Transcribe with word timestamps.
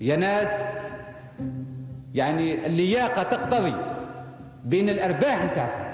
يا 0.00 0.16
ناس 0.16 0.64
يعني 2.14 2.66
اللياقة 2.66 3.22
تقتضي 3.22 3.74
بين 4.64 4.88
الأرباح 4.88 5.44
نتاعكم 5.44 5.92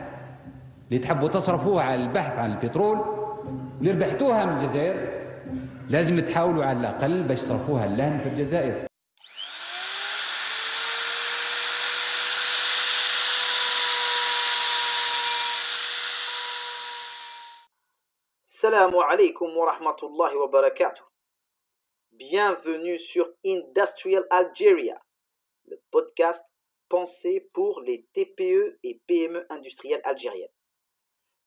اللي 0.88 0.98
تحبوا 0.98 1.28
تصرفوها 1.28 1.84
على 1.84 2.02
البحث 2.02 2.38
عن 2.38 2.52
البترول 2.52 3.00
اللي 3.80 3.90
ربحتوها 3.90 4.44
من 4.44 4.58
الجزائر 4.64 5.08
لازم 5.88 6.20
تحاولوا 6.20 6.64
على 6.64 6.78
الأقل 6.78 7.22
باش 7.22 7.40
تصرفوها 7.40 7.86
لهن 7.86 8.18
في 8.20 8.28
الجزائر 8.28 8.88
alaikum 19.08 19.48
wa 19.56 19.72
rahmatullahi 19.72 20.36
wa 20.36 20.48
barakatuh. 20.52 21.07
Bienvenue 22.18 22.98
sur 22.98 23.32
Industrial 23.46 24.26
Algeria, 24.30 24.98
le 25.66 25.80
podcast 25.92 26.44
pensé 26.88 27.48
pour 27.52 27.80
les 27.82 28.08
TPE 28.12 28.76
et 28.82 29.00
PME 29.06 29.46
industrielles 29.50 30.00
algériennes. 30.02 30.50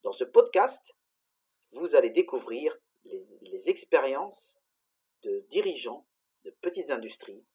Dans 0.03 0.13
ce 0.13 0.23
podcast, 0.23 0.95
vous 1.71 1.95
allez 1.95 2.09
découvrir 2.09 2.77
les, 3.03 3.69
expériences 3.69 4.63
de 5.23 5.45
dirigeants 5.49 6.07
de 6.45 6.51
petites 6.61 6.89
industries, 6.89 7.45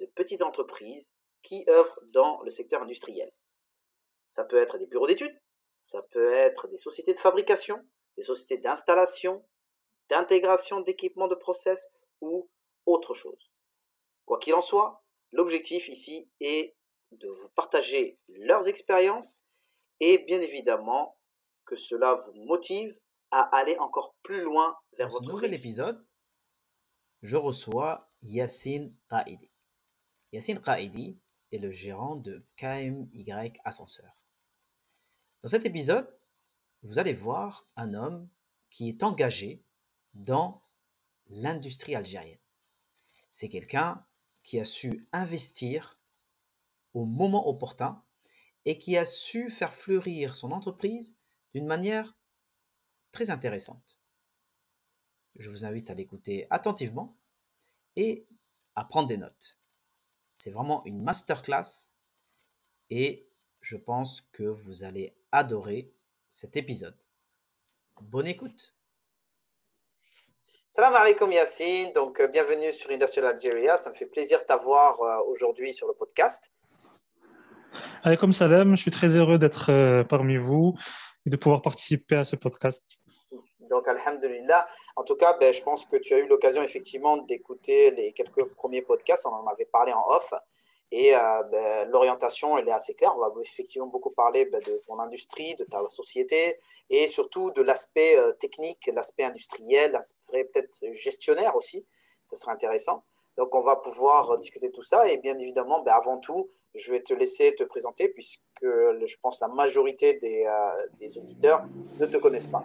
de 0.00 0.06
petites 0.06 0.40
entreprises 0.40 1.12
qui 1.42 1.66
œuvrent 1.68 2.00
dans 2.04 2.40
le 2.40 2.50
secteur 2.50 2.80
industriel. 2.80 3.30
Ça 4.28 4.44
peut 4.44 4.62
être 4.62 4.78
des 4.78 4.86
bureaux 4.86 5.06
d'études, 5.06 5.38
ça 5.82 6.00
peut 6.00 6.32
être 6.32 6.68
des 6.68 6.78
sociétés 6.78 7.12
de 7.12 7.18
fabrication, 7.18 7.86
des 8.16 8.22
sociétés 8.22 8.62
d'installation, 8.62 9.46
d'intégration 10.08 10.80
d'équipements 10.80 11.28
de 11.28 11.34
process 11.34 11.90
ou 12.22 12.48
autre 12.86 13.14
chose. 13.14 13.50
Quoi 14.24 14.38
qu'il 14.38 14.54
en 14.54 14.62
soit, 14.62 15.04
l'objectif 15.32 15.88
ici 15.88 16.30
est 16.40 16.76
de 17.12 17.28
vous 17.28 17.48
partager 17.50 18.18
leurs 18.28 18.68
expériences 18.68 19.44
et 20.00 20.18
bien 20.18 20.40
évidemment 20.40 21.18
que 21.64 21.76
cela 21.76 22.14
vous 22.14 22.34
motive 22.44 22.98
à 23.30 23.40
aller 23.56 23.76
encore 23.78 24.16
plus 24.22 24.42
loin 24.42 24.76
vers 24.96 25.08
Dans 25.08 25.14
ce 25.14 25.18
votre 25.18 25.32
nouvel 25.32 25.50
réussite. 25.50 25.66
épisode, 25.66 26.06
je 27.22 27.36
reçois 27.36 28.10
Yassine 28.22 28.94
Qaidi. 29.08 29.50
Yassine 30.32 30.60
Qaidi 30.60 31.18
est 31.52 31.58
le 31.58 31.70
gérant 31.70 32.16
de 32.16 32.44
KMY 32.56 33.52
Ascenseur. 33.64 34.18
Dans 35.42 35.48
cet 35.48 35.66
épisode, 35.66 36.08
vous 36.82 36.98
allez 36.98 37.12
voir 37.12 37.64
un 37.76 37.94
homme 37.94 38.28
qui 38.70 38.88
est 38.88 39.02
engagé 39.02 39.64
dans 40.14 40.62
l'industrie 41.28 41.94
algérienne. 41.94 42.41
C'est 43.32 43.48
quelqu'un 43.48 44.06
qui 44.42 44.60
a 44.60 44.64
su 44.64 45.08
investir 45.10 45.98
au 46.92 47.06
moment 47.06 47.48
opportun 47.48 48.04
et 48.66 48.76
qui 48.76 48.98
a 48.98 49.06
su 49.06 49.48
faire 49.48 49.72
fleurir 49.72 50.36
son 50.36 50.52
entreprise 50.52 51.16
d'une 51.54 51.66
manière 51.66 52.14
très 53.10 53.30
intéressante. 53.30 53.98
Je 55.36 55.48
vous 55.48 55.64
invite 55.64 55.90
à 55.90 55.94
l'écouter 55.94 56.46
attentivement 56.50 57.16
et 57.96 58.28
à 58.74 58.84
prendre 58.84 59.08
des 59.08 59.16
notes. 59.16 59.58
C'est 60.34 60.50
vraiment 60.50 60.84
une 60.84 61.02
masterclass 61.02 61.94
et 62.90 63.26
je 63.62 63.78
pense 63.78 64.20
que 64.32 64.42
vous 64.42 64.84
allez 64.84 65.16
adorer 65.30 65.90
cet 66.28 66.58
épisode. 66.58 67.02
Bonne 68.02 68.26
écoute. 68.26 68.76
Salam 70.74 70.94
alaikum 70.94 71.30
Yassine, 71.30 71.92
donc 71.92 72.18
euh, 72.18 72.28
bienvenue 72.28 72.72
sur 72.72 72.90
Industrial 72.90 73.26
Algeria, 73.26 73.76
ça 73.76 73.90
me 73.90 73.94
fait 73.94 74.06
plaisir 74.06 74.40
de 74.40 74.46
t'avoir 74.46 75.02
euh, 75.02 75.18
aujourd'hui 75.28 75.74
sur 75.74 75.86
le 75.86 75.92
podcast. 75.92 76.50
Alaykoum 78.04 78.32
salam, 78.32 78.74
je 78.74 78.80
suis 78.80 78.90
très 78.90 79.18
heureux 79.18 79.36
d'être 79.36 79.70
euh, 79.70 80.02
parmi 80.02 80.38
vous 80.38 80.72
et 81.26 81.28
de 81.28 81.36
pouvoir 81.36 81.60
participer 81.60 82.16
à 82.16 82.24
ce 82.24 82.36
podcast. 82.36 82.82
Donc, 83.68 83.86
Alhamdulillah. 83.86 84.66
En 84.96 85.04
tout 85.04 85.16
cas, 85.16 85.36
ben, 85.38 85.52
je 85.52 85.62
pense 85.62 85.84
que 85.84 85.96
tu 85.96 86.14
as 86.14 86.20
eu 86.20 86.26
l'occasion 86.26 86.62
effectivement 86.62 87.18
d'écouter 87.18 87.90
les 87.90 88.14
quelques 88.14 88.46
premiers 88.54 88.80
podcasts. 88.80 89.26
On 89.26 89.34
en 89.34 89.46
avait 89.48 89.68
parlé 89.70 89.92
en 89.92 90.02
off. 90.08 90.32
Et 90.94 91.16
euh, 91.16 91.42
ben, 91.44 91.88
l'orientation, 91.88 92.58
elle 92.58 92.68
est 92.68 92.72
assez 92.72 92.92
claire. 92.92 93.14
On 93.16 93.20
va 93.20 93.32
effectivement 93.40 93.86
beaucoup 93.86 94.10
parler 94.10 94.44
ben, 94.44 94.60
de 94.60 94.76
ton 94.86 94.98
industrie, 94.98 95.54
de 95.54 95.64
ta 95.64 95.88
société 95.88 96.60
et 96.90 97.08
surtout 97.08 97.50
de 97.50 97.62
l'aspect 97.62 98.18
euh, 98.18 98.32
technique, 98.34 98.90
l'aspect 98.94 99.24
industriel, 99.24 99.92
l'aspect 99.92 100.44
peut-être 100.44 100.78
gestionnaire 100.92 101.56
aussi. 101.56 101.86
Ce 102.22 102.36
serait 102.36 102.52
intéressant. 102.52 103.04
Donc, 103.38 103.54
on 103.54 103.60
va 103.60 103.76
pouvoir 103.76 104.36
discuter 104.36 104.68
de 104.68 104.74
tout 104.74 104.82
ça. 104.82 105.08
Et 105.08 105.16
bien 105.16 105.38
évidemment, 105.38 105.80
ben, 105.80 105.92
avant 105.92 106.18
tout, 106.18 106.50
je 106.74 106.92
vais 106.92 107.00
te 107.00 107.14
laisser 107.14 107.54
te 107.54 107.64
présenter 107.64 108.10
puisque 108.10 108.42
je 108.60 109.16
pense 109.22 109.40
la 109.40 109.48
majorité 109.48 110.14
des, 110.14 110.44
euh, 110.46 110.86
des 110.98 111.16
auditeurs 111.16 111.64
ne 112.00 112.04
te 112.04 112.18
connaissent 112.18 112.48
pas. 112.48 112.64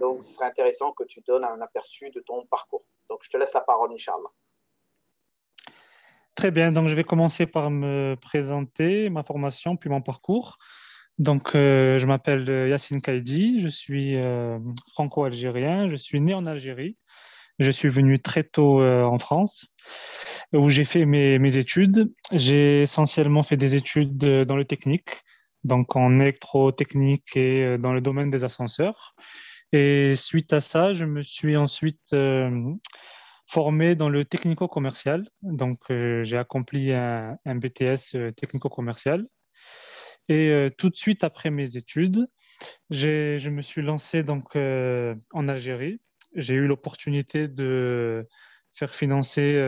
Donc, 0.00 0.24
ce 0.24 0.32
serait 0.32 0.46
intéressant 0.46 0.90
que 0.90 1.04
tu 1.04 1.20
donnes 1.20 1.44
un 1.44 1.60
aperçu 1.60 2.10
de 2.10 2.18
ton 2.20 2.44
parcours. 2.46 2.82
Donc, 3.08 3.20
je 3.22 3.30
te 3.30 3.36
laisse 3.36 3.52
la 3.54 3.60
parole, 3.60 3.92
Inch'Allah. 3.92 4.32
Très 6.38 6.52
bien, 6.52 6.70
donc 6.70 6.86
je 6.86 6.94
vais 6.94 7.02
commencer 7.02 7.46
par 7.46 7.68
me 7.68 8.14
présenter, 8.14 9.10
ma 9.10 9.24
formation, 9.24 9.74
puis 9.74 9.90
mon 9.90 10.00
parcours. 10.00 10.56
Donc, 11.18 11.56
euh, 11.56 11.98
je 11.98 12.06
m'appelle 12.06 12.48
euh, 12.48 12.68
Yassine 12.68 13.00
Kaidi, 13.00 13.58
je 13.58 13.66
suis 13.66 14.14
euh, 14.14 14.56
franco-algérien, 14.92 15.88
je 15.88 15.96
suis 15.96 16.20
né 16.20 16.34
en 16.34 16.46
Algérie. 16.46 16.96
Je 17.58 17.72
suis 17.72 17.88
venu 17.88 18.20
très 18.20 18.44
tôt 18.44 18.80
en 18.84 19.18
France, 19.18 19.74
où 20.52 20.70
j'ai 20.70 20.84
fait 20.84 21.06
mes, 21.06 21.40
mes 21.40 21.56
études. 21.56 22.12
J'ai 22.30 22.82
essentiellement 22.82 23.42
fait 23.42 23.56
des 23.56 23.74
études 23.74 24.16
dans 24.16 24.54
le 24.54 24.64
technique, 24.64 25.10
donc 25.64 25.96
en 25.96 26.20
électrotechnique 26.20 27.36
et 27.36 27.76
dans 27.78 27.92
le 27.92 28.00
domaine 28.00 28.30
des 28.30 28.44
ascenseurs. 28.44 29.16
Et 29.72 30.12
suite 30.14 30.52
à 30.52 30.60
ça, 30.60 30.92
je 30.92 31.04
me 31.04 31.24
suis 31.24 31.56
ensuite 31.56 32.14
formé 33.48 33.94
dans 33.94 34.10
le 34.10 34.24
technico-commercial. 34.24 35.26
Donc, 35.42 35.90
euh, 35.90 36.22
j'ai 36.22 36.36
accompli 36.36 36.92
un, 36.92 37.38
BTS 37.46 38.14
euh, 38.14 38.30
technico-commercial. 38.30 39.26
Et 40.28 40.50
euh, 40.50 40.68
tout 40.76 40.90
de 40.90 40.96
suite 40.96 41.24
après 41.24 41.50
mes 41.50 41.76
études, 41.76 42.28
je 42.90 43.48
me 43.48 43.62
suis 43.62 43.80
lancé 43.80 44.22
donc, 44.22 44.54
en 44.56 45.48
Algérie. 45.48 46.00
J'ai 46.34 46.54
eu 46.54 46.66
l'opportunité 46.66 47.48
de 47.48 48.28
faire 48.72 48.94
financer 48.94 49.58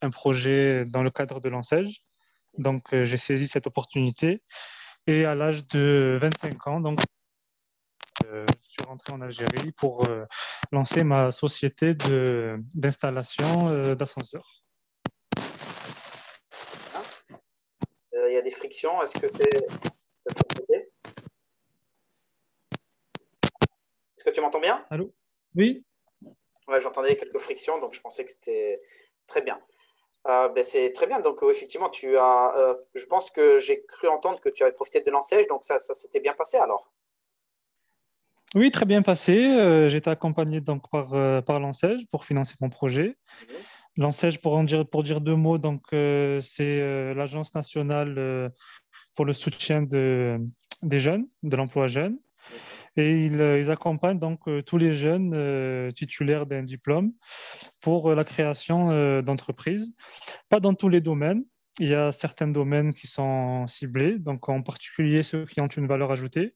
un 0.00 0.10
projet 0.10 0.86
dans 0.86 1.02
le 1.02 1.10
cadre 1.10 1.40
de 1.40 1.50
l'enseigne. 1.50 1.92
Donc, 2.56 2.82
j'ai 2.90 3.18
saisi 3.18 3.46
cette 3.46 3.66
opportunité. 3.66 4.42
Et 5.06 5.26
à 5.26 5.34
l'âge 5.34 5.66
de 5.68 6.18
25 6.20 6.66
ans, 6.68 6.80
donc, 6.80 7.00
je 8.32 8.68
suis 8.68 8.82
rentré 8.86 9.12
en 9.12 9.20
Algérie 9.20 9.72
pour 9.72 10.08
euh, 10.08 10.24
lancer 10.70 11.04
ma 11.04 11.32
société 11.32 11.94
d'installation 12.74 13.68
euh, 13.68 13.94
d'ascenseurs. 13.94 14.62
Euh, 18.14 18.30
Il 18.30 18.34
y 18.34 18.36
a 18.36 18.42
des 18.42 18.50
frictions. 18.50 19.02
Est-ce 19.02 19.18
que 19.20 19.26
tu 19.26 19.42
es 19.42 20.88
Est-ce 24.16 24.24
que 24.24 24.30
tu 24.30 24.40
m'entends 24.40 24.60
bien? 24.60 24.86
Allô? 24.90 25.12
Oui, 25.54 25.84
Ouais, 26.68 26.80
j'entendais 26.80 27.16
quelques 27.16 27.38
frictions, 27.38 27.80
donc 27.80 27.92
je 27.92 28.00
pensais 28.00 28.24
que 28.24 28.30
c'était 28.30 28.80
très 29.26 29.42
bien. 29.42 29.60
Euh, 30.28 30.48
ben, 30.48 30.62
c'est 30.62 30.92
très 30.92 31.08
bien. 31.08 31.18
Donc, 31.18 31.42
euh, 31.42 31.50
effectivement, 31.50 31.88
tu 31.88 32.16
as. 32.16 32.56
euh, 32.56 32.74
je 32.94 33.04
pense 33.06 33.30
que 33.30 33.58
j'ai 33.58 33.84
cru 33.84 34.06
entendre 34.08 34.40
que 34.40 34.48
tu 34.48 34.62
avais 34.62 34.72
profité 34.72 35.00
de 35.00 35.10
l'enseigne, 35.10 35.44
donc 35.48 35.64
ça, 35.64 35.78
ça 35.78 35.92
s'était 35.92 36.20
bien 36.20 36.34
passé 36.34 36.58
alors. 36.58 36.91
Oui, 38.54 38.70
très 38.70 38.84
bien 38.84 39.02
passé. 39.02 39.36
Euh, 39.46 39.88
j'ai 39.88 39.98
été 39.98 40.10
accompagné 40.10 40.60
donc 40.60 40.90
par, 40.90 41.14
euh, 41.14 41.40
par 41.40 41.60
pour 42.10 42.24
financer 42.24 42.54
mon 42.60 42.68
projet. 42.68 43.16
L'Ansège, 43.96 44.40
pour, 44.40 44.56
en 44.56 44.64
dire, 44.64 44.86
pour 44.88 45.02
dire 45.02 45.20
deux 45.20 45.36
mots, 45.36 45.58
donc, 45.58 45.82
euh, 45.92 46.40
c'est 46.40 46.80
euh, 46.80 47.14
l'Agence 47.14 47.54
nationale 47.54 48.14
euh, 48.18 48.48
pour 49.14 49.26
le 49.26 49.34
soutien 49.34 49.82
de, 49.82 50.38
des 50.82 50.98
jeunes, 50.98 51.26
de 51.42 51.56
l'emploi 51.56 51.88
jeune. 51.88 52.18
Et 52.96 53.24
ils, 53.24 53.70
accompagnent 53.70 54.18
donc 54.18 54.40
tous 54.66 54.76
les 54.76 54.92
jeunes 54.92 55.90
titulaires 55.94 56.44
d'un 56.44 56.62
diplôme 56.62 57.12
pour 57.80 58.14
la 58.14 58.22
création 58.22 59.22
d'entreprises. 59.22 59.94
Pas 60.50 60.60
dans 60.60 60.74
tous 60.74 60.90
les 60.90 61.00
domaines. 61.00 61.42
Il 61.78 61.88
y 61.88 61.94
a 61.94 62.12
certains 62.12 62.48
domaines 62.48 62.92
qui 62.92 63.06
sont 63.06 63.66
ciblés, 63.66 64.18
donc 64.18 64.46
en 64.50 64.60
particulier 64.60 65.22
ceux 65.22 65.46
qui 65.46 65.62
ont 65.62 65.68
une 65.68 65.86
valeur 65.86 66.12
ajoutée, 66.12 66.54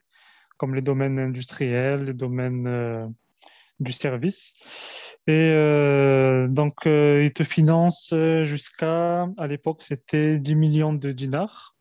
comme 0.56 0.74
les 0.74 0.82
domaines 0.82 1.18
industriels, 1.18 2.04
les 2.04 2.14
domaines 2.14 2.66
euh, 2.66 3.06
du 3.80 3.92
service. 3.92 4.54
Et 5.26 5.32
euh, 5.32 6.46
donc, 6.46 6.86
euh, 6.86 7.24
ils 7.24 7.32
te 7.32 7.42
financent 7.42 8.12
euh, 8.12 8.44
jusqu'à, 8.44 9.28
à 9.36 9.46
l'époque, 9.46 9.82
c'était 9.82 10.38
10 10.38 10.54
millions 10.54 10.92
de 10.92 11.10
dinars, 11.10 11.74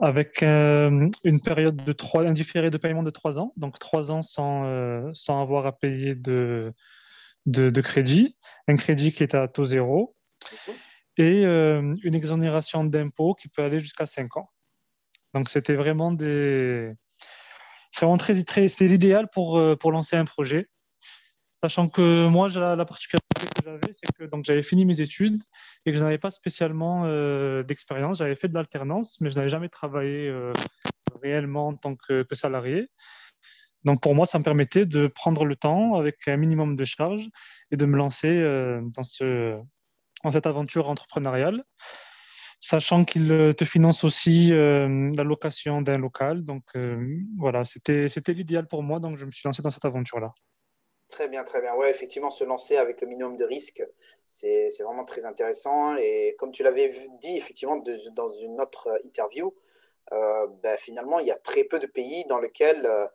avec 0.00 0.42
une 0.42 1.40
période 1.44 1.76
de 1.76 1.92
trois, 1.92 2.24
un 2.24 2.32
différé 2.32 2.70
de 2.70 2.78
paiement 2.78 3.02
de 3.02 3.10
3 3.10 3.38
ans, 3.38 3.52
donc 3.56 3.78
3 3.78 4.10
ans 4.10 4.22
sans, 4.22 5.12
sans 5.12 5.42
avoir 5.42 5.66
à 5.66 5.72
payer 5.78 6.14
de, 6.14 6.72
de, 7.44 7.68
de 7.68 7.80
crédit, 7.82 8.36
un 8.66 8.76
crédit 8.76 9.12
qui 9.12 9.22
est 9.22 9.34
à 9.34 9.46
taux 9.46 9.66
zéro. 9.66 10.16
et 11.18 11.42
une 11.44 12.14
exonération 12.14 12.84
d'impôts 12.84 13.34
qui 13.34 13.48
peut 13.48 13.62
aller 13.62 13.78
jusqu'à 13.78 14.06
5 14.06 14.38
ans. 14.38 14.48
Donc, 15.34 15.50
c'était 15.50 15.74
vraiment 15.74 16.12
des. 16.12 16.92
C'est 17.98 18.88
l'idéal 18.88 19.28
pour, 19.32 19.60
pour 19.78 19.92
lancer 19.92 20.16
un 20.16 20.24
projet. 20.24 20.68
Sachant 21.62 21.88
que 21.88 22.28
moi, 22.28 22.48
la, 22.48 22.84
particularité 22.84 23.46
que 23.56 23.64
j'avais, 23.64 23.94
c'est 23.94 24.12
que 24.12 24.24
donc, 24.24 24.44
j'avais 24.44 24.62
fini 24.62 24.84
mes 24.84 25.00
études 25.00 25.42
et 25.86 25.92
que 25.92 25.98
je 25.98 26.02
n'avais 26.02 26.18
pas 26.18 26.30
spécialement 26.30 27.04
euh, 27.06 27.62
d'expérience. 27.62 28.18
J'avais 28.18 28.36
fait 28.36 28.48
de 28.48 28.54
l'alternance, 28.54 29.20
mais 29.20 29.30
je 29.30 29.36
n'avais 29.36 29.48
jamais 29.48 29.70
travaillé 29.70 30.28
euh, 30.28 30.52
réellement 31.22 31.68
en 31.68 31.74
tant 31.74 31.94
que, 31.94 32.26
salarié. 32.32 32.88
Donc 33.84 34.02
pour 34.02 34.14
moi, 34.14 34.26
ça 34.26 34.38
me 34.38 34.44
permettait 34.44 34.84
de 34.84 35.06
prendre 35.06 35.44
le 35.44 35.56
temps 35.56 35.94
avec 35.94 36.28
un 36.28 36.36
minimum 36.36 36.76
de 36.76 36.84
charges 36.84 37.28
et 37.70 37.76
de 37.76 37.86
me 37.86 37.96
lancer 37.96 38.36
euh, 38.36 38.82
dans, 38.94 39.04
ce, 39.04 39.58
dans 40.24 40.30
cette 40.32 40.46
aventure 40.46 40.90
entrepreneuriale, 40.90 41.64
sachant 42.66 43.04
qu'il 43.04 43.54
te 43.56 43.64
finance 43.64 44.04
aussi 44.04 44.50
la 44.50 45.24
location 45.24 45.82
d'un 45.82 45.98
local. 45.98 46.44
Donc 46.44 46.64
voilà, 47.38 47.64
c'était 47.64 48.32
l'idéal 48.32 48.66
pour 48.66 48.82
moi, 48.82 49.00
donc 49.00 49.16
je 49.16 49.24
me 49.24 49.30
suis 49.30 49.46
lancé 49.46 49.62
dans 49.62 49.70
cette 49.70 49.84
aventure-là. 49.84 50.32
Très 51.08 51.28
bien, 51.28 51.44
très 51.44 51.60
bien. 51.60 51.74
Ouais, 51.76 51.88
effectivement, 51.88 52.30
se 52.30 52.42
lancer 52.42 52.76
avec 52.76 53.00
le 53.00 53.06
minimum 53.06 53.36
de 53.36 53.44
risque, 53.44 53.84
c'est 54.24 54.68
vraiment 54.82 55.04
très 55.04 55.24
intéressant. 55.24 55.96
Et 55.96 56.34
comme 56.38 56.50
tu 56.50 56.64
l'avais 56.64 56.92
dit, 57.20 57.36
effectivement, 57.36 57.76
dans 57.76 58.28
une 58.28 58.60
autre 58.60 59.00
interview, 59.04 59.54
euh, 60.12 60.46
ben, 60.62 60.76
finalement, 60.76 61.20
il 61.20 61.26
y 61.26 61.30
a 61.30 61.36
très 61.36 61.64
peu 61.64 61.78
de 61.78 61.86
pays 61.86 62.24
dans 62.28 62.40
lesquels 62.40 62.86
euh, 62.86 63.06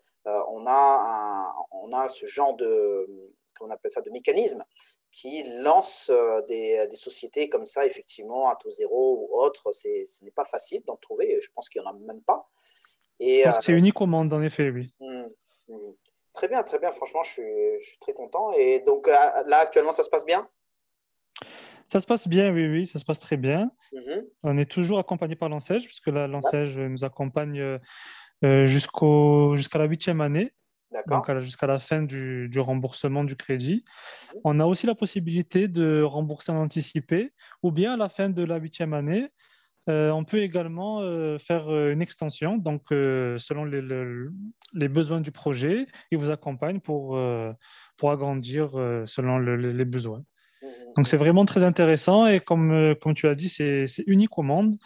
on, 0.47 0.65
a 0.67 2.07
ce 2.07 2.25
genre 2.27 2.55
de, 2.55 3.33
on 3.59 3.69
appelle 3.69 3.91
ça, 3.91 4.01
de 4.01 4.09
mécanisme 4.09 4.63
qui 5.11 5.43
lance 5.59 6.09
euh, 6.09 6.41
des, 6.43 6.87
des, 6.89 6.95
sociétés 6.95 7.49
comme 7.49 7.65
ça, 7.65 7.85
effectivement, 7.85 8.49
à 8.49 8.55
taux 8.55 8.69
zéro 8.69 9.27
ou 9.27 9.39
autre. 9.39 9.71
Ce 9.73 10.23
n'est 10.23 10.31
pas 10.31 10.45
facile 10.45 10.83
d'en 10.85 10.95
trouver. 10.95 11.37
Je 11.39 11.49
pense 11.53 11.67
qu'il 11.69 11.81
n'y 11.81 11.87
en 11.87 11.91
a 11.91 11.93
même 11.93 12.21
pas. 12.21 12.49
C'est 13.61 13.73
unique 13.73 14.01
au 14.01 14.07
monde, 14.07 14.33
en 14.33 14.41
effet, 14.41 14.69
oui. 14.69 14.93
Hum, 14.99 15.29
hum. 15.69 15.95
Très 16.33 16.47
bien, 16.47 16.63
très 16.63 16.79
bien. 16.79 16.91
Franchement, 16.91 17.23
je 17.23 17.29
suis, 17.29 17.99
très 17.99 18.13
content. 18.13 18.53
Et 18.53 18.79
donc 18.79 19.07
euh, 19.07 19.11
là, 19.11 19.57
actuellement, 19.59 19.91
ça 19.91 20.03
se 20.03 20.09
passe 20.09 20.25
bien? 20.25 20.47
Ça 21.87 21.99
se 21.99 22.05
passe 22.05 22.27
bien, 22.27 22.53
oui, 22.53 22.67
oui, 22.67 22.87
ça 22.87 22.99
se 22.99 23.05
passe 23.05 23.19
très 23.19 23.35
bien. 23.35 23.69
Mhm. 23.91 24.25
On 24.43 24.57
est 24.57 24.69
toujours 24.69 24.99
accompagné 24.99 25.35
par 25.35 25.49
l'ANSEJ, 25.49 25.85
puisque 25.85 26.07
l'ANSEJ 26.07 26.77
nous 26.77 27.03
accompagne 27.03 27.59
euh, 27.59 27.79
euh, 28.45 28.65
jusqu'à 28.65 29.77
la 29.77 29.85
huitième 29.85 30.21
année. 30.21 30.53
Donc 31.07 31.31
jusqu'à 31.39 31.67
la 31.67 31.79
fin 31.79 32.01
du, 32.01 32.49
remboursement 32.57 33.23
du 33.23 33.35
crédit. 33.35 33.83
Mhm. 34.33 34.41
On 34.43 34.59
a 34.59 34.65
aussi 34.65 34.87
la 34.87 34.95
possibilité 34.95 35.67
de 35.67 36.01
rembourser 36.01 36.51
en 36.51 36.61
anticipé 36.61 37.33
ou 37.63 37.71
bien 37.71 37.93
à 37.93 37.97
la 37.97 38.09
fin 38.09 38.29
de 38.29 38.43
la 38.43 38.57
huitième 38.57 38.93
année, 38.93 39.29
euh, 39.89 40.11
on 40.11 40.23
peut 40.23 40.41
également 40.41 41.01
euh, 41.01 41.39
faire 41.39 41.69
euh, 41.69 41.91
une 41.91 42.01
extension, 42.01 42.57
donc 42.57 42.83
selon 42.89 43.65
les, 43.65 44.87
besoins 44.87 45.21
du 45.21 45.31
projet, 45.31 45.87
il 46.11 46.17
vous 46.17 46.29
accompagne 46.29 46.79
pour, 46.79 47.19
pour 47.97 48.11
agrandir 48.11 48.71
selon 49.05 49.39
les 49.39 49.85
besoins. 49.85 50.23
Mmh, 50.61 50.67
mmh, 50.67 50.93
donc 50.97 51.07
c'est 51.07 51.17
vraiment 51.17 51.45
très 51.45 51.63
intéressant 51.63 52.27
et 52.27 52.39
comme, 52.39 52.95
comme 53.01 53.13
tu 53.15 53.27
as 53.27 53.35
dit, 53.35 53.49
c'est 53.49 53.87
unique 54.05 54.37
au 54.37 54.43
monde. 54.43 54.77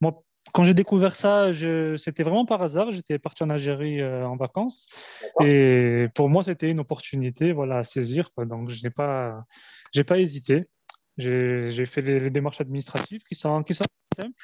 Moi, 0.00 0.18
quand 0.52 0.64
j'ai 0.64 0.74
découvert 0.74 1.16
ça, 1.16 1.50
c'était 1.96 2.22
vraiment 2.22 2.46
par 2.46 2.62
hasard. 2.62 2.92
J'étais 2.92 3.18
parti 3.18 3.42
en 3.42 3.50
Algérie 3.50 4.04
en 4.04 4.36
vacances 4.36 4.88
et 5.40 6.06
pour 6.14 6.28
moi, 6.28 6.42
c'était 6.42 6.68
une 6.68 6.80
opportunité 6.80 7.52
voilà, 7.52 7.78
à 7.78 7.84
saisir. 7.84 8.30
Donc 8.36 8.70
je 8.70 8.82
n'ai 8.82 8.90
pas, 8.90 9.44
pas 10.06 10.18
hésité. 10.18 10.66
J'ai 11.18 11.86
fait 11.86 12.00
les, 12.00 12.30
démarches 12.30 12.60
administratives 12.60 13.22
qui 13.24 13.34
sont, 13.34 13.62
qui 13.64 13.74
sont 13.74 13.84
simples. 14.20 14.34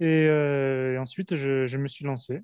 Et, 0.00 0.26
euh, 0.28 1.00
ensuite, 1.00 1.34
je, 1.34 1.76
me 1.76 1.88
suis 1.88 2.04
lancé. 2.04 2.40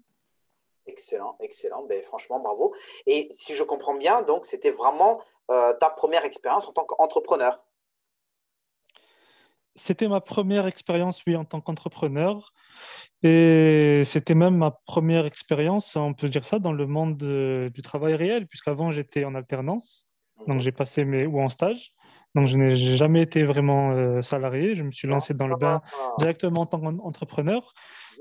Excellent, 0.86 1.36
excellent. 1.40 1.84
Ben, 1.84 2.02
franchement, 2.02 2.40
bravo. 2.40 2.74
Et 3.06 3.28
si 3.30 3.54
je 3.54 3.62
comprends 3.62 3.94
bien, 3.94 4.22
donc 4.22 4.44
c'était 4.44 4.70
vraiment 4.70 5.20
euh, 5.50 5.72
ta 5.74 5.90
première 5.90 6.24
expérience 6.24 6.66
en 6.66 6.72
tant 6.72 6.84
qu'entrepreneur. 6.84 7.62
C'était 9.78 10.08
ma 10.08 10.20
première 10.20 10.66
expérience, 10.66 11.22
oui, 11.26 11.36
en 11.36 11.44
tant 11.44 11.60
qu'entrepreneur. 11.60 12.52
Et 13.22 14.02
c'était 14.04 14.34
même 14.34 14.56
ma 14.56 14.70
première 14.70 15.24
expérience, 15.26 15.96
on 15.96 16.14
peut 16.14 16.28
dire 16.28 16.44
ça, 16.44 16.58
dans 16.58 16.72
le 16.72 16.86
monde 16.86 17.16
du 17.16 17.82
travail 17.82 18.14
réel, 18.14 18.46
puisqu'avant 18.46 18.90
j'étais 18.90 19.24
en 19.24 19.34
alternance, 19.34 20.12
donc 20.46 20.60
j'ai 20.60 20.72
passé 20.72 21.04
mes 21.04 21.26
ou 21.26 21.40
en 21.40 21.48
stage. 21.48 21.94
Donc, 22.34 22.46
je 22.46 22.56
n'ai 22.56 22.76
jamais 22.76 23.22
été 23.22 23.42
vraiment 23.42 23.92
euh, 23.92 24.22
salarié. 24.22 24.74
Je 24.74 24.84
me 24.84 24.90
suis 24.90 25.08
lancé 25.08 25.34
dans 25.34 25.46
le 25.46 25.56
bain 25.56 25.80
directement 26.18 26.62
en 26.62 26.66
tant 26.66 26.80
qu'entrepreneur. 26.80 27.72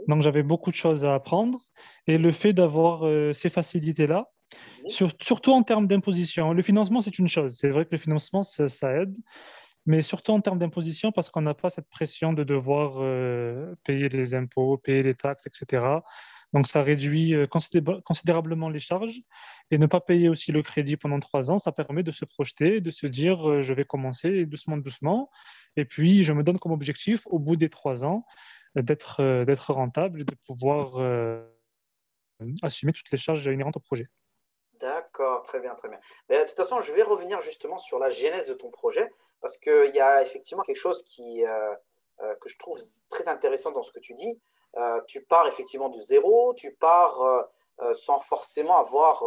Donc, 0.07 0.21
j'avais 0.21 0.43
beaucoup 0.43 0.71
de 0.71 0.75
choses 0.75 1.05
à 1.05 1.13
apprendre. 1.13 1.59
Et 2.07 2.17
le 2.17 2.31
fait 2.31 2.53
d'avoir 2.53 3.05
euh, 3.05 3.33
ces 3.33 3.49
facilités-là, 3.49 4.25
surtout 4.87 5.51
en 5.51 5.63
termes 5.63 5.87
d'imposition, 5.87 6.53
le 6.53 6.61
financement, 6.61 7.01
c'est 7.01 7.19
une 7.19 7.27
chose. 7.27 7.57
C'est 7.59 7.69
vrai 7.69 7.85
que 7.85 7.91
le 7.91 7.97
financement, 7.97 8.43
ça, 8.43 8.93
aide. 8.93 9.15
Mais 9.87 10.01
surtout 10.01 10.33
en 10.33 10.41
termes 10.41 10.59
d'imposition, 10.59 11.13
parce 11.13 11.29
qu'on 11.29 11.41
n'a 11.41 11.53
pas 11.53 11.69
cette 11.69 11.87
pression 11.87 12.33
de 12.33 12.43
devoir 12.43 12.97
euh, 12.97 13.73
payer 13.85 14.09
les 14.09 14.35
impôts, 14.35 14.77
payer 14.77 15.01
les 15.01 15.15
taxes, 15.15 15.47
etc. 15.47 15.81
Donc, 16.51 16.67
ça 16.67 16.83
réduit 16.83 17.33
euh, 17.33 17.47
considérablement 17.47 18.67
les 18.67 18.79
charges. 18.79 19.21
Et 19.71 19.77
ne 19.77 19.85
pas 19.85 20.01
payer 20.01 20.27
aussi 20.27 20.51
le 20.51 20.61
crédit 20.61 20.97
pendant 20.97 21.21
trois 21.21 21.51
ans, 21.51 21.57
ça 21.57 21.71
permet 21.71 22.03
de 22.03 22.11
se 22.11 22.25
projeter, 22.25 22.81
de 22.81 22.91
se 22.91 23.07
dire, 23.07 23.49
euh, 23.49 23.61
je 23.61 23.73
vais 23.73 23.85
commencer 23.85 24.45
doucement, 24.45 24.75
doucement. 24.75 25.29
Et 25.77 25.85
puis, 25.85 26.23
je 26.23 26.33
me 26.33 26.43
donne 26.43 26.59
comme 26.59 26.73
objectif, 26.73 27.21
au 27.25 27.39
bout 27.39 27.55
des 27.55 27.69
trois 27.69 28.03
ans, 28.03 28.25
d'être 28.75 29.73
rentable 29.73 30.21
et 30.21 30.25
de 30.25 30.35
pouvoir 30.45 31.01
assumer 32.61 32.93
toutes 32.93 33.09
les 33.11 33.17
charges 33.17 33.45
inhérentes 33.45 33.77
au 33.77 33.79
projet. 33.79 34.07
D'accord, 34.79 35.43
très 35.43 35.59
bien, 35.59 35.75
très 35.75 35.89
bien. 35.89 35.99
Mais, 36.29 36.39
de 36.41 36.47
toute 36.47 36.57
façon, 36.57 36.81
je 36.81 36.93
vais 36.93 37.03
revenir 37.03 37.39
justement 37.39 37.77
sur 37.77 37.99
la 37.99 38.09
genèse 38.09 38.47
de 38.47 38.53
ton 38.53 38.69
projet, 38.69 39.11
parce 39.41 39.57
qu'il 39.57 39.91
y 39.93 39.99
a 39.99 40.21
effectivement 40.21 40.63
quelque 40.63 40.77
chose 40.77 41.03
qui, 41.03 41.43
que 42.19 42.49
je 42.49 42.57
trouve 42.57 42.79
très 43.09 43.27
intéressant 43.27 43.71
dans 43.71 43.83
ce 43.83 43.91
que 43.91 43.99
tu 43.99 44.13
dis. 44.13 44.39
Euh, 44.77 45.01
tu 45.07 45.23
pars 45.23 45.47
effectivement 45.47 45.89
de 45.89 45.99
zéro, 45.99 46.53
tu 46.53 46.71
pars 46.73 47.21
euh, 47.21 47.41
euh, 47.81 47.93
sans 47.95 48.19
forcément 48.19 48.77
avoir 48.77 49.23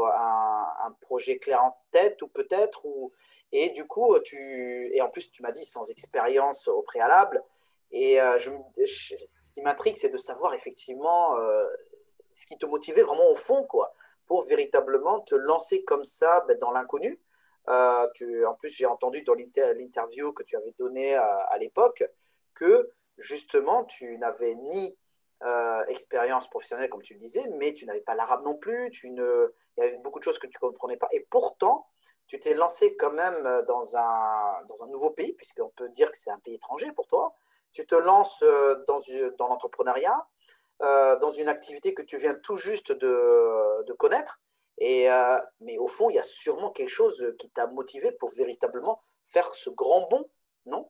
un, 0.84 0.92
projet 1.00 1.38
clair 1.38 1.62
en 1.64 1.76
tête 1.90 2.22
ou 2.22 2.28
peut-être, 2.28 2.84
ou, 2.84 3.12
et 3.52 3.70
du 3.70 3.86
coup, 3.86 4.16
tu, 4.20 4.90
et 4.94 5.00
en 5.02 5.08
plus, 5.08 5.32
tu 5.32 5.42
m'as 5.42 5.52
dit 5.52 5.64
sans 5.64 5.90
expérience 5.90 6.68
au 6.68 6.82
préalable. 6.82 7.42
Et 7.90 8.18
je, 8.38 8.50
ce 8.86 9.52
qui 9.52 9.62
m'intrigue, 9.62 9.96
c'est 9.96 10.08
de 10.08 10.18
savoir 10.18 10.54
effectivement 10.54 11.36
ce 12.30 12.46
qui 12.46 12.56
te 12.56 12.66
motivait 12.66 13.02
vraiment 13.02 13.28
au 13.28 13.34
fond, 13.34 13.64
quoi, 13.64 13.92
pour 14.30 14.46
véritablement 14.46 15.18
te 15.18 15.34
lancer 15.34 15.82
comme 15.82 16.04
ça 16.04 16.44
ben, 16.46 16.56
dans 16.58 16.70
l'inconnu. 16.70 17.20
en 17.66 18.54
plus, 18.60 18.68
j'ai 18.68 18.86
entendu 18.86 19.22
dans 19.22 19.34
l'interview 19.34 20.32
que 20.32 20.44
tu 20.44 20.56
avais 20.56 20.72
donnée 20.78 21.16
à, 21.16 21.26
à 21.26 21.58
l'époque 21.58 22.04
que 22.54 22.92
justement, 23.18 23.82
tu 23.82 24.16
n'avais 24.18 24.54
ni 24.54 24.96
euh, 25.42 25.84
expérience 25.86 26.48
professionnelle, 26.48 26.88
comme 26.88 27.02
tu 27.02 27.14
le 27.14 27.18
disais, 27.18 27.44
mais 27.56 27.74
tu 27.74 27.86
n'avais 27.86 28.02
pas 28.02 28.14
l'arabe 28.14 28.44
non 28.44 28.54
plus, 28.54 28.92
tu 28.92 29.10
ne... 29.10 29.52
il 29.76 29.82
y 29.82 29.86
avait 29.88 29.98
beaucoup 29.98 30.20
de 30.20 30.24
choses 30.24 30.38
que 30.38 30.46
tu 30.46 30.58
ne 30.62 30.68
comprenais 30.68 30.96
pas. 30.96 31.08
Et 31.10 31.26
pourtant, 31.28 31.88
tu 32.28 32.38
t'es 32.38 32.54
lancé 32.54 32.94
quand 32.94 33.10
même 33.10 33.64
dans 33.66 33.96
un, 33.96 34.64
dans 34.68 34.84
un 34.84 34.86
nouveau 34.86 35.10
pays, 35.10 35.32
puisqu'on 35.32 35.70
peut 35.70 35.88
dire 35.88 36.08
que 36.08 36.16
c'est 36.16 36.30
un 36.30 36.38
pays 36.38 36.54
étranger 36.54 36.92
pour 36.92 37.08
toi. 37.08 37.34
Tu 37.72 37.84
te 37.84 37.96
lances 37.96 38.44
euh, 38.44 38.84
dans, 38.86 39.00
dans 39.38 39.48
l'entrepreneuriat, 39.48 40.24
euh, 40.82 41.18
dans 41.18 41.30
une 41.30 41.48
activité 41.48 41.94
que 41.94 42.02
tu 42.02 42.16
viens 42.18 42.34
tout 42.34 42.56
juste 42.56 42.92
de, 42.92 43.92
connaître. 43.98 44.40
Et, 44.78 45.08
mais 45.60 45.76
au 45.76 45.88
fond, 45.88 46.08
il 46.08 46.16
y 46.16 46.18
a 46.18 46.22
sûrement 46.22 46.70
quelque 46.70 46.88
chose 46.88 47.34
qui 47.38 47.50
t'a 47.50 47.66
motivé 47.66 48.12
pour 48.12 48.30
véritablement 48.34 49.02
faire 49.24 49.44
ce 49.54 49.68
grand 49.68 50.08
bond, 50.08 50.24
non? 50.64 50.88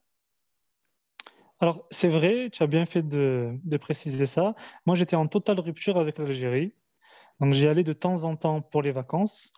Alors, 1.60 1.86
c'est 1.90 2.08
vrai, 2.08 2.48
tu 2.50 2.62
as 2.62 2.66
bien 2.66 2.86
fait 2.86 3.02
de, 3.02 3.58
préciser 3.78 4.26
ça. 4.26 4.54
Moi, 4.86 4.96
j'étais 4.96 5.16
en 5.16 5.26
totale 5.26 5.60
rupture 5.60 5.98
avec 5.98 6.18
l'Algérie. 6.18 6.72
Donc, 7.38 7.52
j'y 7.52 7.66
allais 7.68 7.82
de 7.82 7.92
temps 7.92 8.24
en 8.24 8.36
temps 8.36 8.62
pour 8.62 8.82
les 8.82 8.92
vacances. 8.92 9.52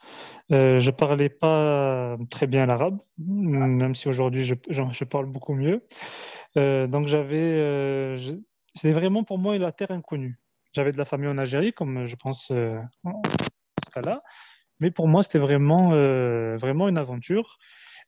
Euh, 0.51 0.79
je 0.79 0.91
ne 0.91 0.97
parlais 0.97 1.29
pas 1.29 2.17
très 2.31 2.47
bien 2.47 2.67
l'arabe, 2.67 2.99
même 3.19 3.95
si 3.95 4.09
aujourd'hui, 4.09 4.45
je, 4.45 5.05
parle 5.05 5.27
beaucoup 5.27 5.55
mieux. 5.55 5.85
Euh, 6.57 6.87
donc, 6.87 7.07
j'avais... 7.07 8.17
Euh, 8.75 8.79
c'était 8.81 8.93
vraiment 8.93 9.25
pour 9.25 9.39
moi 9.39 9.57
la 9.59 9.73
terre 9.73 9.91
inconnue. 9.91 10.39
J'avais 10.73 10.93
de 10.93 10.99
la 10.99 11.05
famille 11.05 11.29
en 11.29 11.39
Algérie, 11.39 11.73
comme 11.73 12.07
je 12.07 12.17
pense 12.17 12.51
en 12.51 13.23
ce 13.85 13.91
cas-là. 13.93 14.23
Mais 14.81 14.91
pour 14.91 15.07
moi, 15.07 15.23
c'était 15.23 15.39
vraiment, 15.39 15.91
vraiment 16.57 16.89
une 16.89 16.97
aventure. 16.97 17.59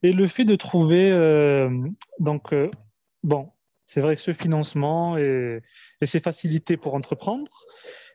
Et 0.03 0.13
le 0.13 0.27
fait 0.27 0.47
de 0.47 0.57
trouver... 0.57 1.11
donc, 2.21 2.55
bon, 3.23 3.53
c'est 3.87 4.01
vrai 4.01 4.17
que 4.17 4.23
ce 4.23 4.33
financement 4.33 5.17
et, 5.19 5.61
ces 6.05 6.21
facilités 6.21 6.77
pour 6.77 6.95
entreprendre, 6.95 7.65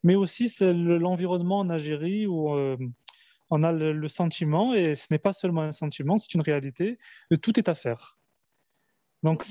mais 0.04 0.16
aussi 0.16 0.52
l'environnement 0.62 1.60
en 1.60 1.70
Algérie 1.70 2.26
où 2.28 2.54
euh, 2.54 2.78
on 3.50 3.64
a 3.64 3.72
le, 3.72 4.08
sentiment, 4.08 4.74
et 4.74 4.96
ce 4.96 5.08
n'est 5.12 5.20
pas 5.20 5.34
seulement 5.34 5.62
un 5.62 5.72
sentiment, 5.72 6.18
c'est 6.18 6.34
une 6.34 6.42
réalité, 6.42 6.98
que 7.30 7.36
tout 7.36 7.60
est 7.60 7.70
à 7.70 7.76
faire. 7.76 8.18
Donc, 9.24 9.44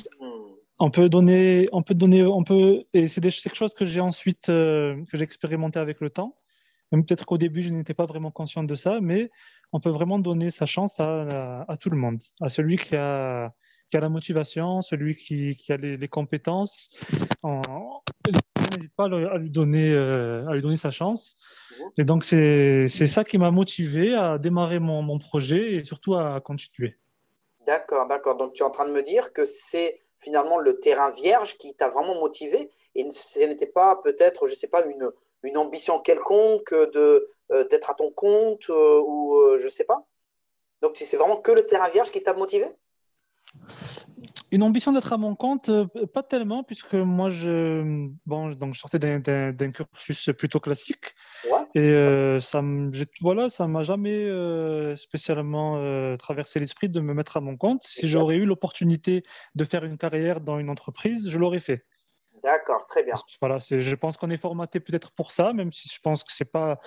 on 0.80 0.90
peut 0.90 1.08
donner, 1.08 1.68
on 1.72 1.82
peut 1.82 1.94
donner, 1.94 2.22
on 2.22 2.44
peut, 2.44 2.84
et 2.92 3.08
c'est 3.08 3.20
quelque 3.20 3.54
chose 3.54 3.74
que 3.74 3.84
j'ai 3.84 4.00
ensuite, 4.00 4.48
euh, 4.48 4.94
que 5.10 5.16
j'ai 5.16 5.24
expérimenté 5.24 5.78
avec 5.78 6.00
le 6.00 6.10
temps. 6.10 6.36
Peut-être 6.90 7.26
qu'au 7.26 7.36
début, 7.36 7.60
je 7.60 7.68
n'étais 7.68 7.92
pas 7.92 8.06
vraiment 8.06 8.30
conscient 8.30 8.62
de 8.62 8.74
ça, 8.74 8.98
mais 9.02 9.30
on 9.72 9.80
peut 9.80 9.90
vraiment 9.90 10.18
donner 10.18 10.50
sa 10.50 10.64
chance 10.64 10.98
à, 11.00 11.76
tout 11.78 11.90
le 11.90 11.98
monde, 11.98 12.18
à 12.40 12.48
celui 12.48 12.76
qui 12.76 12.96
a, 12.96 13.52
qui 13.90 13.98
a 13.98 14.00
la 14.00 14.08
motivation, 14.08 14.80
celui 14.80 15.14
qui, 15.14 15.54
qui 15.54 15.70
a 15.72 15.76
les, 15.76 16.08
compétences. 16.08 16.96
On 17.42 17.60
n'hésite 18.72 18.94
pas 18.96 19.04
à 19.04 19.36
lui 19.36 19.50
donner, 19.50 19.90
euh, 19.90 20.48
à 20.48 20.54
lui 20.54 20.62
donner 20.62 20.78
sa 20.78 20.90
chance. 20.90 21.36
Et 21.98 22.04
donc, 22.04 22.24
c'est 22.24 22.88
ça 22.88 23.22
qui 23.22 23.36
m'a 23.36 23.50
motivé 23.50 24.14
à 24.14 24.38
démarrer 24.38 24.78
mon, 24.78 25.02
mon 25.02 25.18
projet 25.18 25.74
et 25.74 25.84
surtout 25.84 26.14
à 26.14 26.40
continuer. 26.40 26.96
D'accord, 27.66 28.08
d'accord. 28.08 28.38
Donc, 28.38 28.54
tu 28.54 28.62
es 28.62 28.66
en 28.66 28.70
train 28.70 28.86
de 28.86 28.92
me 28.92 29.02
dire 29.02 29.34
que 29.34 29.44
c'est 29.44 29.98
finalement 30.18 30.58
le 30.58 30.78
terrain 30.78 31.10
vierge 31.10 31.56
qui 31.56 31.74
t'a 31.74 31.88
vraiment 31.88 32.20
motivé 32.20 32.68
et 32.94 33.08
ce 33.10 33.40
n'était 33.40 33.66
pas 33.66 33.96
peut-être, 34.02 34.46
je 34.46 34.52
ne 34.52 34.56
sais 34.56 34.68
pas, 34.68 34.84
une, 34.86 35.10
une 35.42 35.56
ambition 35.56 36.00
quelconque 36.00 36.74
de 36.92 37.28
euh, 37.50 37.66
d'être 37.66 37.88
à 37.88 37.94
ton 37.94 38.10
compte 38.10 38.68
euh, 38.68 39.00
ou 39.00 39.36
euh, 39.36 39.58
je 39.58 39.66
ne 39.66 39.70
sais 39.70 39.84
pas. 39.84 40.06
Donc 40.82 40.96
c'est 40.96 41.16
vraiment 41.16 41.38
que 41.38 41.50
le 41.50 41.64
terrain 41.64 41.88
vierge 41.88 42.10
qui 42.10 42.22
t'a 42.22 42.34
motivé? 42.34 42.66
Une 44.50 44.62
ambition 44.62 44.92
d'être 44.92 45.12
à 45.14 45.16
mon 45.16 45.34
compte, 45.34 45.70
pas 46.12 46.22
tellement, 46.22 46.62
puisque 46.62 46.94
moi, 46.94 47.28
je, 47.28 48.08
bon, 48.24 48.50
donc, 48.50 48.74
je 48.74 48.80
sortais 48.80 48.98
d'un 48.98 49.70
cursus 49.72 50.30
plutôt 50.36 50.60
classique. 50.60 51.14
Et 51.78 52.40
ça 52.40 52.60
ne 52.62 52.90
voilà, 53.20 53.48
ça 53.48 53.68
m'a 53.68 53.82
jamais 53.82 54.28
spécialement 54.96 56.16
traversé 56.16 56.58
l'esprit 56.58 56.88
de 56.88 57.00
me 57.00 57.14
mettre 57.14 57.36
à 57.36 57.40
mon 57.40 57.56
compte. 57.56 57.84
Si 57.84 58.08
j'aurais 58.08 58.36
eu 58.36 58.44
l'opportunité 58.44 59.22
de 59.54 59.64
faire 59.64 59.84
une 59.84 59.96
carrière 59.96 60.40
dans 60.40 60.58
une 60.58 60.70
entreprise, 60.70 61.28
je 61.30 61.38
l'aurais 61.38 61.60
fait. 61.60 61.84
D'accord, 62.42 62.86
très 62.86 63.02
bien. 63.02 63.14
Voilà, 63.40 63.58
je 63.58 63.94
pense 63.94 64.16
qu'on 64.16 64.30
est 64.30 64.36
formaté 64.36 64.80
peut-être 64.80 65.12
pour 65.12 65.30
ça, 65.30 65.52
même 65.52 65.72
si 65.72 65.88
je 65.92 66.00
pense 66.00 66.24
que 66.24 66.32
c'est 66.32 66.50
pas 66.50 66.78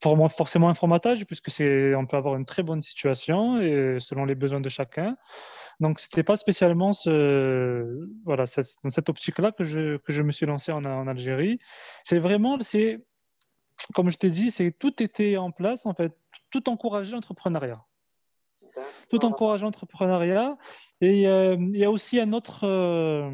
forcément 0.00 0.68
un 0.68 0.74
formatage, 0.74 1.24
puisque 1.26 1.48
on 1.60 2.06
peut 2.06 2.16
avoir 2.16 2.36
une 2.36 2.46
très 2.46 2.62
bonne 2.62 2.82
situation 2.82 3.60
et 3.60 3.96
selon 4.00 4.24
les 4.24 4.34
besoins 4.34 4.60
de 4.60 4.68
chacun. 4.68 5.16
Donc, 5.78 6.00
c'était 6.00 6.22
pas 6.22 6.36
spécialement 6.36 6.92
ce, 6.92 8.08
voilà, 8.24 8.44
dans 8.82 8.90
cette 8.90 9.08
optique-là 9.08 9.52
que 9.52 9.62
je, 9.62 9.98
que 9.98 10.12
je 10.12 10.22
me 10.22 10.32
suis 10.32 10.46
lancé 10.46 10.72
en, 10.72 10.84
en 10.84 11.06
Algérie. 11.06 11.58
C'est 12.02 12.18
vraiment, 12.18 12.58
c'est, 12.60 13.04
comme 13.94 14.10
je 14.10 14.18
t'ai 14.18 14.30
dit, 14.30 14.50
c'est 14.50 14.72
tout 14.72 15.02
était 15.02 15.36
en 15.36 15.50
place 15.50 15.86
en 15.86 15.94
fait, 15.94 16.12
tout 16.50 16.68
encourageait 16.68 17.12
l'entrepreneuriat. 17.12 17.84
Tout 19.08 19.24
encourageait 19.24 19.64
l'entrepreneuriat. 19.64 20.58
Et 21.00 21.26
euh, 21.26 21.56
il 21.58 21.78
y 21.78 21.84
a 21.84 21.90
aussi 21.90 22.20
un 22.20 22.32
autre. 22.32 22.64
Euh, 22.64 23.30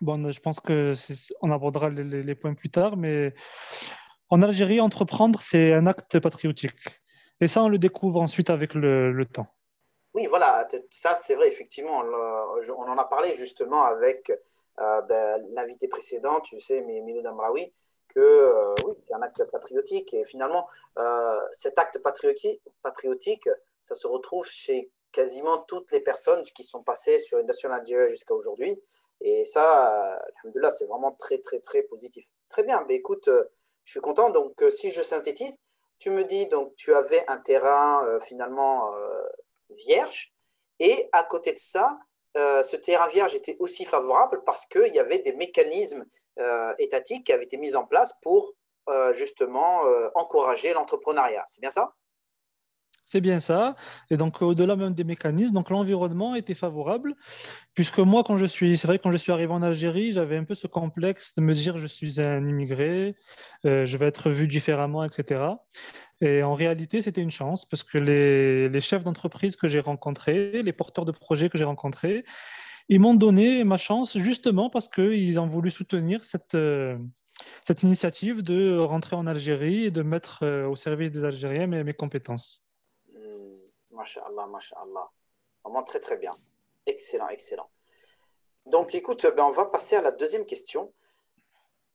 Bon, 0.00 0.30
je 0.32 0.40
pense 0.40 0.60
qu'on 0.60 1.52
abordera 1.52 1.90
les, 1.90 2.34
points 2.34 2.54
plus 2.54 2.70
tard, 2.70 2.96
mais 2.96 3.34
en 4.30 4.40
Algérie, 4.40 4.80
entreprendre, 4.80 5.42
c'est 5.42 5.74
un 5.74 5.86
acte 5.86 6.18
patriotique. 6.20 7.02
Et 7.40 7.48
ça, 7.48 7.62
on 7.62 7.68
le 7.68 7.78
découvre 7.78 8.20
ensuite 8.20 8.48
avec 8.48 8.72
le, 8.74 9.24
temps. 9.26 9.46
Oui, 10.14 10.26
voilà, 10.26 10.66
ça 10.88 11.14
c'est 11.14 11.34
vrai, 11.34 11.48
effectivement. 11.48 12.00
On 12.00 12.88
en 12.88 12.96
a 12.96 13.04
parlé 13.04 13.34
justement 13.34 13.82
avec 13.82 14.32
euh, 14.78 15.02
ben, 15.02 15.44
l'invité 15.52 15.86
précédent, 15.86 16.40
tu 16.40 16.58
sais, 16.60 16.80
Milo 16.80 17.20
Damraoui, 17.20 17.70
que 18.14 18.20
euh, 18.20 18.74
oui, 18.86 18.94
c'est 19.06 19.14
un 19.14 19.22
acte 19.22 19.44
patriotique. 19.44 20.14
Et 20.14 20.24
finalement, 20.24 20.68
euh, 20.98 21.40
cet 21.52 21.78
acte 21.78 22.00
patriotique, 22.02 23.48
ça 23.82 23.94
se 23.94 24.06
retrouve 24.06 24.46
chez 24.46 24.90
quasiment 25.12 25.58
toutes 25.58 25.90
les 25.92 26.00
personnes 26.00 26.42
qui 26.42 26.62
sont 26.62 26.82
passées 26.82 27.18
sur 27.18 27.38
une 27.38 27.46
nation 27.46 27.72
algérienne 27.72 28.10
jusqu'à 28.10 28.34
aujourd'hui. 28.34 28.80
Et 29.20 29.44
ça, 29.44 30.22
là, 30.54 30.70
c'est 30.70 30.86
vraiment 30.86 31.12
très, 31.12 31.38
très, 31.38 31.60
très 31.60 31.82
positif. 31.82 32.26
Très 32.48 32.64
bien, 32.64 32.84
mais 32.88 32.96
écoute, 32.96 33.28
euh, 33.28 33.44
je 33.84 33.92
suis 33.92 34.00
content. 34.00 34.30
Donc, 34.30 34.62
euh, 34.62 34.70
si 34.70 34.90
je 34.90 35.02
synthétise, 35.02 35.58
tu 35.98 36.10
me 36.10 36.24
dis, 36.24 36.46
donc, 36.46 36.74
tu 36.76 36.94
avais 36.94 37.24
un 37.28 37.38
terrain 37.38 38.06
euh, 38.06 38.20
finalement 38.20 38.90
vierge. 39.70 40.32
Et 40.78 41.08
à 41.12 41.22
côté 41.24 41.52
de 41.52 41.58
ça, 41.58 41.98
ce 42.34 42.76
terrain 42.76 43.06
vierge 43.08 43.34
était 43.34 43.56
aussi 43.58 43.84
favorable 43.84 44.42
parce 44.44 44.66
qu'il 44.66 44.94
y 44.94 44.98
avait 44.98 45.18
des 45.18 45.32
mécanismes 45.34 46.06
étatiques 46.78 47.26
qui 47.26 47.32
avaient 47.32 47.44
été 47.44 47.56
mis 47.56 47.76
en 47.76 47.84
place 47.84 48.14
pour 48.22 48.54
justement 49.12 49.82
encourager 50.14 50.72
l'entrepreneuriat. 50.72 51.44
C'est 51.46 51.60
bien 51.60 51.70
ça? 51.70 51.94
C'est 53.10 53.20
bien 53.20 53.40
ça. 53.40 53.74
Et 54.10 54.16
donc, 54.16 54.40
au-delà 54.40 54.76
même 54.76 54.94
des 54.94 55.02
mécanismes, 55.02 55.52
donc 55.52 55.70
l'environnement 55.70 56.36
était 56.36 56.54
favorable, 56.54 57.16
puisque 57.74 57.98
moi, 57.98 58.22
quand 58.22 58.36
je 58.36 58.46
suis, 58.46 58.76
c'est 58.76 58.86
vrai, 58.86 59.00
quand 59.00 59.10
je 59.10 59.16
suis 59.16 59.32
arrivé 59.32 59.52
en 59.52 59.62
Algérie, 59.62 60.12
j'avais 60.12 60.36
un 60.36 60.44
peu 60.44 60.54
ce 60.54 60.68
complexe 60.68 61.34
de 61.34 61.40
me 61.40 61.52
dire, 61.52 61.76
je 61.76 61.88
suis 61.88 62.20
un 62.20 62.46
immigré, 62.46 63.16
euh, 63.64 63.84
je 63.84 63.96
vais 63.96 64.06
être 64.06 64.30
vu 64.30 64.46
différemment, 64.46 65.02
etc. 65.02 65.42
Et 66.20 66.44
en 66.44 66.54
réalité, 66.54 67.02
c'était 67.02 67.20
une 67.20 67.32
chance, 67.32 67.66
parce 67.66 67.82
que 67.82 67.98
les 67.98 68.80
chefs 68.80 69.02
d'entreprise 69.02 69.56
que 69.56 69.66
j'ai 69.66 69.80
rencontrés, 69.80 70.62
les 70.62 70.72
porteurs 70.72 71.04
de 71.04 71.10
projets 71.10 71.48
que 71.48 71.58
j'ai 71.58 71.64
rencontrés, 71.64 72.24
ils 72.90 72.98
m'ont 72.98 73.14
donné 73.14 73.62
ma 73.62 73.76
chance 73.76 74.18
justement 74.18 74.68
parce 74.68 74.88
qu'ils 74.88 75.38
ont 75.38 75.46
voulu 75.46 75.70
soutenir 75.70 76.24
cette, 76.24 76.56
euh, 76.56 76.98
cette 77.64 77.84
initiative 77.84 78.42
de 78.42 78.78
rentrer 78.78 79.14
en 79.14 79.28
Algérie 79.28 79.84
et 79.84 79.90
de 79.92 80.02
mettre 80.02 80.42
euh, 80.42 80.66
au 80.66 80.74
service 80.74 81.12
des 81.12 81.24
Algériens 81.24 81.68
mes, 81.68 81.84
mes 81.84 81.94
compétences. 81.94 82.66
Masha'Allah, 83.92 84.46
Masha'Allah. 84.48 85.08
Vraiment 85.62 85.84
très 85.84 86.00
très 86.00 86.16
bien. 86.16 86.32
Excellent, 86.84 87.28
excellent. 87.28 87.70
Donc 88.66 88.94
écoute, 88.96 89.24
ben, 89.36 89.44
on 89.44 89.50
va 89.50 89.66
passer 89.66 89.94
à 89.94 90.02
la 90.02 90.10
deuxième 90.10 90.44
question. 90.44 90.92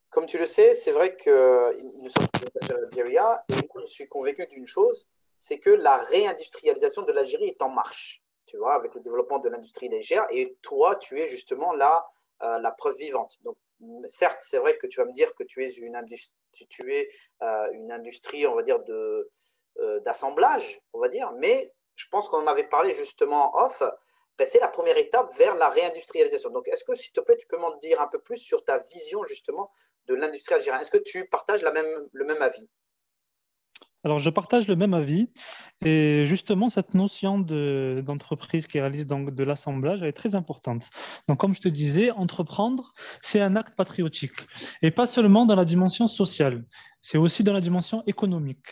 Comme 0.08 0.24
tu 0.24 0.38
le 0.38 0.46
sais, 0.46 0.72
c'est 0.72 0.92
vrai 0.92 1.14
que 1.14 1.76
nous 2.00 2.08
sommes 2.08 2.24
en 2.24 2.74
Algérie 2.86 3.16
et 3.50 3.68
je 3.82 3.86
suis 3.86 4.08
convaincu 4.08 4.46
d'une 4.46 4.66
chose, 4.66 5.06
c'est 5.36 5.58
que 5.58 5.68
la 5.68 5.98
réindustrialisation 5.98 7.02
de 7.02 7.12
l'Algérie 7.12 7.48
est 7.48 7.60
en 7.60 7.68
marche, 7.68 8.22
tu 8.46 8.56
vois, 8.56 8.74
avec 8.74 8.94
le 8.94 9.00
développement 9.00 9.38
de 9.38 9.48
l'industrie 9.48 9.88
légère. 9.88 10.26
Et 10.30 10.56
toi, 10.62 10.96
tu 10.96 11.20
es 11.20 11.26
justement 11.26 11.72
là 11.74 12.06
euh, 12.42 12.58
la 12.58 12.72
preuve 12.72 12.96
vivante. 12.96 13.36
Donc, 13.42 13.56
certes, 14.06 14.40
c'est 14.40 14.58
vrai 14.58 14.78
que 14.78 14.86
tu 14.86 15.00
vas 15.00 15.06
me 15.06 15.12
dire 15.12 15.34
que 15.34 15.44
tu 15.44 15.64
es 15.64 15.70
une 15.74 15.96
industrie, 15.96 16.34
tu 16.68 16.92
es 16.94 17.08
euh, 17.42 17.68
une 17.72 17.92
industrie, 17.92 18.46
on 18.46 18.54
va 18.54 18.62
dire 18.62 18.78
euh, 18.88 20.00
d'assemblage, 20.00 20.80
on 20.92 21.00
va 21.00 21.08
dire, 21.08 21.32
mais 21.38 21.72
je 21.94 22.08
pense 22.08 22.28
qu'on 22.28 22.38
en 22.38 22.46
avait 22.46 22.68
parlé 22.68 22.92
justement 22.92 23.54
off, 23.56 23.82
ben, 24.38 24.46
c'est 24.46 24.60
la 24.60 24.68
première 24.68 24.98
étape 24.98 25.34
vers 25.36 25.56
la 25.56 25.68
réindustrialisation. 25.68 26.50
Donc, 26.50 26.68
est-ce 26.68 26.84
que, 26.84 26.94
s'il 26.94 27.12
te 27.12 27.20
plaît, 27.20 27.36
tu 27.36 27.46
peux 27.46 27.56
m'en 27.56 27.74
dire 27.76 28.00
un 28.00 28.06
peu 28.06 28.18
plus 28.18 28.36
sur 28.36 28.64
ta 28.64 28.78
vision 28.78 29.24
justement 29.24 29.70
de 30.06 30.14
l'industrie 30.14 30.54
algérienne 30.54 30.80
Est-ce 30.82 30.90
que 30.90 30.98
tu 30.98 31.26
partages 31.28 31.62
le 31.64 32.24
même 32.24 32.42
avis? 32.42 32.68
Alors, 34.06 34.20
je 34.20 34.30
partage 34.30 34.68
le 34.68 34.76
même 34.76 34.94
avis. 34.94 35.28
Et 35.84 36.24
justement, 36.26 36.68
cette 36.68 36.94
notion 36.94 37.40
d'entreprise 37.40 38.68
qui 38.68 38.78
réalise 38.78 39.04
donc 39.04 39.34
de 39.34 39.42
l'assemblage 39.42 40.04
est 40.04 40.12
très 40.12 40.36
importante. 40.36 40.88
Donc, 41.28 41.38
comme 41.38 41.54
je 41.54 41.60
te 41.60 41.68
disais, 41.68 42.12
entreprendre, 42.12 42.94
c'est 43.20 43.40
un 43.40 43.56
acte 43.56 43.74
patriotique. 43.74 44.30
Et 44.80 44.92
pas 44.92 45.06
seulement 45.06 45.44
dans 45.44 45.56
la 45.56 45.64
dimension 45.64 46.06
sociale, 46.06 46.64
c'est 47.00 47.18
aussi 47.18 47.42
dans 47.42 47.52
la 47.52 47.60
dimension 47.60 48.04
économique. 48.06 48.68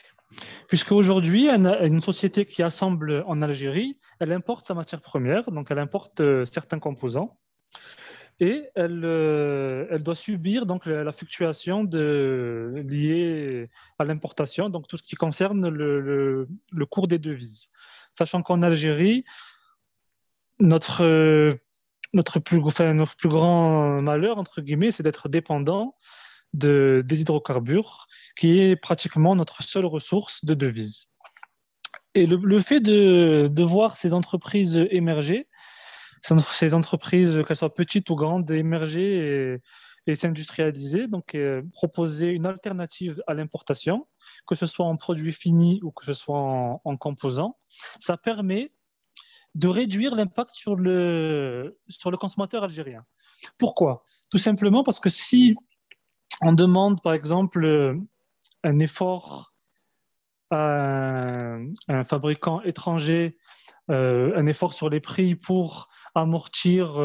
Puisque 0.68 0.92
aujourd'hui, 0.92 1.48
une 1.48 2.00
société 2.00 2.44
qui 2.44 2.62
assemble 2.62 3.24
en 3.26 3.42
Algérie, 3.42 3.98
elle 4.20 4.32
importe 4.32 4.66
sa 4.66 4.74
matière 4.74 5.00
première, 5.00 5.50
donc 5.50 5.72
elle 5.72 5.80
importe 5.80 6.20
euh, 6.20 6.44
certains 6.44 6.78
composants, 6.78 7.40
et 8.40 8.64
elle, 8.74 9.04
euh, 9.04 9.86
elle 9.90 10.02
doit 10.02 10.14
subir 10.14 10.66
donc 10.66 10.86
la, 10.86 11.12
fluctuation 11.12 11.84
liée 11.84 13.68
à 13.98 14.04
l'importation, 14.04 14.68
donc 14.68 14.88
tout 14.88 14.96
ce 14.96 15.02
qui 15.02 15.14
concerne 15.14 15.68
le, 15.68 16.46
cours 16.90 17.08
des 17.08 17.18
devises. 17.18 17.70
Sachant 18.12 18.42
qu'en 18.42 18.62
Algérie, 18.62 19.24
notre, 20.60 21.58
notre, 22.12 22.38
plus, 22.38 22.60
grand 22.60 24.00
malheur, 24.02 24.38
entre 24.38 24.60
guillemets, 24.60 24.90
c'est 24.90 25.02
d'être 25.02 25.28
dépendant 25.28 25.96
de, 26.52 27.02
des 27.04 27.22
hydrocarbures, 27.22 28.06
qui 28.36 28.60
est 28.60 28.76
pratiquement 28.76 29.34
notre 29.34 29.62
seule 29.62 29.86
ressource 29.86 30.44
de 30.44 30.54
devises. 30.54 31.08
Et 32.16 32.26
le, 32.26 32.60
fait 32.60 32.80
de, 32.80 33.62
voir 33.62 33.96
ces 33.96 34.14
entreprises 34.14 34.76
émerger, 34.90 35.48
ces 36.52 36.74
entreprises, 36.74 37.42
qu'elles 37.46 37.56
soient 37.56 37.74
petites 37.74 38.08
ou 38.10 38.16
grandes, 38.16 38.50
émerger 38.50 39.60
et, 40.06 40.14
s'industrialiser, 40.14 41.06
donc 41.06 41.34
euh, 41.34 41.62
proposer 41.72 42.28
une 42.28 42.46
alternative 42.46 43.22
à 43.26 43.34
l'importation, 43.34 44.06
que 44.46 44.54
ce 44.54 44.66
soit 44.66 44.84
en 44.84 44.96
produits 44.96 45.32
finis 45.32 45.80
ou 45.82 45.90
que 45.90 46.04
ce 46.04 46.12
soit 46.12 46.38
en, 46.38 46.96
composants, 46.96 47.56
ça 48.00 48.16
permet 48.16 48.72
de 49.54 49.68
réduire 49.68 50.14
l'impact 50.14 50.52
sur 50.52 50.76
le, 50.76 51.78
sur 51.88 52.10
le 52.10 52.16
consommateur 52.16 52.64
algérien. 52.64 53.04
Pourquoi? 53.56 54.00
Tout 54.30 54.38
simplement 54.38 54.82
parce 54.82 55.00
que 55.00 55.08
si 55.08 55.56
on 56.42 56.52
demande 56.52 57.00
par 57.00 57.14
exemple 57.14 57.96
un 58.62 58.78
effort 58.80 59.54
à 60.50 61.56
un, 61.88 62.04
fabricant 62.04 62.60
étranger, 62.62 63.36
euh, 63.90 64.32
un 64.36 64.46
effort 64.46 64.74
sur 64.74 64.88
les 64.88 65.00
prix 65.00 65.34
pour 65.34 65.88
amortir 66.14 67.00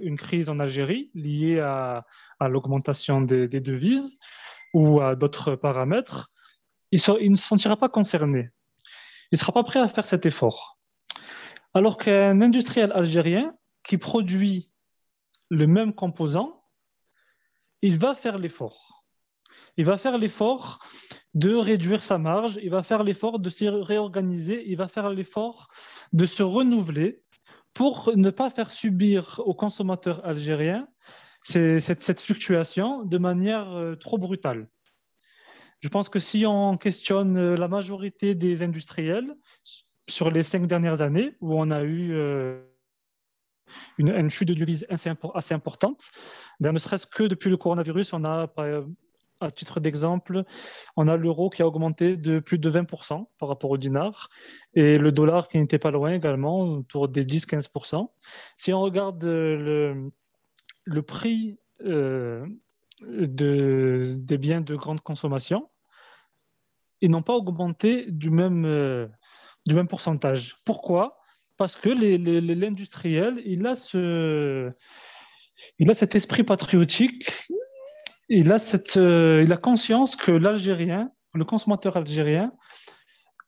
une 0.00 0.16
crise 0.16 0.48
en 0.48 0.58
Algérie 0.58 1.10
liée 1.14 1.60
à, 1.60 2.04
l'augmentation 2.40 3.20
des, 3.20 3.48
devises 3.48 4.18
ou 4.74 5.00
à 5.00 5.16
d'autres 5.16 5.54
paramètres, 5.54 6.30
il, 6.90 7.00
il, 7.20 7.32
ne 7.32 7.36
se 7.36 7.46
sentira 7.46 7.76
pas 7.76 7.88
concerné. 7.88 8.50
Il 9.30 9.34
ne 9.34 9.38
sera 9.38 9.52
pas 9.52 9.62
prêt 9.62 9.80
à 9.80 9.88
faire 9.88 10.06
cet 10.06 10.24
effort. 10.24 10.78
Alors 11.74 11.98
qu'un 11.98 12.40
industriel 12.40 12.92
algérien 12.92 13.54
qui 13.84 13.98
produit 13.98 14.70
le 15.50 15.66
même 15.66 15.92
composant, 15.94 16.64
il 17.82 17.98
va 17.98 18.14
faire 18.14 18.38
l'effort. 18.38 19.04
Il 19.76 19.84
va 19.84 19.98
faire 19.98 20.18
l'effort 20.18 20.80
de 21.34 21.54
réduire 21.54 22.02
sa 22.02 22.18
marge, 22.18 22.58
il 22.62 22.70
va 22.70 22.82
faire 22.82 23.02
l'effort 23.04 23.38
de 23.38 23.48
se 23.50 23.64
réorganiser, 23.66 24.64
il 24.66 24.76
va 24.76 24.88
faire 24.88 25.10
l'effort 25.10 25.68
de 26.12 26.26
se 26.26 26.42
renouveler 26.42 27.22
pour 27.74 28.12
ne 28.16 28.30
pas 28.30 28.50
faire 28.50 28.72
subir 28.72 29.40
aux 29.44 29.54
consommateurs 29.54 30.24
algériens 30.24 30.88
cette, 31.44 32.20
fluctuation 32.20 33.04
de 33.04 33.18
manière 33.18 33.70
euh, 33.70 33.94
trop 33.94 34.18
brutale. 34.18 34.68
Je 35.80 35.88
pense 35.88 36.08
que 36.08 36.18
si 36.18 36.44
on 36.46 36.76
questionne 36.76 37.36
euh, 37.36 37.54
la 37.54 37.68
majorité 37.68 38.34
des 38.34 38.62
industriels 38.62 39.34
sur 40.08 40.30
les 40.30 40.42
cinq 40.42 40.66
dernières 40.66 41.00
années, 41.00 41.36
où 41.40 41.58
on 41.58 41.70
a 41.70 41.82
eu 41.82 42.12
euh, 42.12 42.60
une, 43.98 44.28
chute 44.28 44.48
de 44.48 44.54
devise 44.54 44.86
assez, 44.90 45.10
assez 45.34 45.54
importante, 45.54 46.10
ben, 46.60 46.72
ne 46.72 46.78
serait-ce 46.78 47.06
que 47.06 47.24
depuis 47.24 47.50
le 47.50 47.56
coronavirus, 47.56 48.12
on 48.12 48.24
a, 48.24 48.48
à 49.40 49.50
titre 49.50 49.80
d'exemple, 49.80 50.44
on 50.96 51.08
a 51.08 51.16
l'euro 51.16 51.50
qui 51.50 51.62
a 51.62 51.66
augmenté 51.66 52.16
de 52.16 52.40
plus 52.40 52.58
de 52.58 52.70
20% 52.70 53.26
par 53.38 53.48
rapport 53.48 53.70
au 53.70 53.78
dinar, 53.78 54.30
et 54.74 54.98
le 54.98 55.12
dollar 55.12 55.48
qui 55.48 55.58
n'était 55.58 55.78
pas 55.78 55.90
loin 55.90 56.12
également, 56.12 56.62
autour 56.62 57.08
des 57.08 57.24
10-15%. 57.24 58.08
Si 58.56 58.72
on 58.72 58.80
regarde 58.80 59.22
le, 59.24 60.10
prix 61.06 61.58
de, 61.80 62.44
des 63.00 64.38
biens 64.38 64.60
de 64.60 64.74
grande 64.74 65.00
consommation, 65.00 65.68
ils 67.00 67.10
n'ont 67.10 67.22
pas 67.22 67.34
augmenté 67.34 68.06
du 68.08 68.30
même, 68.30 68.64
euh, 68.64 69.06
du 69.66 69.74
même 69.74 69.88
pourcentage. 69.88 70.56
Pourquoi? 70.64 71.18
Parce 71.56 71.74
que 71.76 71.88
l'industriel, 71.88 73.42
il, 73.44 73.66
a 73.66 73.74
ce, 73.74 74.70
il 75.78 75.90
a 75.90 75.94
cet 75.94 76.14
esprit 76.14 76.44
patriotique, 76.44 77.30
il 78.28 78.52
a, 78.52 78.58
cette, 78.58 78.96
euh, 78.96 79.42
il 79.42 79.52
a 79.52 79.56
conscience 79.56 80.16
que 80.16 80.32
l'Algérien, 80.32 81.10
le 81.34 81.44
consommateur 81.44 81.96
algérien, 81.96 82.52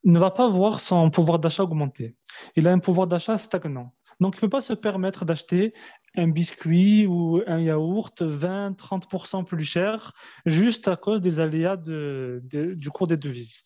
ne 0.04 0.18
va 0.18 0.30
pas 0.30 0.48
voir 0.48 0.80
son 0.80 1.10
pouvoir 1.10 1.38
d'achat 1.38 1.64
augmenter. 1.64 2.16
Il 2.56 2.66
a 2.66 2.72
un 2.72 2.78
pouvoir 2.78 3.06
d'achat 3.06 3.36
stagnant. 3.36 3.94
Donc, 4.20 4.34
il 4.34 4.38
ne 4.38 4.40
peut 4.42 4.50
pas 4.50 4.60
se 4.60 4.72
permettre 4.72 5.24
d'acheter 5.24 5.72
un 6.16 6.28
biscuit 6.28 7.06
ou 7.06 7.42
un 7.46 7.60
yaourt 7.60 8.22
20-30% 8.22 9.44
plus 9.44 9.64
cher 9.64 10.12
juste 10.44 10.88
à 10.88 10.96
cause 10.96 11.20
des 11.20 11.40
aléas 11.40 11.76
du 11.76 12.90
cours 12.92 13.06
des 13.06 13.16
devises. 13.16 13.62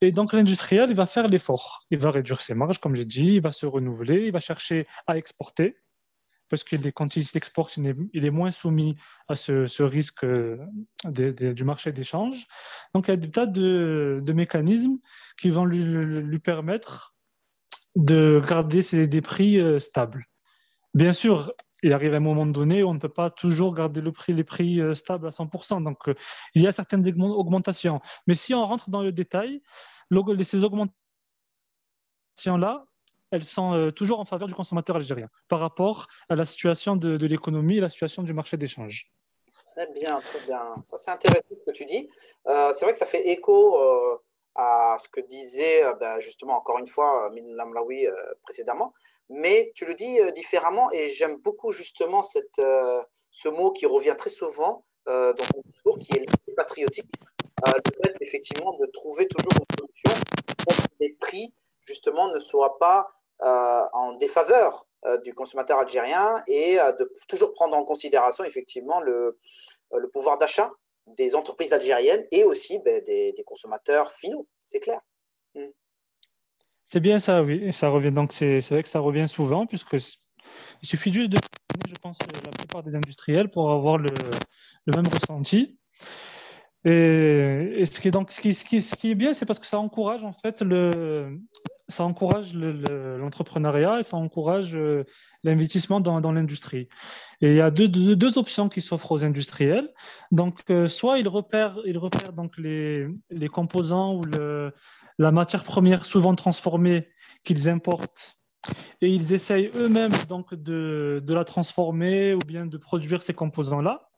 Et 0.00 0.12
donc, 0.12 0.32
l'industriel, 0.32 0.90
il 0.90 0.96
va 0.96 1.06
faire 1.06 1.26
l'effort. 1.28 1.86
Il 1.90 1.98
va 1.98 2.10
réduire 2.10 2.40
ses 2.40 2.54
marges, 2.54 2.78
comme 2.78 2.94
j'ai 2.94 3.04
dit, 3.04 3.34
il 3.34 3.40
va 3.40 3.52
se 3.52 3.66
renouveler, 3.66 4.26
il 4.26 4.32
va 4.32 4.40
chercher 4.40 4.86
à 5.06 5.16
exporter, 5.16 5.76
parce 6.54 6.62
que 6.62 6.76
quand 6.90 7.16
il 7.16 7.26
exporte, 7.34 7.76
il 7.78 8.24
est, 8.24 8.30
moins 8.30 8.52
soumis 8.52 8.94
à 9.26 9.34
ce, 9.34 9.82
risque 9.82 10.22
euh, 10.22 10.56
du 11.04 11.64
marché 11.64 11.90
d'échange. 11.90 12.46
Donc, 12.94 13.08
il 13.08 13.10
y 13.10 13.14
a 13.14 13.16
des 13.16 13.28
tas 13.28 13.46
de, 13.46 14.22
mécanismes 14.32 14.98
qui 15.36 15.50
vont 15.50 15.64
lui 15.64 16.38
permettre 16.38 17.16
de 17.96 18.40
garder 18.48 18.82
des 19.08 19.20
prix 19.20 19.58
euh, 19.58 19.80
stables. 19.80 20.28
Bien 20.94 21.12
sûr, 21.12 21.52
il 21.82 21.92
arrive 21.92 22.14
un 22.14 22.20
moment 22.20 22.46
donné 22.46 22.84
où 22.84 22.88
on 22.88 22.94
ne 22.94 23.00
peut 23.00 23.08
pas 23.08 23.30
toujours 23.30 23.74
garder 23.74 24.00
les 24.28 24.44
prix 24.44 24.80
euh, 24.80 24.94
stables 24.94 25.26
à 25.26 25.30
100%. 25.30 25.82
Donc, 25.82 26.08
il 26.54 26.62
y 26.62 26.68
a 26.68 26.72
certaines 26.72 27.04
augmentations. 27.20 28.00
Mais 28.28 28.36
si 28.36 28.54
on 28.54 28.64
rentre 28.64 28.90
dans 28.90 29.02
le 29.02 29.10
détail, 29.10 29.60
ces 30.44 30.62
augmentations-là, 30.62 32.84
elles 33.34 33.44
sont 33.44 33.92
toujours 33.94 34.20
en 34.20 34.24
faveur 34.24 34.48
du 34.48 34.54
consommateur 34.54 34.96
algérien 34.96 35.28
par 35.48 35.60
rapport 35.60 36.06
à 36.28 36.36
la 36.36 36.44
situation 36.44 36.96
de, 36.96 37.26
l'économie 37.26 37.78
et 37.78 37.80
la 37.80 37.88
situation 37.88 38.22
du 38.22 38.32
marché 38.32 38.56
d'échange. 38.56 39.10
Très 39.76 39.90
bien, 39.92 40.20
très 40.20 40.40
bien. 40.46 40.62
Ça, 40.82 40.96
c'est 40.96 41.10
intéressant 41.10 41.42
ce 41.50 41.64
que 41.64 41.76
tu 41.76 41.84
dis. 41.84 42.08
c'est 42.46 42.84
vrai 42.84 42.92
que 42.92 42.98
ça 42.98 43.06
fait 43.06 43.28
écho 43.28 43.76
à 44.54 44.96
ce 44.98 45.08
que 45.08 45.20
disait 45.20 45.84
euh, 45.84 45.94
bah, 45.94 46.20
justement 46.20 46.56
encore 46.56 46.78
une 46.78 46.86
fois 46.86 47.26
euh, 47.26 47.30
Min 47.30 47.54
Lamlaoui 47.56 48.06
euh, 48.06 48.14
précédemment, 48.42 48.92
mais 49.28 49.72
tu 49.74 49.86
le 49.86 49.94
dis 49.94 50.18
différemment 50.34 50.90
et 50.92 51.08
j'aime 51.08 51.36
beaucoup 51.36 51.72
justement 51.72 52.22
cette, 52.22 52.60
ce 53.30 53.48
mot 53.48 53.72
qui 53.72 53.86
revient 53.86 54.14
très 54.18 54.28
souvent 54.28 54.84
dans 55.06 55.32
ton 55.34 55.62
discours, 55.64 55.98
qui 55.98 56.14
est 56.14 56.20
l'esprit 56.20 56.52
patriotique, 56.54 57.10
le 57.66 57.92
fait 58.04 58.14
effectivement 58.20 58.76
de 58.78 58.86
trouver 58.92 59.26
toujours 59.26 59.52
une 59.52 59.78
solution 59.78 60.24
pour 60.58 60.76
que 60.76 60.88
les 61.00 61.16
prix 61.18 61.54
justement 61.86 62.30
ne 62.34 62.38
soient 62.38 62.78
pas 62.78 63.13
en 63.40 64.12
défaveur 64.14 64.86
du 65.22 65.34
consommateur 65.34 65.78
algérien 65.78 66.42
et 66.46 66.76
de 66.76 67.12
toujours 67.28 67.52
prendre 67.52 67.76
en 67.76 67.84
considération 67.84 68.44
effectivement 68.44 69.00
le, 69.00 69.38
pouvoir 70.12 70.38
d'achat 70.38 70.70
des 71.06 71.34
entreprises 71.34 71.72
algériennes 71.72 72.24
et 72.30 72.44
aussi 72.44 72.78
ben, 72.78 73.02
des, 73.04 73.44
consommateurs 73.46 74.10
finaux, 74.10 74.46
c'est 74.64 74.80
clair. 74.80 75.00
Mm. 75.54 75.66
C'est 76.86 77.00
bien 77.00 77.18
ça, 77.18 77.42
oui. 77.42 77.70
Revient 77.82 78.12
donc 78.12 78.32
c'est 78.32 78.60
vrai 78.70 78.82
que 78.82 78.88
ça 78.88 79.00
revient 79.00 79.28
souvent 79.28 79.66
puisque 79.66 79.96
il 80.82 80.86
suffit 80.86 81.12
juste 81.12 81.30
de 81.30 81.38
je 81.88 81.94
pense 81.94 82.18
la 82.44 82.50
plupart 82.50 82.82
des 82.82 82.94
industriels 82.94 83.50
pour 83.50 83.70
avoir 83.70 83.98
le, 83.98 84.08
même 84.94 85.06
ressenti. 85.06 85.78
Et, 86.84 87.84
ce 87.86 88.00
qui 88.00 88.10
donc 88.10 88.30
ce 88.30 88.40
qui, 88.40 88.52
ce 88.54 88.94
qui 88.94 89.10
est 89.10 89.14
bien, 89.14 89.32
c'est 89.32 89.46
parce 89.46 89.58
que 89.58 89.66
ça 89.66 89.78
encourage 89.78 90.24
en 90.24 90.32
fait 90.32 90.60
le, 90.60 91.40
ça 91.88 92.04
encourage 92.04 92.54
l'entrepreneuriat 92.54 94.00
et 94.00 94.02
ça 94.02 94.16
encourage 94.16 94.74
euh, 94.74 95.04
l'investissement 95.42 96.00
dans, 96.00 96.32
l'industrie. 96.32 96.88
Et 97.40 97.50
il 97.50 97.56
y 97.56 97.60
a 97.60 97.70
deux, 97.70 98.38
options 98.38 98.68
qui 98.68 98.80
s'offrent 98.80 99.12
aux 99.12 99.24
industriels. 99.24 99.88
Donc, 100.30 100.62
euh, 100.70 100.88
soit 100.88 101.18
ils 101.18 101.28
repèrent, 101.28 101.78
ils 101.84 101.98
repèrent 101.98 102.32
donc 102.32 102.56
les, 102.58 103.08
composants 103.52 104.14
ou 104.16 104.22
la 105.18 105.32
matière 105.32 105.64
première 105.64 106.06
souvent 106.06 106.34
transformée 106.34 107.08
qu'ils 107.42 107.68
importent 107.68 108.38
et 109.00 109.08
ils 109.08 109.32
essayent 109.32 109.70
eux-mêmes 109.74 110.12
de, 110.52 111.22
de, 111.22 111.34
la 111.34 111.44
transformer 111.44 112.34
ou 112.34 112.38
bien 112.38 112.66
de 112.66 112.78
produire 112.78 113.22
ces 113.22 113.34
composants-là. 113.34 114.08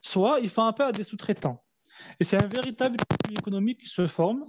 Soit 0.00 0.40
ils 0.40 0.48
font 0.48 0.64
appel 0.64 0.86
à 0.86 0.92
des 0.92 1.04
sous-traitants. 1.04 1.63
Et 2.20 2.24
c'est 2.24 2.42
un 2.42 2.46
véritable 2.46 2.96
économique 3.30 3.80
qui 3.80 3.88
se 3.88 4.06
forme. 4.06 4.44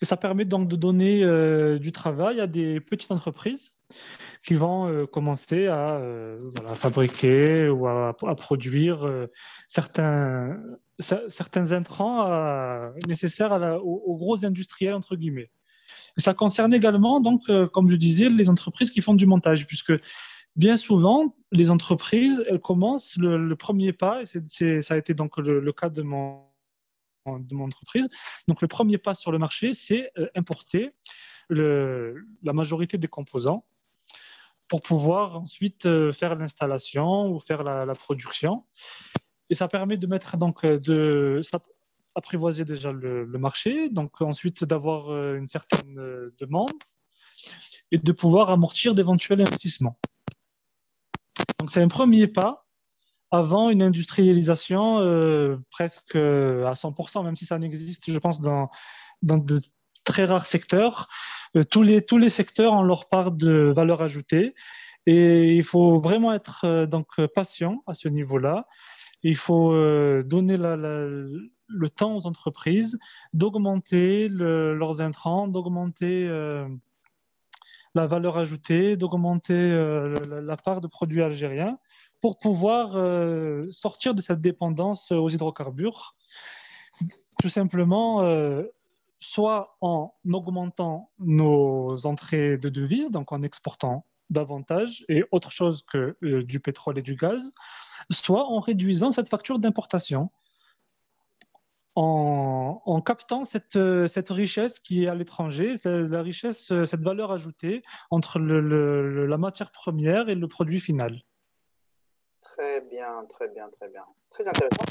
Et 0.00 0.04
ça 0.04 0.16
permet 0.16 0.44
donc 0.44 0.68
de 0.68 0.76
donner 0.76 1.22
euh, 1.22 1.78
du 1.78 1.92
travail 1.92 2.40
à 2.40 2.46
des 2.46 2.80
petites 2.80 3.10
entreprises 3.10 3.74
qui 4.44 4.54
vont 4.54 4.88
euh, 4.88 5.06
commencer 5.06 5.66
à 5.66 5.96
euh, 5.96 6.50
fabriquer 6.74 7.68
ou 7.68 7.86
à, 7.86 8.14
produire 8.36 9.28
certains, 9.68 10.58
certains 10.98 11.72
intrants 11.72 12.92
nécessaires 13.06 13.52
aux, 13.82 14.16
gros 14.16 14.44
industriels, 14.44 14.94
entre 14.94 15.16
guillemets. 15.16 15.50
Et 16.16 16.20
ça 16.20 16.34
concerne 16.34 16.72
également, 16.72 17.20
donc, 17.20 17.42
comme 17.72 17.88
je 17.88 17.96
disais, 17.96 18.28
les 18.28 18.48
entreprises 18.48 18.90
qui 18.90 19.00
font 19.00 19.14
du 19.14 19.26
montage, 19.26 19.66
puisque 19.66 19.92
bien 20.56 20.76
souvent, 20.76 21.36
les 21.52 21.70
entreprises, 21.70 22.44
elles 22.48 22.60
commencent 22.60 23.16
le, 23.16 23.54
premier 23.54 23.92
pas, 23.92 24.22
et 24.22 24.82
ça 24.82 24.94
a 24.94 24.96
été 24.96 25.14
donc 25.14 25.36
le 25.38 25.72
cas 25.72 25.88
de 25.88 26.02
mon 26.02 26.49
de 27.26 27.54
mon 27.54 27.64
entreprise. 27.64 28.08
Donc, 28.48 28.62
le 28.62 28.68
premier 28.68 28.98
pas 28.98 29.14
sur 29.14 29.32
le 29.32 29.38
marché, 29.38 29.72
c'est 29.72 30.10
euh, 30.18 30.28
importer 30.34 30.92
la 31.52 32.52
majorité 32.52 32.96
des 32.96 33.08
composants 33.08 33.64
pour 34.68 34.82
pouvoir 34.82 35.36
ensuite 35.36 35.84
euh, 35.86 36.12
faire 36.12 36.36
l'installation 36.36 37.28
ou 37.28 37.40
faire 37.40 37.64
la, 37.64 37.92
production. 37.94 38.64
Et 39.48 39.56
ça 39.56 39.66
permet 39.66 39.96
de 39.96 40.06
mettre 40.06 40.36
donc 40.36 40.64
euh, 40.64 40.78
de 40.78 41.40
apprivoiser 42.14 42.64
déjà 42.64 42.92
le, 42.92 43.26
marché, 43.38 43.88
donc 43.88 44.20
ensuite 44.20 44.62
d'avoir 44.64 45.14
une 45.34 45.46
certaine 45.46 45.94
demande 46.38 46.70
et 47.92 47.98
de 47.98 48.12
pouvoir 48.12 48.50
amortir 48.50 48.94
d'éventuels 48.94 49.40
investissements. 49.40 49.96
Donc 51.58 51.70
c'est 51.70 51.82
un 51.82 51.88
premier 51.88 52.26
pas 52.26 52.66
avant 53.30 53.70
une 53.70 53.82
industrialisation 53.82 54.98
euh, 55.00 55.56
presque 55.70 56.16
euh, 56.16 56.66
à 56.66 56.72
100%, 56.72 57.24
même 57.24 57.36
si 57.36 57.46
ça 57.46 57.58
n'existe, 57.58 58.10
je 58.10 58.18
pense, 58.18 58.40
dans, 58.40 58.70
de 59.22 59.60
très 60.04 60.24
rares 60.24 60.46
secteurs. 60.46 61.08
Euh, 61.56 61.64
tous, 61.64 61.82
les, 61.82 62.04
tous 62.04 62.18
les 62.18 62.28
secteurs 62.28 62.72
ont 62.72 62.82
leur 62.82 63.08
part 63.08 63.30
de 63.30 63.72
valeur 63.74 64.02
ajoutée 64.02 64.54
et 65.06 65.54
il 65.54 65.64
faut 65.64 65.98
vraiment 65.98 66.32
être 66.34 66.84
donc 66.84 67.24
patient 67.34 67.82
à 67.86 67.94
ce 67.94 68.08
niveau-là. 68.08 68.66
Il 69.22 69.36
faut 69.36 69.72
donner 70.22 70.58
le 70.58 71.88
temps 71.88 72.16
aux 72.16 72.26
entreprises 72.26 72.98
d'augmenter 73.32 74.28
leurs 74.28 75.00
intrants, 75.00 75.48
d'augmenter 75.48 76.28
la 77.94 78.06
valeur 78.06 78.36
ajoutée, 78.36 78.96
d'augmenter 78.96 79.70
la 80.28 80.56
part 80.58 80.82
de 80.82 80.86
produits 80.86 81.22
algériens 81.22 81.78
pour 82.20 82.38
pouvoir 82.38 82.96
euh, 82.96 83.66
sortir 83.70 84.14
de 84.14 84.20
cette 84.20 84.40
dépendance 84.40 85.12
aux 85.12 85.28
hydrocarbures. 85.28 86.14
Tout 87.40 87.48
simplement, 87.48 88.22
euh, 88.22 88.64
soit 89.20 89.76
en 89.80 90.14
augmentant 90.30 91.10
nos 91.18 92.06
entrées 92.06 92.58
de 92.58 92.68
devises, 92.68 93.10
donc 93.10 93.32
en 93.32 93.42
exportant 93.42 94.06
davantage 94.30 95.04
et 95.08 95.24
autre 95.30 95.50
chose 95.50 95.82
que 95.82 96.16
euh, 96.22 96.42
du 96.42 96.60
pétrole 96.60 96.98
et 96.98 97.02
du 97.02 97.16
gaz, 97.16 97.52
soit 98.10 98.46
en 98.46 98.60
réduisant 98.60 99.10
cette 99.10 99.28
facture 99.28 99.58
d'importation, 99.58 100.30
en, 101.96 103.02
captant 103.04 103.44
cette, 103.44 103.76
euh, 103.76 104.06
richesse 104.30 104.78
qui 104.78 105.04
est 105.04 105.08
à 105.08 105.14
l'étranger, 105.14 105.74
la, 105.84 106.22
richesse, 106.22 106.70
euh, 106.70 106.86
cette 106.86 107.02
valeur 107.02 107.32
ajoutée 107.32 107.82
entre 108.10 108.38
la 108.38 109.36
matière 109.36 109.70
première 109.70 110.28
et 110.28 110.34
le 110.34 110.48
produit 110.48 110.80
final. 110.80 111.20
Très 112.40 112.80
bien, 112.80 113.24
très 113.28 113.48
bien, 113.48 113.68
très 113.68 113.88
bien. 113.88 114.04
Très 114.30 114.48
intéressant. 114.48 114.84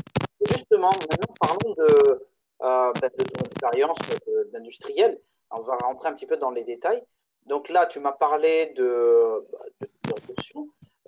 Justement, 0.47 0.91
maintenant, 0.91 1.33
parlons 1.41 1.73
de, 1.77 2.27
euh, 2.61 2.91
ben, 3.01 3.09
de 3.17 3.23
ton 3.23 3.45
expérience 3.45 3.99
de- 4.27 4.49
d'industriel. 4.53 5.19
On 5.51 5.61
va 5.61 5.75
rentrer 5.77 6.09
un 6.09 6.13
petit 6.13 6.27
peu 6.27 6.37
dans 6.37 6.51
les 6.51 6.63
détails. 6.63 7.03
Donc 7.47 7.69
là, 7.69 7.85
tu 7.87 7.99
m'as 7.99 8.11
parlé 8.11 8.67
de, 8.75 9.45
de. 9.81 9.87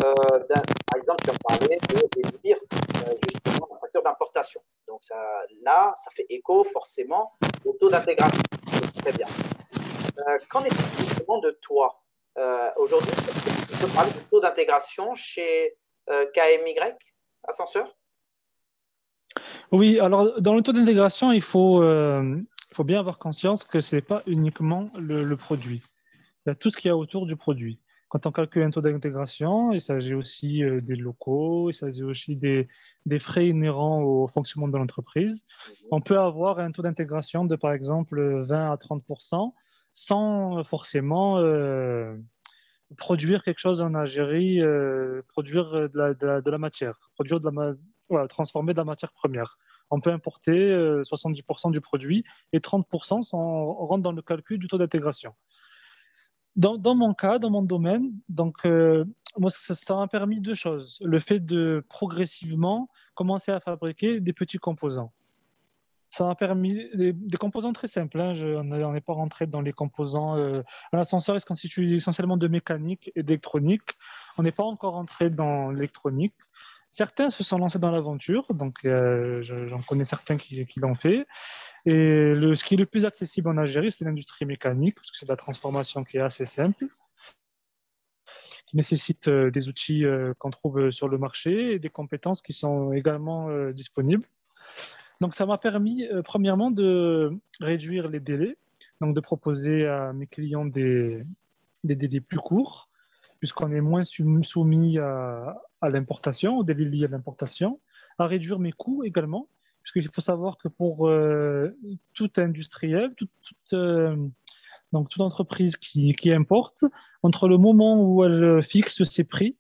Euh, 0.04 0.14
d'un- 0.50 0.64
par 0.88 0.98
exemple, 0.98 1.24
tu 1.24 1.30
as 1.30 1.38
parlé 1.48 1.78
de 1.78 2.26
réduire 2.26 2.58
euh, 3.08 3.14
justement 3.30 3.68
la 3.72 3.78
facture 3.80 4.02
d'importation. 4.02 4.62
Donc 4.88 5.04
ça, 5.04 5.16
là, 5.62 5.94
ça 5.96 6.10
fait 6.12 6.26
écho 6.30 6.64
forcément 6.64 7.34
au 7.66 7.74
taux 7.74 7.90
d'intégration. 7.90 8.42
Très 9.02 9.12
bien. 9.12 9.28
Euh, 10.28 10.40
Qu'en 10.50 10.64
est-il 10.64 11.06
justement 11.06 11.38
de 11.40 11.52
toi 11.62 12.02
Euh, 12.38 12.72
Aujourd'hui, 12.78 13.12
tu 13.12 13.78
peux 13.78 13.94
parler 13.94 14.12
du 14.12 14.24
taux 14.32 14.40
d'intégration 14.40 15.14
chez 15.16 15.68
euh, 15.68 15.76
KMY 16.08 16.76
Ascenseur? 17.48 17.96
Oui, 19.72 20.00
alors 20.00 20.42
dans 20.42 20.56
le 20.56 20.62
taux 20.62 20.74
d'intégration, 20.74 21.32
il 21.32 21.42
faut, 21.42 21.82
euh, 21.82 22.42
faut 22.74 22.84
bien 22.84 23.00
avoir 23.00 23.18
conscience 23.18 23.64
que 23.64 23.82
ce 23.82 23.96
n'est 23.96 24.02
pas 24.02 24.22
uniquement 24.28 24.90
le, 24.98 25.24
le 25.24 25.38
produit. 25.38 25.82
Il 26.46 26.50
y 26.50 26.52
a 26.52 26.56
tout 26.56 26.70
ce 26.70 26.78
qu'il 26.78 26.90
y 26.90 26.92
a 26.92 26.98
autour 26.98 27.26
du 27.26 27.36
produit. 27.36 27.80
Quand 28.10 28.26
on 28.26 28.32
calcule 28.34 28.64
un 28.64 28.72
taux 28.72 28.82
d'intégration, 28.82 29.72
il 29.72 29.80
s'agit 29.80 30.14
aussi 30.14 30.64
euh, 30.64 30.82
des 30.82 30.96
locaux, 30.96 31.70
il 31.70 31.74
s'agit 31.74 32.04
aussi 32.04 32.36
des, 32.36 32.68
des 33.06 33.20
frais 33.20 33.48
inhérents 33.48 34.02
au 34.02 34.28
fonctionnement 34.28 34.68
de 34.68 34.78
l'entreprise. 34.78 35.46
On 35.92 36.02
peut 36.02 36.20
avoir 36.20 36.60
un 36.60 36.72
taux 36.72 36.82
d'intégration 36.82 37.46
de, 37.46 37.56
par 37.56 37.72
exemple, 37.72 38.22
20 38.44 38.72
à 38.72 38.76
30% 38.76 39.54
sans 39.94 40.64
forcément 40.66 41.38
euh, 41.38 42.16
produire 42.98 43.44
quelque 43.44 43.60
chose 43.60 43.82
en 43.82 43.94
Algérie, 43.94 44.62
euh, 44.62 45.22
produire 45.28 45.72
de 45.72 45.98
la, 45.98 46.14
de, 46.14 46.52
la, 46.52 46.58
matière, 46.58 46.96
produire 47.16 47.40
de 47.40 47.50
la, 48.10 48.28
transformer 48.28 48.74
de 48.74 48.78
la 48.78 48.86
matière 48.86 49.12
première. 49.14 49.58
On 49.90 50.00
peut 50.00 50.12
importer 50.12 50.52
euh, 50.52 51.02
70% 51.04 51.72
du 51.72 51.82
produit 51.82 52.24
et 52.54 52.60
30% 52.60 53.22
sans 53.22 53.74
rentre 53.74 54.04
dans 54.04 54.12
le 54.12 54.22
calcul 54.22 54.58
du 54.58 54.68
taux 54.68 54.78
d'intégration. 54.78 55.34
Dans, 56.58 56.96
mon 56.96 57.14
cas, 57.14 57.40
dans 57.40 57.50
mon 57.50 57.62
domaine, 57.62 58.12
donc 58.28 58.66
euh, 58.66 59.06
moi 59.38 59.50
ça 59.50 59.96
m'a 59.96 60.08
permis 60.08 60.42
deux 60.42 60.54
choses. 60.54 60.98
Le 61.02 61.20
fait 61.20 61.40
de 61.40 61.86
progressivement 61.88 62.90
commencer 63.16 63.54
à 63.54 63.62
fabriquer 63.62 64.20
des 64.20 64.34
petits 64.34 64.58
composants. 64.58 65.14
Ça 66.12 66.26
m'a 66.26 66.36
permis 66.36 66.90
des, 66.94 67.16
composants 67.40 67.72
très 67.72 67.88
simples. 67.88 68.20
hein. 68.20 68.34
On 68.36 68.92
n'est 68.92 69.00
pas 69.00 69.14
rentré 69.14 69.48
dans 69.48 69.62
les 69.62 69.72
composants. 69.72 70.38
euh, 70.38 70.62
un 70.92 71.00
ascenseur 71.00 71.38
il 71.38 71.40
se 71.40 71.46
constitue 71.46 71.96
essentiellement 71.96 72.36
de 72.36 72.50
mécanique 72.50 73.14
et 73.16 73.24
d'électronique. 73.24 73.94
On 74.38 74.44
n'est 74.44 74.52
pas 74.52 74.66
encore 74.66 74.96
rentré 74.96 75.30
dans 75.30 75.72
l'électronique. 75.72 76.34
Certains 76.90 77.30
se 77.30 77.46
sont 77.46 77.58
lancés 77.58 77.80
dans 77.80 77.92
l'aventure, 77.92 78.54
donc 78.54 78.80
euh, 78.84 79.42
je- 79.42 79.66
j'en 79.68 79.78
connais 79.78 80.04
certains 80.04 80.36
qui, 80.36 80.68
l'ont 80.76 80.96
fait. 80.96 81.26
Et 81.86 82.34
ce 82.56 82.64
qui 82.66 82.74
est 82.74 82.78
le 82.78 82.86
plus 82.86 83.06
accessible 83.06 83.48
en 83.48 83.56
Algérie, 83.56 83.94
c'est 83.94 84.04
l'industrie 84.04 84.46
mécanique, 84.46 84.96
parce 84.96 85.12
que 85.12 85.18
c'est 85.18 85.26
de 85.26 85.32
la 85.32 85.38
transformation 85.38 86.04
qui 86.04 86.18
est 86.18 86.22
assez 86.22 86.46
simple, 86.46 86.84
qui 88.68 88.76
nécessite 88.76 89.30
euh, 89.30 89.50
des 89.50 89.70
outils 89.70 90.04
euh, 90.04 90.34
qu'on 90.38 90.50
trouve 90.50 90.92
sur 90.92 91.08
le 91.08 91.18
marché 91.18 91.76
et 91.76 91.80
des 91.80 91.90
compétences 91.90 92.42
qui 92.42 92.52
sont 92.52 92.92
également 92.92 93.48
disponibles. 93.72 94.26
Donc 95.22 95.36
ça 95.36 95.46
m'a 95.46 95.60
permis, 95.60 96.08
euh, 96.08 96.24
premièrement, 96.24 96.72
de 96.72 97.32
réduire 97.60 98.10
les 98.10 98.20
délais, 98.20 98.58
donc 99.02 99.16
de 99.16 99.20
proposer 99.20 99.86
à 99.86 100.14
mes 100.14 100.26
clients 100.26 100.66
des, 100.66 101.24
délais 101.84 102.20
plus 102.20 102.40
courts, 102.40 102.90
puisqu'on 103.38 103.72
est 103.72 103.82
moins 103.82 104.04
sou- 104.04 104.44
soumis 104.44 104.98
à, 104.98 105.62
l'importation, 105.84 106.58
aux 106.58 106.64
délais 106.64 106.86
liés 106.86 107.06
à 107.06 107.08
l'importation, 107.08 107.80
à 108.18 108.26
réduire 108.26 108.58
mes 108.58 108.72
coûts 108.72 109.04
également, 109.04 109.48
puisqu'il 109.84 110.10
faut 110.12 110.22
savoir 110.22 110.58
que 110.58 110.68
pour 110.68 111.08
euh, 111.08 111.70
tout 112.16 112.32
industriel, 112.38 113.14
toute, 113.16 113.30
euh, 113.74 114.16
donc 114.92 115.10
toute 115.10 115.22
entreprise 115.22 115.78
qui 115.78 116.32
importe, 116.32 116.84
entre 117.22 117.48
le 117.48 117.60
moment 117.60 118.04
où 118.04 118.24
elle 118.24 118.64
fixe 118.64 119.04
ses 119.04 119.24
prix, 119.24 119.56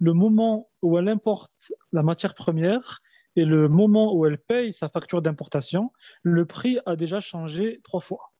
le 0.00 0.12
moment 0.12 0.68
où 0.82 0.98
elle 0.98 1.08
importe 1.08 1.72
la 1.92 2.02
matière 2.02 2.34
première 2.34 3.00
et 3.36 3.44
le 3.44 3.68
moment 3.68 4.14
où 4.14 4.26
elle 4.26 4.38
paye 4.38 4.72
sa 4.72 4.88
facture 4.88 5.22
d'importation, 5.22 5.92
le 6.22 6.46
prix 6.46 6.78
a 6.86 6.96
déjà 6.96 7.20
changé 7.20 7.80
trois 7.84 8.00
fois, 8.00 8.32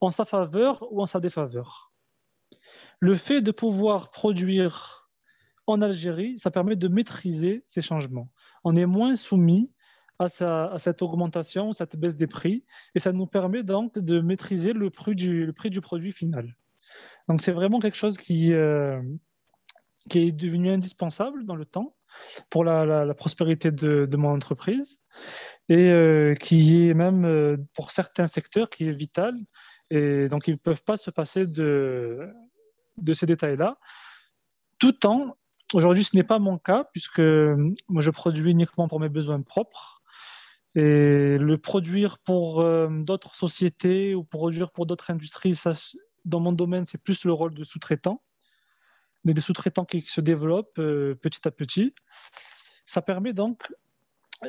en 0.00 0.10
sa 0.10 0.24
faveur 0.24 0.90
ou 0.90 1.02
en 1.02 1.06
sa 1.06 1.20
défaveur. 1.20 1.92
Le 2.98 3.14
fait 3.14 3.42
de 3.42 3.50
pouvoir 3.50 4.10
produire 4.10 5.10
en 5.66 5.82
Algérie, 5.82 6.38
ça 6.38 6.50
permet 6.50 6.76
de 6.76 6.88
maîtriser 6.88 7.62
ces 7.66 7.82
changements. 7.82 8.32
On 8.64 8.74
est 8.74 8.86
moins 8.86 9.14
soumis 9.14 9.70
à, 10.18 10.28
cette 10.78 11.00
augmentation, 11.02 11.72
cette 11.72 11.96
baisse 11.96 12.16
des 12.16 12.26
prix, 12.26 12.64
et 12.94 12.98
ça 12.98 13.12
nous 13.12 13.26
permet 13.26 13.62
donc 13.62 13.98
de 13.98 14.20
maîtriser 14.20 14.72
le 14.72 14.90
prix 14.90 15.14
du, 15.14 15.52
produit 15.80 16.12
final. 16.12 16.56
Donc 17.28 17.40
c'est 17.40 17.52
vraiment 17.52 17.78
quelque 17.78 17.96
chose 17.96 18.18
qui, 18.18 18.52
euh, 18.52 19.00
qui 20.08 20.18
est 20.18 20.32
devenu 20.32 20.70
indispensable 20.70 21.46
dans 21.46 21.54
le 21.54 21.64
temps 21.64 21.94
pour 22.48 22.64
la, 22.64 23.14
prospérité 23.14 23.70
de, 23.70 24.16
mon 24.16 24.30
entreprise 24.30 25.00
et 25.68 25.90
euh, 25.90 26.34
qui 26.34 26.88
est 26.88 26.94
même 26.94 27.24
euh, 27.24 27.56
pour 27.74 27.90
certains 27.90 28.26
secteurs 28.26 28.70
qui 28.70 28.88
est 28.88 28.92
vital. 28.92 29.34
Et 29.90 30.28
donc 30.28 30.46
ils 30.48 30.52
ne 30.52 30.56
peuvent 30.56 30.84
pas 30.84 30.96
se 30.96 31.10
passer 31.10 31.46
de, 31.46 32.28
de 32.98 33.12
ces 33.12 33.26
détails-là, 33.26 33.78
tout 34.78 35.06
en 35.06 35.36
Aujourd'hui, 35.72 36.02
ce 36.02 36.16
n'est 36.16 36.24
pas 36.24 36.40
mon 36.40 36.58
cas, 36.58 36.88
puisque 36.90 37.20
euh, 37.20 37.72
moi, 37.88 38.02
je 38.02 38.10
produis 38.10 38.50
uniquement 38.50 38.88
pour 38.88 38.98
mes 38.98 39.08
besoins 39.08 39.40
propres. 39.40 40.02
Et 40.74 41.38
le 41.38 41.58
produire 41.58 42.18
pour 42.18 42.64
d'autres 42.88 43.36
sociétés 43.36 44.16
ou 44.16 44.24
produire 44.24 44.72
pour 44.72 44.86
d'autres 44.86 45.12
industries, 45.12 45.56
dans 46.24 46.40
mon 46.40 46.52
domaine, 46.52 46.86
c'est 46.86 47.02
plus 47.02 47.24
le 47.24 47.32
rôle 47.32 47.54
de 47.54 47.62
sous-traitant. 47.62 48.20
Des 49.24 49.40
sous-traitants 49.40 49.84
qui, 49.84 50.00
se 50.00 50.20
développent 50.20 50.78
euh, 50.78 51.14
petit 51.14 51.46
à 51.46 51.50
petit. 51.50 51.94
Ça 52.86 53.02
permet 53.02 53.32
donc 53.34 53.70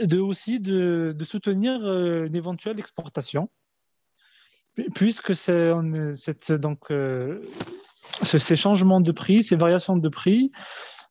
de, 0.01 0.19
aussi 0.19 0.59
de, 0.59 1.15
soutenir 1.23 1.73
euh, 1.83 2.25
une 2.25 2.35
éventuelle 2.35 2.79
exportation, 2.79 3.49
pu- 4.73 4.89
puisque 4.95 5.33
euh, 5.49 6.15
ce- 6.15 7.41
ces 8.37 8.55
changements 8.55 9.01
de 9.01 9.11
prix, 9.11 9.43
ces 9.43 9.57
variations 9.57 9.97
de 9.97 10.09
prix, 10.09 10.51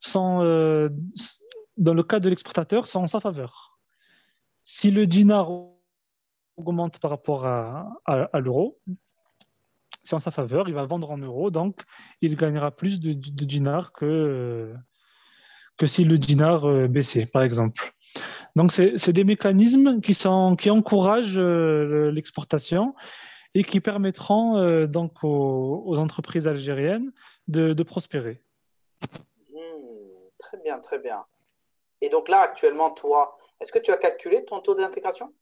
sont, 0.00 0.38
dans 1.76 1.92
le 1.92 2.02
cas 2.02 2.20
de 2.20 2.30
l'exportateur, 2.30 2.86
sont 2.86 3.00
en 3.00 3.06
sa 3.06 3.20
faveur. 3.20 3.78
Si 4.64 4.90
le 4.90 5.06
dinar 5.06 5.50
augmente 6.56 6.98
par 7.00 7.10
rapport 7.10 7.44
à 7.44 8.40
l'euro, 8.40 8.78
c'est 10.02 10.14
en 10.14 10.18
sa 10.18 10.30
faveur, 10.30 10.68
il 10.68 10.74
va 10.74 10.84
vendre 10.84 11.10
en 11.10 11.18
euros, 11.18 11.50
donc 11.50 11.82
il 12.22 12.36
gagnera 12.36 12.70
plus 12.70 13.00
de, 13.00 13.12
de 13.12 13.44
dinars 13.44 13.92
que, 13.92 14.74
que 15.78 15.86
si 15.86 16.04
le 16.04 16.18
dinar 16.18 16.68
euh, 16.68 16.88
baissait, 16.88 17.26
par 17.26 17.42
exemple. 17.42 17.92
Donc, 18.56 18.72
c'est 18.72 19.12
des 19.12 19.24
mécanismes 19.24 20.00
qui, 20.00 20.14
sont, 20.14 20.56
qui 20.56 20.70
encouragent 20.70 21.38
euh, 21.38 21.84
le- 21.86 22.10
l'exportation 22.10 22.94
et 23.54 23.62
qui 23.64 23.80
permettront 23.80 24.56
euh, 24.58 24.86
donc 24.86 25.22
aux, 25.22 25.82
aux 25.86 25.98
entreprises 25.98 26.48
algériennes 26.48 27.12
de, 27.48 27.72
de 27.72 27.82
prospérer. 27.82 28.42
Hmm, 29.50 29.56
Très 30.38 30.58
bien, 30.64 30.78
très 30.80 30.98
bien. 30.98 31.24
Et 32.00 32.08
donc 32.08 32.28
là, 32.28 32.40
actuellement, 32.40 32.90
toi, 32.90 33.36
est-ce 33.60 33.72
que 33.72 33.78
tu 33.78 33.90
as 33.92 33.96
calculé 33.96 34.44
ton 34.44 34.60
taux 34.60 34.74
d'intégration? 34.74 35.32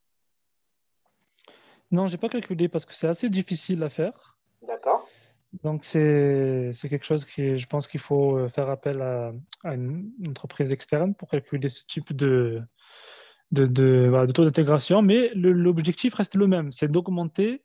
Non, 1.91 2.07
je 2.07 2.13
n'ai 2.13 2.19
pas 2.19 2.29
calculé 2.29 2.69
parce 2.69 2.85
que 2.85 2.95
c'est 2.95 3.09
assez 3.09 3.31
difficile 3.31 3.83
à 3.83 3.89
faire. 3.91 4.38
D'accord. 4.63 5.07
Donc, 5.63 5.85
c'est 5.85 6.73
quelque 6.83 7.05
chose 7.05 7.25
qui, 7.25 7.57
je 7.57 7.67
pense 7.67 7.87
qu'il 7.87 8.01
faut 8.01 8.37
euh, 8.37 8.49
faire 8.49 8.69
appel 8.69 9.01
à, 9.01 9.33
une 9.73 10.13
entreprise 10.29 10.73
externe 10.73 11.15
pour 11.15 11.29
calculer 11.29 11.69
ce 11.69 11.85
type 11.87 12.13
de, 12.13 12.61
de, 13.51 13.65
de, 13.65 14.27
de 14.27 14.33
taux 14.33 14.45
d'intégration. 14.45 15.01
Mais 15.01 15.31
l'objectif 15.35 16.15
reste 16.15 16.35
le 16.35 16.47
même, 16.47 16.73
c'est 16.73 16.89
d'augmenter 16.89 17.63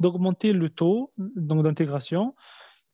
d'augmenter 0.00 0.52
le 0.52 0.70
taux 0.70 1.12
d'intégration 1.16 2.36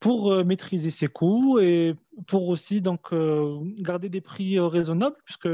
pour 0.00 0.32
euh, 0.32 0.42
maîtriser 0.42 0.90
ses 0.90 1.06
coûts 1.06 1.58
et 1.58 1.94
pour 2.26 2.48
aussi 2.48 2.80
donc, 2.80 3.12
euh, 3.12 3.58
garder 3.78 4.08
des 4.08 4.20
prix 4.20 4.58
raisonnables, 4.58 5.16
puisque 5.24 5.48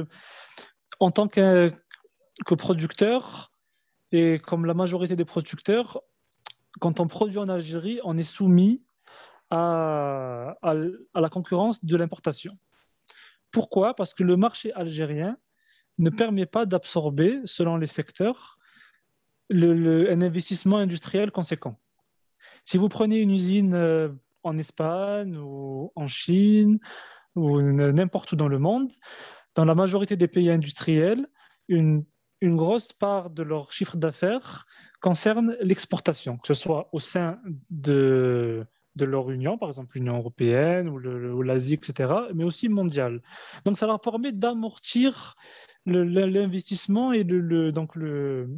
en 1.00 1.10
tant 1.10 1.28
que, 1.28 1.72
que 2.46 2.54
producteur, 2.54 3.52
et 4.12 4.38
comme 4.38 4.64
la 4.64 4.74
majorité 4.74 5.16
des 5.16 5.24
producteurs, 5.24 6.02
quand 6.78 7.00
on 7.00 7.08
produit 7.08 7.38
en 7.38 7.48
Algérie, 7.48 8.00
on 8.04 8.16
est 8.16 8.22
soumis 8.22 8.82
à, 9.50 10.54
la 10.62 11.28
concurrence 11.28 11.84
de 11.84 11.96
l'importation. 11.96 12.52
Pourquoi? 13.50 13.94
Parce 13.94 14.14
que 14.14 14.22
le 14.22 14.36
marché 14.36 14.72
algérien 14.74 15.36
ne 15.98 16.10
permet 16.10 16.46
pas 16.46 16.66
d'absorber, 16.66 17.40
selon 17.44 17.76
les 17.76 17.88
secteurs, 17.88 18.58
le, 19.48 20.10
un 20.12 20.22
investissement 20.22 20.78
industriel 20.78 21.32
conséquent. 21.32 21.76
Si 22.64 22.78
vous 22.78 22.88
prenez 22.88 23.18
une 23.18 23.32
usine 23.32 23.74
euh, 23.74 24.10
en 24.44 24.56
Espagne 24.56 25.36
ou 25.36 25.92
en 25.96 26.06
Chine 26.06 26.78
ou 27.34 27.60
n'importe 27.60 28.32
où 28.32 28.36
dans 28.36 28.48
le 28.48 28.58
monde, 28.58 28.92
dans 29.56 29.64
la 29.64 29.74
majorité 29.74 30.16
des 30.16 30.28
pays 30.28 30.50
industriels, 30.50 31.26
une 31.68 32.04
grosse 32.42 32.92
part 32.92 33.30
de 33.30 33.42
leur 33.42 33.72
chiffre 33.72 33.96
d'affaires 33.96 34.66
concerne 35.00 35.56
l'exportation, 35.60 36.36
que 36.36 36.46
ce 36.46 36.54
soit 36.54 36.88
au 36.92 37.00
sein 37.00 37.40
de, 37.70 38.66
leur 38.96 39.30
union, 39.30 39.56
par 39.56 39.68
exemple 39.68 39.96
l'Union 39.96 40.18
européenne 40.18 40.88
ou, 40.88 41.42
l'Asie, 41.42 41.74
etc., 41.74 42.12
mais 42.34 42.44
aussi 42.44 42.68
mondiale. 42.68 43.22
Donc 43.64 43.78
ça 43.78 43.86
leur 43.86 44.00
permet 44.00 44.32
d'amortir 44.32 45.36
l'investissement 45.86 47.12
et 47.12 47.24
le, 47.24 47.72
donc 47.72 47.96
le, 47.96 48.48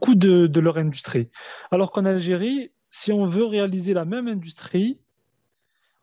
coût 0.00 0.14
de, 0.14 0.60
leur 0.60 0.76
industrie. 0.76 1.30
Alors 1.70 1.92
qu'en 1.92 2.04
Algérie, 2.04 2.72
si 2.90 3.12
on 3.12 3.26
veut 3.26 3.44
réaliser 3.44 3.94
la 3.94 4.04
même 4.04 4.28
industrie, 4.28 4.98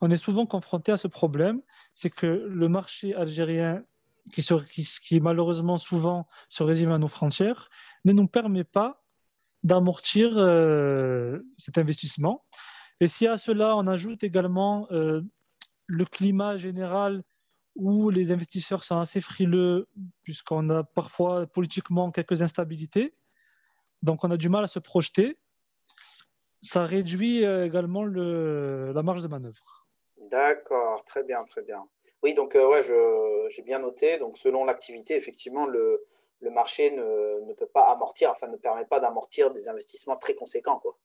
on 0.01 0.09
est 0.09 0.17
souvent 0.17 0.45
confronté 0.45 0.91
à 0.91 0.97
ce 0.97 1.07
problème, 1.07 1.61
c'est 1.93 2.09
que 2.09 2.25
le 2.25 2.69
marché 2.69 3.15
algérien, 3.15 3.83
qui, 4.31 4.41
se, 4.41 4.53
qui, 4.55 4.87
qui, 5.05 5.19
malheureusement 5.19 5.77
souvent 5.77 6.27
se 6.49 6.63
résume 6.63 6.91
à 6.91 6.97
nos 6.97 7.07
frontières, 7.07 7.69
ne 8.05 8.13
nous 8.13 8.27
permet 8.27 8.63
pas 8.63 9.03
d'amortir 9.63 10.31
euh, 10.35 11.39
cet 11.57 11.77
investissement. 11.77 12.45
Et 12.99 13.07
si 13.07 13.27
à 13.27 13.37
cela 13.37 13.75
on 13.75 13.87
ajoute 13.87 14.23
également 14.23 14.87
euh, 14.91 15.21
le 15.85 16.05
climat 16.05 16.57
général 16.57 17.23
où 17.75 18.09
les 18.09 18.31
investisseurs 18.31 18.83
sont 18.83 18.99
assez 18.99 19.21
frileux, 19.21 19.87
puisqu'on 20.23 20.69
a 20.71 20.83
parfois 20.83 21.45
politiquement 21.45 22.11
quelques 22.11 22.41
instabilités, 22.41 23.15
donc 24.01 24.23
on 24.23 24.31
a 24.31 24.37
du 24.37 24.49
mal 24.49 24.63
à 24.63 24.67
se 24.67 24.79
projeter, 24.79 25.37
ça 26.61 26.83
réduit 26.83 27.45
euh, 27.45 27.65
également 27.65 28.03
le, 28.03 28.91
la 28.93 29.03
marge 29.03 29.21
de 29.21 29.27
manœuvre. 29.27 29.87
D'accord, 30.29 31.03
très 31.05 31.23
bien, 31.23 31.43
très 31.43 31.61
bien. 31.61 31.87
Oui, 32.23 32.33
donc 32.33 32.55
euh, 32.55 32.67
ouais, 32.67 32.81
j'ai 33.49 33.61
bien 33.61 33.79
noté. 33.79 34.17
Donc 34.17 34.37
selon 34.37 34.65
l'activité, 34.65 35.15
effectivement, 35.15 35.65
le, 35.65 36.05
le 36.41 36.49
marché 36.49 36.91
ne, 36.91 37.45
ne, 37.45 37.53
peut 37.53 37.67
pas 37.67 37.85
amortir, 37.91 38.29
enfin 38.31 38.47
ne 38.47 38.57
permet 38.57 38.85
pas 38.85 38.99
d'amortir 38.99 39.51
des 39.51 39.69
investissements 39.69 40.17
très 40.17 40.33
conséquents. 40.33 40.79
Quoi. 40.79 40.97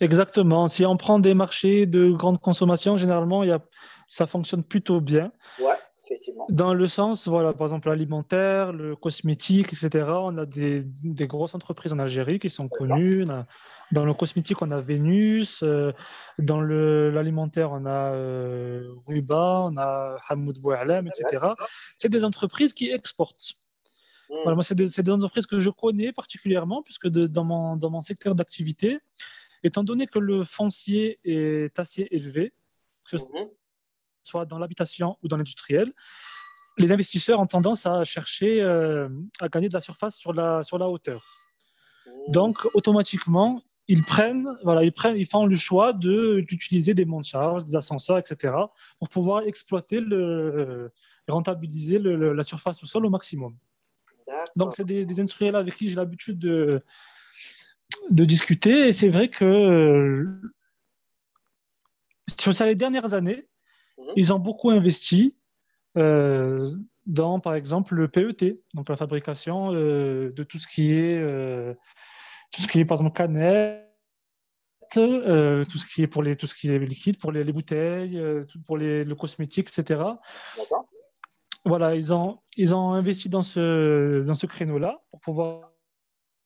Exactement. 0.00 0.68
Si 0.68 0.84
on 0.84 0.96
prend 0.96 1.18
des 1.18 1.34
marchés 1.34 1.86
de 1.86 2.10
grande 2.10 2.40
consommation, 2.40 2.96
généralement, 2.96 3.42
il 3.44 3.50
y 3.50 3.52
a, 3.52 3.60
ça 4.08 4.26
fonctionne 4.26 4.64
plutôt 4.64 5.00
bien. 5.00 5.32
Ouais, 5.60 5.76
effectivement. 6.04 6.46
Dans 6.48 6.74
le 6.74 6.86
sens, 6.86 7.28
voilà, 7.28 7.52
par 7.52 7.66
exemple, 7.66 7.88
l'alimentaire, 7.88 8.72
le 8.72 8.96
cosmétique, 8.96 9.72
etc. 9.72 10.06
On 10.08 10.36
a 10.38 10.46
des, 10.46 10.82
des, 11.04 11.26
grosses 11.26 11.54
entreprises 11.54 11.92
en 11.92 11.98
Algérie 11.98 12.38
qui 12.38 12.50
sont 12.50 12.68
connues. 12.68 13.24
Dans 13.92 14.04
le 14.04 14.14
cosmétique, 14.14 14.62
on 14.62 14.70
a 14.70 14.80
Vénus. 14.80 15.62
Euh, 15.62 15.92
dans 16.38 16.60
l'alimentaire, 16.60 17.72
on 17.72 17.84
a 17.86 18.12
euh, 18.12 18.94
Ruba, 19.06 19.62
on 19.64 19.76
a 19.76 20.16
Hamoud 20.28 20.58
Boualem, 20.58 21.06
etc. 21.06 21.44
C'est 21.98 22.08
des 22.08 22.24
entreprises 22.24 22.72
qui 22.72 22.90
exportent. 22.90 23.54
Mmh. 24.30 24.34
Voilà, 24.42 24.54
moi, 24.54 24.64
c'est 24.64 24.74
des, 24.74 24.88
des, 24.88 25.10
entreprises 25.10 25.46
que 25.46 25.60
je 25.60 25.70
connais 25.70 26.12
particulièrement, 26.12 26.82
puisque 26.82 27.08
de, 27.08 27.26
dans, 27.26 27.44
mon, 27.44 27.76
dans 27.76 27.90
mon 27.90 28.02
secteur 28.02 28.34
d'activité, 28.34 28.98
Étant 29.64 29.84
donné 29.84 30.06
que 30.06 30.18
le 30.18 30.42
foncier 30.42 31.20
est 31.24 31.78
assez 31.78 32.08
élevé, 32.10 32.52
que 33.04 33.16
ce 33.16 33.22
mmh. 33.22 33.48
Soit 34.22 34.44
dans 34.44 34.58
l'habitation 34.58 35.16
ou 35.22 35.28
dans 35.28 35.36
l'industriel, 35.36 35.92
les 36.78 36.92
investisseurs 36.92 37.40
ont 37.40 37.46
tendance 37.46 37.86
à 37.86 38.04
chercher 38.04 38.62
euh, 38.62 39.08
à 39.40 39.48
gagner 39.48 39.68
de 39.68 39.74
la 39.74 39.80
surface 39.80 40.16
sur 40.16 40.32
la, 40.32 40.62
sur 40.62 40.78
la 40.78 40.88
hauteur. 40.88 41.22
Mmh. 42.06 42.32
Donc, 42.32 42.66
automatiquement, 42.74 43.62
ils 43.88 44.02
prennent, 44.04 44.48
voilà, 44.64 44.84
ils 44.84 44.92
prennent, 44.92 45.16
ils 45.16 45.26
font 45.26 45.44
le 45.44 45.56
choix 45.56 45.92
de, 45.92 46.40
d'utiliser 46.40 46.94
des 46.94 47.04
monts 47.04 47.20
de 47.20 47.26
charge, 47.26 47.64
des 47.64 47.76
ascenseurs, 47.76 48.18
etc., 48.18 48.54
pour 48.98 49.08
pouvoir 49.08 49.42
exploiter 49.42 50.00
le, 50.00 50.92
rentabiliser 51.28 51.98
le, 51.98 52.32
la 52.32 52.42
surface 52.42 52.82
au 52.82 52.86
sol 52.86 53.04
au 53.06 53.10
maximum. 53.10 53.56
Donc, 54.56 54.72
c'est 54.74 54.84
des, 54.84 55.04
des, 55.04 55.20
industriels 55.20 55.56
avec 55.56 55.76
qui 55.76 55.90
j'ai 55.90 55.96
l'habitude 55.96 56.38
de, 56.38 56.82
de 58.10 58.24
discuter. 58.24 58.88
Et 58.88 58.92
c'est 58.92 59.08
vrai 59.08 59.28
que 59.28 59.44
euh, 59.44 60.40
sur 62.38 62.52
les 62.64 62.74
dernières 62.74 63.14
années, 63.14 63.46
mmh. 63.98 64.02
ils 64.16 64.32
ont 64.32 64.38
beaucoup 64.38 64.70
investi 64.70 65.34
euh, 65.96 66.68
dans, 67.06 67.40
par 67.40 67.54
exemple, 67.54 67.94
le 67.94 68.08
PET, 68.08 68.60
donc 68.74 68.88
la 68.88 68.96
fabrication 68.96 69.74
euh, 69.74 70.32
de 70.32 70.42
tout 70.44 70.58
ce 70.58 70.68
qui 70.68 70.92
est, 70.92 71.18
euh, 71.18 71.74
tout 72.52 72.62
ce 72.62 72.68
qui 72.68 72.80
est, 72.80 72.84
par 72.84 72.96
exemple, 72.96 73.16
canette, 73.16 73.88
euh, 74.96 75.64
tout 75.64 75.78
ce 75.78 75.86
qui 75.86 76.02
est 76.02 76.06
pour 76.06 76.22
les, 76.22 76.36
tout 76.36 76.46
ce 76.46 76.54
qui 76.54 76.70
est 76.70 76.78
liquide, 76.78 77.18
pour 77.18 77.32
les, 77.32 77.44
les 77.44 77.52
bouteilles, 77.52 78.20
pour 78.66 78.76
les, 78.76 79.04
le 79.04 79.14
cosmétique, 79.14 79.68
etc. 79.68 80.02
Voilà, 81.64 81.94
ils 81.94 82.12
ont, 82.12 82.40
ils 82.56 82.74
ont 82.74 82.92
investi 82.92 83.28
dans 83.28 83.42
ce, 83.42 84.22
dans 84.22 84.34
ce 84.34 84.46
créneau-là 84.46 85.00
pour 85.10 85.20
pouvoir 85.20 85.72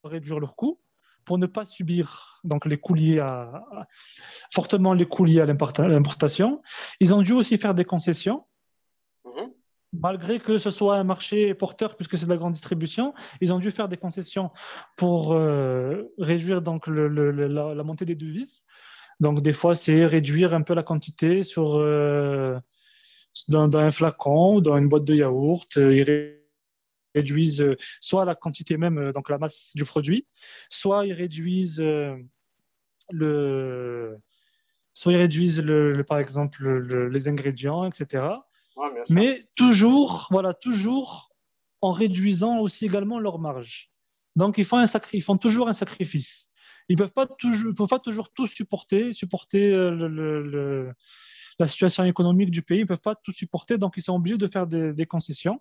réduire 0.05 0.39
leurs 0.39 0.57
coûts 0.57 0.79
pour 1.27 1.37
ne 1.39 1.47
pas 1.47 1.67
subir 1.67 2.41
donc 2.45 2.65
les 2.65 2.79
coûts 2.79 2.95
liés 2.95 3.19
à, 3.19 3.67
fortement 4.55 4.95
les 4.95 5.05
coûts 5.05 5.25
liés 5.25 5.41
à 5.41 5.47
l'importation. 5.47 6.63
Ils 7.01 7.13
ont 7.15 7.21
dû 7.21 7.33
aussi 7.33 7.59
faire 7.59 7.75
des 7.75 7.85
concessions, 7.85 8.45
mmh. 9.25 9.31
malgré 9.93 10.39
que 10.39 10.57
ce 10.57 10.71
soit 10.71 10.97
un 10.97 11.05
marché 11.05 11.53
porteur 11.55 11.97
puisque 11.97 12.17
c'est 12.17 12.27
de 12.27 12.31
la 12.31 12.37
grande 12.37 12.53
distribution. 12.53 13.13
Ils 13.41 13.53
ont 13.53 13.59
dû 13.59 13.71
faire 13.73 13.89
des 13.89 13.97
concessions 13.97 14.51
pour 14.97 15.35
euh, 15.35 16.05
réduire 16.19 16.63
donc 16.63 16.87
le, 16.87 17.09
le, 17.09 17.31
la, 17.33 17.75
la, 17.75 17.83
montée 17.83 18.05
des 18.05 18.15
devises. 18.15 18.65
Donc 19.19 19.43
des 19.43 19.53
fois 19.53 19.75
c'est 19.75 20.07
réduire 20.07 20.55
un 20.55 20.63
peu 20.63 20.75
la 20.75 20.85
quantité 20.85 21.43
sur 21.43 21.77
euh, 21.77 22.57
dans, 23.49 23.67
dans, 23.67 23.81
un 23.81 23.91
flacon 23.91 24.57
ou 24.57 24.61
dans 24.61 24.79
une 24.79 24.89
boîte 24.89 25.05
de 25.05 25.17
yaourt. 25.17 25.75
Ils 25.75 26.46
réduisent 27.17 27.63
euh, 27.63 27.77
soit 28.01 28.25
la 28.25 28.35
quantité 28.35 28.77
même, 28.77 28.99
euh, 28.99 29.13
donc 29.13 29.29
la 29.29 29.39
masse 29.39 29.73
du 29.75 29.85
produit, 29.85 30.27
soit 30.69 31.07
ils 31.07 31.13
réduisent 31.13 31.81
euh, 31.81 32.17
le, 33.11 34.19
soit 34.95 35.13
ils 35.13 35.19
réduisent 35.19 35.63
le, 35.63 35.93
le 35.93 36.05
par 36.05 36.19
exemple 36.19 36.63
le, 36.63 37.09
les 37.09 37.29
ingrédients, 37.29 37.85
etc. 37.85 38.25
Ouais, 38.77 38.89
Mais 39.09 39.43
toujours, 39.55 40.29
voilà, 40.31 40.53
toujours 40.55 41.31
en 41.81 41.93
réduisant 41.93 42.59
aussi 42.59 42.87
également 42.87 43.19
leur 43.19 43.39
marge. 43.39 43.91
Donc 44.35 44.59
ils 44.59 44.65
font, 44.65 44.77
un 44.79 44.87
sacri 44.87 45.19
ils 45.19 45.23
font 45.23 45.39
toujours 45.39 45.69
un 45.69 45.73
sacrifice. 45.73 46.53
Ils 46.89 46.97
ne 46.97 47.03
peuvent 47.03 47.13
pas 47.13 47.27
toujours, 47.27 47.75
peuvent 47.75 47.89
pas 47.89 47.99
toujours 47.99 48.33
tout 48.33 48.47
supporter, 48.47 49.13
supporter 49.13 49.71
le 49.71 50.93
la 51.59 51.67
situation 51.67 52.05
économique 52.05 52.51
du 52.51 52.63
pays, 52.63 52.79
ils 52.79 52.83
ne 52.83 52.87
peuvent 52.87 52.99
pas 52.99 53.15
tout 53.15 53.33
supporter, 53.33 53.79
donc 53.79 53.95
ils 53.97 54.03
sont 54.03 54.15
obligés 54.15 54.39
de 54.39 54.49
faire 54.49 54.67
des, 54.67 54.93
des 54.93 55.07
concessions. 55.07 55.61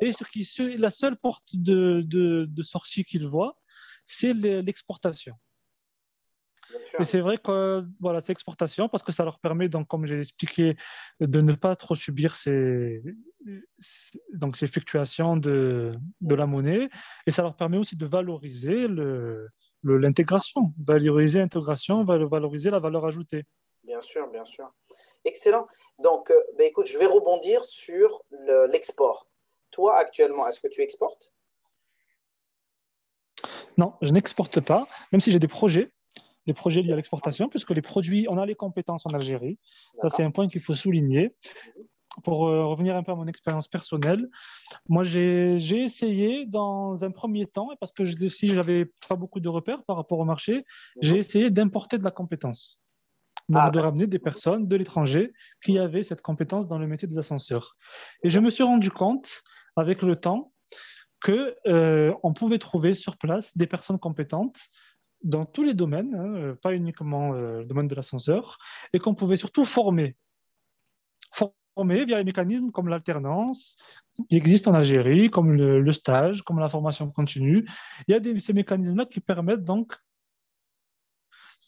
Et 0.00 0.12
ce 0.12 0.24
qui, 0.24 0.46
la 0.76 0.90
seule 0.90 1.16
porte 1.16 1.48
de, 1.54 2.02
de, 2.04 2.46
de 2.48 2.62
sortie 2.62 3.04
qu'ils 3.04 3.26
voient, 3.26 3.58
c'est 4.04 4.32
l'exportation. 4.34 5.34
Et 6.98 7.04
c'est 7.04 7.20
vrai 7.20 7.36
que 7.36 7.82
voilà, 8.00 8.20
c'est 8.20 8.32
l'exportation 8.32 8.88
parce 8.88 9.02
que 9.02 9.12
ça 9.12 9.24
leur 9.24 9.38
permet, 9.40 9.68
donc, 9.68 9.88
comme 9.88 10.06
j'ai 10.06 10.18
expliqué, 10.18 10.76
de 11.20 11.40
ne 11.42 11.52
pas 11.52 11.76
trop 11.76 11.94
subir 11.94 12.34
ces, 12.34 13.02
donc, 14.32 14.56
ces 14.56 14.66
fluctuations 14.66 15.36
de, 15.36 15.94
de 16.20 16.34
la 16.34 16.46
monnaie. 16.46 16.88
Et 17.26 17.30
ça 17.30 17.42
leur 17.42 17.56
permet 17.56 17.76
aussi 17.76 17.96
de 17.96 18.06
valoriser 18.06 18.86
l'intégration, 19.82 20.72
valoriser 20.78 21.40
l'intégration, 21.40 22.04
valoriser 22.04 22.70
la 22.70 22.78
valeur 22.78 23.04
ajoutée. 23.04 23.44
Bien 23.84 24.00
sûr, 24.00 24.30
bien 24.30 24.44
sûr. 24.44 24.72
Excellent. 25.24 25.66
Donc, 25.98 26.30
euh, 26.30 26.40
ben 26.58 26.66
écoute, 26.66 26.86
je 26.86 26.98
vais 26.98 27.06
rebondir 27.06 27.64
sur 27.64 28.22
l'export. 28.70 29.28
Le, 29.28 29.70
Toi, 29.70 29.96
actuellement, 29.96 30.46
est-ce 30.48 30.60
que 30.60 30.68
tu 30.68 30.82
exportes? 30.82 31.32
Non, 33.78 33.94
je 34.02 34.12
n'exporte 34.12 34.60
pas, 34.60 34.86
même 35.12 35.20
si 35.20 35.30
j'ai 35.30 35.38
des 35.38 35.48
projets, 35.48 35.92
des 36.46 36.52
projets 36.52 36.82
liés 36.82 36.92
à 36.92 36.96
l'exportation, 36.96 37.48
puisque 37.48 37.70
les 37.70 37.82
produits, 37.82 38.26
on 38.28 38.36
a 38.38 38.46
les 38.46 38.54
compétences 38.54 39.06
en 39.06 39.14
Algérie. 39.14 39.58
Ça, 39.98 40.08
c'est 40.10 40.24
un 40.24 40.30
point 40.30 40.48
qu'il 40.48 40.60
faut 40.60 40.74
souligner. 40.74 41.34
Pour 42.24 42.46
euh, 42.46 42.66
revenir 42.66 42.94
un 42.94 43.02
peu 43.02 43.12
à 43.12 43.14
mon 43.14 43.26
expérience 43.26 43.68
personnelle, 43.68 44.28
moi, 44.86 45.02
j'ai 45.02 45.56
essayé 45.56 46.44
dans 46.44 47.04
un 47.04 47.10
premier 47.10 47.46
temps, 47.46 47.70
parce 47.80 47.92
que 47.92 48.04
je, 48.04 48.28
si 48.28 48.50
j'avais 48.50 48.84
pas 49.08 49.16
beaucoup 49.16 49.40
de 49.40 49.48
repères 49.48 49.82
par 49.84 49.96
rapport 49.96 50.18
au 50.18 50.26
marché, 50.26 50.66
j'ai 51.00 51.16
essayé 51.16 51.48
d'importer 51.48 51.96
de 51.96 52.04
la 52.04 52.10
compétence. 52.10 52.81
Donc 53.52 53.62
Ah, 53.66 53.70
de 53.70 53.78
ramener 53.80 54.06
des 54.06 54.18
personnes 54.18 54.66
de 54.66 54.76
l'étranger 54.76 55.32
qui 55.62 55.78
avaient 55.78 56.02
cette 56.02 56.22
compétence 56.22 56.66
dans 56.68 56.78
le 56.78 56.86
métier 56.86 57.06
des 57.06 57.18
ascenseurs. 57.18 57.76
Et 58.22 58.30
je 58.30 58.40
me 58.40 58.48
suis 58.50 58.64
rendu 58.64 58.90
compte 58.90 59.42
avec 59.76 60.02
le 60.02 60.16
temps 60.16 60.52
que 61.20 61.54
euh, 61.66 62.14
on 62.22 62.32
pouvait 62.32 62.58
trouver 62.58 62.94
sur 62.94 63.16
place 63.16 63.56
des 63.56 63.66
personnes 63.66 63.98
compétentes 63.98 64.58
dans 65.22 65.44
tous 65.44 65.62
les 65.62 65.74
domaines, 65.74 66.14
hein, 66.14 66.56
pas 66.62 66.74
uniquement 66.74 67.34
euh, 67.34 67.58
le 67.60 67.64
domaine 67.66 67.88
de 67.88 67.94
l'ascenseur, 67.94 68.58
et 68.92 68.98
qu'on 68.98 69.14
pouvait 69.14 69.36
surtout 69.36 69.64
former. 69.64 70.16
Former 71.32 72.04
via 72.06 72.18
les 72.18 72.24
mécanismes 72.24 72.72
comme 72.72 72.88
l'alternance, 72.88 73.76
qui 74.28 74.36
existent 74.36 74.72
en 74.72 74.74
Algérie, 74.74 75.30
comme 75.30 75.52
le, 75.52 75.80
le 75.80 75.92
stage, 75.92 76.42
comme 76.42 76.58
la 76.58 76.68
formation 76.68 77.10
continue. 77.10 77.66
Il 78.08 78.12
y 78.12 78.14
a 78.14 78.20
des, 78.20 78.38
ces 78.40 78.52
mécanismes-là 78.52 79.06
qui 79.06 79.20
permettent 79.20 79.64
donc 79.64 79.94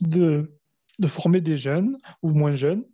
de, 0.01 0.53
de 0.99 1.09
former 1.09 1.41
des 1.41 1.57
jeunes 1.57 1.99
ou 2.23 2.31
moins 2.31 2.53
jeunes 2.53 2.85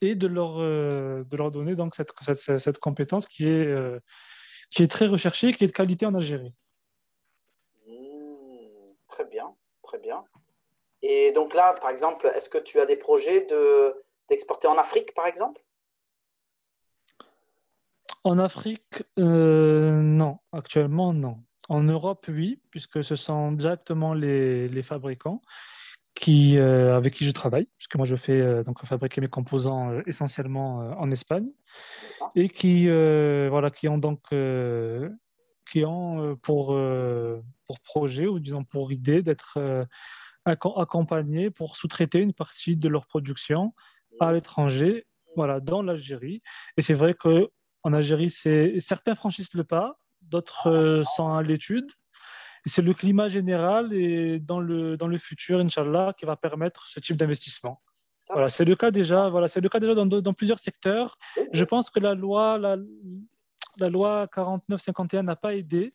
et 0.00 0.14
de 0.14 0.26
leur, 0.26 0.58
euh, 0.58 1.24
de 1.24 1.36
leur 1.36 1.50
donner 1.50 1.74
donc 1.74 1.94
cette, 1.94 2.12
cette, 2.22 2.58
cette 2.58 2.78
compétence 2.78 3.26
qui 3.26 3.44
est, 3.44 3.66
euh, 3.66 4.00
qui 4.70 4.82
est 4.82 4.88
très 4.88 5.06
recherchée, 5.06 5.52
qui 5.52 5.64
est 5.64 5.68
de 5.68 5.72
qualité 5.72 6.06
en 6.06 6.14
Algérie. 6.14 6.54
Hmm, 7.86 8.92
très 9.08 9.24
bien, 9.24 9.54
très 9.82 9.98
bien. 9.98 10.24
Et 11.02 11.32
donc 11.32 11.54
là, 11.54 11.74
par 11.80 11.90
exemple, 11.90 12.30
est-ce 12.34 12.48
que 12.48 12.58
tu 12.58 12.80
as 12.80 12.86
des 12.86 12.96
projets 12.96 13.46
de, 13.46 13.94
d'exporter 14.28 14.66
en 14.66 14.78
Afrique, 14.78 15.14
par 15.14 15.26
exemple? 15.26 15.62
En 18.24 18.38
Afrique, 18.38 19.02
euh, 19.18 20.00
non. 20.00 20.38
Actuellement, 20.52 21.12
non. 21.12 21.44
En 21.68 21.82
Europe, 21.82 22.26
oui, 22.28 22.60
puisque 22.70 23.04
ce 23.04 23.16
sont 23.16 23.52
directement 23.52 24.14
les, 24.14 24.68
les 24.68 24.82
fabricants 24.82 25.42
qui, 26.14 26.58
euh, 26.58 26.96
avec 26.96 27.14
qui 27.14 27.24
je 27.24 27.32
travaille, 27.32 27.66
puisque 27.76 27.96
moi 27.96 28.06
je 28.06 28.16
fais 28.16 28.40
euh, 28.40 28.62
donc 28.62 28.84
fabriquer 28.84 29.20
mes 29.20 29.28
composants 29.28 29.90
euh, 29.90 30.02
essentiellement 30.06 30.78
en 30.98 31.10
Espagne, 31.10 31.48
et 32.36 32.48
qui, 32.48 32.86
voilà, 32.86 33.70
qui 33.70 33.88
ont 33.88 33.98
donc 33.98 34.20
qui 35.70 35.84
ont 35.84 36.36
pour, 36.36 36.76
pour 37.66 37.80
projet, 37.80 38.26
ou 38.26 38.38
disons 38.38 38.64
pour 38.64 38.92
idée, 38.92 39.22
d'être 39.22 39.58
acco- 40.46 40.80
accompagnés 40.80 41.50
pour 41.50 41.76
sous-traiter 41.76 42.20
une 42.20 42.32
partie 42.32 42.76
de 42.76 42.88
leur 42.88 43.06
production 43.06 43.74
à 44.20 44.32
l'étranger, 44.32 45.06
voilà, 45.36 45.60
dans 45.60 45.82
l'Algérie. 45.82 46.42
Et 46.76 46.82
c'est 46.82 46.94
vrai 46.94 47.14
qu'en 47.14 47.92
Algérie, 47.92 48.30
c'est, 48.30 48.78
certains 48.78 49.14
franchissent 49.14 49.54
le 49.54 49.64
pas, 49.64 49.98
d'autres 50.22 50.68
euh, 50.68 51.02
sont 51.02 51.32
à 51.34 51.42
l'étude. 51.42 51.90
C'est 52.66 52.82
le 52.82 52.94
climat 52.94 53.28
général 53.28 53.92
et 53.92 54.38
dans 54.40 54.60
le, 54.60 54.96
dans 54.96 55.06
le 55.06 55.18
futur, 55.18 55.58
Inch'Allah, 55.60 56.14
qui 56.16 56.24
va 56.24 56.36
permettre 56.36 56.86
ce 56.88 56.98
type 57.00 57.16
d'investissement. 57.16 57.82
Voilà, 58.30 58.48
c'est- 58.48 58.58
c'est 58.58 58.64
le 58.64 58.74
cas 58.74 58.90
déjà, 58.90 59.28
voilà, 59.28 59.48
c'est 59.48 59.60
le 59.60 59.68
cas 59.68 59.80
déjà 59.80 59.94
dans, 59.94 60.06
dans 60.06 60.32
plusieurs 60.32 60.58
secteurs. 60.58 61.18
Je 61.52 61.64
pense 61.64 61.90
que 61.90 62.00
la 62.00 62.14
loi, 62.14 62.56
la, 62.58 62.76
la 63.78 63.88
loi 63.90 64.26
49-51 64.34 65.22
n'a 65.24 65.36
pas 65.36 65.54
aidé, 65.54 65.94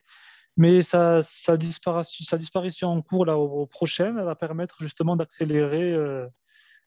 mais 0.56 0.82
sa, 0.84 1.22
sa, 1.24 1.58
disparition, 1.58 2.26
sa 2.26 2.38
disparition 2.38 2.90
en 2.90 3.02
cours 3.02 3.26
là, 3.26 3.38
au, 3.38 3.62
au 3.62 3.66
prochaine, 3.66 4.18
elle 4.20 4.26
va 4.26 4.36
permettre 4.36 4.76
justement 4.82 5.16
d'accélérer, 5.16 5.92
euh, 5.92 6.28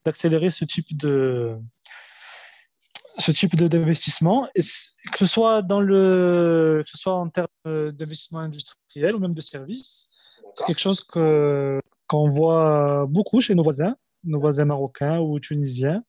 d'accélérer 0.05 0.51
ce 0.51 0.65
type 0.65 0.97
de 0.97 1.57
ce 3.19 3.31
type 3.33 3.57
d'investissement, 3.57 4.49
que 4.55 5.19
ce 5.19 5.27
soit 5.27 5.63
dans 5.63 5.81
le, 5.81 6.83
que 6.85 6.91
ce 6.91 6.99
soit 6.99 7.15
en 7.15 7.29
termes 7.29 7.91
d'investissement 7.93 8.41
industriel 8.41 9.15
ou 9.15 9.19
même 9.19 9.35
de 9.35 9.41
services, 9.41 10.09
c'est 10.55 10.65
quelque 10.65 10.81
chose 10.81 11.03
que 11.03 11.81
qu'on 12.09 12.29
voit 12.29 13.07
beaucoup 13.09 13.41
chez 13.41 13.55
nos 13.55 13.63
voisins, 13.63 13.97
nos 14.25 14.41
voisins 14.41 14.65
marocains 14.67 15.19
ou 15.19 15.41
tunisiens, 15.41 16.03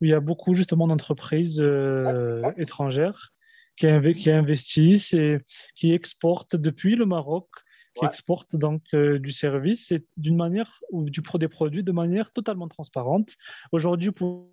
où 0.00 0.04
il 0.04 0.10
y 0.10 0.14
a 0.14 0.20
beaucoup 0.20 0.54
justement 0.54 0.86
d'entreprises 0.86 1.60
euh, 1.60 2.42
étrangères 2.56 3.32
qui, 3.76 3.86
inv- 3.86 4.14
qui 4.14 4.30
investissent 4.30 5.12
et 5.14 5.40
qui 5.74 5.92
exportent 5.92 6.56
depuis 6.56 6.96
le 6.96 7.06
Maroc, 7.06 7.48
qui 7.94 8.02
Ouais. 8.02 8.08
exportent 8.08 8.56
donc 8.56 8.82
euh, 8.94 9.18
du 9.18 9.30
service 9.30 9.90
et 9.90 10.06
d'une 10.18 10.36
manière 10.36 10.80
ou 10.90 11.08
du 11.08 11.22
pro 11.22 11.38
des 11.38 11.48
produits 11.48 11.82
de 11.82 11.92
manière 11.92 12.30
totalement 12.30 12.68
transparente. 12.68 13.30
Aujourd'hui, 13.72 14.10
pour 14.12 14.50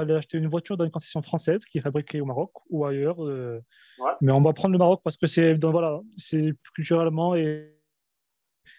aller 0.00 0.14
acheter 0.14 0.38
une 0.38 0.46
voiture 0.48 0.76
dans 0.76 0.84
une 0.84 0.90
concession 0.90 1.22
française 1.22 1.64
qui 1.64 1.78
est 1.78 1.80
fabriquée 1.80 2.20
au 2.20 2.24
Maroc 2.26 2.50
ou 2.68 2.84
ailleurs, 2.84 3.24
euh, 3.24 3.60
Ouais. 3.98 4.12
mais 4.20 4.32
on 4.32 4.40
va 4.40 4.52
prendre 4.52 4.72
le 4.72 4.78
Maroc 4.78 5.00
parce 5.04 5.16
que 5.16 5.26
c'est 5.26 5.54
voilà, 5.64 6.00
c'est 6.16 6.52
culturellement 6.74 7.34
et 7.34 7.76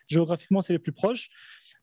géographiquement 0.07 0.61
c'est 0.61 0.73
les 0.73 0.79
plus 0.79 0.91
proches, 0.91 1.29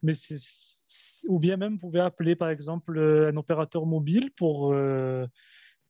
mais 0.03 0.14
c'est 0.14 0.37
c'est- 0.38 1.27
ou 1.29 1.38
bien 1.40 1.57
même 1.57 1.72
vous 1.74 1.79
pouvez 1.79 2.01
appeler 2.01 2.37
par 2.37 2.48
exemple 2.48 2.96
euh, 2.96 3.31
un 3.31 3.37
opérateur 3.37 3.87
mobile 3.87 4.31
pour 4.37 4.72
euh, 4.72 5.27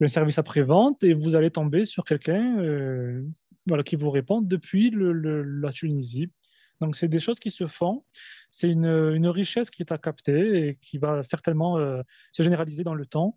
le 0.00 0.08
service 0.08 0.38
après-vente 0.38 1.02
et 1.04 1.12
vous 1.12 1.36
allez 1.36 1.50
tomber 1.50 1.84
sur 1.84 2.04
quelqu'un 2.04 2.58
euh, 2.60 3.22
voilà, 3.66 3.82
qui 3.82 3.96
vous 3.96 4.08
répond 4.10 4.40
depuis 4.40 4.88
le- 4.90 5.12
le- 5.12 5.42
la 5.42 5.70
Tunisie. 5.72 6.30
Donc, 6.80 6.96
c'est 6.96 7.08
des 7.08 7.18
choses 7.18 7.38
qui 7.40 7.50
se 7.50 7.66
font. 7.66 8.04
C'est 8.50 8.68
une, 8.68 8.86
une 8.86 9.28
richesse 9.28 9.70
qui 9.70 9.82
est 9.82 9.92
à 9.92 9.98
capter 9.98 10.68
et 10.68 10.76
qui 10.76 10.98
va 10.98 11.22
certainement 11.22 11.78
euh, 11.78 12.02
se 12.32 12.42
généraliser 12.42 12.84
dans 12.84 12.94
le 12.94 13.04
temps 13.06 13.36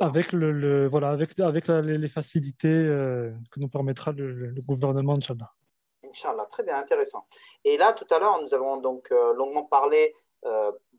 avec, 0.00 0.32
le, 0.32 0.52
le- 0.52 0.88
voilà, 0.88 1.10
avec, 1.10 1.38
avec 1.40 1.66
la- 1.66 1.82
les, 1.82 2.08
facilités 2.08 2.68
euh, 2.68 3.30
que 3.50 3.60
nous 3.60 3.68
permettra 3.68 4.12
le, 4.12 4.32
le 4.32 4.62
gouvernement, 4.62 5.14
Inch'Allah. 5.14 5.50
Inch'Allah, 6.04 6.46
très 6.46 6.62
bien, 6.62 6.78
intéressant. 6.78 7.26
Et 7.64 7.76
là, 7.76 7.92
tout 7.92 8.06
à 8.10 8.18
l'heure, 8.18 8.40
nous 8.42 8.54
avons 8.54 8.76
donc 8.78 9.10
euh, 9.12 9.34
longuement 9.34 9.64
parlé 9.64 10.14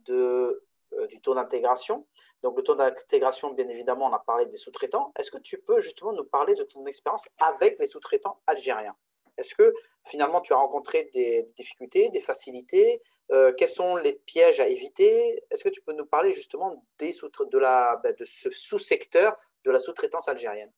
de, 0.06 0.64
du 1.10 1.22
taux 1.22 1.36
d'intégration. 1.36 2.08
Donc, 2.44 2.56
le 2.58 2.64
taux 2.64 2.76
d'intégration, 2.76 3.54
bien 3.54 3.68
évidemment, 3.68 4.08
on 4.08 4.14
a 4.14 4.20
parlé 4.20 4.46
des 4.46 4.56
sous-traitants. 4.56 5.12
Est-ce 5.18 5.32
que 5.32 5.38
tu 5.38 5.58
peux 5.58 5.80
justement 5.80 6.14
nous 6.14 6.24
parler 6.24 6.56
de 6.56 6.64
ton 6.64 6.86
expérience 6.86 7.28
avec 7.42 7.78
les 7.80 7.88
sous-traitants 7.88 8.40
algériens? 8.48 8.96
Est-ce 9.38 9.56
que 9.56 9.74
finalement, 10.06 10.42
tu 10.42 10.54
as 10.54 10.58
rencontré 10.58 11.10
des, 11.14 11.44
des 11.44 11.54
difficultés, 11.54 12.10
des 12.10 12.20
facilités 12.20 13.02
Euh, 13.32 13.54
Quels 13.58 13.70
sont 13.70 13.96
les 13.96 14.14
pièges 14.14 14.60
à 14.60 14.68
éviter? 14.68 15.44
Est-ce 15.50 15.64
que 15.64 15.70
tu 15.70 15.82
peux 15.82 15.94
nous 15.94 16.06
parler 16.06 16.32
justement 16.32 16.86
des 17.00 17.12
sous 17.12 17.30
de, 17.30 17.58
la, 17.58 18.02
de 18.20 18.26
ce 18.26 18.50
sous-secteur 18.52 19.36
de 19.66 19.72
la 19.72 19.80
sous-traitance 19.80 20.28
algérienne? 20.28 20.72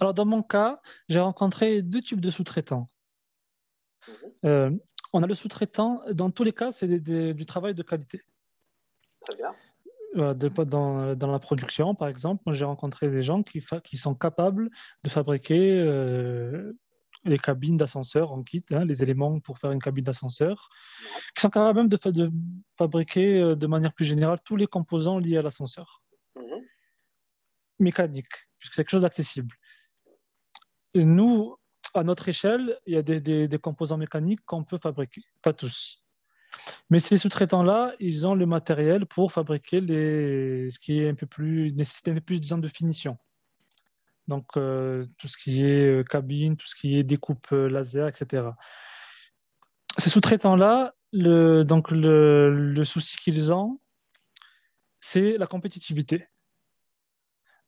Alors, 0.00 0.14
dans 0.14 0.26
mon 0.26 0.42
cas, 0.42 0.80
j'ai 1.08 1.20
rencontré 1.20 1.82
deux 1.82 2.02
types 2.02 2.20
de 2.20 2.30
sous-traitants. 2.30 2.86
Mhm. 4.06 4.32
Euh, 4.44 4.70
on 5.12 5.22
a 5.22 5.26
le 5.26 5.34
sous-traitant, 5.34 6.02
dans 6.12 6.30
tous 6.30 6.44
les 6.44 6.52
cas, 6.52 6.70
c'est 6.72 6.86
du 6.88 7.46
travail 7.46 7.74
de 7.74 7.82
qualité. 7.82 8.20
Très 9.20 9.36
bien. 9.36 9.56
Euh, 10.16 10.32
de- 10.34 10.48
dans, 10.64 11.14
dans 11.14 11.30
la 11.30 11.38
production, 11.38 11.94
par 11.94 12.08
exemple, 12.08 12.42
moi, 12.46 12.54
j'ai 12.54 12.64
rencontré 12.64 13.10
des 13.10 13.22
gens 13.22 13.42
qui, 13.42 13.60
sont 13.60 14.14
capables 14.14 14.70
de 15.04 15.08
fabriquer 15.10 15.78
euh, 15.78 16.72
les 17.24 17.38
cabines 17.38 17.76
d'ascenseur 17.76 18.32
en 18.32 18.42
kit, 18.42 18.64
hein, 18.72 18.84
les 18.84 19.02
éléments 19.02 19.40
pour 19.40 19.58
faire 19.58 19.72
une 19.72 19.82
cabine 19.82 20.04
d'ascenseur, 20.04 20.68
qui 21.34 21.42
sont 21.42 21.50
capables 21.50 21.78
même 21.80 21.88
de, 21.88 21.96
fa- 21.96 22.12
de 22.12 22.30
fabriquer 22.78 23.40
euh, 23.40 23.56
de 23.56 23.66
manière 23.66 23.92
plus 23.92 24.04
générale 24.06 24.38
tous 24.44 24.56
les 24.56 24.66
composants 24.66 25.18
liés 25.18 25.36
à 25.38 25.42
l'ascenseur 25.42 26.02
Mhm. 26.36 26.62
mécanique, 27.78 28.28
puisque 28.58 28.74
c'est 28.74 28.82
quelque 28.84 28.90
chose 28.90 29.02
d'accessible. 29.02 29.54
Nous, 30.94 31.56
à 31.94 32.02
notre 32.04 32.28
échelle, 32.28 32.78
il 32.86 32.94
y 32.94 32.96
a 32.96 33.02
des, 33.02 33.20
des- 33.20 33.48
des 33.48 33.58
composants 33.58 33.98
mécaniques 33.98 34.44
qu'on 34.46 34.64
peut 34.64 34.78
fabriquer, 34.78 35.22
pas 35.42 35.52
tous. 35.52 36.05
Mais 36.90 37.00
ces 37.00 37.18
sous-traitants-là, 37.18 37.94
ils 38.00 38.26
ont 38.26 38.34
le 38.34 38.46
matériel 38.46 39.06
pour 39.06 39.32
fabriquer 39.32 39.78
ce 39.80 40.78
qui 40.78 41.00
est 41.00 41.08
un 41.08 41.14
peu 41.14 41.26
plus, 41.26 41.72
nécessite 41.72 42.08
un 42.08 42.14
peu 42.14 42.20
plus 42.20 42.40
de 42.40 42.68
finition. 42.68 43.18
Donc, 44.28 44.56
euh, 44.56 45.06
tout 45.18 45.28
ce 45.28 45.36
qui 45.36 45.62
est 45.62 46.00
euh, 46.00 46.02
cabine, 46.02 46.56
tout 46.56 46.66
ce 46.66 46.74
qui 46.74 46.98
est 46.98 47.04
découpe 47.04 47.46
euh, 47.52 47.68
laser, 47.68 48.08
etc. 48.08 48.48
Ces 49.98 50.10
sous-traitants-là, 50.10 50.94
le, 51.12 51.62
donc 51.62 51.90
le, 51.90 52.82
souci 52.84 53.16
qu'ils 53.18 53.52
ont, 53.52 53.80
c'est 55.00 55.38
la 55.38 55.46
compétitivité. 55.46 56.26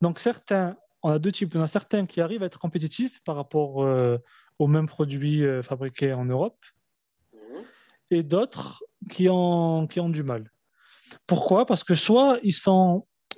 Donc, 0.01 0.19
certains, 0.19 0.77
on 1.01 1.11
a 1.11 1.19
deux 1.19 1.31
types. 1.31 1.55
On 1.55 1.61
a 1.61 1.67
certains 1.67 2.05
qui 2.05 2.21
arrivent 2.21 2.43
à 2.43 2.47
être 2.47 2.59
compétitifs 2.59 3.21
par 3.23 3.35
rapport 3.35 3.77
aux 4.59 4.67
mêmes 4.67 4.87
produits 4.87 5.43
fabriqués 5.63 6.13
en 6.13 6.25
Europe. 6.25 6.57
Et 8.11 8.23
d'autres 8.23 8.83
qui 9.09 9.29
ont, 9.29 9.87
qui 9.87 9.99
ont 9.99 10.09
du 10.09 10.23
mal. 10.23 10.51
Pourquoi? 11.25 11.65
Parce 11.65 11.83
que 11.83 11.95
soit 11.95 12.39
ils, 12.43 12.53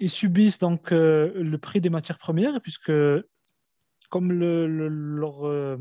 subissent 0.09 0.59
donc 0.59 0.91
euh, 0.91 1.31
le 1.35 1.57
prix 1.57 1.81
des 1.81 1.89
matières 1.89 2.17
premières, 2.17 2.59
puisque 2.61 2.91
comme 4.09 4.31
le- 4.31 4.67
le- 4.67 4.87
leur 4.89 5.47
euh, 5.47 5.77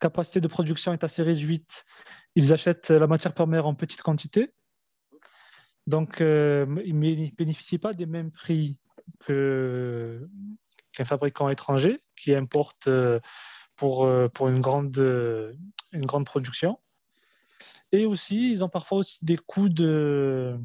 capacité 0.00 0.40
de 0.40 0.48
production 0.48 0.92
est 0.92 1.04
assez 1.04 1.22
réduite, 1.22 1.84
ils 2.34 2.52
achètent 2.52 2.90
la 2.90 3.06
matière 3.06 3.34
première 3.34 3.66
en 3.66 3.74
petite 3.74 4.02
quantité. 4.02 4.52
Donc, 5.86 6.20
euh, 6.20 6.66
ils 6.84 6.98
ne 6.98 7.30
bénéficient 7.36 7.78
pas 7.78 7.92
des 7.92 8.06
mêmes 8.06 8.30
prix 8.30 8.78
qu'un 9.26 11.04
fabricant 11.04 11.48
étranger 11.48 12.02
qui 12.16 12.34
importe 12.34 12.88
pour, 13.76 14.08
pour 14.32 14.48
une, 14.48 14.60
grande, 14.60 14.96
une 15.92 16.06
grande 16.06 16.24
production. 16.24 16.78
Et 17.92 18.06
aussi, 18.06 18.50
ils 18.50 18.64
ont 18.64 18.68
parfois 18.68 18.98
aussi 18.98 19.18
des 19.22 19.36
coûts 19.36 19.68
de, 19.68 20.58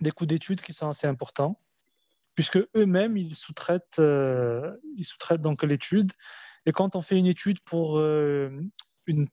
des 0.00 0.10
coûts 0.10 0.26
d'études 0.26 0.60
qui 0.60 0.72
sont 0.72 0.88
assez 0.88 1.06
importants, 1.06 1.60
puisque 2.34 2.58
eux-mêmes, 2.76 3.16
ils 3.16 3.34
sous-traitent, 3.34 3.98
euh, 3.98 4.76
ils 4.96 5.04
sous-traitent 5.04 5.40
donc 5.40 5.62
l'étude. 5.62 6.12
Et 6.66 6.72
quand 6.72 6.96
on 6.96 7.00
fait 7.00 7.16
une 7.16 7.26
étude 7.26 7.60
pour 7.60 7.98
euh, 7.98 8.50
une, 9.06 9.28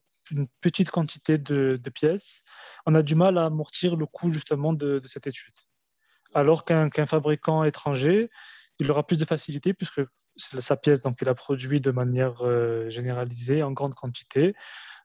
petite 0.60 0.90
quantité 0.90 1.38
de, 1.38 1.78
pièces, 1.94 2.42
on 2.84 2.96
a 2.96 3.02
du 3.02 3.14
mal 3.14 3.38
à 3.38 3.44
amortir 3.44 3.94
le 3.94 4.06
coût 4.06 4.32
justement 4.32 4.72
de, 4.72 5.00
cette 5.04 5.28
étude. 5.28 5.54
Alors 6.34 6.64
qu'un 6.64 6.88
qu 6.88 7.06
fabricant 7.06 7.62
étranger, 7.62 8.28
il 8.80 8.90
aura 8.90 9.06
plus 9.06 9.18
de 9.18 9.24
facilité 9.24 9.72
puisque 9.72 10.00
sa 10.36 10.76
pièce, 10.76 11.00
donc 11.00 11.16
il 11.20 11.28
a 11.28 11.34
produit 11.34 11.80
de 11.80 11.90
manière 11.90 12.42
euh, 12.42 12.88
généralisée 12.90 13.62
en 13.62 13.72
grande 13.72 13.94
quantité. 13.94 14.54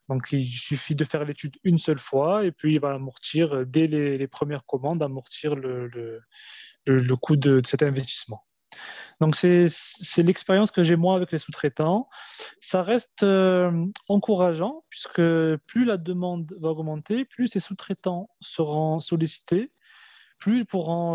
Donc, 0.08 0.28
il 0.32 0.46
suffit 0.52 0.94
de 0.94 1.04
faire 1.04 1.24
l'étude 1.24 1.56
une 1.64 1.78
seule 1.78 1.98
fois 1.98 2.44
et 2.44 2.52
puis 2.52 2.74
il 2.74 2.80
va 2.80 2.92
amortir, 2.94 3.54
euh, 3.54 3.64
dès 3.64 3.86
les, 3.86 4.26
premières 4.26 4.66
commandes, 4.66 5.02
amortir 5.02 5.54
le, 5.54 5.86
le, 5.88 6.20
le, 6.86 7.16
coût 7.16 7.36
de, 7.36 7.62
cet 7.64 7.82
investissement. 7.82 8.44
Donc, 9.20 9.36
c'est 9.36 9.68
l'expérience 10.18 10.70
que 10.70 10.82
j'ai 10.82 10.96
moi 10.96 11.14
avec 11.14 11.30
les 11.30 11.38
sous-traitants. 11.38 12.08
Ça 12.60 12.82
reste 12.82 13.22
euh, 13.22 13.86
encourageant 14.08 14.84
puisque 14.88 15.22
plus 15.66 15.84
la 15.84 15.96
demande 15.96 16.52
va 16.60 16.70
augmenter, 16.70 17.24
plus 17.24 17.46
ces 17.46 17.60
sous-traitants 17.60 18.28
seront 18.40 18.98
sollicités, 18.98 19.70
plus 20.38 20.64
pourront, 20.64 21.14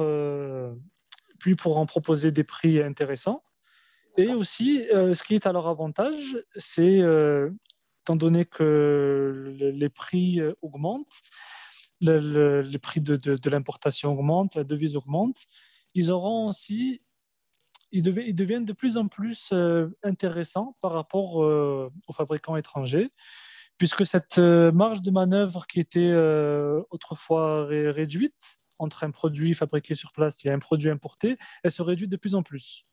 plus 1.39 1.51
ils 1.51 1.57
pourront 1.57 1.86
proposer 1.86 2.32
des 2.32 2.45
prix 2.45 2.82
intéressants. 2.82 3.43
Et 4.18 4.34
aussi, 4.34 4.82
euh, 4.89 5.13
ce 5.13 5.24
qui 5.24 5.36
est 5.36 5.45
à 5.45 5.51
leur 5.51 5.68
avantage, 5.68 6.38
c'est 6.55 6.99
euh, 7.01 7.51
étant 8.01 8.15
donné 8.15 8.45
que 8.45 9.55
les 9.59 9.89
prix 9.89 10.41
euh, 10.41 10.53
augmentent, 10.63 11.22
le, 12.01 12.20
le, 12.20 12.61
les 12.61 12.80
prix 12.80 12.99
de, 12.99 13.15
de, 13.15 13.49
l'importation 13.49 14.11
augmentent, 14.13 14.55
la 14.55 14.63
devise 14.63 14.95
augmente, 14.95 15.45
ils 15.93 16.11
auront 16.11 16.47
aussi, 16.47 17.03
ils, 17.91 18.01
dev, 18.01 18.20
ils 18.26 18.34
deviennent 18.34 18.65
de 18.65 18.74
plus 18.74 18.97
en 18.97 19.07
plus 19.07 19.53
intéressants 20.03 20.78
par 20.82 20.91
rapport 20.91 21.36
aux 21.38 22.13
fabricants 22.13 22.55
étrangers, 22.55 23.09
puisque 23.80 24.05
cette 24.05 24.38
marge 24.38 25.01
de 25.01 25.09
manœuvre 25.09 25.65
qui 25.65 25.80
était 25.80 26.13
autrefois 26.91 27.65
ré, 27.65 27.89
réduite 27.89 28.59
entre 28.78 29.03
un 29.03 29.09
produit 29.09 29.55
fabriqué 29.55 29.95
sur 29.95 30.11
place 30.11 30.45
et 30.45 30.51
un 30.51 30.59
produit 30.59 30.91
importé, 30.91 31.38
elle 31.63 31.72
se 31.72 31.82
réduit 31.82 32.07
de 32.07 32.18
plus 32.18 32.36
en 32.36 32.43
plus 32.43 32.86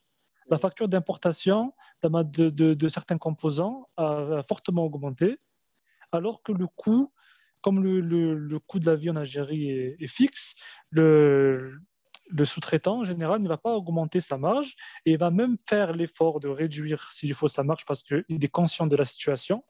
la 0.48 0.58
facture 0.58 0.88
d'importation 0.88 1.74
de, 2.02 2.88
certains 2.88 3.18
composants 3.18 3.88
a, 3.96 4.42
fortement 4.46 4.84
augmenté, 4.84 5.38
alors 6.12 6.42
que 6.42 6.52
le 6.52 6.66
coût, 6.66 7.12
comme 7.60 7.82
le, 7.82 8.58
coût 8.60 8.78
de 8.78 8.86
la 8.86 8.96
vie 8.96 9.10
en 9.10 9.16
Algérie 9.16 9.70
est, 9.70 10.06
fixe, 10.06 10.56
le, 10.90 11.72
sous-traitant 12.44 13.00
en 13.00 13.04
général 13.04 13.40
ne 13.40 13.48
va 13.48 13.56
pas 13.56 13.74
augmenter 13.74 14.20
sa 14.20 14.38
marge 14.38 14.76
et 15.06 15.16
va 15.16 15.30
même 15.30 15.56
faire 15.66 15.92
l'effort 15.92 16.40
de 16.40 16.48
réduire 16.48 17.10
s'il 17.12 17.34
faut 17.34 17.48
sa 17.48 17.62
marge 17.62 17.84
parce 17.86 18.02
qu'il 18.02 18.24
est 18.28 18.48
conscient 18.48 18.86
de 18.86 18.96
la 18.96 19.04
situation. 19.04 19.64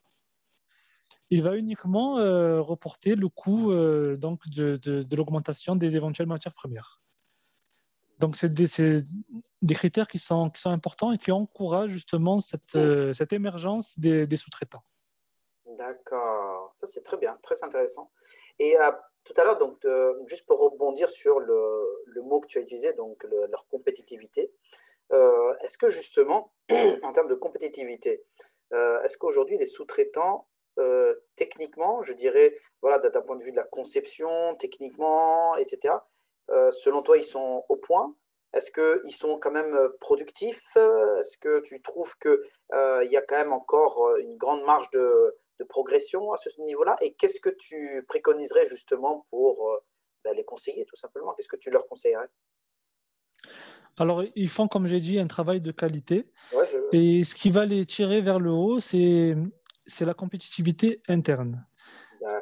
Il 1.31 1.43
va 1.43 1.57
uniquement 1.57 2.19
euh, 2.19 2.61
reporter 2.61 3.15
le 3.15 3.29
coût 3.29 3.73
euh, 3.73 4.17
donc 4.17 4.47
de 4.49 5.17
l'augmentation 5.17 5.75
des 5.75 5.97
éventuelles 5.97 6.27
matières 6.27 6.53
premières. 6.53 7.04
Donc, 8.19 8.37
c'est 8.37 8.53
des, 8.53 8.67
des, 9.63 9.75
critères 9.75 10.09
qui 10.09 10.19
sont, 10.19 10.51
qui 10.51 10.61
sont 10.61 10.71
importants 10.71 11.13
et 11.13 11.19
qui 11.19 11.33
encouragent 11.33 11.91
justement 11.91 12.41
cette, 12.41 12.77
euh, 12.77 13.13
cette 13.13 13.33
émergence 13.33 13.99
des, 13.99 14.27
des 14.27 14.37
sous-traitants. 14.37 14.85
D'accord, 15.67 16.71
ça 16.73 16.87
c'est 16.87 17.03
très 17.03 17.17
bien, 17.17 17.37
très 17.43 17.63
intéressant. 17.65 18.11
Et 18.59 18.79
euh, 18.79 18.93
tout 19.25 19.33
à 19.37 19.45
l'heure, 19.45 19.59
donc, 19.59 19.85
juste 20.27 20.47
pour 20.47 20.61
rebondir 20.61 21.11
sur 21.11 21.41
le, 21.41 22.03
le, 22.07 22.23
mot 22.23 22.41
que 22.41 22.47
tu 22.47 22.59
as 22.59 22.61
utilisé, 22.61 22.93
donc 22.93 23.25
le, 23.25 23.47
leur 23.47 23.67
compétitivité, 23.69 24.53
euh, 25.13 25.55
est-ce 25.63 25.79
que 25.79 25.89
justement, 25.89 26.53
en 27.03 27.13
termes 27.13 27.29
de 27.29 27.35
compétitivité, 27.35 28.23
euh, 28.73 29.03
est-ce 29.03 29.19
qu'aujourd'hui 29.19 29.59
les 29.59 29.67
sous-traitants, 29.67 30.49
techniquement, 31.37 32.03
je 32.03 32.13
dirais, 32.13 32.59
voilà, 32.83 32.99
d'un 32.99 33.21
point 33.23 33.37
de 33.37 33.45
vue 33.45 33.53
de 33.53 33.57
la 33.57 33.63
conception, 33.63 34.57
techniquement, 34.57 35.57
etc., 35.57 35.95
selon 36.49 37.03
toi, 37.03 37.17
ils 37.17 37.25
sont 37.25 37.65
au 37.69 37.77
point? 37.77 38.15
Est-ce 38.53 38.71
qu'ils 38.71 39.11
sont 39.11 39.39
quand 39.39 39.51
même 39.51 39.77
productifs? 40.01 40.77
Est-ce 40.77 41.37
que 41.39 41.61
tu 41.61 41.83
trouves 41.83 42.17
qu'il 42.19 42.39
euh, 42.73 43.05
y 43.05 43.17
a 43.17 43.23
quand 43.23 43.37
même 43.37 43.53
encore 43.53 44.17
une 44.19 44.37
grande 44.37 44.63
marge 44.65 44.89
de, 44.91 45.35
de 45.59 45.65
progression 45.65 46.33
à 46.33 46.37
ce 46.37 46.49
niveau-là? 46.61 46.97
Et 47.01 47.15
qu'est-ce 47.15 47.41
que 47.41 47.51
tu 47.51 48.05
préconiserais 48.07 48.65
justement 48.67 49.27
pour 49.31 49.73
euh, 49.73 49.79
ben, 50.23 50.37
les 50.37 50.45
conseiller, 50.45 50.85
tout 50.87 50.95
simplement? 50.95 51.33
Qu'est-ce 51.35 51.49
que 51.49 51.57
tu 51.57 51.71
leur 51.71 51.89
conseillerais? 51.89 52.29
Alors, 53.97 54.23
ils 54.37 54.49
font, 54.49 54.69
comme 54.69 54.87
j'ai 54.87 55.01
dit, 55.01 55.19
un 55.19 55.27
travail 55.27 55.61
de 55.61 55.73
qualité. 55.73 56.31
Ouais, 56.53 56.65
je... 56.71 56.97
Et 56.97 57.25
ce 57.25 57.35
qui 57.35 57.51
va 57.51 57.65
les 57.65 57.87
tirer 57.87 58.21
vers 58.21 58.39
le 58.39 58.51
haut, 58.51 58.79
c'est 58.79 59.35
la 60.01 60.15
compétitivité 60.15 61.03
interne. 61.09 61.67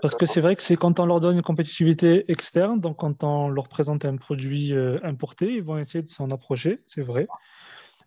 Parce 0.01 0.15
que 0.15 0.27
c'est 0.27 0.41
vrai 0.41 0.57
que 0.57 0.63
c'est 0.63 0.77
quand 0.77 1.01
on 1.01 1.07
leur 1.07 1.21
donne 1.21 1.37
une 1.37 1.43
compétitivité 1.43 2.25
externe, 2.31 2.81
donc 2.81 2.99
quand 2.99 3.25
on 3.25 3.49
leur 3.49 3.69
présente 3.69 4.05
un 4.05 4.17
produit 4.17 4.73
euh, 4.75 4.97
importé, 5.03 5.55
ils 5.55 5.63
vont 5.63 5.79
essayer 5.79 6.03
de 6.03 6.09
s'en 6.09 6.29
approcher, 6.31 6.83
c'est 6.87 7.03
vrai. 7.03 7.27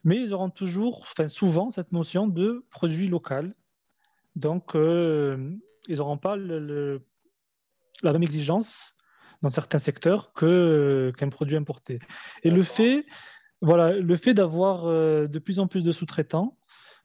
Mais 0.04 0.22
ils 0.22 0.34
auront 0.34 0.50
toujours, 0.50 1.06
enfin 1.12 1.28
souvent, 1.28 1.70
cette 1.70 1.92
notion 1.92 2.28
de 2.28 2.66
produit 2.70 3.08
local. 3.08 3.56
Donc, 4.36 4.76
euh, 4.76 5.52
ils 5.88 5.98
n'auront 5.98 6.18
pas 6.18 6.36
le, 6.36 6.60
le, 6.60 7.06
la 8.04 8.14
même 8.14 8.24
exigence 8.24 8.96
dans 9.42 9.50
certains 9.50 9.80
secteurs 9.80 10.34
qu'un 10.34 11.12
qu 11.12 11.30
produit 11.30 11.58
importé. 11.58 12.00
Et 12.44 12.50
le 12.50 12.64
fait, 12.64 13.06
voilà, 13.62 13.92
le 13.94 14.18
fait 14.18 14.34
d'avoir 14.34 14.86
euh, 14.86 15.28
de 15.28 15.40
plus 15.40 15.60
en 15.60 15.68
plus 15.68 15.84
de 15.84 15.92
sous-traitants, 15.92 16.58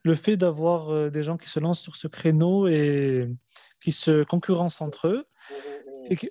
le 0.02 0.14
fait 0.14 0.36
d'avoir 0.36 0.90
euh, 0.90 1.10
des 1.10 1.22
gens 1.22 1.36
qui 1.36 1.48
se 1.48 1.60
lancent 1.60 1.80
sur 1.80 1.96
ce 1.96 2.08
créneau 2.08 2.66
et 2.66 3.28
qui 3.80 3.92
se 3.92 4.24
concurrencent 4.24 4.80
entre 4.80 5.08
eux. 5.08 5.26
Et 6.08 6.16
qui, 6.16 6.30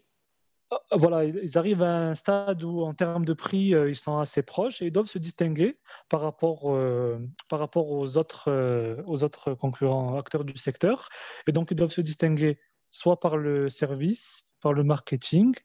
voilà, 0.92 1.26
ils 1.26 1.58
arrivent 1.58 1.82
à 1.82 2.10
un 2.10 2.16
stade 2.16 2.64
où, 2.64 2.82
en 2.82 2.94
termes 2.94 3.26
de 3.26 3.34
prix, 3.34 3.74
euh, 3.74 3.90
ils 3.90 3.96
sont 3.96 4.20
assez 4.20 4.44
proches 4.44 4.82
et 4.82 4.88
ils 4.88 4.92
doivent 4.92 5.08
se 5.08 5.18
distinguer 5.18 5.80
par 6.10 6.22
rapport, 6.22 6.72
euh, 6.76 7.18
par 7.50 7.60
rapport 7.60 7.90
aux, 7.92 8.18
autres, 8.18 8.52
euh, 8.52 9.02
aux 9.08 9.24
autres 9.24 9.54
concurrents 9.56 10.18
acteurs 10.18 10.44
du 10.44 10.58
secteur. 10.58 11.10
Et 11.48 11.52
donc, 11.52 11.72
ils 11.72 11.76
doivent 11.76 11.92
se 11.92 12.02
distinguer 12.02 12.60
soit 12.92 13.20
par 13.20 13.38
le 13.38 13.70
service, 13.70 14.46
par 14.62 14.74
le 14.74 14.84
marketing, 14.84 15.56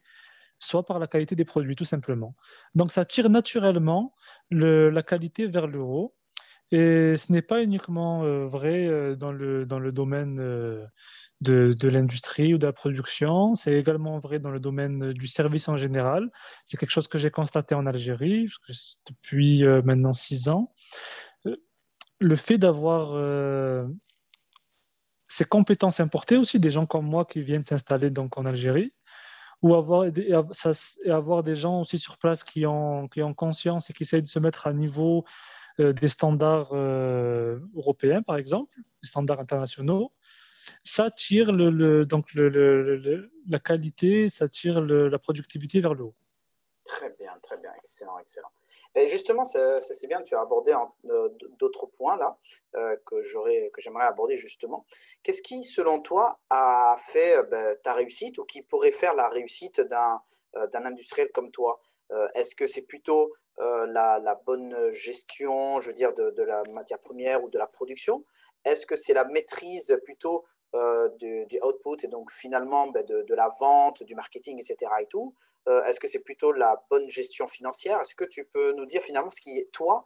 soit 0.57 0.85
par 0.85 0.97
la 0.97 1.07
qualité 1.07 1.35
des 1.35 1.45
produits, 1.45 1.75
tout 1.75 1.85
simplement. 1.85 2.35
Donc, 2.73 2.91
ça 2.91 3.05
tire 3.05 3.29
naturellement 3.29 4.15
le, 4.49 4.89
la 4.89 5.03
qualité 5.03 5.45
vers 5.45 5.67
le 5.67 5.79
haut. 5.79 6.15
Et 6.71 7.15
ce 7.17 7.31
n'est 7.31 7.41
pas 7.41 7.61
uniquement 7.61 8.23
euh, 8.23 8.45
vrai 8.45 8.87
euh, 8.87 9.15
dans, 9.15 9.31
le, 9.31 9.65
dans 9.65 9.79
le 9.79 9.91
domaine 9.91 10.39
euh, 10.39 10.85
de, 11.41 11.73
de 11.79 11.89
l'industrie 11.89 12.53
ou 12.53 12.57
de 12.57 12.65
la 12.65 12.73
production, 12.73 13.55
c'est 13.55 13.73
également 13.73 14.19
vrai 14.19 14.39
dans 14.39 14.49
le 14.49 14.59
domaine 14.59 15.13
du 15.13 15.27
service 15.27 15.67
en 15.67 15.77
général. 15.77 16.31
C'est 16.65 16.77
quelque 16.77 16.91
chose 16.91 17.07
que 17.07 17.19
j'ai 17.19 17.29
constaté 17.29 17.75
en 17.75 17.85
Algérie 17.85 18.47
depuis 19.07 19.63
maintenant 19.83 20.13
six 20.13 20.47
ans. 20.47 20.73
Le 22.19 22.35
fait 22.37 22.57
d'avoir 22.57 23.13
ces 25.27 25.43
compétences 25.43 25.99
importées 25.99 26.37
aussi, 26.37 26.59
des 26.59 26.69
gens 26.69 26.85
comme 26.85 27.05
moi 27.05 27.25
qui 27.25 27.41
viennent 27.41 27.65
s'installer 27.65 28.09
donc 28.09 28.37
en 28.37 28.45
Algérie, 28.45 28.93
ou 29.61 29.75
avoir, 29.75 30.05
et 30.05 31.11
avoir 31.11 31.43
des 31.43 31.55
gens 31.55 31.81
aussi 31.81 31.97
sur 31.97 32.17
place 32.17 32.43
qui 32.43 32.65
ont, 32.65 33.07
qui 33.09 33.21
ont 33.21 33.33
conscience 33.33 33.89
et 33.89 33.93
qui 33.93 34.03
essayent 34.03 34.21
de 34.21 34.27
se 34.27 34.39
mettre 34.39 34.67
à 34.67 34.73
niveau 34.73 35.25
des 35.77 36.07
standards 36.07 36.71
euh, 36.73 37.59
européens, 37.75 38.21
par 38.21 38.37
exemple, 38.37 38.75
des 39.01 39.07
standards 39.07 39.39
internationaux, 39.39 40.11
ça 40.83 41.11
tire 41.11 41.53
donc 41.53 42.33
la 42.33 43.59
qualité, 43.59 44.29
ça 44.29 44.47
tire 44.49 44.81
la 44.81 45.19
productivité 45.19 45.79
vers 45.79 45.93
le 45.93 46.05
haut. 46.05 46.15
Très 46.85 47.09
bien, 47.19 47.31
très 47.41 47.57
bien, 47.57 47.71
excellent, 47.77 48.17
excellent. 48.19 48.51
Justement, 49.07 49.43
c'est 49.43 50.07
bien, 50.07 50.21
tu 50.21 50.35
as 50.35 50.41
abordé 50.41 50.73
euh, 51.09 51.29
d'autres 51.59 51.85
points 51.85 52.17
là 52.17 52.37
euh, 52.75 52.95
que 53.05 53.21
j'aimerais 53.23 54.05
aborder 54.05 54.37
justement. 54.37 54.85
Qu'est-ce 55.21 55.41
qui, 55.41 55.65
selon 55.65 55.99
toi, 55.99 56.39
a 56.49 56.95
fait 56.97 57.43
ben, 57.51 57.75
ta 57.83 57.93
réussite 57.93 58.37
ou 58.37 58.45
qui 58.45 58.61
pourrait 58.61 58.91
faire 58.91 59.13
la 59.13 59.27
réussite 59.27 59.81
d'un 59.81 60.21
euh, 60.55 60.67
industriel 60.73 61.29
comme 61.33 61.51
toi? 61.51 61.81
Euh, 62.11 62.27
Est-ce 62.35 62.55
que 62.55 62.65
c'est 62.65 62.83
plutôt 62.83 63.23
euh, 63.23 63.33
la, 63.57 64.19
la, 64.19 64.35
bonne 64.45 64.91
gestion, 64.91 65.79
je 65.79 65.87
veux 65.87 65.93
dire, 65.93 66.13
de, 66.13 66.43
la 66.43 66.63
matière 66.71 66.99
première 66.99 67.43
ou 67.43 67.49
de 67.49 67.57
la 67.57 67.67
production 67.67 68.21
Est-ce 68.65 68.85
que 68.85 68.95
c'est 68.95 69.13
la 69.13 69.23
maîtrise 69.23 69.97
plutôt 70.03 70.45
euh, 70.75 71.09
du, 71.19 71.47
output 71.63 72.03
et 72.03 72.07
donc 72.07 72.31
finalement 72.31 72.87
ben, 72.87 73.05
de, 73.05 73.35
la 73.35 73.49
vente, 73.59 74.03
du 74.03 74.13
marketing, 74.13 74.57
etc. 74.57 74.91
Et 74.99 75.05
tout 75.05 75.33
euh, 75.69 75.83
Est-ce 75.85 75.99
que 76.01 76.07
c'est 76.07 76.19
plutôt 76.19 76.51
la 76.51 76.83
bonne 76.89 77.09
gestion 77.09 77.47
financière? 77.47 77.99
Est-ce 78.01 78.13
que 78.15 78.25
tu 78.25 78.43
peux 78.43 78.73
nous 78.73 78.85
dire 78.85 79.01
finalement 79.01 79.29
ce 79.29 79.39
qui, 79.39 79.65
toi, 79.71 79.99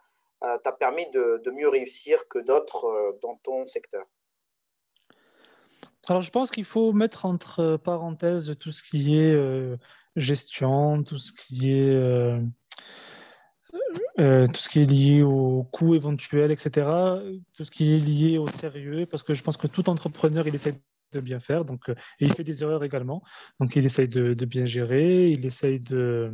euh, 0.44 0.58
t'a 0.60 0.72
permis 0.72 1.10
de, 1.12 1.42
mieux 1.52 1.68
réussir 1.68 2.28
que 2.28 2.40
d'autres 2.40 2.86
euh, 2.86 3.20
dans 3.22 3.36
ton 3.38 3.66
secteur? 3.66 4.06
Alors, 6.08 6.22
je 6.22 6.32
pense 6.32 6.52
qu'il 6.52 6.66
faut 6.66 6.94
mettre 6.94 7.26
entre 7.26 7.78
parenthèses 7.78 8.56
tout 8.60 8.72
ce 8.72 8.84
qui 8.84 9.18
est 9.18 9.34
euh, 9.34 9.76
gestion, 10.16 11.04
tout 11.04 11.18
ce 11.18 11.32
qui 11.34 11.72
est, 11.72 11.96
euh, 11.96 12.40
euh, 14.20 14.48
tout 14.48 14.60
ce 14.60 14.70
qui 14.70 14.82
est 14.82 14.86
lié 14.86 15.22
au 15.22 15.64
coût 15.72 15.96
éventuel, 15.96 16.52
etc. 16.52 16.88
Tout 17.54 17.64
ce 17.64 17.72
qui 17.72 17.94
est 17.94 18.00
lié 18.00 18.38
au 18.38 18.48
sérieux, 18.48 19.06
parce 19.06 19.24
que 19.24 19.34
je 19.34 19.44
pense 19.44 19.58
que 19.58 19.68
tout 19.68 19.90
entrepreneur, 19.90 20.48
il 20.48 20.56
essaie 20.56 20.76
de 21.14 21.20
bien 21.20 21.40
faire, 21.40 21.66
donc, 21.66 21.90
et 21.90 21.96
il 22.20 22.34
fait 22.34 22.44
des 22.44 22.62
erreurs 22.62 22.84
également. 22.84 23.24
Donc, 23.60 23.76
il 23.76 23.86
essaye 23.86 24.08
de, 24.08 24.34
bien 24.46 24.66
gérer, 24.66 25.30
il 25.30 25.46
essaye 25.46 25.80
de 25.80 26.32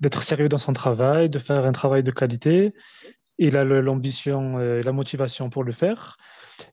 d'être 0.00 0.22
sérieux 0.22 0.48
dans 0.48 0.58
son 0.58 0.72
travail, 0.72 1.30
de 1.30 1.38
faire 1.38 1.64
un 1.64 1.72
travail 1.72 2.02
de 2.02 2.10
qualité. 2.10 2.74
Il 3.38 3.56
a 3.56 3.64
l'ambition 3.64 4.60
et 4.60 4.82
la 4.82 4.92
motivation 4.92 5.48
pour 5.48 5.64
le 5.64 5.72
faire 5.72 6.16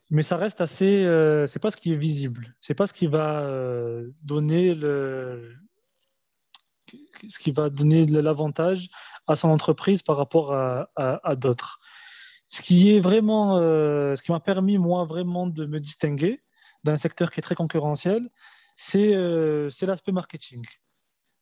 mais 0.10 0.24
ça 0.24 0.38
reste 0.38 0.62
assez. 0.62 1.04
Euh, 1.04 1.46
c'est 1.46 1.62
pas 1.62 1.72
ce 1.72 1.78
qui 1.78 1.94
est 1.94 1.98
visible. 1.98 2.56
C'est 2.62 2.74
pas 2.74 2.88
ce 2.88 2.94
qui 2.94 3.08
va 3.08 3.42
euh, 3.42 4.10
donner 4.24 4.74
le, 4.74 5.56
ce 7.28 7.40
qui 7.40 7.52
va 7.52 7.70
donner 7.70 8.06
l'avantage 8.06 8.90
à 9.32 9.36
son 9.36 9.50
entreprise 9.50 10.02
par 10.02 10.18
rapport 10.18 10.54
à, 10.54 11.36
d'autres. 11.36 11.80
Ce 12.48 12.62
qui 12.62 12.96
est 12.96 13.00
vraiment, 13.00 13.58
euh, 13.58 14.16
ce 14.16 14.24
qui 14.24 14.32
m'a 14.32 14.40
permis 14.40 14.78
moi 14.78 15.06
vraiment 15.06 15.46
de 15.46 15.66
me 15.66 15.80
distinguer 15.80 16.42
d'un 16.84 16.98
secteur 16.98 17.32
qui 17.32 17.40
est 17.40 17.44
très 17.44 17.56
concurrentiel, 17.56 18.30
c'est 18.76 19.14
c'est 19.70 19.86
l'aspect 19.86 20.12
marketing. 20.12 20.64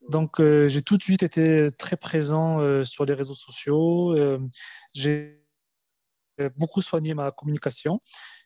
Donc 0.09 0.41
j'ai 0.41 0.81
tout 0.81 0.97
de 0.97 1.03
suite 1.03 1.23
été 1.23 1.69
très 1.77 1.97
présent 1.97 2.59
sur 2.83 3.05
les 3.05 3.13
réseaux 3.13 3.35
sociaux. 3.35 4.15
j'ai 4.93 5.43
beaucoup 6.55 6.81
soigné 6.81 7.13
ma 7.13 7.31
communication 7.31 8.01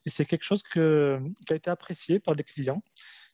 et 0.05 0.09
c'est 0.09 0.25
quelque 0.25 0.43
chose 0.43 0.63
que, 0.63 1.19
qui 1.45 1.53
a 1.53 1.55
été 1.55 1.69
apprécié 1.69 2.19
par 2.19 2.33
les 2.33 2.43
clients. 2.43 2.81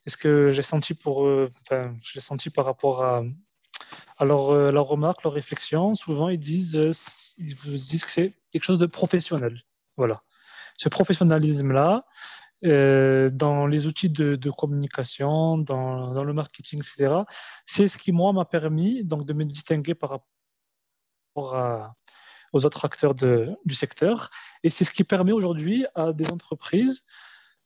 Et 0.06 0.10
ce 0.10 0.18
que 0.18 0.50
j'ai 0.50 0.62
senti, 0.62 0.94
pour, 0.94 1.26
euh, 1.26 1.50
enfin, 1.62 1.96
j'ai 2.02 2.22
senti 2.22 2.50
par 2.50 2.66
rapport 2.66 3.04
à, 3.04 3.24
à 4.18 4.26
leurs 4.26 4.52
euh, 4.52 4.72
leur 4.72 4.86
remarques, 4.86 5.24
leurs 5.24 5.34
réflexions, 5.34 5.96
souvent 5.96 6.30
ils 6.30 6.40
disent, 6.40 6.76
euh, 6.76 6.92
ils 7.38 7.56
disent 7.56 8.06
que 8.06 8.12
c'est 8.12 8.34
quelque 8.52 8.64
chose 8.64 8.80
de 8.80 8.86
professionnel. 8.86 9.62
Voilà. 9.98 10.22
Ce 10.78 10.90
professionnalisme-là, 10.90 12.06
dans 12.64 13.68
les 13.68 13.88
outils 13.88 14.10
de, 14.10 14.50
communication, 14.52 15.58
dans, 15.58 16.24
le 16.24 16.34
marketing, 16.34 16.82
etc., 16.82 17.24
c'est 17.66 17.88
ce 17.88 17.98
qui, 17.98 18.12
moi, 18.12 18.32
m'a 18.32 18.46
permis 18.46 19.04
donc, 19.04 19.26
de 19.26 19.34
me 19.34 19.44
distinguer 19.44 19.96
par 19.96 20.22
rapport 21.36 21.86
aux 22.54 22.66
autres 22.66 22.86
acteurs 22.86 23.16
du 23.16 23.74
secteur. 23.74 24.30
Et 24.64 24.70
c'est 24.70 24.84
ce 24.84 24.92
qui 24.92 25.04
permet 25.04 25.32
aujourd'hui 25.32 25.88
à 25.96 26.14
des 26.14 26.30
entreprises 26.30 27.06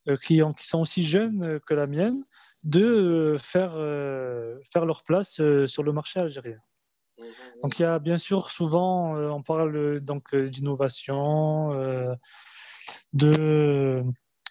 euh, 0.07 0.17
qui, 0.17 0.41
sont 0.63 0.81
aussi 0.81 1.03
jeunes 1.03 1.43
euh, 1.43 1.59
que 1.59 1.75
la 1.75 1.85
mienne 1.85 2.23
de 2.63 2.83
euh, 2.83 3.37
faire, 3.37 3.71
faire 4.71 4.85
leur 4.85 5.03
place 5.03 5.41
sur 5.65 5.83
le 5.83 5.91
marché 5.91 6.19
algérien. 6.19 6.59
Donc 7.61 7.77
il 7.77 7.83
y 7.83 7.85
a 7.85 7.99
bien 7.99 8.17
sûr 8.17 8.49
souvent, 8.49 9.15
on 9.15 9.43
parle 9.43 9.99
donc 9.99 10.35
d'innovation, 10.35 11.69
de, 11.71 12.15
de, 13.13 14.03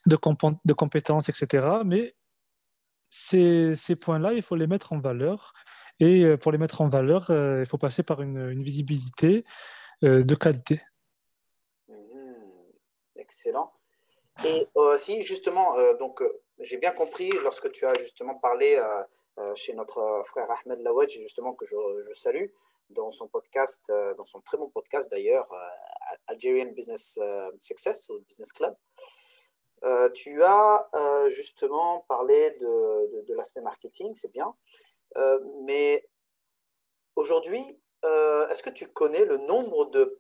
de, 0.06 0.72
compétences, 0.74 1.28
etc. 1.28 1.66
Mais 1.84 2.14
ces, 3.10 3.74
ces 3.74 3.96
points-là, 3.96 4.34
il 4.34 4.42
faut 4.42 4.54
les 4.54 4.68
mettre 4.68 4.92
en 4.92 5.00
valeur. 5.00 5.52
Et 5.98 6.36
pour 6.36 6.52
les 6.52 6.58
mettre 6.58 6.80
en 6.80 6.88
valeur, 6.88 7.26
il 7.30 7.66
faut 7.66 7.78
passer 7.78 8.04
par 8.04 8.22
une, 8.22 8.50
une 8.50 8.62
visibilité, 8.62 9.44
euh, 10.02 10.22
de 10.22 10.34
qualité. 10.34 10.80
Mhm. 11.88 12.34
excellent. 13.16 13.70
Et 14.46 14.66
aussi, 14.74 15.22
justement, 15.22 15.76
euh, 15.76 15.94
donc, 15.98 16.22
euh, 16.22 16.42
j'ai 16.60 16.76
bien 16.76 16.92
compris 16.92 17.30
lorsque 17.42 17.70
tu 17.72 17.86
as 17.86 17.94
justement 17.94 18.34
parlé 18.34 18.80
chez 19.54 19.72
notre 19.74 20.22
frère 20.26 20.50
Ahmed 20.50 20.80
Lawadj, 20.80 21.18
justement, 21.20 21.54
que 21.54 21.64
je, 21.64 22.12
salue, 22.12 22.46
dans 22.90 23.10
son 23.10 23.28
podcast, 23.28 23.92
dans 24.16 24.24
son 24.24 24.40
très 24.40 24.58
bon 24.58 24.68
podcast 24.68 25.10
d'ailleurs, 25.10 25.48
Algerian 26.26 26.72
Business 26.72 27.18
Success 27.56 28.08
ou 28.10 28.20
Business 28.28 28.52
Club. 28.52 28.74
tu 30.14 30.42
as 30.42 30.90
justement 31.28 32.04
parlé 32.08 32.50
de, 32.60 33.34
l'aspect 33.34 33.62
marketing, 33.62 34.14
c'est 34.14 34.32
bien. 34.32 34.54
mais 35.64 36.06
aujourd'hui, 37.16 37.80
euh, 38.04 38.48
est-ce 38.48 38.62
que 38.62 38.70
tu 38.70 38.88
connais 38.88 39.24
le 39.24 39.38
nombre 39.38 39.86
de 39.86 40.00
euh, 40.00 40.19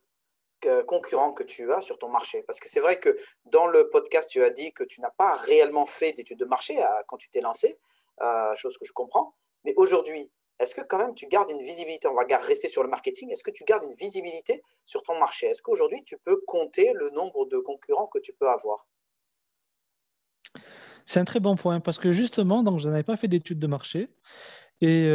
concurrents 0.86 1.32
que 1.32 1.42
tu 1.42 1.72
as 1.72 1.80
sur 1.80 1.98
ton 1.98 2.08
marché 2.08 2.42
Parce 2.42 2.60
que 2.60 2.68
c'est 2.68 2.80
vrai 2.80 2.98
que 2.98 3.16
dans 3.46 3.66
le 3.66 3.88
podcast, 3.88 4.30
tu 4.30 4.42
as 4.42 4.50
dit 4.50 4.72
que 4.72 4.84
tu 4.84 5.00
n'as 5.00 5.10
pas 5.10 5.36
réellement 5.36 5.86
fait 5.86 6.12
d'études 6.12 6.38
de 6.38 6.44
marché 6.44 6.78
quand 7.08 7.16
tu 7.16 7.30
t'es 7.30 7.40
lancé, 7.40 7.78
euh, 8.22 8.54
chose 8.54 8.76
que 8.78 8.84
je 8.84 8.92
comprends. 8.92 9.34
Mais 9.64 9.72
aujourd'hui, 9.76 10.30
est-ce 10.58 10.74
que 10.74 10.82
quand 10.82 10.98
même 10.98 11.14
tu 11.14 11.26
gardes 11.26 11.50
une 11.50 11.62
visibilité 11.62 12.06
On 12.08 12.14
va 12.14 12.24
rester 12.36 12.68
sur 12.68 12.82
le 12.82 12.88
marketing. 12.88 13.30
Est-ce 13.30 13.42
que 13.42 13.50
tu 13.50 13.64
gardes 13.64 13.84
une 13.84 13.94
visibilité 13.94 14.62
sur 14.84 15.02
ton 15.02 15.18
marché? 15.18 15.46
Est-ce 15.46 15.62
qu'aujourd'hui, 15.62 16.04
tu 16.04 16.18
peux 16.18 16.36
compter 16.46 16.92
le 16.94 17.10
nombre 17.10 17.46
de 17.46 17.58
concurrents 17.58 18.08
que 18.08 18.18
tu 18.18 18.32
peux 18.34 18.48
avoir? 18.48 18.86
C'est 21.06 21.18
un 21.18 21.24
très 21.24 21.40
bon 21.40 21.56
point 21.56 21.80
parce 21.80 21.98
que 21.98 22.12
justement, 22.12 22.62
donc, 22.62 22.78
je 22.78 22.88
n'avais 22.88 23.02
pas 23.02 23.16
fait 23.16 23.28
d'études 23.28 23.58
de 23.58 23.66
marché 23.66 24.10
et, 24.82 25.08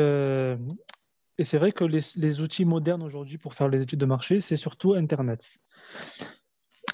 et 1.38 1.43
c'est 1.43 1.57
vrai 1.57 1.71
que 1.71 1.83
les, 1.83 2.39
outils 2.39 2.65
modernes 2.65 3.03
aujourd'hui 3.03 3.38
pour 3.38 3.53
faire 3.53 3.67
les 3.67 3.81
études 3.81 3.99
de 3.99 4.05
marché, 4.05 4.39
c'est 4.39 4.55
surtout 4.55 4.93
Internet. 4.93 5.57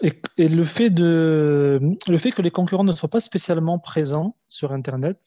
Et, 0.02 0.48
le, 0.48 0.64
fait 0.64 0.90
de, 0.90 1.80
le 2.08 2.18
fait 2.18 2.32
que 2.32 2.42
les 2.42 2.50
concurrents 2.50 2.84
ne 2.84 2.92
soient 2.92 3.10
pas 3.10 3.20
spécialement 3.20 3.78
présents 3.78 4.36
sur 4.48 4.72
Internet, 4.72 5.20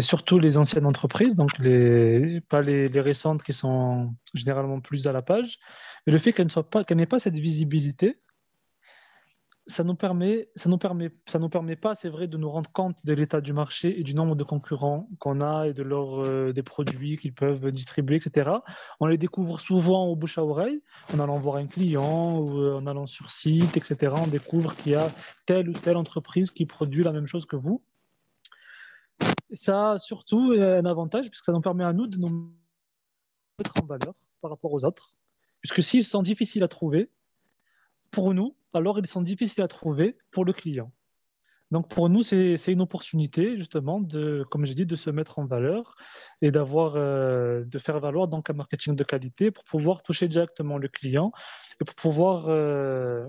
surtout 0.00 0.38
les 0.38 0.58
anciennes 0.58 0.84
entreprises, 0.84 1.34
donc 1.34 1.58
les, 1.58 2.40
pas 2.42 2.60
les, 2.60 2.88
récentes 3.00 3.42
qui 3.42 3.54
sont 3.54 4.14
généralement 4.34 4.80
plus 4.80 5.06
à 5.06 5.12
la 5.12 5.22
page, 5.22 5.58
mais 6.06 6.12
le 6.12 6.18
fait 6.18 6.32
qu'elles 6.32 6.48
n'aient 6.90 7.06
pas 7.06 7.18
cette 7.18 7.38
visibilité, 7.38 8.16
ça 9.66 9.82
nous 9.82 9.96
permet, 9.96 10.48
ça 10.54 10.68
nous 10.68 10.78
permet, 10.78 11.10
ça 11.26 11.38
nous 11.38 11.48
permet 11.48 11.74
pas, 11.74 11.94
c'est 11.94 12.08
vrai, 12.08 12.28
de 12.28 12.36
nous 12.36 12.48
rendre 12.48 12.70
compte 12.70 12.96
de 13.04 13.12
l'état 13.12 13.40
du 13.40 13.52
marché 13.52 13.98
et 13.98 14.04
du 14.04 14.14
nombre 14.14 14.36
de 14.36 14.44
concurrents 14.44 15.08
qu'on 15.18 15.40
a 15.40 15.66
et 15.66 15.72
de 15.72 15.82
leur, 15.82 16.20
euh, 16.20 16.52
des 16.52 16.62
produits 16.62 17.16
qu'ils 17.16 17.34
peuvent 17.34 17.72
distribuer, 17.72 18.16
etc. 18.16 18.50
On 19.00 19.06
les 19.06 19.18
découvre 19.18 19.60
souvent 19.60 20.06
au 20.06 20.14
bouche 20.14 20.38
à 20.38 20.44
oreille, 20.44 20.80
en 21.12 21.18
allant 21.18 21.38
voir 21.38 21.56
un 21.56 21.66
client 21.66 22.38
ou 22.38 22.60
euh, 22.60 22.76
en 22.76 22.86
allant 22.86 23.06
sur 23.06 23.32
site, 23.32 23.76
etc. 23.76 24.14
On 24.16 24.28
découvre 24.28 24.74
qu'il 24.76 24.92
y 24.92 24.94
a 24.94 25.08
telle 25.46 25.68
ou 25.68 25.72
telle 25.72 25.96
entreprise 25.96 26.50
qui 26.52 26.64
produit 26.64 27.02
la 27.02 27.12
même 27.12 27.26
chose 27.26 27.44
que 27.44 27.56
vous. 27.56 27.82
Ça 29.52 29.92
a 29.92 29.98
surtout 29.98 30.54
un 30.56 30.84
avantage 30.84 31.28
puisque 31.28 31.44
ça 31.44 31.52
nous 31.52 31.60
permet 31.60 31.84
à 31.84 31.92
nous 31.92 32.06
de 32.06 32.18
nous 32.18 32.52
mettre 33.58 33.72
en 33.82 33.86
valeur 33.86 34.14
par 34.40 34.50
rapport 34.50 34.72
aux 34.72 34.84
autres. 34.84 35.14
Puisque 35.60 35.82
s'ils 35.82 36.04
sont 36.04 36.22
difficiles 36.22 36.62
à 36.62 36.68
trouver, 36.68 37.10
pour 38.16 38.32
nous, 38.32 38.56
alors 38.72 38.98
ils 38.98 39.06
sont 39.06 39.20
difficiles 39.20 39.62
à 39.62 39.68
trouver 39.68 40.16
pour 40.30 40.46
le 40.46 40.54
client. 40.54 40.90
Donc 41.70 41.90
pour 41.90 42.08
nous, 42.08 42.22
c'est 42.22 42.72
une 42.72 42.80
opportunité 42.80 43.58
justement 43.58 44.00
de, 44.00 44.42
comme 44.50 44.64
j'ai 44.64 44.74
dit, 44.74 44.86
de 44.86 44.96
se 44.96 45.10
mettre 45.10 45.38
en 45.38 45.44
valeur 45.44 45.96
et 46.40 46.50
d'avoir, 46.50 46.94
euh, 46.96 47.62
de 47.66 47.78
faire 47.78 48.00
valoir 48.00 48.26
donc 48.26 48.48
un 48.48 48.54
marketing 48.54 48.96
de 48.96 49.04
qualité 49.04 49.50
pour 49.50 49.64
pouvoir 49.64 50.02
toucher 50.02 50.28
directement 50.28 50.78
le 50.78 50.88
client 50.88 51.30
et 51.78 51.84
pour 51.84 51.94
pouvoir, 51.94 52.46
euh, 52.48 53.26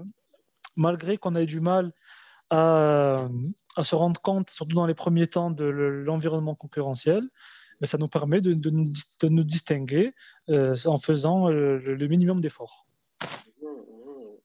malgré 0.77 1.17
qu'on 1.17 1.35
ait 1.35 1.45
du 1.45 1.59
mal 1.59 1.91
à, 2.49 3.17
se 3.83 3.93
rendre 3.93 4.21
compte, 4.21 4.49
surtout 4.51 4.77
dans 4.77 4.85
les 4.85 4.95
premiers 4.95 5.27
temps, 5.27 5.51
de 5.51 5.65
l'environnement 5.65 6.55
concurrentiel, 6.55 7.23
mais 7.81 7.88
ça 7.88 7.97
nous 7.97 8.07
permet 8.07 8.39
de, 8.39 8.53
de, 8.53 8.69
nous, 8.69 8.85
de 9.21 9.27
nous, 9.27 9.43
distinguer 9.43 10.13
euh, 10.47 10.77
en 10.85 10.97
faisant 10.97 11.49
le 11.49 12.07
minimum 12.07 12.39
d'efforts. 12.39 12.86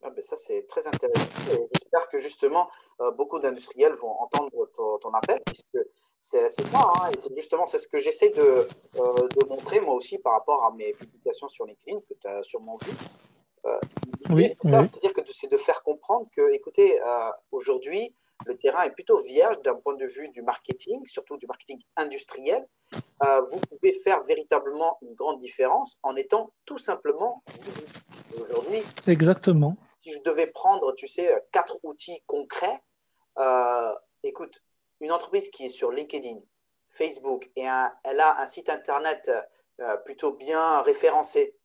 Ah 0.04 0.10
ben 0.10 0.20
ça, 0.20 0.34
c'est 0.34 0.66
très 0.66 0.86
intéressant. 0.86 1.30
J'espère 1.72 2.08
que 2.08 2.18
justement, 2.18 2.68
euh, 3.00 3.12
beaucoup 3.12 3.38
d'industriels 3.38 3.94
vont 3.94 4.10
entendre 4.10 4.50
ton, 5.00 5.10
appel, 5.14 5.40
puisque 5.46 5.78
c'est 6.18 6.48
ça. 6.48 6.78
Hein, 6.78 7.10
et 7.10 7.34
justement, 7.34 7.66
c'est 7.66 7.78
ce 7.78 7.86
que 7.86 7.98
j'essaie 7.98 8.30
de, 8.30 8.40
euh, 8.42 8.68
de, 8.96 9.46
montrer 9.48 9.80
moi 9.80 9.94
aussi 9.94 10.18
par 10.18 10.32
rapport 10.32 10.64
à 10.64 10.72
mes 10.72 10.92
publications 10.94 11.48
sur 11.48 11.66
LinkedIn, 11.66 12.00
que 12.00 12.14
tu 12.20 12.26
as 12.26 12.42
sûrement 12.42 12.76
vu. 12.82 12.92
Euh, 13.64 13.78
oui, 14.30 14.48
c'est 14.48 14.70
ça, 14.70 14.82
c'est-à-dire 14.82 15.12
que 15.12 15.20
c'est 15.32 15.50
de 15.50 15.56
faire 15.56 15.82
comprendre 15.84 16.26
que, 16.36 16.52
écoutez, 16.52 16.98
aujourd'hui, 17.52 18.12
le 18.46 18.56
terrain 18.58 18.82
est 18.82 18.90
plutôt 18.90 19.18
vierge 19.18 19.62
d'un 19.62 19.76
point 19.76 19.94
de 19.94 20.06
vue 20.06 20.28
du 20.30 20.42
marketing, 20.42 21.06
surtout 21.06 21.36
du 21.36 21.46
marketing 21.46 21.78
industriel. 21.96 22.66
vous 22.90 23.60
pouvez 23.70 23.92
faire 23.92 24.20
véritablement 24.24 24.98
une 25.02 25.14
grande 25.14 25.38
différence 25.38 25.98
en 26.02 26.16
étant 26.16 26.50
tout 26.64 26.78
simplement 26.78 27.44
visible. 27.64 27.92
Aujourd'hui, 28.40 28.82
exactement 29.06 29.76
si 30.02 30.12
je 30.12 30.20
devais 30.20 30.48
prendre, 30.48 30.92
tu 30.92 31.06
sais, 31.06 31.32
quatre 31.52 31.78
outils 31.84 32.22
concrets, 32.26 32.80
euh, 33.38 33.92
écoute, 34.22 34.62
une 35.00 35.12
entreprise 35.12 35.48
qui 35.48 35.66
est 35.66 35.68
sur 35.68 35.92
LinkedIn, 35.92 36.40
Facebook, 36.88 37.50
et 37.56 37.62
elle 37.62 38.20
a 38.20 38.40
un 38.40 38.46
site 38.46 38.68
internet 38.68 39.30
euh, 39.80 39.96
plutôt 39.98 40.32
bien 40.32 40.82
référencé, 40.82 41.56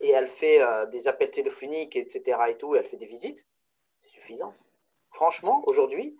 et 0.00 0.10
elle 0.10 0.26
fait 0.26 0.60
euh, 0.62 0.86
des 0.86 1.08
appels 1.08 1.30
téléphoniques, 1.30 1.96
etc., 1.96 2.38
et 2.48 2.56
tout, 2.56 2.74
et 2.74 2.78
elle 2.78 2.86
fait 2.86 2.96
des 2.96 3.06
visites, 3.06 3.46
c'est 3.98 4.08
suffisant. 4.08 4.54
Franchement, 5.10 5.62
aujourd'hui, 5.66 6.16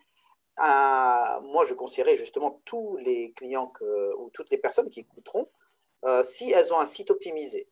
moi, 0.58 1.64
je 1.64 1.74
conseillerais 1.74 2.16
justement 2.16 2.60
tous 2.64 2.96
les 2.96 3.32
clients 3.32 3.68
que, 3.68 4.14
ou 4.16 4.28
toutes 4.30 4.50
les 4.50 4.58
personnes 4.58 4.90
qui 4.90 5.00
écouteront, 5.00 5.48
si 6.24 6.50
elles 6.50 6.74
ont 6.74 6.80
un 6.80 6.86
site 6.86 7.12
optimisé, 7.12 7.68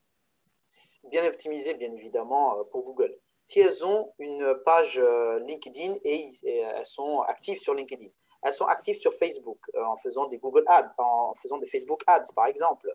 bien 1.04 1.26
optimisé 1.26 1.74
bien 1.74 1.92
évidemment 1.92 2.64
pour 2.66 2.84
Google, 2.84 3.18
si 3.46 3.60
elles 3.60 3.86
ont 3.86 4.12
une 4.18 4.56
page 4.64 4.98
euh, 4.98 5.38
LinkedIn 5.38 5.94
et, 6.02 6.32
elles 6.44 6.84
sont 6.84 7.20
actives 7.20 7.58
sur 7.58 7.74
LinkedIn, 7.74 8.08
elles 8.42 8.52
sont 8.52 8.64
actives 8.64 8.96
sur 8.96 9.14
Facebook 9.14 9.60
en 9.76 9.94
faisant 9.94 10.26
des 10.26 10.38
Google 10.38 10.64
Ads, 10.66 10.92
en 10.98 11.32
faisant 11.36 11.56
des 11.58 11.66
Facebook 11.68 12.02
Ads 12.08 12.32
par 12.34 12.46
exemple, 12.46 12.92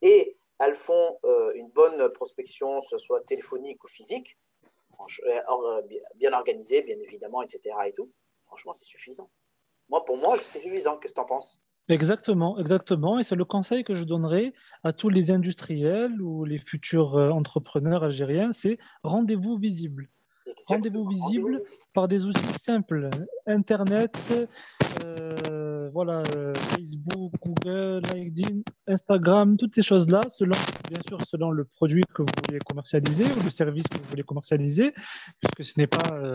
et 0.00 0.36
elles 0.58 0.74
font 0.74 1.18
une 1.54 1.68
bonne 1.68 2.08
prospection, 2.10 2.80
ce 2.80 2.98
soit 2.98 3.20
téléphonique 3.20 3.82
ou 3.84 3.86
physique, 3.86 4.36
bien 6.16 6.32
organisée 6.32 6.82
bien 6.82 6.98
évidemment, 6.98 7.42
etc. 7.42 7.76
Et 7.86 7.92
tout, 7.92 8.10
franchement, 8.46 8.72
c'est 8.72 8.84
suffisant. 8.84 9.30
Moi, 9.88 10.04
pour 10.04 10.16
moi, 10.16 10.36
c'est 10.36 10.58
suffisant. 10.58 10.98
Qu'est-ce 10.98 11.12
que 11.12 11.20
tu 11.20 11.22
en 11.22 11.26
penses? 11.26 11.60
Exactement, 11.88 12.58
exactement. 12.58 13.18
Et 13.18 13.22
c'est 13.22 13.34
le 13.36 13.44
conseil 13.44 13.82
que 13.82 13.94
je 13.94 14.04
donnerai 14.04 14.54
à 14.84 14.92
tous 14.92 15.08
les 15.08 15.30
industriels 15.30 16.20
ou 16.20 16.44
les 16.44 16.58
futurs 16.58 17.16
euh, 17.16 17.30
entrepreneurs 17.30 18.04
algériens, 18.04 18.52
c'est 18.52 18.78
rendez-vous 19.02 19.58
visible. 19.58 20.08
Rendez-vous 20.68 21.08
visible 21.08 21.60
par 21.92 22.08
des 22.08 22.24
outils 22.24 22.58
simples. 22.58 23.08
Internet, 23.46 24.16
euh, 25.04 25.90
voilà, 25.92 26.22
euh, 26.36 26.52
Facebook, 26.54 27.32
Google, 27.40 28.02
LinkedIn, 28.12 28.60
Instagram, 28.86 29.56
toutes 29.56 29.74
ces 29.74 29.82
choses-là, 29.82 30.20
selon, 30.28 30.56
bien 30.88 31.00
sûr, 31.08 31.20
selon 31.22 31.50
le 31.50 31.64
produit 31.64 32.02
que 32.14 32.22
vous 32.22 32.28
voulez 32.46 32.58
commercialiser 32.58 33.24
ou 33.24 33.44
le 33.44 33.50
service 33.50 33.84
que 33.88 33.98
vous 33.98 34.08
voulez 34.10 34.24
commercialiser, 34.24 34.92
puisque 35.40 35.64
ce 35.72 35.80
n'est 35.80 35.86
pas 35.86 36.34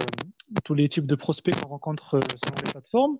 tous 0.63 0.73
les 0.73 0.89
types 0.89 1.05
de 1.05 1.15
prospects 1.15 1.55
qu'on 1.55 1.69
rencontre 1.69 2.19
sur 2.43 2.55
les 2.55 2.71
plateformes 2.71 3.17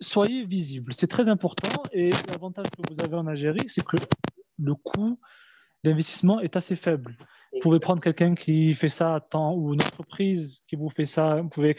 soyez 0.00 0.44
visible. 0.44 0.92
C'est 0.94 1.06
très 1.06 1.28
important. 1.28 1.82
Et 1.92 2.10
l'avantage 2.28 2.66
que 2.70 2.92
vous 2.92 3.00
avez 3.02 3.16
en 3.16 3.26
Algérie, 3.26 3.68
c'est 3.68 3.84
que 3.84 3.96
le 4.58 4.74
coût 4.74 5.18
d'investissement 5.84 6.40
est 6.40 6.56
assez 6.56 6.76
faible. 6.76 7.16
Vous 7.52 7.60
pouvez 7.60 7.80
prendre 7.80 8.00
quelqu'un 8.00 8.34
qui 8.34 8.72
fait 8.72 8.88
ça 8.88 9.14
à 9.14 9.20
temps 9.20 9.54
ou 9.54 9.74
une 9.74 9.82
entreprise 9.82 10.62
qui 10.66 10.76
vous 10.76 10.88
fait 10.88 11.04
ça. 11.04 11.42
Vous 11.42 11.48
pouvez 11.50 11.74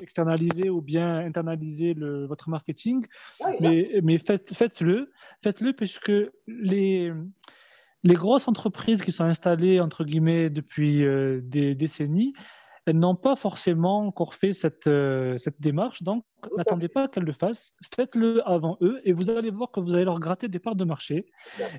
externaliser 0.00 0.70
ou 0.70 0.80
bien 0.80 1.18
internaliser 1.18 1.92
le, 1.92 2.26
votre 2.26 2.48
marketing. 2.48 3.04
mais, 3.60 4.00
mais 4.02 4.16
faites, 4.18 4.54
faites-le. 4.54 5.12
Faites-le 5.42 5.74
puisque 5.74 6.12
les, 6.46 7.12
les 8.02 8.14
grosses 8.14 8.48
entreprises 8.48 9.02
qui 9.02 9.12
sont 9.12 9.24
installées, 9.24 9.80
entre 9.80 10.04
guillemets, 10.04 10.48
depuis 10.48 11.04
euh, 11.04 11.40
des 11.42 11.74
décennies, 11.74 12.32
elles 12.90 12.98
n'ont 12.98 13.14
pas 13.14 13.36
forcément 13.36 14.04
encore 14.04 14.34
fait 14.34 14.52
cette, 14.52 14.88
euh, 14.88 15.38
cette 15.38 15.60
démarche. 15.60 16.02
Donc, 16.02 16.24
n'attendez 16.56 16.88
pas 16.88 17.06
qu'elles 17.06 17.24
le 17.24 17.32
fassent. 17.32 17.74
Faites-le 17.94 18.46
avant 18.48 18.78
eux 18.80 19.00
et 19.04 19.12
vous 19.12 19.30
allez 19.30 19.50
voir 19.50 19.70
que 19.70 19.78
vous 19.78 19.94
allez 19.94 20.04
leur 20.04 20.18
gratter 20.18 20.48
des 20.48 20.58
parts 20.58 20.74
de 20.74 20.84
marché. 20.84 21.26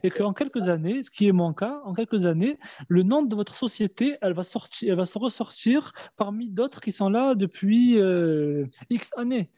Et 0.03 0.09
qu'en 0.09 0.31
quelques 0.31 0.69
années, 0.69 1.03
ce 1.03 1.11
qui 1.11 1.27
est 1.27 1.33
mon 1.33 1.53
cas, 1.53 1.81
en 1.83 1.93
quelques 1.93 2.25
années, 2.25 2.57
le 2.87 3.03
nom 3.03 3.23
de 3.23 3.35
votre 3.35 3.55
société, 3.55 4.17
elle 4.21 4.33
va, 4.33 4.43
sortir, 4.43 4.89
elle 4.89 4.97
va 4.97 5.05
se 5.05 5.19
ressortir 5.19 5.91
parmi 6.15 6.49
d'autres 6.49 6.79
qui 6.79 6.93
sont 6.93 7.09
là 7.09 7.35
depuis 7.35 7.99
euh, 7.99 8.65
X 8.89 9.11
années. 9.17 9.49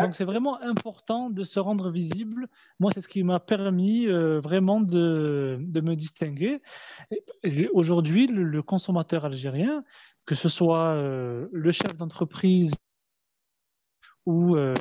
Donc 0.00 0.14
c'est 0.14 0.24
vraiment 0.24 0.60
important 0.62 1.30
de 1.30 1.42
se 1.42 1.58
rendre 1.58 1.90
visible. 1.90 2.46
Moi, 2.78 2.90
c'est 2.94 3.00
ce 3.00 3.08
qui 3.08 3.24
m'a 3.24 3.40
permis 3.40 4.06
euh, 4.06 4.40
vraiment 4.40 4.80
de, 4.80 5.58
de, 5.60 5.80
me 5.80 5.96
distinguer. 5.96 6.62
Aujourd'hui, 7.72 8.28
le, 8.28 8.62
consommateur 8.62 9.24
algérien, 9.24 9.82
que 10.28 10.34
ce 10.34 10.50
soit 10.50 10.90
euh, 10.90 11.48
le 11.52 11.72
chef 11.72 11.96
d'entreprise 11.96 12.74
ou 14.26 14.56
euh, 14.56 14.74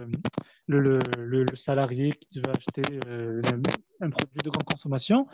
le, 0.68 1.00
salarié 1.54 2.12
qui 2.12 2.42
veut 2.42 2.52
acheter 2.54 2.82
euh, 3.08 3.42
un, 4.02 4.10
produit 4.10 4.42
de 4.44 4.50
grande 4.50 4.66
consommation, 4.66 5.26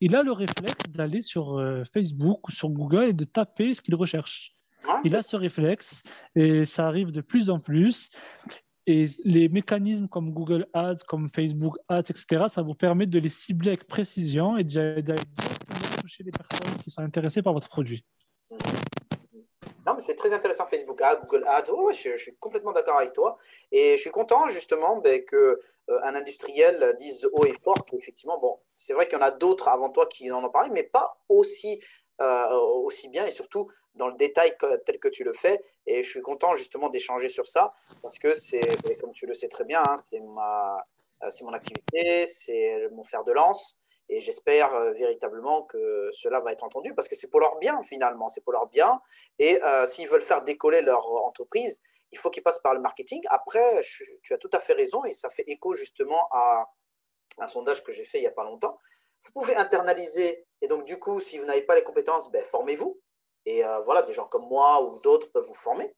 il 0.00 0.16
a 0.16 0.22
le 0.22 0.32
réflexe 0.32 0.88
d'aller 0.88 1.20
sur 1.20 1.62
Facebook 1.92 2.48
ou 2.48 2.50
sur 2.50 2.70
Google 2.70 3.10
et 3.10 3.12
de 3.12 3.26
taper 3.26 3.74
ce 3.74 3.82
qu'il 3.82 3.96
recherche. 3.96 4.56
il 5.04 5.14
a 5.14 5.22
ce 5.22 5.36
réflexe 5.36 6.04
et 6.34 6.64
ça 6.64 6.88
arrive 6.88 7.10
de 7.10 7.20
plus 7.20 7.50
en 7.50 7.58
plus. 7.58 8.10
Et 8.86 9.04
les 9.26 9.50
mécanismes 9.50 10.08
comme 10.08 10.32
Google 10.32 10.68
Ads, 10.72 11.04
comme 11.06 11.28
Facebook 11.28 11.76
Ads, 11.88 12.08
etc., 12.08 12.44
ça 12.48 12.62
vous 12.62 12.74
permet 12.74 13.04
de 13.04 13.18
les 13.18 13.28
cibler 13.28 13.68
avec 13.68 13.86
précision 13.86 14.56
et 14.56 14.64
d'aller 14.64 15.02
toucher 16.00 16.24
les 16.24 16.30
personnes 16.30 16.78
qui 16.82 16.88
sont 16.88 17.02
intéressées 17.02 17.42
par 17.42 17.52
votre 17.52 17.68
produit. 17.68 18.06
C'est 19.98 20.16
très 20.16 20.32
intéressant, 20.32 20.66
Facebook 20.66 21.00
Google 21.22 21.44
Ads. 21.46 21.64
je, 21.92 22.16
suis 22.16 22.36
complètement 22.36 22.72
d'accord 22.72 22.98
avec 22.98 23.12
toi. 23.12 23.36
Et 23.72 23.96
je 23.96 24.00
suis 24.00 24.10
content, 24.10 24.48
justement, 24.48 24.96
ben, 24.96 25.24
qu'un 25.24 25.36
euh, 25.36 26.00
industriel 26.02 26.94
dise 26.98 27.28
haut 27.32 27.44
et 27.44 27.54
fort 27.62 27.84
qu'effectivement, 27.86 28.38
bon, 28.38 28.58
c'est 28.76 28.92
vrai 28.92 29.08
qu'il 29.08 29.18
y 29.18 29.22
en 29.22 29.24
a 29.24 29.30
d'autres 29.30 29.68
avant 29.68 29.90
toi 29.90 30.06
qui 30.06 30.30
en 30.30 30.44
ont 30.44 30.50
parlé, 30.50 30.70
mais 30.70 30.82
pas 30.82 31.18
aussi, 31.28 31.80
euh, 32.20 32.54
aussi 32.54 33.08
bien 33.08 33.26
et 33.26 33.30
surtout 33.30 33.66
dans 33.94 34.08
le 34.08 34.14
détail 34.14 34.56
tel 34.86 34.98
que 34.98 35.08
tu 35.08 35.24
le 35.24 35.32
fais. 35.32 35.60
Et 35.86 36.02
je 36.02 36.10
suis 36.10 36.22
content, 36.22 36.54
justement, 36.54 36.88
d'échanger 36.88 37.28
sur 37.28 37.46
ça 37.46 37.72
parce 38.02 38.18
que 38.18 38.34
c'est, 38.34 38.82
ben, 38.82 38.96
comme 38.98 39.12
tu 39.12 39.26
le 39.26 39.34
sais 39.34 39.48
très 39.48 39.64
bien, 39.64 39.82
hein, 39.86 39.96
c'est, 40.02 40.20
ma, 40.20 40.76
euh, 41.22 41.30
c'est 41.30 41.44
mon 41.44 41.52
activité, 41.52 42.26
c'est 42.26 42.88
mon 42.92 43.04
fer 43.04 43.24
de 43.24 43.32
lance. 43.32 43.76
Et 44.12 44.20
j'espère 44.20 44.74
euh, 44.74 44.92
véritablement 44.92 45.62
que 45.62 46.10
cela 46.10 46.40
va 46.40 46.50
être 46.50 46.64
entendu 46.64 46.92
parce 46.94 47.08
que 47.08 47.14
c'est 47.14 47.30
pour 47.30 47.38
leur 47.38 47.56
bien 47.58 47.80
finalement, 47.84 48.28
c'est 48.28 48.40
pour 48.40 48.52
leur 48.52 48.66
bien. 48.66 49.00
Et 49.38 49.62
euh, 49.62 49.86
s'ils 49.86 50.08
veulent 50.08 50.20
faire 50.20 50.42
décoller 50.42 50.82
leur 50.82 51.08
entreprise, 51.24 51.80
il 52.10 52.18
faut 52.18 52.28
qu'ils 52.28 52.42
passent 52.42 52.60
par 52.60 52.74
le 52.74 52.80
marketing. 52.80 53.22
Après, 53.28 53.80
tu 54.22 54.34
as 54.34 54.38
tout 54.38 54.50
à 54.52 54.58
fait 54.58 54.72
raison 54.72 55.04
et 55.04 55.12
ça 55.12 55.30
fait 55.30 55.44
écho 55.46 55.74
justement 55.74 56.26
à 56.32 56.68
un 57.38 57.46
sondage 57.46 57.84
que 57.84 57.92
j'ai 57.92 58.04
fait 58.04 58.18
il 58.18 58.22
n'y 58.22 58.26
a 58.26 58.32
pas 58.32 58.42
longtemps. 58.42 58.76
Vous 59.22 59.30
pouvez 59.30 59.54
internaliser 59.54 60.44
et 60.60 60.66
donc 60.66 60.84
du 60.86 60.98
coup, 60.98 61.20
si 61.20 61.38
vous 61.38 61.46
n'avez 61.46 61.62
pas 61.62 61.76
les 61.76 61.84
compétences, 61.84 62.32
ben, 62.32 62.44
formez-vous. 62.44 63.00
Et 63.46 63.64
euh, 63.64 63.78
voilà, 63.82 64.02
des 64.02 64.12
gens 64.12 64.26
comme 64.26 64.48
moi 64.48 64.82
ou 64.82 64.98
d'autres 64.98 65.30
peuvent 65.30 65.46
vous 65.46 65.54
former. 65.54 65.94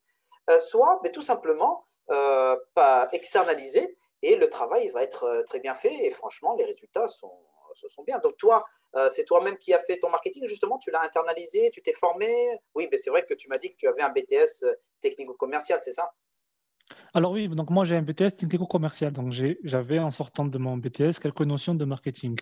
soit, 0.59 0.99
mais 1.01 1.11
tout 1.11 1.23
simplement, 1.23 1.87
pas 2.07 3.09
externaliser 3.11 3.97
et 4.21 4.35
le 4.35 4.49
travail 4.49 4.89
va 4.89 5.01
être 5.01 5.43
très 5.47 5.59
bien 5.59 5.73
fait. 5.73 6.05
Et 6.05 6.11
franchement, 6.11 6.53
les 6.53 6.65
résultats 6.65 7.07
sont, 7.07 7.33
se 7.75 7.87
sont 7.89 8.03
bien. 8.03 8.19
Donc 8.19 8.37
toi, 8.37 8.63
euh, 8.95 9.07
c'est 9.09 9.25
toi-même 9.25 9.57
qui 9.57 9.73
as 9.73 9.79
fait 9.79 9.97
ton 9.97 10.09
marketing, 10.09 10.45
justement, 10.45 10.77
tu 10.77 10.91
l'as 10.91 11.03
internalisé, 11.03 11.71
tu 11.71 11.81
t'es 11.81 11.93
formé. 11.93 12.27
Oui, 12.75 12.87
mais 12.91 12.97
c'est 12.97 13.09
vrai 13.09 13.25
que 13.27 13.33
tu 13.33 13.49
m'as 13.49 13.57
dit 13.57 13.71
que 13.71 13.75
tu 13.75 13.87
avais 13.87 14.01
un 14.01 14.09
BTS 14.09 14.63
euh, 14.63 14.73
technico-commercial, 15.01 15.79
c'est 15.81 15.91
ça? 15.91 16.13
Alors 17.13 17.31
oui, 17.31 17.47
donc 17.47 17.69
moi 17.69 17.85
j'ai 17.85 17.95
un 17.95 18.01
BTS 18.01 18.35
technico-commercial, 18.37 19.13
donc 19.13 19.33
j'avais 19.63 19.99
en 19.99 20.11
sortant 20.11 20.45
de 20.45 20.57
mon 20.57 20.77
BTS 20.77 21.19
quelques 21.21 21.41
notions 21.41 21.73
de 21.75 21.85
marketing. 21.85 22.37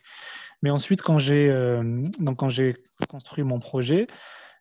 Mais 0.62 0.72
ensuite, 0.72 1.02
euh, 1.08 2.04
quand 2.38 2.50
j'ai 2.50 2.76
construit 3.08 3.44
mon 3.44 3.60
projet, 3.60 4.08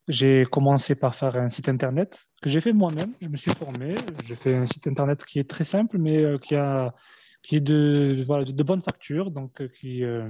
j'ai 0.06 0.44
commencé 0.44 0.94
par 0.94 1.14
faire 1.14 1.34
un 1.36 1.48
site 1.48 1.68
internet 1.68 2.22
que 2.42 2.50
j'ai 2.50 2.60
fait 2.60 2.72
moi-même. 2.72 3.14
Je 3.20 3.28
me 3.28 3.36
suis 3.36 3.52
formé, 3.52 3.94
j'ai 4.26 4.34
fait 4.34 4.54
un 4.54 4.66
site 4.66 4.86
internet 4.86 5.24
qui 5.24 5.38
est 5.38 5.48
très 5.48 5.64
simple, 5.64 5.98
mais 5.98 6.38
qui 6.40 6.54
a 6.56 6.94
qui 7.42 7.56
est 7.56 7.60
de, 7.60 8.22
voilà, 8.26 8.44
de, 8.44 8.62
bonne 8.62 8.82
facture, 8.82 9.30
donc 9.30 9.60
euh, 9.60 9.68
qui, 9.68 10.04
euh, 10.04 10.28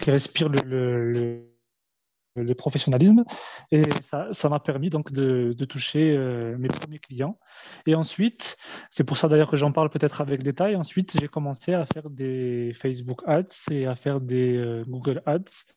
qui 0.00 0.10
respire 0.10 0.48
le, 0.48 1.10
le, 1.10 1.42
le, 2.36 2.54
professionnalisme. 2.54 3.24
Et 3.70 3.82
ça 4.00 4.48
m'a 4.48 4.60
permis 4.60 4.90
donc 4.90 5.12
de, 5.12 5.54
de 5.56 5.64
toucher 5.64 6.16
euh, 6.16 6.56
mes 6.58 6.68
premiers 6.68 6.98
clients. 6.98 7.38
Et 7.86 7.94
ensuite, 7.94 8.58
c'est 8.90 9.04
pour 9.04 9.16
ça 9.16 9.28
d'ailleurs 9.28 9.50
que 9.50 9.56
j'en 9.56 9.72
parle 9.72 9.90
peut-être 9.90 10.20
avec 10.20 10.42
détail. 10.42 10.76
Ensuite, 10.76 11.18
j'ai 11.18 11.28
commencé 11.28 11.72
à 11.74 11.86
faire 11.86 12.10
des 12.10 12.72
Facebook 12.74 13.22
Ads 13.26 13.70
et 13.70 13.86
à 13.86 13.94
faire 13.94 14.20
des 14.20 14.82
Google 14.86 15.22
Ads 15.26 15.75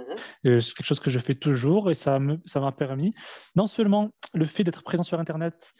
Mhm. 0.00 0.16
Euh, 0.46 0.60
c'est 0.60 0.74
quelque 0.74 0.86
chose 0.86 1.00
que 1.00 1.10
je 1.10 1.18
fais 1.18 1.34
toujours 1.34 1.90
et 1.90 1.94
ça 1.94 2.18
m'a 2.18 2.72
permis, 2.72 3.14
non 3.56 3.66
seulement 3.66 4.10
le 4.34 4.46
fait 4.46 4.64
d'être 4.64 4.82
présent 4.82 5.02
sur 5.02 5.20
Internet, 5.20 5.72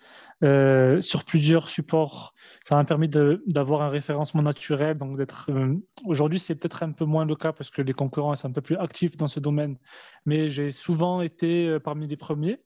euh, 0.43 1.01
sur 1.01 1.25
plusieurs 1.25 1.69
supports, 1.69 2.35
ça 2.65 2.77
m'a 2.77 2.85
permis 2.85 3.09
d'avoir 3.09 3.83
un 3.83 3.89
référencement 3.89 4.43
naturel. 4.43 4.97
Donc 4.97 5.17
d'être 5.17 5.47
euh, 5.51 5.77
aujourd'hui, 6.05 6.39
c'est 6.39 6.55
peut-être 6.55 6.83
un 6.83 6.93
peu 6.93 7.05
moins 7.05 7.25
le 7.25 7.37
cas 7.37 7.53
parce 7.53 7.71
que 7.71 7.83
les 7.83 7.93
concurrents 7.93 8.35
sont 8.37 8.49
un 8.49 8.53
peu 8.53 8.63
plus 8.63 8.77
actifs 8.77 9.17
dans 9.17 9.29
ce 9.29 9.41
domaine, 9.41 9.77
mais 10.27 10.51
j'ai 10.51 10.71
souvent 10.71 11.23
été 11.23 11.79
parmi 11.83 12.07
les 12.07 12.17
premiers 12.17 12.61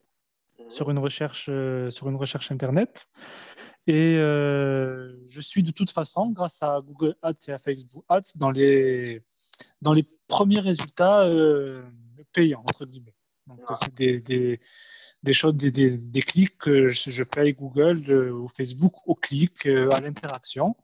mhm. 0.59 0.71
sur 0.71 0.91
une 0.91 0.99
recherche 0.99 1.45
sur 1.91 2.09
une 2.09 2.17
recherche 2.17 2.51
Internet. 2.51 3.07
Et 3.87 4.15
je 4.17 5.41
suis 5.41 5.63
de 5.63 5.71
toute 5.71 5.91
façon, 5.91 6.31
grâce 6.31 6.63
à 6.63 6.81
Google 6.81 7.15
Ads 7.23 7.35
et 7.49 7.53
à 7.53 7.59
Facebook 7.59 8.05
Ads, 8.09 8.33
dans 8.37 8.51
les 8.51 9.23
dans 9.81 9.93
les 9.93 10.05
premiers 10.29 10.61
résultats 10.61 11.23
euh, 11.23 11.83
payants, 12.33 12.63
entre 12.63 12.87
guillemets. 12.87 13.15
Donc, 13.47 13.61
ah. 13.69 13.75
c'est 13.75 13.95
des, 13.95 14.19
des, 14.21 14.61
des, 15.23 15.33
choses, 15.33 15.55
des, 15.57 15.71
des, 15.71 16.23
clics 16.23 16.57
que 16.57 16.89
je, 16.89 17.23
paye 17.23 17.53
Google 17.53 18.01
euh, 18.09 18.33
ou 18.33 18.49
Facebook 18.49 18.95
au 19.07 19.15
clic, 19.15 19.67
euh, 19.67 19.91
à 19.91 20.01
l'interaction. 20.01 20.77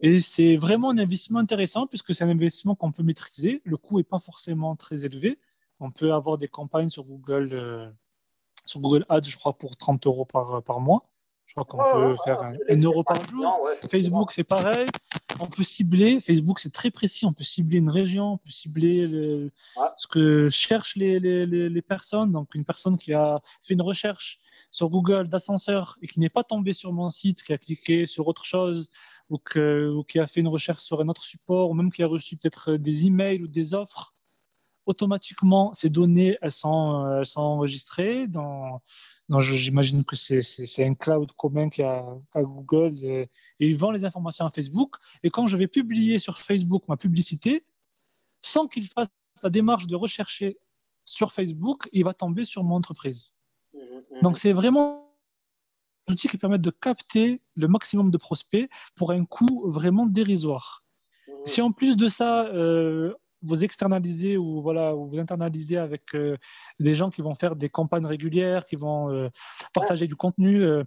Et 0.00 0.20
c'est 0.20 0.56
vraiment 0.56 0.90
un 0.90 0.98
investissement 0.98 1.40
intéressant 1.40 1.86
puisque 1.86 2.14
c'est 2.14 2.24
un 2.24 2.28
investissement 2.28 2.74
qu'on 2.74 2.92
peut 2.92 3.02
maîtriser. 3.02 3.62
Le 3.64 3.76
coût 3.76 3.96
n'est 3.96 4.04
pas 4.04 4.18
forcément 4.18 4.76
très 4.76 5.04
élevé. 5.04 5.38
On 5.80 5.90
peut 5.90 6.12
avoir 6.12 6.38
des 6.38 6.48
campagnes 6.48 6.88
sur 6.88 7.04
Google, 7.04 7.92
sur 8.64 8.80
Google 8.80 9.04
Ads, 9.08 9.22
je 9.22 9.36
crois, 9.36 9.56
pour 9.56 9.76
30 9.76 10.06
euros 10.06 10.24
par, 10.24 10.62
par 10.62 10.80
mois. 10.80 11.08
Je 11.46 11.54
crois 11.54 11.64
qu'on 11.64 11.78
peut 11.78 12.14
faire 12.24 12.42
un, 12.42 12.82
euro 12.82 13.02
par 13.02 13.28
jour. 13.28 13.68
Facebook, 13.90 14.30
c'est 14.32 14.44
pareil. 14.44 14.86
On 15.40 15.46
peut 15.46 15.64
cibler. 15.64 16.20
Facebook, 16.20 16.58
c'est 16.58 16.72
très 16.72 16.90
précis. 16.90 17.24
On 17.26 17.32
peut 17.32 17.44
cibler 17.44 17.78
une 17.78 17.90
région, 17.90 18.32
on 18.34 18.38
peut 18.38 18.50
cibler 18.50 19.50
ce 19.96 20.06
que 20.06 20.48
cherchent 20.48 20.96
les, 20.96 21.20
les, 21.20 21.46
les, 21.46 21.82
personnes. 21.82 22.32
Donc, 22.32 22.54
une 22.54 22.64
personne 22.64 22.98
qui 22.98 23.12
a 23.12 23.40
fait 23.62 23.74
une 23.74 23.82
recherche 23.82 24.40
sur 24.70 24.88
Google 24.88 25.28
d'ascenseur 25.28 25.96
et 26.02 26.08
qui 26.08 26.20
n'est 26.20 26.28
pas 26.28 26.44
tombée 26.44 26.72
sur 26.72 26.92
mon 26.92 27.10
site, 27.10 27.42
qui 27.42 27.52
a 27.52 27.58
cliqué 27.58 28.06
sur 28.06 28.26
autre 28.26 28.44
chose 28.44 28.90
ou, 29.30 29.38
que, 29.38 29.90
ou 29.90 30.02
qui 30.04 30.18
a 30.18 30.26
fait 30.26 30.40
une 30.40 30.48
recherche 30.48 30.82
sur 30.82 31.00
un 31.00 31.08
autre 31.08 31.24
support, 31.24 31.70
ou 31.70 31.74
même 31.74 31.92
qui 31.92 32.02
a 32.02 32.06
reçu 32.06 32.36
peut-être 32.36 32.74
des 32.74 33.06
emails 33.06 33.42
ou 33.42 33.48
des 33.48 33.74
offres 33.74 34.14
automatiquement, 34.88 35.74
ces 35.74 35.90
données, 35.90 36.38
elles 36.40 36.50
sont, 36.50 37.04
euh, 37.04 37.18
elles 37.18 37.26
sont 37.26 37.42
enregistrées 37.42 38.26
dans, 38.26 38.80
j'imagine 39.38 40.02
que 40.02 40.16
c'est 40.16 40.84
un 40.84 40.94
cloud 40.94 41.30
commun 41.32 41.68
qui 41.68 41.82
a 41.82 42.06
à 42.34 42.42
Google 42.42 42.94
et, 43.04 43.28
ils 43.60 43.76
vendent 43.76 43.96
les 43.96 44.06
informations 44.06 44.46
à 44.46 44.50
Facebook. 44.50 44.96
Et 45.22 45.28
quand 45.28 45.46
je 45.46 45.58
vais 45.58 45.68
publier 45.68 46.18
sur 46.18 46.38
Facebook 46.38 46.88
ma 46.88 46.96
publicité, 46.96 47.66
sans 48.40 48.66
qu'il 48.66 48.88
fasse 48.88 49.08
la 49.42 49.50
démarche 49.50 49.86
de 49.86 49.94
rechercher 49.94 50.58
sur 51.04 51.32
Facebook, 51.32 51.86
il 51.92 52.04
va 52.04 52.14
tomber 52.14 52.44
sur 52.44 52.64
mon 52.64 52.76
entreprise. 52.76 53.36
Mmh, 53.74 53.78
mmh. 53.78 54.20
Donc 54.22 54.38
c'est 54.38 54.54
vraiment 54.54 55.14
un 56.06 56.12
outil 56.14 56.28
qui 56.28 56.38
permet 56.38 56.58
de 56.58 56.70
capter 56.70 57.42
le 57.56 57.68
maximum 57.68 58.10
de 58.10 58.16
prospects 58.16 58.70
pour 58.96 59.10
un 59.10 59.26
coût 59.26 59.70
vraiment 59.70 60.06
dérisoire. 60.06 60.82
Mmh. 61.26 61.32
Si 61.44 61.60
en 61.60 61.72
plus 61.72 61.98
de 61.98 62.08
ça, 62.08 62.46
euh, 62.46 63.12
vous 63.42 63.64
externalisez 63.64 64.36
ou 64.36 64.60
voilà, 64.60 64.92
vous 64.92 65.18
internalisez 65.18 65.76
avec 65.76 66.14
euh, 66.14 66.36
des 66.80 66.94
gens 66.94 67.10
qui 67.10 67.22
vont 67.22 67.34
faire 67.34 67.56
des 67.56 67.68
campagnes 67.68 68.06
régulières, 68.06 68.66
qui 68.66 68.76
vont 68.76 69.10
euh, 69.10 69.28
partager 69.72 70.06
du 70.06 70.16
contenu. 70.16 70.62
Euh. 70.62 70.84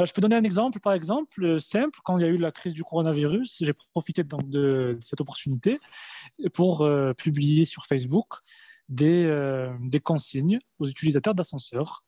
je 0.00 0.12
peux 0.12 0.20
donner 0.20 0.36
un 0.36 0.44
exemple, 0.44 0.80
par 0.80 0.92
exemple, 0.92 1.60
simple. 1.60 1.98
Quand 2.04 2.18
il 2.18 2.22
y 2.22 2.24
a 2.24 2.28
eu 2.28 2.38
la 2.38 2.52
crise 2.52 2.74
du 2.74 2.84
coronavirus, 2.84 3.58
j'ai 3.60 3.72
profité 3.92 4.24
donc 4.24 4.48
de, 4.48 4.98
cette 5.00 5.20
opportunité 5.20 5.80
pour 6.52 6.88
publier 7.16 7.64
sur 7.64 7.86
Facebook 7.86 8.26
des, 8.88 9.68
des 9.80 10.00
consignes 10.00 10.58
aux 10.78 10.86
utilisateurs 10.86 11.34
d'ascenseurs. 11.34 12.04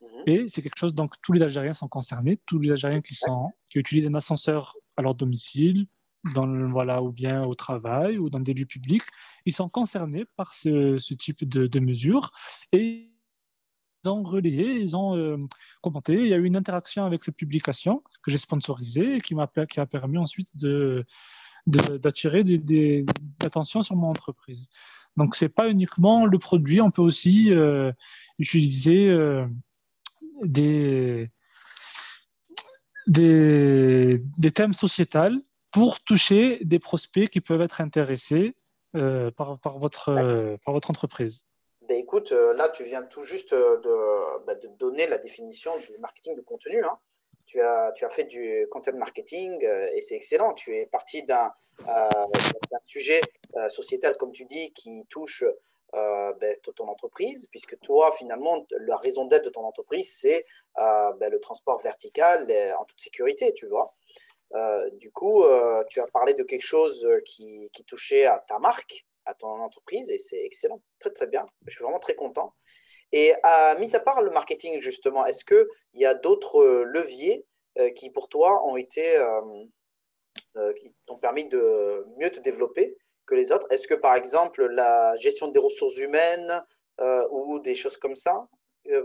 Mhm. 0.00 0.22
Et 0.26 0.48
c'est 0.48 0.62
quelque 0.62 0.78
chose, 0.78 0.94
donc 0.94 1.14
tous 1.22 1.32
les 1.32 1.42
Algériens 1.42 1.74
sont 1.74 1.88
concernés, 1.88 2.40
tous 2.46 2.58
les 2.58 2.72
Algériens 2.72 3.00
qui, 3.00 3.14
sont, 3.14 3.52
qui 3.68 3.78
utilisent 3.78 4.06
un 4.06 4.14
ascenseur 4.14 4.76
à 4.96 5.02
leur 5.02 5.14
domicile, 5.14 5.86
dans 6.34 6.68
voilà, 6.70 7.02
ou 7.02 7.12
bien 7.12 7.44
au 7.44 7.54
travail 7.54 8.18
ou 8.18 8.30
dans 8.30 8.40
des 8.40 8.54
lieux 8.54 8.66
publics, 8.66 9.04
ils 9.44 9.54
sont 9.54 9.68
concernés 9.68 10.24
par 10.36 10.54
ce, 10.54 10.98
type 11.14 11.48
de, 11.48 11.66
de, 11.66 11.80
mesures 11.80 12.32
et 12.72 13.10
ils 14.04 14.08
ont 14.08 14.22
relayé, 14.22 14.74
ils 14.74 14.96
ont 14.96 15.16
euh, 15.16 15.36
commenté. 15.82 16.14
Il 16.14 16.28
y 16.28 16.34
a 16.34 16.36
eu 16.36 16.44
une 16.44 16.56
interaction 16.56 17.04
avec 17.04 17.24
cette 17.24 17.36
publication 17.36 18.02
que 18.22 18.30
j'ai 18.30 18.38
sponsorisée 18.38 19.16
et 19.16 19.20
qui 19.20 19.34
m'a 19.34 19.50
qui 19.68 19.80
a 19.80 19.86
permis 19.86 20.18
ensuite 20.18 20.48
de 20.54 21.04
d'attirer 21.66 22.44
des, 22.44 23.04
l'attention 23.42 23.82
sur 23.82 23.96
mon 23.96 24.08
entreprise. 24.08 24.68
Donc, 25.16 25.34
ce 25.34 25.44
n'est 25.44 25.48
pas 25.48 25.68
uniquement 25.68 26.26
le 26.26 26.38
produit, 26.38 26.80
on 26.80 26.90
peut 26.90 27.02
aussi 27.02 27.52
euh, 27.52 27.90
utiliser 28.38 29.08
euh, 29.08 29.46
des, 30.44 31.30
des, 33.06 34.22
des, 34.38 34.50
thèmes 34.52 34.74
sociétals 34.74 35.40
pour 35.72 36.00
toucher 36.00 36.58
des 36.64 36.78
prospects 36.78 37.28
qui 37.28 37.40
peuvent 37.40 37.62
être 37.62 37.80
intéressés 37.80 38.54
euh, 38.96 39.30
par, 39.30 39.58
par, 39.58 39.78
votre, 39.78 40.08
euh, 40.08 40.56
par 40.64 40.72
votre 40.72 40.90
entreprise 40.90 41.44
ben 41.82 41.98
écoute, 41.98 42.32
euh, 42.32 42.52
là, 42.54 42.68
tu 42.68 42.82
viens 42.82 43.02
tout 43.02 43.22
juste 43.22 43.54
de, 43.54 44.44
bah, 44.44 44.56
de, 44.56 44.66
donner 44.78 45.06
la 45.06 45.18
définition 45.18 45.70
du 45.78 45.96
marketing 45.98 46.34
de 46.34 46.40
contenu. 46.40 46.82
Hein. 46.84 46.98
Tu, 47.44 47.60
as, 47.60 47.92
tu 47.92 48.04
as 48.04 48.08
fait 48.08 48.24
du 48.24 48.66
content 48.72 48.96
marketing 48.96 49.62
et 49.94 50.00
c'est 50.00 50.16
excellent. 50.16 50.52
Tu 50.54 50.74
es 50.74 50.86
parti 50.86 51.22
d'un 51.22 51.52
sujet 52.82 53.20
sociétal, 53.68 54.16
comme 54.16 54.32
tu 54.32 54.46
dis, 54.46 54.72
qui 54.72 55.04
touche 55.08 55.44
ben, 55.92 56.56
ton 56.74 56.88
entreprise, 56.88 57.46
puisque 57.52 57.78
toi, 57.78 58.10
finalement, 58.10 58.66
la 58.80 58.96
raison 58.96 59.26
d'être 59.26 59.44
de 59.44 59.50
ton 59.50 59.62
entreprise, 59.62 60.12
c'est 60.12 60.44
ben, 60.76 61.30
le 61.30 61.38
transport 61.38 61.80
vertical 61.80 62.52
en 62.80 62.84
toute 62.84 63.00
sécurité, 63.00 63.54
tu 63.54 63.68
vois. 63.68 63.94
Euh, 64.56 64.88
du 64.92 65.10
coup, 65.10 65.44
euh, 65.44 65.84
tu 65.88 66.00
as 66.00 66.06
parlé 66.06 66.32
de 66.34 66.42
quelque 66.42 66.64
chose 66.64 67.04
euh, 67.04 67.20
qui, 67.24 67.68
touchait 67.86 68.24
à 68.24 68.42
ta 68.48 68.58
marque, 68.58 69.06
à 69.26 69.34
ton 69.34 69.48
entreprise, 69.48 70.10
et 70.10 70.18
c'est 70.18 70.42
excellent, 70.42 70.80
très 70.98 71.10
très 71.10 71.26
bien. 71.26 71.46
Je 71.66 71.74
suis 71.74 71.82
vraiment 71.82 71.98
très 71.98 72.14
content. 72.14 72.54
Et 73.12 73.34
à, 73.42 73.76
mis 73.78 73.94
à 73.94 74.00
part 74.00 74.22
le 74.22 74.30
marketing, 74.30 74.80
justement, 74.80 75.26
est-ce 75.26 75.44
qu'il 75.44 75.66
y 75.94 76.06
a 76.06 76.14
d'autres 76.14 76.64
leviers 76.64 77.46
qui, 77.94 78.10
pour 78.10 78.28
toi, 78.28 78.66
ont 78.66 78.76
été, 78.76 79.16
qui 80.76 80.94
t'ont 81.06 81.18
permis 81.18 81.48
de 81.48 82.04
mieux 82.18 82.30
te 82.30 82.40
développer 82.40 82.96
que 83.26 83.34
les 83.36 83.52
autres? 83.52 83.66
Est-ce 83.70 83.86
que, 83.86 83.94
par 83.94 84.16
exemple, 84.16 84.66
la 84.66 85.14
gestion 85.16 85.48
des 85.48 85.60
ressources 85.60 85.98
humaines 85.98 86.60
ou 87.30 87.60
des 87.60 87.74
choses 87.74 87.96
comme 87.96 88.16
ça 88.16 88.48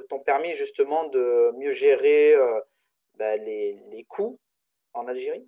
t'ont 0.10 0.20
permis 0.22 0.54
justement 0.54 1.08
de 1.10 1.52
mieux 1.58 1.72
gérer 1.72 2.36
ben, 3.16 3.40
les, 3.44 3.84
les 3.92 4.04
coûts 4.06 4.40
en 4.94 5.08
Algérie? 5.08 5.48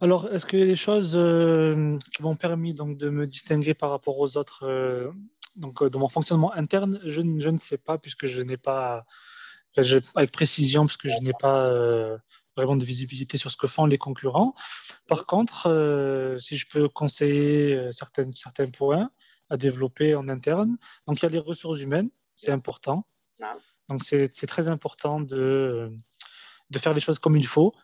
Alors, 0.00 0.30
est-ce 0.30 0.44
qu'il 0.44 0.58
y 0.58 0.62
a 0.62 0.66
des 0.66 0.76
choses 0.76 1.12
euh, 1.16 1.96
qui 2.14 2.22
m'ont 2.22 2.36
permis 2.36 2.74
donc, 2.74 2.98
de 2.98 3.08
me 3.08 3.26
distinguer 3.26 3.72
par 3.72 3.90
rapport 3.90 4.18
aux 4.18 4.36
autres 4.36 4.64
euh, 4.64 5.10
donc, 5.56 5.82
euh, 5.82 5.88
dans 5.88 6.00
mon 6.00 6.08
fonctionnement 6.08 6.52
interne 6.52 7.00
je, 7.04 7.22
je, 7.38 7.48
ne 7.48 7.58
sais 7.58 7.78
pas, 7.78 7.96
puisque 7.96 8.26
je 8.26 8.42
n'ai 8.42 8.58
pas, 8.58 9.06
avec 10.14 10.32
précision, 10.32 10.84
puisque 10.84 11.08
je 11.08 11.18
n'ai 11.22 11.32
pas 11.32 11.70
vraiment 12.56 12.76
de 12.76 12.84
visibilité 12.84 13.38
sur 13.38 13.50
ce 13.50 13.56
que 13.56 13.66
font 13.66 13.86
les 13.86 13.96
concurrents. 13.96 14.54
Par 15.06 15.24
contre, 15.24 16.36
si 16.38 16.58
je 16.58 16.68
peux 16.68 16.88
conseiller 16.88 17.90
certains, 17.90 18.30
certains 18.34 18.70
points 18.70 19.10
à 19.48 19.56
développer 19.56 20.14
en 20.14 20.28
interne, 20.28 20.76
donc 21.06 21.20
il 21.20 21.22
y 21.22 21.26
a 21.26 21.30
les 21.30 21.38
ressources 21.38 21.80
humaines, 21.80 22.10
c'est 22.34 22.52
important. 22.52 23.06
Donc, 23.88 24.02
c'est 24.02 24.28
très 24.46 24.68
important 24.68 25.20
de 25.20 25.90
de 26.70 26.78
faire 26.78 26.92
les 26.92 27.00
choses 27.00 27.18
comme 27.18 27.36
il 27.36 27.46
faut. 27.46 27.74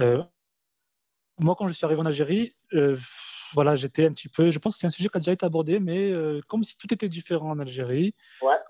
Euh, 0.00 0.22
moi, 1.38 1.56
quand 1.56 1.66
je 1.66 1.72
suis 1.72 1.84
arrivé 1.84 2.00
en 2.00 2.06
Algérie, 2.06 2.54
euh, 2.74 2.96
voilà, 3.54 3.74
j'étais 3.74 4.06
un 4.06 4.12
petit 4.12 4.28
peu. 4.28 4.50
Je 4.50 4.58
pense 4.58 4.74
que 4.74 4.80
c'est 4.80 4.86
un 4.86 4.90
sujet 4.90 5.08
qui 5.08 5.16
a 5.16 5.20
déjà 5.20 5.32
été 5.32 5.44
abordé, 5.44 5.80
mais 5.80 6.10
euh, 6.10 6.40
comme 6.48 6.62
si 6.62 6.76
tout 6.76 6.92
était 6.92 7.08
différent 7.08 7.50
en 7.50 7.58
Algérie, 7.58 8.14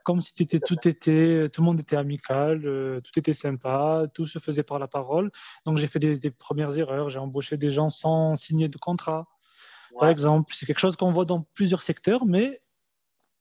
comme 0.05 0.21
si 0.21 0.43
était, 0.43 0.61
tout 0.61 0.89
était, 0.89 1.49
tout 1.51 1.61
le 1.63 1.67
monde 1.67 1.81
était 1.81 1.97
amical, 1.97 2.63
tout 3.05 3.19
était 3.19 3.33
sympa, 3.33 4.05
tout 4.15 4.25
se 4.25 4.39
faisait 4.39 4.63
par 4.63 4.79
la 4.79 4.89
parole. 4.89 5.31
Donc 5.67 5.77
j'ai 5.79 5.87
fait 5.87 5.99
des, 5.99 6.31
premières 6.31 6.77
erreurs. 6.79 7.09
J'ai 7.09 7.19
embauché 7.19 7.57
des 7.57 7.71
gens 7.71 7.91
sans 7.91 8.35
signer 8.37 8.69
de 8.69 8.79
contrat, 8.79 9.27
par 9.99 10.09
exemple. 10.09 10.55
C'est 10.55 10.67
quelque 10.67 10.81
chose 10.81 10.97
qu'on 10.97 11.11
voit 11.11 11.27
dans 11.27 11.43
plusieurs 11.55 11.83
secteurs, 11.83 12.25
mais 12.25 12.63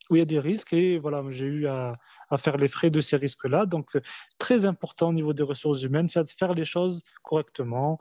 où 0.09 0.15
il 0.15 0.19
y 0.19 0.21
a 0.21 0.25
des 0.25 0.39
risques 0.39 0.73
et 0.73 0.97
voilà, 0.97 1.23
j'ai 1.29 1.45
eu 1.45 1.67
à, 1.67 1.97
faire 2.37 2.57
les 2.57 2.67
frais 2.67 2.89
de 2.89 2.99
ces 2.99 3.15
risques-là. 3.15 3.65
Donc, 3.65 3.89
c'est 3.93 4.37
très 4.37 4.65
important 4.65 5.09
au 5.09 5.13
niveau 5.13 5.33
des 5.33 5.43
ressources 5.43 5.83
humaines, 5.83 6.09
faire, 6.09 6.25
faire 6.27 6.53
les 6.53 6.65
choses 6.65 7.03
correctement, 7.21 7.99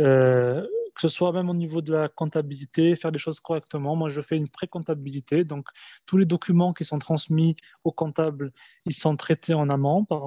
euh, 0.00 0.66
que 0.94 1.00
ce 1.00 1.08
soit 1.08 1.32
même 1.32 1.50
au 1.50 1.54
niveau 1.54 1.82
de 1.82 1.92
la 1.92 2.08
comptabilité, 2.08 2.96
faire 2.96 3.10
les 3.10 3.18
choses 3.18 3.40
correctement. 3.40 3.94
Moi, 3.94 4.08
je 4.08 4.20
fais 4.20 4.36
une 4.36 4.48
pré-comptabilité, 4.48 5.44
donc 5.44 5.68
tous 6.06 6.16
les 6.16 6.24
documents 6.24 6.72
qui 6.72 6.84
sont 6.84 6.98
transmis 6.98 7.56
au 7.84 7.92
comptable, 7.92 8.52
ils 8.86 8.94
sont 8.94 9.16
traités 9.16 9.54
en 9.54 9.68
amont 9.68 10.04
par, 10.04 10.24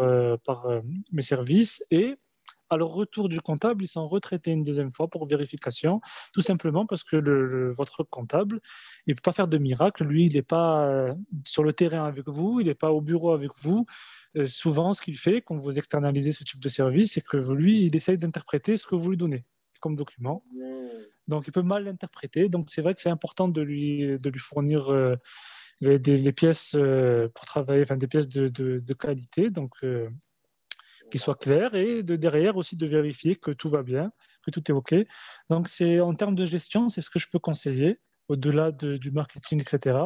euh, 0.00 0.36
par 0.44 0.66
euh, 0.66 0.80
mes 1.12 1.22
services 1.22 1.84
et 1.90 2.16
à 2.70 2.76
leur 2.76 2.88
retour 2.88 3.28
du 3.28 3.40
comptable, 3.40 3.84
ils 3.84 3.88
sont 3.88 4.06
retraités 4.06 4.52
une 4.52 4.62
deuxième 4.62 4.92
fois 4.92 5.08
pour 5.08 5.26
vérification, 5.26 6.00
tout 6.32 6.40
simplement 6.40 6.86
parce 6.86 7.04
que 7.04 7.16
le, 7.16 7.72
votre 7.72 8.04
comptable, 8.04 8.60
il 9.06 9.10
ne 9.10 9.14
peut 9.14 9.22
pas 9.22 9.32
faire 9.32 9.48
de 9.48 9.58
miracle. 9.58 10.04
Lui, 10.04 10.26
il 10.26 10.34
n'est 10.34 10.42
pas 10.42 10.86
euh, 10.86 11.14
sur 11.44 11.64
le 11.64 11.72
terrain 11.72 12.04
avec 12.04 12.28
vous, 12.28 12.60
il 12.60 12.66
n'est 12.66 12.74
pas 12.74 12.92
au 12.92 13.00
bureau 13.00 13.32
avec 13.32 13.50
vous. 13.58 13.86
Euh, 14.36 14.46
souvent, 14.46 14.94
ce 14.94 15.02
qu'il 15.02 15.18
fait 15.18 15.42
quand 15.42 15.56
vous 15.56 15.78
externalisez 15.78 16.32
ce 16.32 16.44
type 16.44 16.60
de 16.60 16.68
service, 16.68 17.14
c'est 17.14 17.24
que 17.24 17.36
lui, 17.36 17.84
il 17.84 17.96
essaye 17.96 18.16
d'interpréter 18.16 18.76
ce 18.76 18.86
que 18.86 18.94
vous 18.94 19.10
lui 19.10 19.16
donnez 19.16 19.44
comme 19.80 19.96
document. 19.96 20.44
Donc, 21.26 21.46
il 21.46 21.52
peut 21.52 21.62
mal 21.62 21.84
l'interpréter. 21.84 22.48
Donc, 22.48 22.68
c'est 22.68 22.82
vrai 22.82 22.94
que 22.94 23.00
c'est 23.00 23.08
important 23.08 23.48
de 23.48 23.62
lui, 23.62 24.18
de 24.18 24.30
lui 24.30 24.40
fournir 24.40 24.92
euh, 24.92 25.16
les, 25.80 26.32
pièces 26.32 26.76
pour 27.34 27.46
travailler, 27.46 27.82
enfin 27.82 27.96
des 27.96 28.06
pièces 28.06 28.28
de, 28.28 28.48
de, 28.48 28.94
qualité. 28.94 29.48
Donc, 29.48 29.76
qui 31.10 31.18
soit 31.18 31.34
clair 31.34 31.74
et 31.74 32.02
de 32.02 32.16
derrière 32.16 32.56
aussi 32.56 32.76
de 32.76 32.86
vérifier 32.86 33.36
que 33.36 33.50
tout 33.50 33.68
va 33.68 33.82
bien, 33.82 34.12
que 34.44 34.50
tout 34.50 34.62
est 34.70 34.74
OK. 34.74 34.94
Donc, 35.50 35.68
c'est 35.68 36.00
en 36.00 36.14
termes 36.14 36.34
de 36.34 36.44
gestion, 36.44 36.88
c'est 36.88 37.00
ce 37.00 37.10
que 37.10 37.18
je 37.18 37.28
peux 37.30 37.38
conseiller 37.38 38.00
au-delà 38.28 38.70
du 38.70 39.10
marketing, 39.10 39.60
etc. 39.60 39.98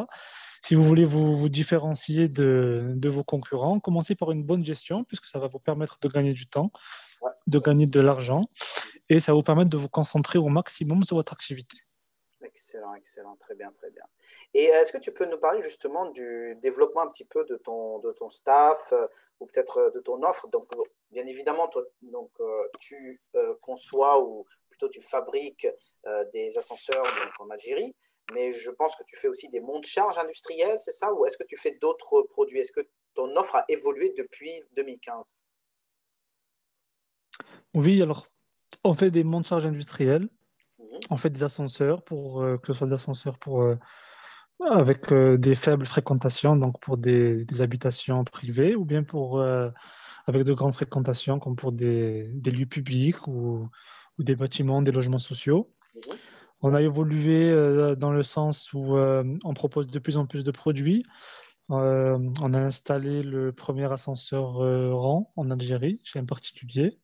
Si 0.62 0.74
vous 0.74 0.82
voulez 0.82 1.04
vous, 1.04 1.36
vous 1.36 1.50
différencier 1.50 2.26
de, 2.26 2.92
de, 2.94 3.08
vos 3.10 3.22
concurrents, 3.22 3.80
commencez 3.80 4.14
par 4.14 4.32
une 4.32 4.44
bonne 4.44 4.64
gestion, 4.64 5.04
puisque 5.04 5.26
ça 5.26 5.38
va 5.38 5.46
vous 5.46 5.58
permettre 5.58 5.98
de 6.00 6.08
gagner 6.08 6.32
du 6.32 6.46
temps, 6.46 6.72
de 7.46 7.58
gagner 7.58 7.86
de 7.86 8.00
l'argent, 8.00 8.48
et 9.10 9.20
ça 9.20 9.32
va 9.32 9.36
vous 9.36 9.42
permettre 9.42 9.68
de 9.68 9.76
vous 9.76 9.90
concentrer 9.90 10.38
au 10.38 10.48
maximum 10.48 11.02
sur 11.04 11.16
votre 11.16 11.34
activité. 11.34 11.76
Excellent, 12.54 12.94
excellent, 12.94 13.34
très 13.34 13.56
bien, 13.56 13.72
très 13.72 13.90
bien. 13.90 14.04
Et 14.54 14.66
est-ce 14.66 14.92
que 14.92 14.98
tu 14.98 15.10
peux 15.12 15.26
nous 15.26 15.38
parler 15.38 15.60
justement 15.60 16.06
du 16.10 16.56
développement 16.62 17.00
un 17.00 17.08
petit 17.08 17.24
peu 17.24 17.44
de 17.46 17.56
ton, 17.56 17.98
de 17.98 18.12
ton 18.12 18.30
staff 18.30 18.92
euh, 18.92 19.08
ou 19.40 19.46
peut-être 19.46 19.78
euh, 19.78 19.90
de 19.90 19.98
ton 19.98 20.22
offre? 20.22 20.46
Donc, 20.46 20.70
bien 21.10 21.26
évidemment, 21.26 21.66
toi, 21.66 21.82
donc, 22.02 22.30
euh, 22.38 22.68
tu 22.78 23.20
conçois 23.60 24.22
ou 24.22 24.46
plutôt 24.68 24.88
tu 24.88 25.02
fabriques 25.02 25.66
des 26.32 26.56
ascenseurs 26.58 27.04
en 27.40 27.50
Algérie, 27.50 27.94
mais 28.32 28.50
je 28.50 28.70
pense 28.70 28.96
que 28.96 29.04
tu 29.04 29.16
fais 29.16 29.28
aussi 29.28 29.48
des 29.48 29.60
montes-charges 29.60 30.18
industriels, 30.18 30.78
c'est 30.80 30.92
ça? 30.92 31.12
Ou 31.12 31.26
est-ce 31.26 31.36
que 31.36 31.44
tu 31.44 31.56
fais 31.56 31.72
d'autres 31.72 32.22
produits? 32.22 32.60
Est-ce 32.60 32.72
que 32.72 32.86
ton 33.14 33.34
offre 33.36 33.56
a 33.56 33.64
évolué 33.68 34.14
depuis 34.16 34.62
2015 34.72 35.38
Oui, 37.74 38.02
alors 38.02 38.28
on 38.84 38.94
fait 38.94 39.10
des 39.10 39.24
montes-charges 39.24 39.66
industriels, 39.66 40.22
mhm. 40.22 40.28
On 41.10 41.16
fait 41.16 41.30
des 41.30 41.42
ascenseurs, 41.42 42.02
pour 42.02 42.42
euh, 42.42 42.58
que 42.58 42.68
ce 42.68 42.72
soit 42.72 42.86
des 42.86 42.92
ascenseurs 42.92 43.38
pour, 43.38 43.62
euh, 43.62 43.76
avec 44.70 45.12
euh, 45.12 45.36
des 45.36 45.54
faibles 45.54 45.86
fréquentations, 45.86 46.56
donc 46.56 46.80
pour 46.80 46.96
des, 46.96 47.46
habitations 47.60 48.24
privées, 48.24 48.74
ou 48.74 48.84
bien 48.84 49.02
pour, 49.02 49.42
avec 50.26 50.42
de 50.44 50.52
grandes 50.52 50.74
fréquentations, 50.74 51.38
comme 51.38 51.56
pour 51.56 51.72
des, 51.72 52.24
lieux 52.44 52.66
publics 52.66 53.26
ou, 53.26 53.68
des 54.18 54.36
bâtiments, 54.36 54.82
des 54.82 54.92
logements 54.92 55.18
sociaux. 55.18 55.72
Mhm. 55.94 56.16
On 56.62 56.72
a 56.72 56.80
évolué 56.80 57.52
dans 57.98 58.10
le 58.10 58.22
sens 58.22 58.72
où 58.72 58.96
on 58.96 59.54
propose 59.54 59.86
de 59.88 59.98
plus 59.98 60.16
en 60.16 60.24
plus 60.24 60.44
de 60.44 60.50
produits. 60.50 61.04
on 61.68 62.54
a 62.54 62.58
installé 62.58 63.22
le 63.22 63.52
premier 63.52 63.92
ascenseur 63.92 64.54
rang 64.54 65.30
en 65.36 65.50
Algérie, 65.50 66.00
chez 66.04 66.20
un 66.20 66.24
particulier 66.24 66.98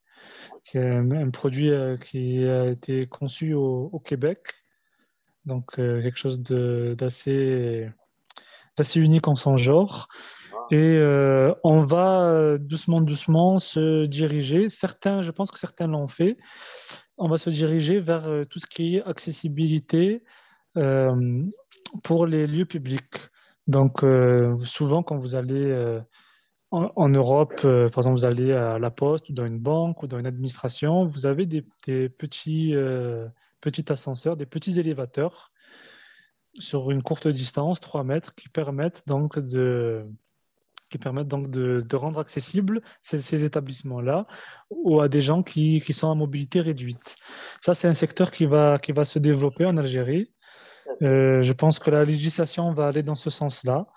qui 0.63 0.77
est 0.77 0.89
un, 0.89 1.29
produit 1.29 1.71
euh, 1.71 1.97
qui 1.97 2.45
a 2.45 2.67
été 2.67 3.05
conçu 3.05 3.53
au, 3.53 3.99
Québec. 4.03 4.39
Donc, 5.45 5.79
euh, 5.79 6.01
quelque 6.01 6.17
chose 6.17 6.41
d'assez 6.41 7.89
unique 8.95 9.27
en 9.27 9.35
son 9.35 9.57
genre. 9.57 10.07
Et 10.69 10.77
euh, 10.77 11.53
on 11.63 11.81
va 11.81 12.57
doucement, 12.57 13.01
doucement 13.01 13.59
se 13.59 14.05
diriger. 14.05 14.69
Certains, 14.69 15.21
je 15.21 15.31
pense 15.31 15.51
que 15.51 15.59
certains 15.59 15.87
l'ont 15.87 16.07
fait. 16.07 16.37
On 17.17 17.27
va 17.27 17.37
se 17.37 17.49
diriger 17.49 17.99
vers 17.99 18.27
tout 18.49 18.59
ce 18.59 18.67
qui 18.67 18.95
est 18.95 19.03
accessibilité 19.03 20.23
pour 22.03 22.25
les 22.25 22.47
lieux 22.47 22.65
publics. 22.65 23.17
Donc, 23.67 24.05
souvent, 24.63 25.03
quand 25.03 25.17
vous 25.17 25.35
allez 25.35 25.99
en, 26.71 27.09
Europe, 27.09 27.61
euh, 27.65 27.89
par 27.89 27.99
exemple, 27.99 28.17
vous 28.17 28.25
allez 28.25 28.53
à 28.53 28.79
la 28.79 28.91
poste 28.91 29.29
ou 29.29 29.33
dans 29.33 29.45
une 29.45 29.59
banque 29.59 30.03
ou 30.03 30.07
dans 30.07 30.17
une 30.17 30.25
administration, 30.25 31.05
vous 31.05 31.25
avez 31.25 31.45
des, 31.45 31.61
petits, 31.61 32.73
euh, 32.73 33.27
petits 33.59 33.85
ascenseurs, 33.91 34.37
des 34.37 34.45
petits 34.45 34.79
élévateurs 34.79 35.51
sur 36.59 36.91
une 36.91 37.03
courte 37.03 37.27
distance, 37.27 37.81
3 37.81 38.03
mètres, 38.03 38.35
qui 38.35 38.49
permettent 38.49 39.03
donc 39.05 39.37
de, 39.37 40.05
qui 40.89 40.97
permettent 40.97 41.27
donc 41.27 41.49
de, 41.49 41.95
rendre 41.95 42.19
accessibles 42.19 42.81
ces, 43.01 43.43
établissements-là 43.43 44.27
ou 44.69 45.01
à 45.01 45.07
des 45.07 45.21
gens 45.21 45.43
qui, 45.43 45.81
qui, 45.81 45.93
sont 45.93 46.11
à 46.11 46.15
mobilité 46.15 46.61
réduite. 46.61 47.15
Ça, 47.61 47.73
c'est 47.73 47.87
un 47.87 47.93
secteur 47.93 48.31
qui 48.31 48.45
va, 48.45 48.77
qui 48.79 48.91
va 48.91 49.05
se 49.05 49.19
développer 49.19 49.65
en 49.65 49.77
Algérie. 49.77 50.31
Euh, 51.01 51.41
je 51.41 51.53
pense 51.53 51.79
que 51.79 51.91
la 51.91 52.05
législation 52.05 52.71
va 52.73 52.87
aller 52.87 53.03
dans 53.03 53.15
ce 53.15 53.29
sens-là. 53.29 53.87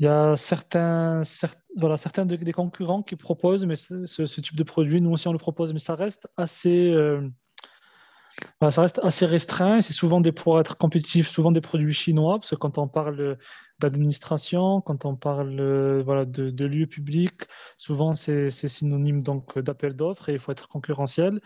Il 0.00 0.04
y 0.04 0.08
a 0.08 0.34
certains, 0.34 1.20
voilà, 1.76 1.98
certains 1.98 2.24
des 2.24 2.52
concurrents 2.52 3.02
qui 3.02 3.16
proposent 3.16 3.66
mais 3.66 3.76
ce, 3.76 4.40
type 4.40 4.56
de 4.56 4.62
produit. 4.62 5.02
Nous 5.02 5.10
aussi, 5.10 5.28
on 5.28 5.32
le 5.32 5.38
propose, 5.38 5.74
mais 5.74 5.78
ça 5.78 5.94
reste 5.94 6.26
assez, 6.38 6.90
euh, 6.90 7.28
ça 8.70 8.80
reste 8.80 8.98
assez 9.02 9.26
restreint. 9.26 9.82
C'est 9.82 9.92
souvent 9.92 10.22
des, 10.22 10.32
pour 10.32 10.58
être 10.58 10.78
compétitif, 10.78 11.28
souvent 11.28 11.52
des 11.52 11.60
produits 11.60 11.92
chinois, 11.92 12.38
parce 12.38 12.48
que 12.48 12.56
quand 12.56 12.78
on 12.78 12.88
parle 12.88 13.36
d'administration, 13.78 14.80
quand 14.80 15.04
on 15.04 15.16
parle 15.16 16.00
voilà, 16.00 16.24
de, 16.24 16.64
lieux 16.64 16.86
publics, 16.86 17.42
souvent 17.76 18.14
c'est 18.14 18.48
synonyme 18.48 19.22
donc 19.22 19.58
d'appel 19.58 19.94
d'offres 19.94 20.30
et 20.30 20.32
il 20.32 20.38
faut 20.38 20.52
être 20.52 20.68
concurrentiel. 20.68 21.42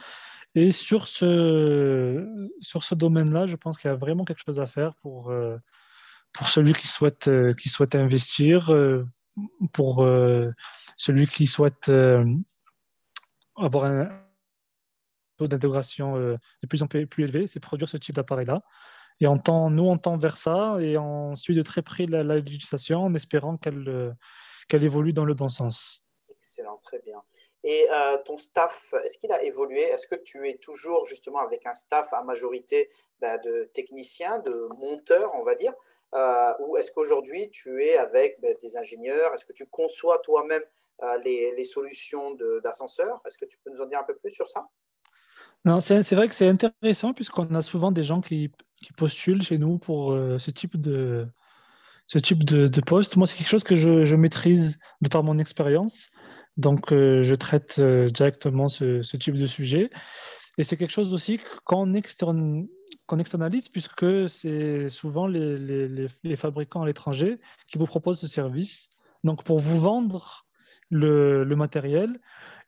Et 0.55 0.70
sur 0.70 1.09
ce, 1.09 2.24
sur 2.61 2.84
ce 2.84 2.94
domaine-là, 2.94 3.46
je 3.46 3.57
pense 3.57 3.78
qu'il 3.78 3.90
y 3.90 3.92
a 3.92 3.96
vraiment 3.96 4.24
quelque 4.24 4.42
chose 4.46 4.61
à 4.61 4.68
faire 4.68 4.94
pour, 5.02 5.32
euh, 5.32 5.57
pour 6.35 6.49
celui 6.49 6.74
qui 6.74 6.89
souhaite, 6.89 7.28
euh, 7.28 7.55
qui 7.55 7.68
souhaite 7.68 7.95
investir, 7.95 8.72
euh, 8.72 9.05
pour 9.72 10.05
euh, 10.05 10.51
celui 10.97 11.26
qui 11.26 11.47
souhaite 11.47 11.91
avoir 13.57 13.85
un 13.85 14.09
taux 15.39 15.49
d'intégration 15.49 16.16
de 16.16 16.66
plus 16.68 16.82
en 16.82 16.87
plus 16.87 17.09
élevé, 17.18 17.47
c'est 17.47 17.61
produire 17.61 17.89
ce 17.89 17.97
type 17.97 18.14
d'appareil-là. 18.14 18.62
Et 19.20 19.26
on 19.26 19.39
tend, 19.39 19.70
nous, 19.70 19.85
on 19.85 19.97
tend 19.97 20.16
vers 20.16 20.37
ça 20.37 20.76
et 20.80 20.99
on 20.99 21.35
suit 21.37 21.55
de 21.55 21.62
très 21.62 21.82
près 21.82 22.07
la, 22.07 22.22
législation 22.22 23.05
en 23.05 23.14
espérant 23.14 23.57
qu'elle 23.57 24.16
qu'elle 24.68 24.85
évolue 24.85 25.12
dans 25.12 25.24
le 25.24 25.35
bon 25.35 25.49
sens. 25.49 26.05
Excellent, 26.30 26.78
très 26.78 27.01
bien. 27.01 27.20
Et 27.64 27.89
ton 28.24 28.39
staff, 28.39 28.95
est-ce 29.05 29.18
qu'il 29.18 29.32
a 29.32 29.43
évolué? 29.43 29.82
Est-ce 29.82 30.07
que 30.07 30.16
tu 30.16 30.49
es 30.49 30.59
toujours 30.59 31.05
justement 31.05 31.41
avec 31.41 31.66
un 31.66 31.74
staff 31.74 32.12
à 32.12 32.22
majorité 32.22 32.89
bah, 33.20 33.39
de 33.39 33.70
techniciens, 33.74 34.39
de 34.39 34.68
monteurs, 34.78 35.35
on 35.35 35.43
va 35.43 35.57
dire? 35.57 35.72
Euh, 36.14 36.52
ou 36.60 36.76
est-ce 36.76 36.92
qu'aujourd'hui 36.92 37.50
tu 37.50 37.82
es 37.84 37.96
avec 37.96 38.38
ben, 38.40 38.54
des 38.60 38.76
ingénieurs? 38.76 39.34
Est-ce 39.34 39.44
que 39.44 39.52
tu 39.52 39.66
conçois 39.66 40.18
toi-même 40.20 40.62
euh, 41.02 41.18
les, 41.24 41.64
solutions 41.64 42.36
d'ascenseurs 42.62 43.20
Est-ce 43.26 43.36
que 43.36 43.46
tu 43.46 43.58
peux 43.64 43.70
nous 43.70 43.82
en 43.82 43.86
dire 43.86 43.98
un 43.98 44.04
peu 44.04 44.14
plus 44.14 44.30
sur 44.30 44.48
ça? 44.48 44.68
Non, 45.64 45.80
c'est 45.80 46.12
vrai 46.12 46.28
que 46.28 46.34
c'est 46.34 46.46
intéressant 46.46 47.14
puisqu'on 47.14 47.52
a 47.54 47.62
souvent 47.62 47.90
des 47.90 48.02
gens 48.02 48.20
qui, 48.20 48.52
postulent 48.98 49.42
chez 49.42 49.56
nous 49.56 49.78
pour 49.78 50.12
euh, 50.12 50.38
ce 50.38 50.50
type 50.50 50.78
de, 50.78 51.26
ce 52.06 52.18
type 52.18 52.44
de, 52.44 52.80
poste. 52.82 53.16
Moi, 53.16 53.26
c'est 53.26 53.36
quelque 53.36 53.48
chose 53.48 53.64
que 53.64 53.74
je, 53.74 54.14
maîtrise 54.14 54.78
de 55.00 55.08
par 55.08 55.24
mon 55.24 55.38
expérience. 55.38 56.10
Donc, 56.58 56.90
je 56.90 57.34
traite 57.34 57.80
directement 57.80 58.68
ce, 58.68 59.16
type 59.16 59.36
de 59.36 59.46
sujet. 59.46 59.90
Et 60.58 60.64
c'est 60.64 60.76
quelque 60.76 60.92
chose 60.92 61.14
aussi 61.14 61.40
qu'on 61.64 61.94
externe, 61.94 62.68
qu'on 63.07 63.18
externalise 63.18 63.68
puisque 63.68 64.28
c'est 64.28 64.88
souvent 64.88 65.26
les, 65.26 66.09
fabricants 66.36 66.82
à 66.82 66.86
l'étranger 66.86 67.38
qui 67.66 67.78
vous 67.78 67.86
proposent 67.86 68.20
ce 68.20 68.26
service. 68.26 68.90
Donc, 69.24 69.44
pour 69.44 69.59
vous 69.59 69.78
vendre 69.78 70.46
le, 70.90 71.44
matériel, 71.55 72.18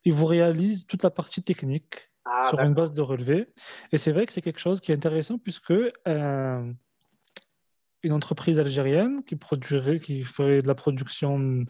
ils 0.04 0.12
vous 0.12 0.26
réalisent 0.26 0.86
toute 0.86 1.02
la 1.02 1.10
partie 1.10 1.42
technique 1.42 2.10
ah, 2.24 2.48
sur 2.50 2.60
une 2.60 2.74
base 2.74 2.92
de 2.92 3.02
relevé. 3.02 3.48
Et 3.92 3.98
c'est 3.98 4.12
vrai 4.12 4.26
que 4.26 4.32
c'est 4.32 4.42
quelque 4.42 4.60
chose 4.60 4.80
qui 4.80 4.92
est 4.92 4.94
intéressant 4.94 5.38
puisque 5.38 5.72
euh, 5.72 6.72
une 8.02 8.12
entreprise 8.12 8.58
algérienne 8.58 9.22
qui 9.24 9.36
produirait, 9.36 9.98
qui 9.98 10.22
ferait 10.22 10.62
de 10.62 10.68
la 10.68 10.74
production 10.74 11.64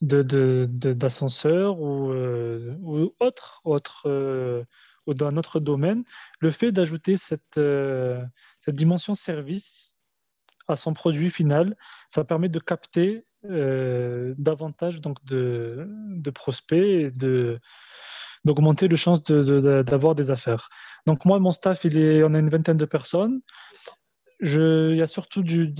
d'ascenseurs 0.00 1.74
de, 1.74 1.80
ou, 1.80 2.12
euh, 2.12 2.76
ou 2.80 3.14
autre, 3.20 3.60
autre 3.64 4.02
euh, 4.06 4.64
ou 5.06 5.14
dans 5.14 5.32
notre 5.32 5.60
domaine, 5.60 6.04
le 6.40 6.50
fait 6.50 6.72
d'ajouter 6.72 7.16
cette, 7.16 7.58
euh, 7.58 8.22
cette 8.60 8.76
dimension 8.76 9.14
service 9.14 9.98
à 10.68 10.76
son 10.76 10.94
produit 10.94 11.30
final, 11.30 11.76
ça 12.08 12.24
permet 12.24 12.48
de 12.48 12.58
capter 12.58 13.26
euh, 13.44 14.34
davantage 14.38 15.00
donc 15.00 15.22
de, 15.26 15.86
de 15.88 16.30
prospects 16.30 16.78
et 16.78 17.10
de, 17.10 17.60
d'augmenter 18.44 18.88
les 18.88 18.96
chances 18.96 19.22
d'avoir 19.22 20.14
des 20.14 20.30
affaires. 20.30 20.68
Donc 21.06 21.24
moi, 21.24 21.38
mon 21.38 21.50
staff, 21.50 21.84
il 21.84 21.98
est, 21.98 22.22
on 22.22 22.34
a 22.34 22.38
une 22.38 22.48
vingtaine 22.48 22.76
de 22.76 22.84
personnes. 22.84 23.40
Il 24.40 24.96
y 24.96 25.02
a 25.02 25.06
surtout 25.06 25.42
du, 25.42 25.72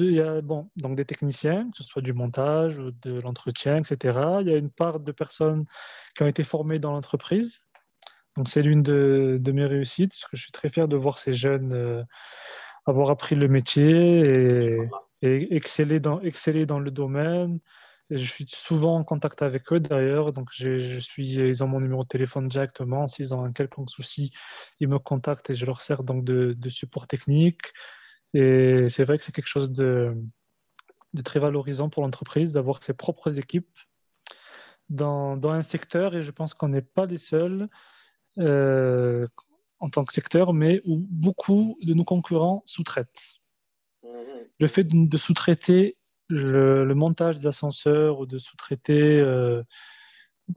bon, 0.43 0.71
donc 0.77 0.97
des 0.97 1.05
techniciens, 1.05 1.71
que 1.71 1.79
ce 1.79 1.85
soit 1.85 2.01
du 2.01 2.13
montage 2.13 2.79
ou 2.79 2.93
de 2.93 3.21
l'entretien, 3.21 3.77
etc. 3.77 4.39
Il 4.41 4.49
y 4.49 4.55
a 4.55 4.57
une 4.57 4.71
part 4.71 5.01
de 5.01 5.13
personnes 5.13 5.65
qui 6.17 6.23
ont 6.23 6.27
été 6.27 6.45
formées 6.45 6.79
dans 6.79 6.93
l'entreprise, 6.93 7.64
c'est 8.47 8.63
l'une 8.63 8.83
de, 8.83 9.53
mes 9.53 9.67
réussites, 9.67 10.11
parce 10.11 10.25
que 10.25 10.37
je 10.37 10.43
suis 10.43 10.53
très 10.53 10.69
fier 10.69 10.89
de 10.89 10.97
voir 10.97 11.19
ces 11.19 11.33
jeunes 11.33 11.73
euh, 11.73 12.03
avoir 12.87 13.11
appris 13.11 13.37
le 13.37 13.49
métier 13.49 14.89
et, 15.23 15.57
exceller, 15.57 16.01
dans, 16.01 16.21
exceller 16.21 16.67
dans 16.67 16.81
le 16.81 16.91
domaine. 16.91 17.61
je 18.11 18.25
suis 18.25 18.47
souvent 18.49 18.97
en 18.97 19.05
contact 19.05 19.41
avec 19.43 19.73
eux 19.73 19.81
d'ailleurs, 19.81 20.33
donc 20.33 20.49
je 20.53 20.99
suis, 20.99 21.35
ils 21.35 21.65
ont 21.65 21.69
mon 21.69 21.81
numéro 21.81 22.03
de 22.03 22.09
téléphone 22.09 22.49
directement. 22.49 23.07
S'ils 23.07 23.35
ont 23.35 23.45
un 23.45 23.53
quelconque 23.53 23.91
souci, 23.91 24.33
ils 24.81 24.89
me 24.89 24.99
contactent 24.99 25.51
et 25.51 25.55
je 25.55 25.65
leur 25.67 25.81
sers 25.81 26.03
donc 26.03 26.25
de, 26.25 26.55
support 26.69 27.07
technique. 27.07 27.73
Et 28.35 28.89
c'est 28.89 29.05
vrai 29.05 29.17
que 29.17 29.25
c'est 29.25 29.33
quelque 29.33 29.47
chose 29.47 29.71
de, 29.71 30.15
de 31.15 31.23
très 31.23 31.39
valorisant 31.41 31.89
pour 31.89 32.03
l'entreprise 32.03 32.53
d'avoir 32.53 32.83
ses 32.83 32.95
propres 32.95 33.39
équipes 33.39 33.79
dans, 34.91 35.37
dans, 35.37 35.53
un 35.53 35.63
secteur 35.63 36.15
et 36.15 36.23
je 36.23 36.31
pense 36.31 36.53
qu'on 36.53 36.69
n'est 36.69 36.83
pas 36.83 37.07
les 37.07 37.19
seuls 37.19 37.69
euh, 38.39 39.27
en 39.81 39.89
tant 39.89 40.05
que 40.05 40.13
secteur, 40.13 40.55
mais 40.55 40.81
où 40.85 41.05
beaucoup 41.11 41.77
de 41.83 41.95
nos 41.95 42.05
concurrents 42.05 42.63
sous-traitent. 42.67 43.41
Mhm. 44.03 44.11
Le 44.61 44.67
fait 44.67 44.85
de, 44.85 45.17
sous-traiter 45.19 45.97
le, 46.29 46.93
montage 46.95 47.37
des 47.37 47.47
ascenseurs 47.47 48.21
ou 48.21 48.27
de 48.27 48.39
sous-traiter 48.39 49.21
euh, 49.21 49.63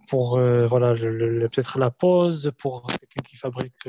pour 0.08 0.38
euh, 0.38 0.66
voilà, 0.66 0.94
peut-être 0.94 1.80
la 1.80 1.92
pose, 1.92 2.52
pour 2.58 2.88
quelqu'un 2.88 3.24
qui 3.28 3.38
fabrique 3.38 3.88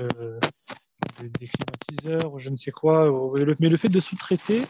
des, 1.20 1.47
climatiseurs 1.47 2.32
ou 2.32 2.39
je 2.39 2.51
ne 2.51 2.57
sais 2.57 2.70
quoi. 2.70 3.11
Mais 3.61 3.68
le 3.68 3.76
fait 3.76 3.89
de 3.89 4.01
sous-traiter, 4.01 4.62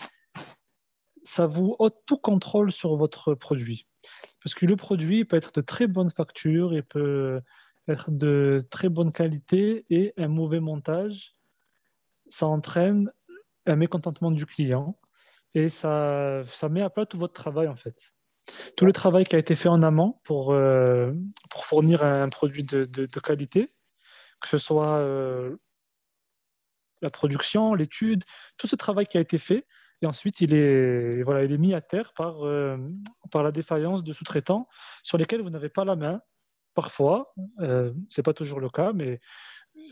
ça 1.23 1.47
vous 1.47 1.77
ôte 1.79 1.97
tout 2.07 2.19
contrôle 2.19 2.73
sur 2.73 2.95
votre 2.97 3.35
produit. 3.35 3.87
Parce 4.43 4.55
que 4.55 4.67
le 4.67 4.77
produit 4.77 5.25
peut 5.25 5.37
être 5.37 5.53
de 5.53 5.61
très 5.61 5.87
bonne 5.87 6.11
facture, 6.11 6.73
il 6.73 6.83
peut 6.83 7.41
être 7.89 8.11
de 8.11 8.61
très 8.71 8.89
bonne 8.89 9.13
qualité 9.13 9.87
et 9.91 10.13
un 10.17 10.29
mauvais 10.29 10.61
montage, 10.61 11.35
ça 12.29 12.47
entraîne 12.47 13.11
un 13.67 13.77
mécontentement 13.77 14.31
du 14.31 14.47
client 14.47 14.99
et 15.55 15.69
ça, 15.69 16.43
ça 16.47 16.69
met 16.69 16.83
à 16.83 16.91
plat 16.91 17.07
tout 17.07 17.19
votre 17.19 17.35
travail 17.35 17.69
en 17.69 17.77
fait. 17.77 18.13
Tout 18.77 18.87
le 18.87 18.93
travail 18.93 19.27
qui 19.27 19.37
a 19.37 19.39
été 19.39 19.55
fait 19.55 19.69
en 19.69 19.83
amont 19.83 20.21
pour, 20.25 20.53
euh, 20.53 21.13
pour 21.51 21.67
fournir 21.67 22.03
un 22.03 22.29
produit 22.29 22.63
de, 22.63 22.85
de, 22.85 23.21
qualité, 23.21 23.73
que 24.41 24.49
ce 24.49 24.57
soit 24.57 24.99
euh, 24.99 25.57
la 27.03 27.11
production, 27.11 27.75
l'étude, 27.75 28.25
tout 28.57 28.67
ce 28.67 28.77
travail 28.77 29.07
qui 29.07 29.19
a 29.19 29.21
été 29.21 29.37
fait, 29.37 29.67
et 30.01 30.07
ensuite 30.07 30.41
il 30.41 30.55
est, 30.55 31.23
voilà, 31.23 31.45
il 31.45 31.53
est 31.53 31.59
mis 31.59 31.75
à 31.75 31.81
terre 31.81 32.13
par, 32.15 32.47
euh, 32.47 32.79
par 33.31 33.43
la 33.43 33.53
défaillance 33.53 34.05
de 34.05 34.13
sous-traitants 34.13 34.69
sur 35.03 35.19
lesquels 35.19 35.43
vous 35.43 35.51
n'avez 35.51 35.69
pas 35.69 35.85
la 35.85 35.97
main. 35.97 36.21
Parfois, 36.79 37.35
ce 37.59 37.93
n'est 38.17 38.23
pas 38.23 38.33
toujours 38.33 38.61
le 38.61 38.71
cas, 38.71 38.93
mais 38.95 39.19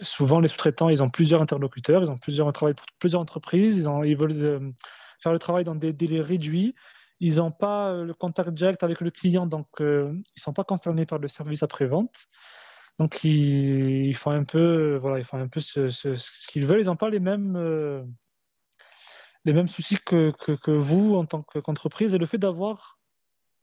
souvent 0.03 0.39
les 0.39 0.47
sous-traitants, 0.47 0.89
ils 0.89 1.03
ont 1.03 1.09
plusieurs 1.09 1.43
interlocuteurs, 1.43 2.01
ils 2.01 2.13
ont 2.13 2.17
plusieurs 2.17 2.53
travail 2.53 2.75
pour 2.75 2.87
plusieurs 3.01 3.21
entreprises, 3.21 3.77
ils, 3.77 3.89
ont, 3.89 4.05
ils 4.05 4.17
veulent 4.17 4.73
faire 5.19 5.33
le 5.33 5.41
travail 5.41 5.65
dans 5.65 5.75
des 5.75 5.93
délais 5.93 6.21
réduits. 6.21 6.77
Ils 7.19 7.39
n'ont 7.39 7.51
pas 7.51 7.89
euh, 7.91 8.05
le 8.05 8.15
contact 8.15 8.51
direct 8.51 8.85
avec 8.85 9.01
le 9.01 9.11
client, 9.11 9.47
donc 9.49 9.67
euh, 9.81 10.13
ils 10.13 10.39
ne 10.39 10.41
sont 10.41 10.53
pas 10.53 10.63
concernés 10.63 11.07
par 11.07 11.19
le 11.19 11.27
service 11.27 11.65
après-vente. 11.65 12.29
Donc 13.01 13.25
ils, 13.25 14.15
font 14.15 14.31
un 14.31 14.45
peu, 14.45 14.95
voilà, 14.99 15.19
ils 15.19 15.25
font 15.25 15.41
un 15.41 15.49
peu 15.49 15.59
ce, 15.59 15.89
qu'ils 16.47 16.67
veulent. 16.67 16.83
Ils 16.83 16.87
n'ont 16.87 16.95
pas 16.95 17.11
les 17.11 17.19
mêmes, 17.19 17.57
euh, 17.57 18.05
les 19.45 19.53
mêmes 19.53 19.67
soucis 19.67 19.99
que, 20.07 20.31
que, 20.39 20.53
que 20.53 20.71
vous 20.71 21.17
en 21.17 21.27
tant 21.27 21.43
qu'entreprise. 21.43 22.15
Et 22.15 22.19
le 22.19 22.27
fait 22.27 22.39
d'avoir 22.39 23.01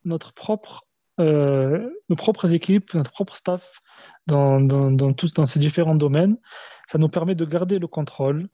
notre 0.04 0.34
propre, 0.34 0.84
nos 1.20 2.16
propres 2.16 2.54
équipes, 2.54 2.94
notre 2.94 3.12
propre 3.12 3.36
staff 3.36 3.82
dans, 4.28 5.14
tous, 5.14 5.34
dans 5.34 5.46
ces 5.46 5.60
différents 5.60 5.96
domaines, 5.96 6.38
ça 6.88 6.98
nous 6.98 7.10
permet 7.10 7.36
de 7.36 7.46
garder 7.46 7.80
le 7.80 7.88
contrôle, 7.88 8.50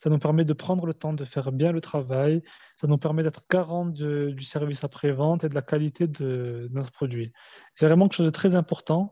ça 0.00 0.10
nous 0.10 0.18
permet 0.18 0.44
de 0.44 0.52
prendre 0.52 0.86
le 0.86 0.94
temps 0.94 1.12
de 1.12 1.24
faire 1.24 1.50
bien 1.50 1.72
le 1.72 1.80
travail. 1.80 2.42
Ça 2.80 2.86
nous 2.86 2.98
permet 2.98 3.22
d'être 3.22 3.42
garant 3.50 3.86
du 3.86 4.42
service 4.42 4.84
après-vente 4.84 5.44
et 5.44 5.48
de 5.48 5.54
la 5.54 5.62
qualité 5.62 6.06
de, 6.06 6.68
notre 6.70 6.92
produit. 6.92 7.32
C'est 7.74 7.86
vraiment 7.86 8.06
quelque 8.06 8.16
chose 8.16 8.26
de 8.26 8.30
très 8.30 8.54
important. 8.54 9.10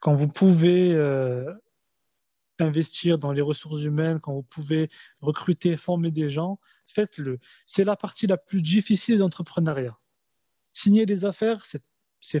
Quand 0.00 0.14
vous 0.14 0.28
pouvez 0.28 0.92
euh, 0.94 1.52
investir 2.60 3.18
dans 3.18 3.32
les 3.32 3.40
ressources 3.40 3.82
humaines, 3.82 4.20
quand 4.20 4.32
vous 4.32 4.44
pouvez 4.44 4.88
recruter, 5.20 5.76
former 5.76 6.12
des 6.12 6.28
gens, 6.28 6.60
faites-le. 6.86 7.40
C'est 7.66 7.84
la 7.84 7.96
partie 7.96 8.28
la 8.28 8.36
plus 8.36 8.62
difficile 8.62 9.18
d'entrepreneuriat. 9.18 9.98
Signer 10.72 11.04
des 11.04 11.24
affaires, 11.24 11.64
c'est 11.64 11.82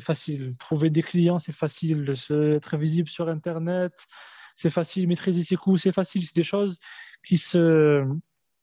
facile. 0.00 0.56
Trouver 0.58 0.90
des 0.90 1.02
clients, 1.02 1.38
c'est 1.38 1.52
facile. 1.52 2.14
Être 2.30 2.76
visible 2.76 3.08
sur 3.08 3.28
Internet, 3.28 3.92
c'est 4.54 4.70
facile. 4.70 5.08
Maîtriser 5.08 5.44
ses 5.44 5.56
coûts, 5.56 5.78
c'est 5.78 5.92
facile. 5.92 6.24
C'est 6.24 6.36
des 6.36 6.42
choses 6.42 6.78
qui 7.24 7.38
se, 7.38 8.04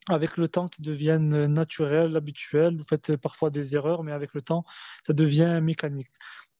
avec 0.09 0.37
le 0.37 0.47
temps, 0.47 0.67
qui 0.67 0.81
deviennent 0.81 1.45
naturels, 1.45 2.15
habituels. 2.15 2.77
Vous 2.77 2.85
faites 2.87 3.15
parfois 3.15 3.49
des 3.49 3.75
erreurs, 3.75 4.03
mais 4.03 4.11
avec 4.11 4.33
le 4.33 4.41
temps, 4.41 4.65
ça 5.05 5.13
devient 5.13 5.59
mécanique. 5.61 6.11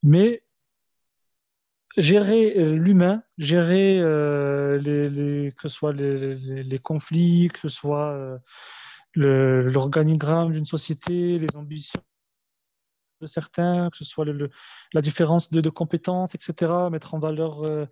Mais 0.02 0.42
gérer 1.96 2.58
euh, 2.58 2.74
l'humain, 2.74 3.22
gérer 3.38 3.98
euh, 4.00 4.78
que 4.80 5.62
ce 5.62 5.68
soit 5.68 5.92
les, 5.92 6.78
conflits, 6.82 7.48
que 7.52 7.58
ce 7.58 7.68
soit 7.68 8.12
euh, 8.12 8.38
l'organigramme 9.14 10.52
d'une 10.52 10.66
société, 10.66 11.38
les 11.38 11.56
ambitions 11.56 12.02
de 13.20 13.26
certains, 13.26 13.90
que 13.90 13.96
ce 13.96 14.04
soit 14.04 14.26
la 14.92 15.00
différence 15.00 15.50
de, 15.50 15.70
compétences, 15.70 16.34
etc., 16.34 16.72
mettre 16.90 17.14
en 17.14 17.18
valeur 17.18 17.64
euh, 17.64 17.86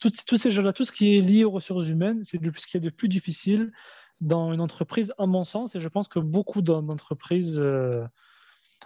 tous 0.00 0.36
ces 0.36 0.50
jeux-là, 0.50 0.72
tout 0.72 0.84
ce 0.84 0.92
qui 0.92 1.16
est 1.16 1.20
lié 1.20 1.44
aux 1.44 1.50
ressources 1.50 1.88
humaines, 1.88 2.22
c'est 2.24 2.38
ce 2.42 2.66
qui 2.66 2.76
est 2.76 2.80
de 2.80 2.90
plus 2.90 3.08
difficile 3.08 3.72
dans 4.20 4.52
une 4.52 4.60
entreprise, 4.60 5.12
à 5.18 5.26
mon 5.26 5.44
sens, 5.44 5.74
et 5.74 5.80
je 5.80 5.88
pense 5.88 6.08
que 6.08 6.18
beaucoup 6.18 6.62
d'entreprises 6.62 7.58
euh, 7.58 8.04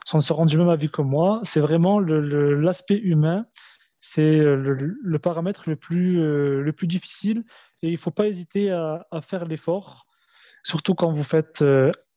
sont 0.04 0.20
rendues 0.34 0.58
même 0.58 0.68
avis 0.68 0.88
que 0.88 1.02
moi, 1.02 1.40
c'est 1.44 1.60
vraiment 1.60 2.00
l'aspect 2.00 2.98
humain, 2.98 3.46
c'est 4.00 4.38
le, 4.38 5.18
paramètre 5.18 5.68
le 5.68 5.76
plus, 5.76 6.20
euh, 6.20 6.62
le 6.62 6.72
plus 6.72 6.86
difficile, 6.86 7.44
et 7.82 7.88
il 7.88 7.92
ne 7.92 7.98
faut 7.98 8.10
pas 8.10 8.26
hésiter 8.26 8.70
à, 8.70 9.06
faire 9.22 9.44
l'effort, 9.44 10.06
surtout 10.64 10.94
quand 10.94 11.12
vous 11.12 11.22
faites, 11.22 11.64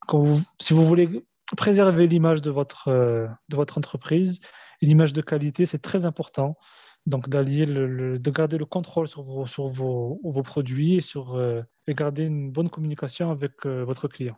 quand 0.08 0.40
si 0.60 0.74
vous 0.74 0.86
voulez 0.86 1.24
préserver 1.58 2.08
l'image 2.08 2.42
de 2.42 2.50
votre, 2.50 2.88
euh, 2.88 3.28
de 3.50 3.56
votre 3.56 3.78
entreprise. 3.78 4.40
L'image 4.82 5.14
de 5.14 5.22
qualité, 5.22 5.66
c'est 5.66 5.82
très 5.82 6.06
important. 6.06 6.58
Donc, 7.06 7.28
d'allier 7.28 7.66
le, 7.66 8.18
de 8.18 8.32
garder 8.32 8.58
le 8.58 8.66
contrôle 8.66 9.08
sur 9.08 9.24
vos, 9.24 9.46
sur 9.46 9.68
vos, 9.68 10.44
produits 10.44 10.98
et, 10.98 11.02
sur, 11.02 11.36
euh, 11.36 11.62
et 11.88 11.94
garder 11.94 12.24
une 12.24 12.52
bonne 12.52 12.70
communication 12.70 13.30
avec 13.30 13.66
euh, 13.66 13.84
votre 13.84 14.08
client. 14.08 14.38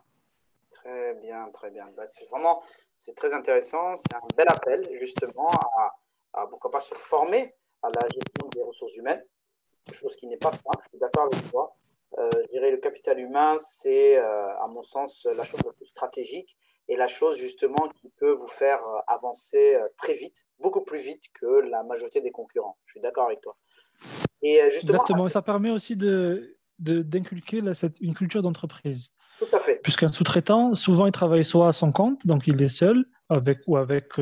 Très 0.70 1.14
bien, 1.14 1.48
très 1.50 1.70
bien. 1.70 1.84
Bah, 1.96 2.06
c'est 2.06 2.28
vraiment 2.28 2.62
c'est 2.96 3.14
très 3.14 3.34
intéressant. 3.34 3.94
C'est 3.94 4.14
un 4.14 4.26
bel 4.36 4.48
appel, 4.48 4.88
justement, 4.98 5.48
à, 5.48 5.94
à 6.34 6.46
pourquoi 6.48 6.70
pas 6.70 6.80
se 6.80 6.94
former 6.94 7.54
à 7.82 7.88
la 7.88 8.08
gestion 8.08 8.48
des 8.52 8.62
ressources 8.62 8.96
humaines, 8.96 9.22
chose 9.92 10.16
qui 10.16 10.26
n'est 10.26 10.38
pas 10.38 10.50
simple. 10.50 10.82
Je 10.82 10.88
suis 10.88 10.98
d'accord 10.98 11.28
avec 11.32 11.50
toi. 11.50 11.76
je 12.18 12.48
dirais 12.48 12.72
le 12.72 12.78
capital 12.78 13.20
humain, 13.20 13.56
c'est, 13.58 14.16
à 14.16 14.66
mon 14.68 14.82
sens, 14.82 15.28
la 15.36 15.44
chose 15.44 15.60
la 15.64 15.72
plus 15.72 15.86
stratégique 15.86 16.56
et 16.88 16.96
la 16.96 17.08
chose 17.08 17.36
justement 17.38 17.88
qui 18.00 18.10
peut 18.18 18.32
vous 18.32 18.46
faire 18.46 18.78
euh, 18.86 18.98
avancer 19.08 19.74
euh, 19.74 19.88
très 19.96 20.14
vite, 20.14 20.46
beaucoup 20.60 20.82
plus 20.82 20.98
vite 20.98 21.24
que 21.34 21.68
la 21.68 21.82
majorité 21.82 22.20
des 22.20 22.30
concurrents. 22.30 22.78
Je 22.84 22.92
suis 22.92 23.00
d'accord 23.00 23.26
avec 23.26 23.40
toi. 23.40 23.56
Et 24.42 24.60
euh, 24.60 24.70
justement, 24.70 24.94
Exactement, 24.94 25.28
ça 25.28 25.42
permet 25.42 25.70
aussi 25.70 25.96
de, 25.96 26.56
d'inculquer 26.78 27.60
une 28.00 28.14
culture 28.14 28.42
d'entreprise. 28.42 29.10
Tout 29.38 29.46
à 29.52 29.58
fait. 29.58 29.80
Puisqu'un 29.82 30.08
sous-traitant, 30.08 30.74
souvent, 30.74 31.06
il 31.06 31.12
travaille 31.12 31.44
soit 31.44 31.68
à 31.68 31.72
son 31.72 31.92
compte, 31.92 32.26
donc 32.26 32.46
il 32.46 32.62
est 32.62 32.68
seul, 32.68 33.04
avec, 33.28 33.58
ou 33.66 33.76
avec 33.76 34.12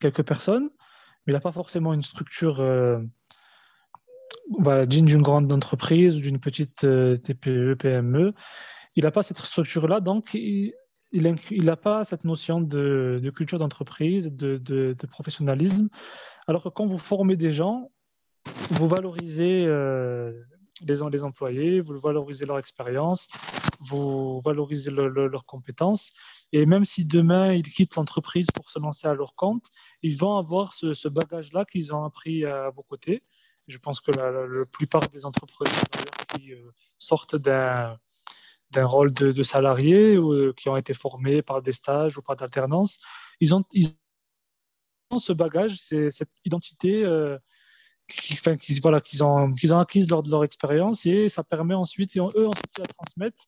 quelques 0.00 0.22
personnes, 0.22 0.70
mais 1.26 1.32
il 1.32 1.34
n'a 1.34 1.40
pas 1.40 1.52
forcément 1.52 1.92
une 1.92 2.02
structure 2.02 2.60
euh, 2.60 2.98
voilà, 4.60 4.86
digne 4.86 5.04
d'une 5.04 5.20
grande 5.20 5.52
entreprise 5.52 6.16
ou 6.16 6.20
d'une 6.20 6.40
petite 6.40 6.76
TPE, 6.76 7.74
PME. 7.74 8.32
Il 8.96 9.04
n'a 9.04 9.10
pas 9.10 9.22
cette 9.22 9.38
structure-là, 9.38 10.00
donc 10.00 10.32
il, 10.32 10.72
il 11.12 11.64
n'a 11.64 11.76
pas 11.76 12.04
cette 12.04 12.24
notion 12.24 12.60
de, 12.60 13.32
culture 13.34 13.58
d'entreprise, 13.58 14.30
de, 14.32 14.94
professionnalisme. 15.10 15.88
Alors 16.46 16.62
que 16.62 16.68
quand 16.68 16.86
vous 16.86 16.98
formez 16.98 17.36
des 17.36 17.50
gens, 17.50 17.90
vous 18.70 18.86
valorisez 18.86 19.64
euh, 19.66 20.32
les, 20.82 21.02
employés, 21.22 21.80
vous 21.80 21.98
valorisez 21.98 22.46
leur 22.46 22.58
expérience, 22.58 23.28
vous 23.80 24.40
valorisez 24.40 24.90
leurs 24.90 25.44
compétences. 25.46 26.12
Et 26.52 26.66
même 26.66 26.84
si 26.84 27.04
demain 27.04 27.52
ils 27.52 27.68
quittent 27.68 27.96
l'entreprise 27.96 28.48
pour 28.50 28.70
se 28.70 28.78
lancer 28.78 29.06
à 29.06 29.14
leur 29.14 29.34
compte, 29.34 29.66
ils 30.02 30.16
vont 30.16 30.36
avoir 30.36 30.72
ce, 30.72 31.08
bagage-là 31.08 31.64
qu'ils 31.64 31.94
ont 31.94 32.04
appris 32.04 32.44
à 32.44 32.70
vos 32.70 32.82
côtés. 32.82 33.22
Je 33.66 33.78
pense 33.78 34.00
que 34.00 34.10
la, 34.12 34.64
plupart 34.66 35.08
des 35.08 35.24
entrepreneurs 35.24 35.74
qui 36.34 36.52
euh, 36.52 36.70
sortent 36.98 37.36
d'un 37.36 37.98
d'un 38.70 38.84
rôle 38.84 39.12
de, 39.12 39.42
salariés 39.42 40.18
ou, 40.18 40.32
euh, 40.32 40.52
qui 40.56 40.68
ont 40.68 40.76
été 40.76 40.94
formés 40.94 41.42
par 41.42 41.62
des 41.62 41.72
stages 41.72 42.16
ou 42.16 42.22
par 42.22 42.36
d'alternance. 42.36 43.00
Ils 43.40 43.54
ont, 43.54 43.64
ce 45.18 45.32
bagage, 45.32 45.76
cette 45.76 46.30
identité 46.44 47.04
euh, 47.04 47.36
qu'ils 48.06 48.38
qui, 48.58 48.80
voilà, 48.80 49.00
ont, 49.22 49.80
acquise 49.80 50.08
lors 50.08 50.22
de 50.22 50.30
leur 50.30 50.44
expérience 50.44 51.06
et 51.06 51.28
ça 51.28 51.42
permet 51.42 51.74
ensuite, 51.74 52.16
eux 52.16 52.46
ensuite 52.46 52.78
la 52.78 52.84
transmettre. 52.84 53.44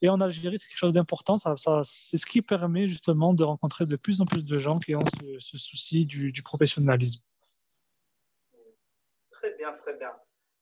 Et 0.00 0.08
en 0.08 0.20
Algérie, 0.20 0.58
c'est 0.58 0.68
quelque 0.68 0.78
chose 0.78 0.94
d'important. 0.94 1.38
Ça, 1.38 1.54
c'est 1.84 2.18
ce 2.18 2.26
qui 2.26 2.40
permet 2.40 2.86
justement 2.86 3.34
de 3.34 3.42
rencontrer 3.42 3.84
de 3.84 3.96
plus 3.96 4.20
en 4.20 4.26
plus 4.26 4.44
de 4.44 4.58
gens 4.58 4.78
qui 4.78 4.94
ont 4.94 5.04
ce, 5.40 5.58
souci 5.58 6.06
du, 6.06 6.30
du, 6.30 6.42
professionnalisme. 6.42 7.24
Très 9.30 9.54
bien, 9.56 9.72
très 9.72 9.96
bien. 9.96 10.14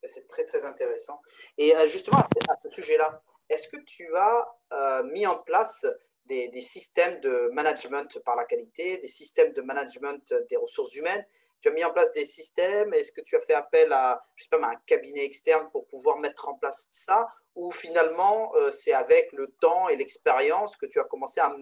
C'est 0.04 0.26
très, 0.26 0.46
très 0.46 0.64
intéressant. 0.64 1.20
Et 1.58 1.74
euh, 1.76 1.86
justement, 1.86 2.18
à 2.18 2.56
ce 2.64 2.70
sujet-là, 2.70 3.22
est-ce 3.48 3.68
que 3.68 3.80
tu 3.84 4.14
as 4.16 4.46
euh, 4.72 5.02
mis 5.04 5.26
en 5.26 5.38
place 5.38 5.86
des, 6.26 6.50
systèmes 6.60 7.20
de 7.20 7.50
management 7.52 8.18
par 8.24 8.36
la 8.36 8.44
qualité, 8.44 8.98
des 8.98 9.08
systèmes 9.08 9.52
de 9.52 9.62
management 9.62 10.34
des 10.50 10.56
ressources 10.56 10.94
humaines? 10.94 11.24
Tu 11.60 11.68
as 11.68 11.72
mis 11.72 11.84
en 11.84 11.92
place 11.92 12.12
des 12.12 12.24
systèmes? 12.24 12.92
Est-ce 12.92 13.12
que 13.12 13.20
tu 13.20 13.36
as 13.36 13.40
fait 13.40 13.54
appel 13.54 13.92
à, 13.92 14.22
un 14.52 14.76
cabinet 14.86 15.24
externe 15.24 15.68
pour 15.70 15.86
pouvoir 15.86 16.18
mettre 16.18 16.48
en 16.48 16.54
place 16.54 16.88
ça? 16.90 17.26
Ou 17.54 17.70
finalement, 17.70 18.54
euh, 18.56 18.70
c'est 18.70 18.92
avec 18.92 19.32
le 19.32 19.48
temps 19.60 19.88
et 19.88 19.96
l'expérience 19.96 20.76
que 20.76 20.86
tu 20.86 21.00
as 21.00 21.04
commencé 21.04 21.40
à, 21.40 21.54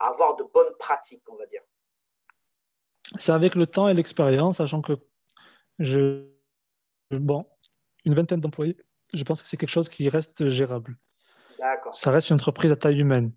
avoir 0.00 0.36
de 0.36 0.44
bonnes 0.44 0.74
pratiques, 0.78 1.28
on 1.28 1.36
va 1.36 1.46
dire? 1.46 1.62
C'est 3.18 3.32
avec 3.32 3.54
le 3.54 3.66
temps 3.66 3.88
et 3.88 3.94
l'expérience, 3.94 4.58
sachant 4.58 4.82
que 4.82 4.92
je. 5.78 6.28
Bon, 7.10 7.46
une 8.04 8.14
vingtaine 8.14 8.40
d'employés 8.40 8.76
je 9.12 9.24
pense 9.24 9.42
que 9.42 9.48
c'est 9.48 9.56
quelque 9.56 9.70
chose 9.70 9.88
qui 9.88 10.08
reste 10.08 10.48
gérable. 10.48 10.96
Ça 11.92 12.10
reste 12.10 12.30
une 12.30 12.34
entreprise 12.34 12.72
à 12.72 12.76
taille 12.76 13.00
humaine. 13.00 13.32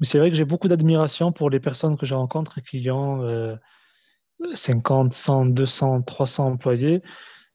Mais 0.00 0.06
c'est 0.06 0.18
vrai 0.18 0.30
que 0.30 0.36
j'ai 0.36 0.44
beaucoup 0.44 0.68
d'admiration 0.68 1.32
pour 1.32 1.50
les 1.50 1.60
personnes 1.60 1.96
que 1.96 2.06
je 2.06 2.14
rencontre 2.14 2.60
qui 2.60 2.88
ont 2.90 3.22
euh, 3.22 3.56
50, 4.54 5.12
100, 5.12 5.46
200, 5.46 6.02
300 6.02 6.46
employés. 6.46 7.02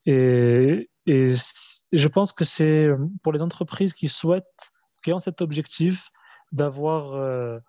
Et, 0.06 0.89
je 1.06 2.08
pense 2.08 2.32
que 2.32 2.45
c'est 2.45 2.88
pour 3.22 3.34
les 3.34 3.41
entreprises 3.41 3.93
qui 3.93 4.08
souhaitent, 4.08 4.72
qui 5.04 5.14
ont 5.14 5.20
cet 5.20 5.41
objectif 5.41 6.10
d'avoir 6.51 7.14
euh, 7.14 7.60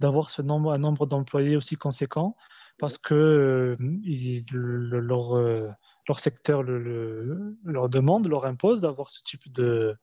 d'avoir 0.00 0.30
ce 0.30 0.42
nombre, 0.42 0.72
un 0.72 0.78
nombre 0.78 1.06
d'employés 1.06 1.56
aussi 1.56 1.76
conséquent, 1.76 2.36
parce 2.78 2.98
que 2.98 3.14
euh, 3.14 3.76
leur, 4.52 5.36
euh, 5.36 5.68
leur 6.08 6.20
secteur 6.20 6.62
le, 6.62 6.78
le, 6.78 7.56
leur 7.64 7.88
demande, 7.88 8.28
leur 8.28 8.44
impose 8.44 8.80
d'avoir 8.80 9.10
ce 9.10 9.22
type 9.22 9.52
de 9.52 9.96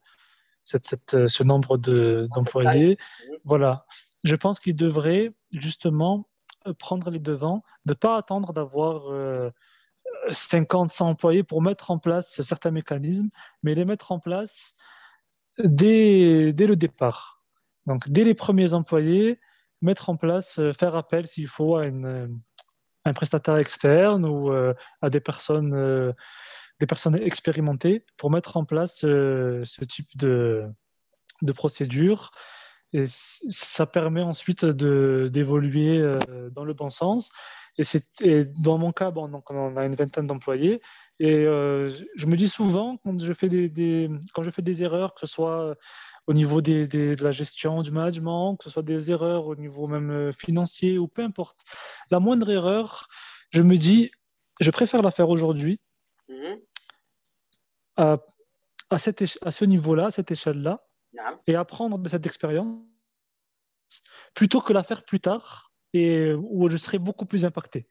cette, 0.64 0.86
cette, 0.86 1.26
ce 1.26 1.42
nombre 1.42 1.76
d'employés. 1.78 2.96
De, 2.96 3.38
voilà 3.44 3.86
je 4.24 4.36
pense 4.36 4.60
qu'ils 4.60 4.76
devraient 4.76 5.32
justement 5.50 6.28
prendre 6.78 7.10
les 7.10 7.18
devants, 7.18 7.62
ne 7.86 7.94
pas 7.94 8.16
attendre 8.16 8.52
d'avoir 8.52 9.12
euh, 9.12 9.50
50, 10.30 10.92
100 10.92 11.08
employés 11.08 11.42
pour 11.42 11.60
mettre 11.60 11.90
en 11.90 11.98
place 11.98 12.40
certains 12.40 12.70
mécanismes, 12.70 13.30
mais 13.62 13.74
les 13.74 13.84
mettre 13.84 14.12
en 14.12 14.20
place 14.20 14.76
dès, 15.58 16.52
dès 16.52 16.66
le 16.66 16.76
départ. 16.76 17.42
Donc, 17.86 18.08
dès 18.08 18.22
les 18.22 18.34
premiers 18.34 18.74
employés, 18.74 19.40
mettre 19.80 20.08
en 20.08 20.16
place, 20.16 20.60
euh, 20.60 20.72
faire 20.72 20.94
appel 20.94 21.26
s'il 21.26 21.48
faut 21.48 21.76
à 21.76 21.86
une, 21.86 22.38
un 23.04 23.12
prestataire 23.12 23.56
externe 23.56 24.24
ou 24.24 24.52
euh, 24.52 24.74
à 25.00 25.10
des 25.10 25.20
personnes, 25.20 25.74
euh, 25.74 26.12
des 26.82 26.86
personnes 26.86 27.14
expérimentées 27.22 28.04
pour 28.16 28.32
mettre 28.32 28.56
en 28.56 28.64
place 28.64 28.96
ce 29.02 29.84
type 29.84 30.16
de, 30.16 30.64
de 31.40 31.52
procédure 31.52 32.32
et 32.92 33.04
ça 33.06 33.86
permet 33.86 34.22
ensuite 34.22 34.64
d'évoluer 34.64 35.98
euh, 35.98 36.18
dans 36.50 36.64
le 36.64 36.74
bon 36.74 36.90
sens. 36.90 37.30
Et, 37.78 37.84
et 38.20 38.44
dans 38.64 38.78
mon 38.78 38.90
cas, 38.90 39.12
donc 39.12 39.48
on 39.48 39.76
a 39.76 39.86
une 39.86 39.94
vingtaine 39.94 40.26
d'employés. 40.26 40.82
Et 41.20 41.46
euh, 41.46 41.88
je 42.16 42.26
me 42.26 42.36
dis 42.36 42.48
souvent, 42.48 42.96
quand 42.96 43.16
je 43.22 43.32
fais 43.32 43.48
des, 43.48 44.10
quand 44.34 44.42
je 44.42 44.50
fais 44.50 44.60
des 44.60 44.82
erreurs, 44.82 45.14
que 45.14 45.20
ce 45.20 45.26
soit 45.26 45.76
au 46.26 46.32
niveau 46.32 46.60
de 46.62 47.14
la 47.22 47.30
gestion, 47.30 47.82
du 47.82 47.92
management, 47.92 48.56
que 48.56 48.64
ce 48.64 48.70
soit 48.70 48.82
des 48.82 49.12
erreurs 49.12 49.46
au 49.46 49.54
niveau 49.54 49.86
même 49.86 50.10
euh, 50.10 50.32
financier 50.32 50.98
ou 50.98 51.06
peu 51.06 51.22
importe, 51.22 51.60
la 52.10 52.18
moindre 52.18 52.50
erreur, 52.50 53.06
je 53.50 53.62
me 53.62 53.76
dis, 53.76 54.10
je 54.58 54.72
préfère 54.72 55.00
la 55.00 55.12
faire 55.12 55.28
aujourd'hui 55.28 55.78
Mhm. 56.28 56.60
À, 57.96 58.18
à, 58.90 58.98
cette, 58.98 59.22
à 59.42 59.50
ce 59.50 59.64
niveau-là, 59.64 60.06
à 60.06 60.10
cette 60.10 60.30
échelle-là, 60.30 60.86
et 61.46 61.54
apprendre 61.56 61.98
de 61.98 62.08
cette 62.08 62.24
expérience 62.26 62.78
plutôt 64.34 64.60
que 64.60 64.72
la 64.72 64.82
faire 64.82 65.04
plus 65.04 65.20
tard 65.20 65.72
et 65.92 66.32
où 66.32 66.68
je 66.68 66.76
serai 66.78 66.98
beaucoup 66.98 67.26
plus 67.26 67.44
impacté 67.44 67.86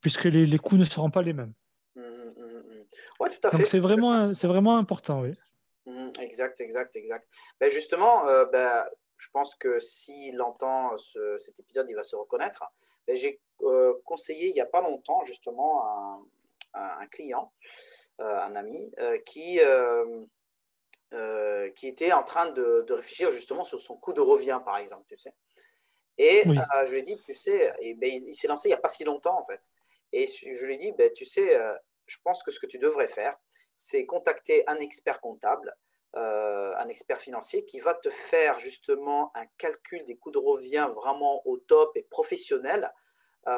puisque 0.00 0.24
les, 0.24 0.44
les 0.46 0.58
coûts 0.58 0.76
ne 0.76 0.84
seront 0.84 1.10
pas 1.10 1.22
les 1.22 1.32
mêmes. 1.32 1.54
Mhm, 1.96 2.04
mhm, 2.04 2.62
mhm. 2.66 2.84
Ouais, 3.20 3.30
tout 3.30 3.46
à 3.46 3.50
Donc 3.50 3.60
fait. 3.60 3.66
c'est 3.66 3.78
vraiment, 3.78 4.34
c'est 4.34 4.46
vraiment 4.46 4.76
important, 4.76 5.20
oui. 5.22 5.32
Exact, 6.20 6.60
exact, 6.60 6.96
exact. 6.96 7.26
Ben 7.60 7.70
justement, 7.70 8.26
euh, 8.28 8.44
ben, 8.46 8.84
je 9.16 9.28
pense 9.30 9.54
que 9.54 9.78
s'il 9.80 10.40
entend 10.40 10.96
ce- 10.96 11.36
cet 11.36 11.60
épisode, 11.60 11.86
il 11.90 11.94
va 11.94 12.02
se 12.02 12.16
reconnaître. 12.16 12.64
Ben, 13.06 13.16
J'ai 13.16 13.40
euh, 13.62 13.92
conseillé 14.04 14.48
il 14.48 14.54
n'y 14.54 14.60
a 14.62 14.66
pas 14.66 14.80
longtemps 14.80 15.22
justement 15.24 15.86
un, 15.86 16.22
un- 16.74 16.98
un 17.00 17.06
client, 17.08 17.52
un 18.18 18.54
ami, 18.56 18.92
euh, 19.00 19.18
qui, 19.18 19.60
euh, 19.60 20.24
euh, 21.12 21.70
qui 21.70 21.88
était 21.88 22.12
en 22.12 22.22
train 22.22 22.50
de, 22.50 22.84
de 22.86 22.92
réfléchir 22.94 23.30
justement 23.30 23.64
sur 23.64 23.80
son 23.80 23.96
coût 23.96 24.12
de 24.12 24.20
revient, 24.20 24.60
par 24.64 24.78
exemple, 24.78 25.04
tu 25.08 25.16
sais. 25.16 25.32
Et 26.18 26.44
Oui. 26.46 26.56
euh, 26.58 26.86
je 26.86 26.92
lui 26.92 27.00
ai 27.00 27.02
dit, 27.02 27.20
tu 27.26 27.34
sais, 27.34 27.72
et 27.80 27.94
ben, 27.94 28.08
il, 28.10 28.28
il 28.28 28.34
s'est 28.34 28.46
lancé 28.48 28.68
il 28.68 28.72
n'y 28.72 28.76
a 28.76 28.80
pas 28.80 28.88
si 28.88 29.04
longtemps 29.04 29.40
en 29.40 29.46
fait. 29.46 29.60
Et 30.12 30.26
je 30.26 30.64
lui 30.64 30.74
ai 30.74 30.76
dit, 30.76 30.92
ben, 30.92 31.10
tu 31.12 31.24
sais, 31.24 31.58
euh, 31.58 31.74
je 32.06 32.18
pense 32.22 32.42
que 32.44 32.50
ce 32.52 32.60
que 32.60 32.66
tu 32.66 32.78
devrais 32.78 33.08
faire, 33.08 33.36
c'est 33.74 34.06
contacter 34.06 34.62
un 34.68 34.76
expert 34.76 35.20
comptable, 35.20 35.76
euh, 36.14 36.72
un 36.76 36.88
expert 36.88 37.20
financier 37.20 37.64
qui 37.64 37.80
va 37.80 37.94
te 37.94 38.10
faire 38.10 38.60
justement 38.60 39.32
un 39.34 39.46
calcul 39.58 40.04
des 40.06 40.16
coûts 40.16 40.30
de 40.30 40.38
revient 40.38 40.88
vraiment 40.94 41.44
au 41.46 41.58
top 41.58 41.96
et 41.96 42.02
professionnel 42.04 42.84
euh, 42.84 42.88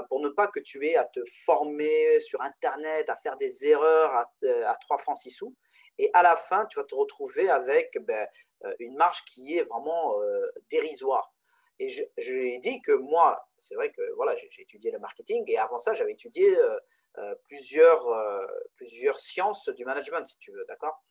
pour 0.09 0.21
ne 0.21 0.29
pas 0.29 0.49
que 0.49 0.61
tu 0.61 0.87
aies 0.87 0.97
à 0.97 1.05
te 1.05 1.21
former 1.45 2.21
sur 2.21 2.41
Internet, 2.43 3.09
à 3.09 3.17
faire 3.17 3.37
des 3.37 3.67
erreurs 3.67 4.15
à, 4.15 4.31
à 4.65 4.77
3 4.81 4.99
francs 4.99 5.17
6 5.17 5.31
sous. 5.31 5.55
Et 5.99 6.11
à 6.13 6.23
la 6.23 6.37
fin, 6.37 6.67
tu 6.67 6.79
vas 6.79 6.85
te 6.85 6.95
retrouver 6.95 7.49
avec 7.49 7.97
ben, 8.03 8.27
euh, 8.65 8.75
une 8.79 8.97
marge 8.97 9.25
qui 9.25 9.57
est 9.57 9.63
vraiment 9.63 10.21
euh, 10.21 10.47
dérisoire. 10.71 11.33
Et 11.79 11.89
je, 11.89 12.03
je 12.17 12.33
lui 12.33 12.55
ai 12.55 12.59
dit 12.59 12.81
que 12.83 12.93
moi, 12.93 13.49
c'est 13.59 13.75
vrai 13.75 13.93
que 13.93 14.03
voilà, 14.15 14.35
j'ai 14.35 14.63
étudié 14.63 14.91
le 14.91 14.99
marketing 14.99 15.45
et 15.49 15.59
avant 15.59 15.79
ça, 15.79 15.95
j'avais 15.95 16.13
étudié 16.13 16.57
euh, 16.57 16.79
euh, 17.19 17.35
euh, 17.35 18.47
plusieurs 18.77 19.19
sciences 19.19 19.69
du 19.71 19.85
management, 19.85 20.27
si 20.27 20.39
tu 20.39 20.53
veux, 20.53 20.65
d'accord? 20.67 21.03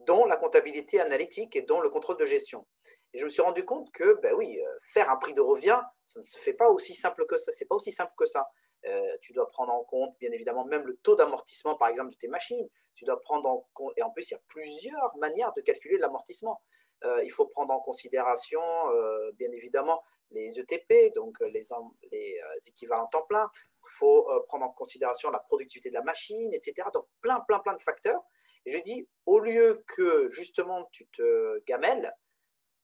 Dont 0.00 0.26
la 0.26 0.36
comptabilité 0.36 1.00
analytique 1.00 1.56
et 1.56 1.62
dont 1.62 1.80
le 1.80 1.88
contrôle 1.88 2.16
de 2.16 2.24
gestion. 2.24 2.66
Et 3.12 3.18
je 3.18 3.24
me 3.24 3.30
suis 3.30 3.42
rendu 3.42 3.64
compte 3.64 3.90
que, 3.92 4.14
ben 4.20 4.34
oui, 4.34 4.60
euh, 4.60 4.76
faire 4.92 5.10
un 5.10 5.16
prix 5.16 5.34
de 5.34 5.40
revient, 5.40 5.80
ça 6.04 6.20
ne 6.20 6.24
se 6.24 6.38
fait 6.38 6.52
pas 6.52 6.68
aussi 6.68 6.94
simple 6.94 7.24
que 7.26 7.36
ça. 7.36 7.52
C'est 7.52 7.66
pas 7.66 7.74
aussi 7.74 7.90
simple 7.90 8.12
que 8.16 8.26
ça. 8.26 8.48
Euh, 8.84 9.16
tu 9.20 9.32
dois 9.32 9.48
prendre 9.48 9.72
en 9.72 9.84
compte, 9.84 10.16
bien 10.20 10.30
évidemment, 10.32 10.64
même 10.66 10.86
le 10.86 10.96
taux 10.98 11.16
d'amortissement, 11.16 11.76
par 11.76 11.88
exemple, 11.88 12.10
de 12.10 12.16
tes 12.16 12.28
machines. 12.28 12.68
Tu 12.94 13.04
dois 13.04 13.20
prendre 13.20 13.48
en 13.48 13.66
compte, 13.72 13.92
et 13.96 14.02
en 14.02 14.10
plus, 14.10 14.30
il 14.30 14.34
y 14.34 14.36
a 14.36 14.40
plusieurs 14.48 15.16
manières 15.16 15.52
de 15.54 15.62
calculer 15.62 15.98
l'amortissement. 15.98 16.60
Euh, 17.04 17.22
il 17.24 17.30
faut 17.30 17.46
prendre 17.46 17.72
en 17.72 17.80
considération, 17.80 18.60
bien 19.34 19.50
évidemment, 19.52 20.02
les 20.30 20.58
ETP, 20.60 21.14
donc 21.14 21.36
les, 21.40 21.72
en- 21.72 21.94
les, 22.12 22.38
équivalents 22.66 23.06
temps 23.06 23.22
plein. 23.22 23.50
Il 23.54 23.88
faut 23.98 24.28
prendre 24.46 24.66
en 24.66 24.70
considération 24.70 25.30
la 25.30 25.40
productivité 25.40 25.88
de 25.88 25.94
la 25.94 26.02
machine, 26.02 26.52
etc. 26.52 26.88
Donc, 26.92 27.06
plein, 27.20 27.40
plein, 27.40 27.58
plein 27.60 27.74
de 27.74 27.80
facteurs. 27.80 28.22
Et 28.66 28.72
je 28.72 28.78
dis, 28.78 29.08
au 29.24 29.38
lieu 29.38 29.84
que 29.86 30.28
justement 30.28 30.88
tu 30.92 31.06
te 31.08 31.62
gamelles, 31.66 32.12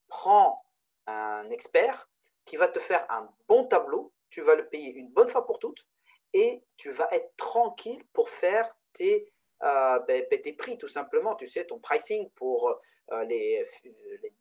prends 0.07 0.63
un 1.05 1.49
expert 1.49 2.09
qui 2.45 2.55
va 2.55 2.67
te 2.67 2.79
faire 2.79 3.05
un 3.09 3.29
bon 3.47 3.65
tableau, 3.65 4.13
tu 4.29 4.41
vas 4.41 4.55
le 4.55 4.67
payer 4.67 4.93
une 4.93 5.09
bonne 5.09 5.27
fois 5.27 5.45
pour 5.45 5.59
toutes 5.59 5.87
et 6.33 6.63
tu 6.77 6.89
vas 6.91 7.07
être 7.11 7.35
tranquille 7.37 8.03
pour 8.13 8.29
faire 8.29 8.77
tes, 8.93 9.31
euh, 9.63 9.99
ben, 9.99 10.25
ben, 10.31 10.41
tes 10.41 10.53
prix 10.53 10.77
tout 10.77 10.87
simplement, 10.87 11.35
tu 11.35 11.47
sais, 11.47 11.65
ton 11.65 11.79
pricing 11.79 12.29
pour 12.31 12.81
euh, 13.11 13.23
les, 13.25 13.63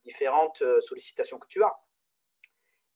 différentes 0.05 0.63
euh, 0.63 0.81
sollicitations 0.81 1.39
que 1.39 1.47
tu 1.49 1.63
as. 1.63 1.77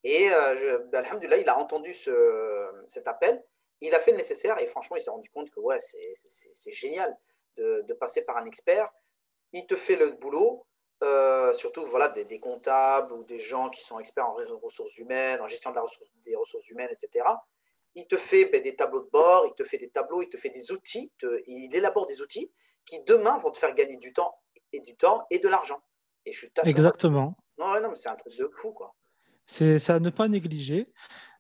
Et 0.05 0.31
euh, 0.31 0.79
ben, 0.93 1.05
il 1.21 1.49
a 1.49 1.59
entendu 1.59 1.93
ce, 1.93 2.71
cet 2.87 3.09
appel, 3.09 3.43
il 3.81 3.95
a 3.95 3.99
fait 3.99 4.13
le 4.13 4.17
nécessaire 4.17 4.61
et 4.61 4.67
franchement, 4.67 4.97
il 4.97 5.03
s'est 5.03 5.11
rendu 5.11 5.29
compte 5.31 5.51
que 5.51 5.61
ouais, 5.61 5.79
c'est 5.81 6.73
génial 6.73 7.17
de, 7.57 7.83
de 7.87 7.95
passer 7.95 8.25
par 8.25 8.37
un 8.37 8.45
expert. 8.45 8.91
Il 9.53 9.67
te 9.67 9.77
fait 9.77 9.97
le 9.97 10.13
boulot, 10.13 10.67
euh, 11.03 11.53
surtout 11.53 11.85
voilà, 11.87 12.09
des, 12.09 12.25
des 12.25 12.41
comptables 12.41 13.13
ou 13.13 13.25
des 13.25 13.39
gens 13.39 13.69
qui 13.71 13.81
sont 13.81 13.99
experts 13.99 14.27
en 14.27 14.35
ressources 14.63 14.97
humaines, 14.99 15.41
en 15.41 15.47
gestion 15.49 15.71
de 15.71 15.77
la 15.77 15.83
ressource, 15.83 16.09
des 16.25 16.35
ressources 16.37 16.69
humaines, 16.71 16.89
etc. 16.91 17.25
Il 17.95 18.07
te 18.07 18.17
fait 18.17 18.45
ben, 18.47 18.61
des 18.61 18.77
tableaux 18.77 19.03
de 19.03 19.11
bord, 19.11 19.47
il 19.47 19.55
te 19.55 19.63
fait 19.65 19.79
des 19.79 19.89
tableaux, 19.89 20.23
il 20.23 20.29
te 20.29 20.37
fait 20.37 20.51
des 20.51 20.73
outils, 20.73 21.11
te- 21.19 21.43
il 21.47 21.75
élabore 21.75 22.07
des 22.07 22.21
outils 22.21 22.53
qui 22.85 23.03
demain 23.05 23.39
vont 23.39 23.51
te 23.51 23.59
faire 23.59 23.75
gagner 23.75 23.97
du 23.97 24.13
temps 24.13 24.39
et 24.73 24.81
du 24.81 24.97
temps 24.97 25.27
et 25.31 25.39
de 25.39 25.49
l'argent. 25.49 25.81
Et 26.25 26.33
je 26.33 26.39
suis 26.39 26.51
ta- 26.51 26.63
Exactement. 26.63 27.35
Non, 27.59 27.81
non, 27.81 27.89
mais 27.89 27.97
c'est 27.97 28.09
un 28.11 28.15
truc 28.15 28.37
de 28.37 28.51
fou, 28.55 28.73
quoi. 28.73 28.95
C'est 29.47 29.91
à 29.91 30.01
ne 30.01 30.11
pas 30.11 30.29
négliger. 30.29 30.93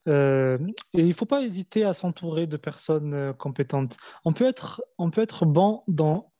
Euh, 0.09 0.59
et 0.93 1.01
il 1.01 1.09
ne 1.09 1.13
faut 1.13 1.27
pas 1.27 1.43
hésiter 1.43 1.85
à 1.85 1.93
s'entourer 1.93 2.47
de 2.47 2.57
personnes 2.57 3.15
euh, 3.15 3.33
compétentes. 3.33 3.97
On 4.25 4.33
peut 4.33 4.47
être, 4.47 4.83
on 4.99 5.11
peut 5.11 5.23
être 5.23 5.47
bon 5.47 5.83
dans, 5.89 6.33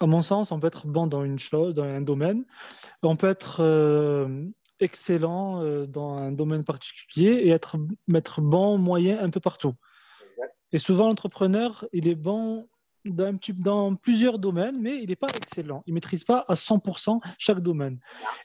à 0.00 0.06
mon 0.06 0.20
sens, 0.20 0.52
on 0.52 0.60
peut 0.60 0.66
être 0.66 0.86
bon 0.86 1.06
dans 1.06 1.24
une 1.24 1.38
chose, 1.38 1.74
dans 1.74 1.84
un 1.84 2.00
domaine. 2.00 2.44
On 3.02 3.16
peut 3.16 3.28
être 3.28 3.60
euh, 3.60 4.46
excellent 4.80 5.62
euh, 5.62 5.86
dans 5.86 6.16
un 6.16 6.32
domaine 6.32 6.64
particulier 6.64 7.30
et 7.44 7.50
être, 7.50 7.76
être 8.14 8.40
bon, 8.40 8.78
moyen 8.78 9.18
un 9.20 9.30
peu 9.30 9.40
partout. 9.40 9.74
Exact. 10.30 10.64
Et 10.72 10.78
souvent, 10.78 11.08
l'entrepreneur, 11.08 11.86
il 11.92 12.08
est 12.08 12.14
bon 12.14 12.68
dans, 13.04 13.96
plusieurs 13.96 14.38
domaines, 14.38 14.80
mais 14.80 15.02
il 15.02 15.08
n'est 15.08 15.16
pas 15.16 15.26
excellent. 15.36 15.82
Il 15.86 15.90
ne 15.90 15.94
maîtrise 15.94 16.24
pas 16.24 16.44
à 16.48 16.54
100% 16.54 17.20
chaque 17.38 17.60
domaine. 17.60 17.98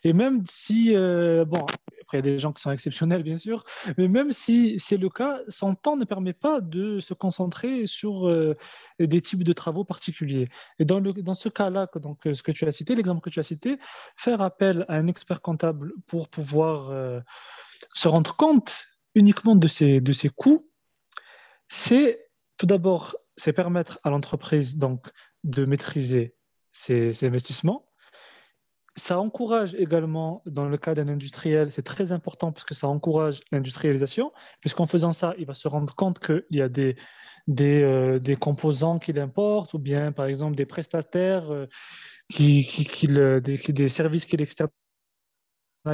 Et 0.03 0.13
même 0.13 0.43
si, 0.45 0.95
euh, 0.95 1.45
bon, 1.45 1.65
après, 2.01 2.17
il 2.19 2.25
y 2.25 2.29
a 2.29 2.33
des 2.33 2.39
gens 2.39 2.51
qui 2.51 2.61
sont 2.61 2.71
exceptionnels, 2.71 3.23
bien 3.23 3.37
sûr, 3.37 3.63
mais 3.97 4.07
même 4.07 4.31
si 4.31 4.75
c'est 4.79 4.97
le 4.97 5.09
cas, 5.09 5.39
son 5.47 5.75
temps 5.75 5.95
ne 5.95 6.05
permet 6.05 6.33
pas 6.33 6.59
de 6.59 6.99
se 6.99 7.13
concentrer 7.13 7.85
sur 7.85 8.27
euh, 8.27 8.57
des 8.99 9.21
types 9.21 9.43
de 9.43 9.53
travaux 9.53 9.83
particuliers. 9.83 10.49
Et 10.79 10.85
dans, 10.85 10.99
le, 10.99 11.13
dans 11.13 11.35
ce 11.35 11.49
cas-là, 11.49 11.87
ce 12.33 12.43
que 12.43 12.51
tu 12.51 12.65
as 12.65 12.71
cité, 12.71 12.95
l'exemple 12.95 13.21
que 13.21 13.29
tu 13.29 13.39
as 13.39 13.43
cité, 13.43 13.77
faire 14.15 14.41
appel 14.41 14.85
à 14.87 14.95
un 14.95 15.07
expert 15.07 15.41
comptable 15.41 15.93
pour 16.07 16.29
pouvoir 16.29 16.89
euh, 16.89 17.19
se 17.93 18.07
rendre 18.07 18.35
compte 18.35 18.87
uniquement 19.15 19.55
de 19.55 19.67
ses, 19.67 20.01
de 20.01 20.11
ses 20.11 20.29
coûts, 20.29 20.69
c'est 21.67 22.29
tout 22.59 22.65
d'abord, 22.65 23.15
c'est 23.39 23.53
permettre 23.53 23.99
à 24.03 24.09
l'entreprise 24.09 24.77
donc 24.77 25.07
de 25.43 25.65
maîtriser 25.65 26.35
ses, 26.71 27.23
investissements, 27.23 27.85
ça 28.95 29.17
encourage 29.17 29.75
également, 29.75 30.43
dans 30.45 30.67
le 30.67 30.77
cas 30.77 30.93
d'un 30.93 31.07
industriel, 31.07 31.71
c'est 31.71 31.83
très 31.83 32.11
important 32.11 32.51
parce 32.51 32.65
que 32.65 32.73
ça 32.73 32.89
encourage 32.89 33.39
l'industrialisation, 33.51 34.33
puisqu'en 34.59 34.85
faisant 34.85 35.13
ça, 35.13 35.33
il 35.37 35.45
va 35.45 35.53
se 35.53 35.69
rendre 35.69 35.95
compte 35.95 36.19
qu'il 36.19 36.43
y 36.51 36.61
a 36.61 36.67
des, 36.67 36.97
des, 37.47 37.81
euh, 37.81 38.35
composants 38.35 38.99
qu'il 38.99 39.17
importe, 39.19 39.73
ou 39.73 39.79
bien 39.79 40.11
par 40.11 40.25
exemple 40.25 40.55
des 40.57 40.65
prestataires, 40.65 41.49
euh, 41.49 41.65
qui, 42.29 42.63
qui, 42.63 43.07
des, 43.07 43.39
des, 43.39 43.89
services 43.89 44.25
qu'il 44.25 44.41
externalise 44.41 44.75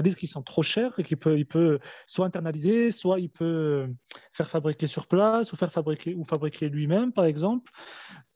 qui 0.02 0.28
sont 0.28 0.42
trop 0.42 0.64
chers 0.64 0.98
et 1.00 1.04
qu'il 1.04 1.18
peut, 1.18 1.38
il 1.38 1.46
peut 1.46 1.80
soit 2.08 2.26
internaliser, 2.26 2.92
soit 2.92 3.20
il 3.20 3.30
peut 3.30 3.88
faire 4.32 4.50
fabriquer 4.50 4.88
sur 4.88 5.08
place 5.08 5.54
ou 5.54 5.56
faire 5.56 5.72
fabriquer 5.72 6.14
ou 6.16 6.24
fabriquer 6.24 6.70
lui-même, 6.70 7.12
par 7.12 7.26
exemple. 7.26 7.72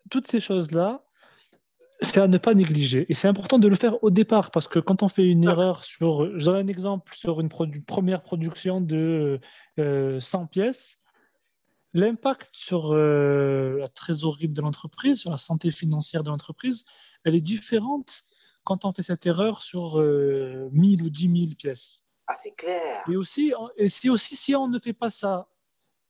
Toutes 0.10 0.28
ces 0.28 0.40
choses-là, 0.40 1.04
c'est 2.02 2.22
à 2.22 2.28
ne 2.28 2.38
pas 2.38 2.54
négliger. 2.54 3.06
Et 3.10 3.14
c'est 3.14 3.28
important 3.28 3.60
de 3.60 3.68
le 3.68 3.76
faire 3.76 4.02
au 4.04 4.10
départ, 4.10 4.52
parce 4.52 4.68
que 4.68 4.80
quand 4.80 5.04
on 5.04 5.08
fait 5.08 5.26
une 5.26 5.44
erreur 5.44 5.84
sur, 5.84 6.38
j'ai 6.40 6.52
un 6.52 6.68
exemple, 6.68 7.14
sur 7.16 7.42
une, 7.42 7.50
première 7.50 8.22
production 8.22 8.82
de 8.82 9.40
100 9.78 9.80
euh, 9.80 10.46
pièces, 10.48 11.04
l'impact 11.94 12.50
sur 12.54 12.94
euh, 12.94 13.78
la 13.80 13.88
trésorerie 13.88 14.48
de 14.48 14.62
l'entreprise, 14.62 15.20
sur 15.20 15.32
la 15.32 15.38
santé 15.38 15.72
financière 15.72 16.24
de 16.24 16.30
l'entreprise, 16.30 16.86
elle 17.24 17.36
est 17.36 17.42
différente 17.42 18.24
quand 18.70 18.86
on 18.86 18.92
fait 18.92 19.02
cette 19.02 19.26
erreur 19.26 19.64
sur 19.64 19.98
1000 19.98 20.00
euh, 20.04 21.06
ou 21.06 21.10
10 21.10 21.48
000 21.48 21.56
pièces. 21.58 22.06
Ah, 22.28 22.36
c'est 22.36 22.52
clair. 22.52 23.04
Et 23.10 23.16
aussi, 23.16 23.52
et 23.78 23.90
si, 23.90 24.12
aussi, 24.12 24.36
si 24.36 24.56
on 24.56 24.68
ne 24.68 24.78
fait 24.78 24.94
pas 24.94 25.10
ça 25.10 25.48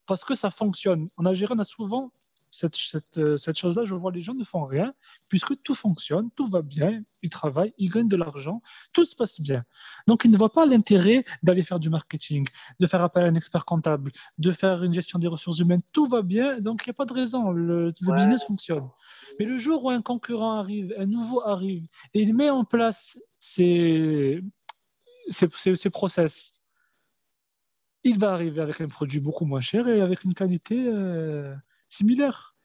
parce 0.04 0.24
que 0.24 0.34
ça 0.34 0.50
fonctionne, 0.50 1.08
en 1.16 1.24
Algérie, 1.24 1.54
on 1.56 1.58
a 1.58 1.64
souvent 1.64 2.12
cette, 2.50 2.76
cette, 2.76 3.18
euh, 3.18 3.36
cette 3.36 3.58
chose-là, 3.58 3.84
je 3.84 3.94
vois 3.94 4.10
les 4.12 4.20
gens 4.20 4.34
ne 4.34 4.44
font 4.44 4.64
rien, 4.64 4.92
puisque 5.28 5.60
tout 5.62 5.74
fonctionne, 5.74 6.30
tout 6.36 6.48
va 6.48 6.62
bien, 6.62 7.02
ils 7.22 7.30
travaillent, 7.30 7.72
ils 7.78 7.90
gagnent 7.90 8.08
de 8.08 8.16
l'argent, 8.16 8.60
tout 8.92 9.04
se 9.04 9.14
passe 9.14 9.40
bien. 9.40 9.64
Donc, 10.06 10.24
ils 10.24 10.30
ne 10.30 10.36
voient 10.36 10.52
pas 10.52 10.66
l'intérêt 10.66 11.24
d'aller 11.42 11.62
faire 11.62 11.78
du 11.78 11.90
marketing, 11.90 12.46
de 12.78 12.86
faire 12.86 13.02
appel 13.02 13.24
à 13.24 13.28
un 13.28 13.34
expert 13.34 13.64
comptable, 13.64 14.10
de 14.38 14.52
faire 14.52 14.82
une 14.82 14.94
gestion 14.94 15.18
des 15.18 15.28
ressources 15.28 15.58
humaines, 15.58 15.82
tout 15.92 16.06
va 16.06 16.22
bien, 16.22 16.60
donc 16.60 16.82
il 16.84 16.88
n'y 16.88 16.92
a 16.92 16.94
pas 16.94 17.06
de 17.06 17.12
raison, 17.12 17.50
le, 17.50 17.92
business 18.00 18.44
fonctionne. 18.44 18.88
Mais 19.38 19.44
le 19.44 19.56
jour 19.56 19.84
où 19.84 19.90
un 19.90 20.02
concurrent 20.02 20.54
arrive, 20.54 20.94
un 20.98 21.06
nouveau 21.06 21.46
arrive, 21.46 21.86
et 22.14 22.22
il 22.22 22.34
met 22.34 22.50
en 22.50 22.64
place 22.64 23.20
ses, 23.38 24.42
ses, 25.30 25.90
process, 25.90 26.60
il 28.02 28.18
va 28.18 28.32
arriver 28.32 28.60
avec 28.60 28.80
un 28.80 28.88
produit 28.88 29.20
beaucoup 29.20 29.44
moins 29.44 29.60
cher 29.60 29.86
et 29.88 30.00
avec 30.00 30.24
une 30.24 30.34
qualité 30.34 30.86
euh, 30.86 31.54
similaire. 31.90 32.56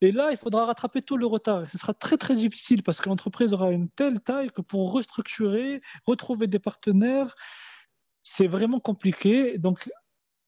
Et 0.00 0.12
là, 0.12 0.30
il 0.30 0.36
faudra 0.36 0.64
rattraper 0.64 1.02
tout 1.02 1.16
le 1.16 1.26
retard. 1.26 1.68
ce 1.68 1.76
sera 1.76 1.92
très, 1.92 2.16
très 2.16 2.36
difficile 2.36 2.82
parce 2.82 3.00
que 3.00 3.08
l'entreprise 3.08 3.52
aura 3.52 3.70
une 3.72 3.88
telle 3.88 4.20
taille 4.20 4.50
que 4.50 4.60
pour 4.60 4.92
restructurer, 4.92 5.82
retrouver 6.06 6.46
des 6.46 6.60
partenaires, 6.60 7.34
c'est 8.22 8.46
vraiment 8.46 8.78
compliqué. 8.78 9.58
Donc, 9.58 9.90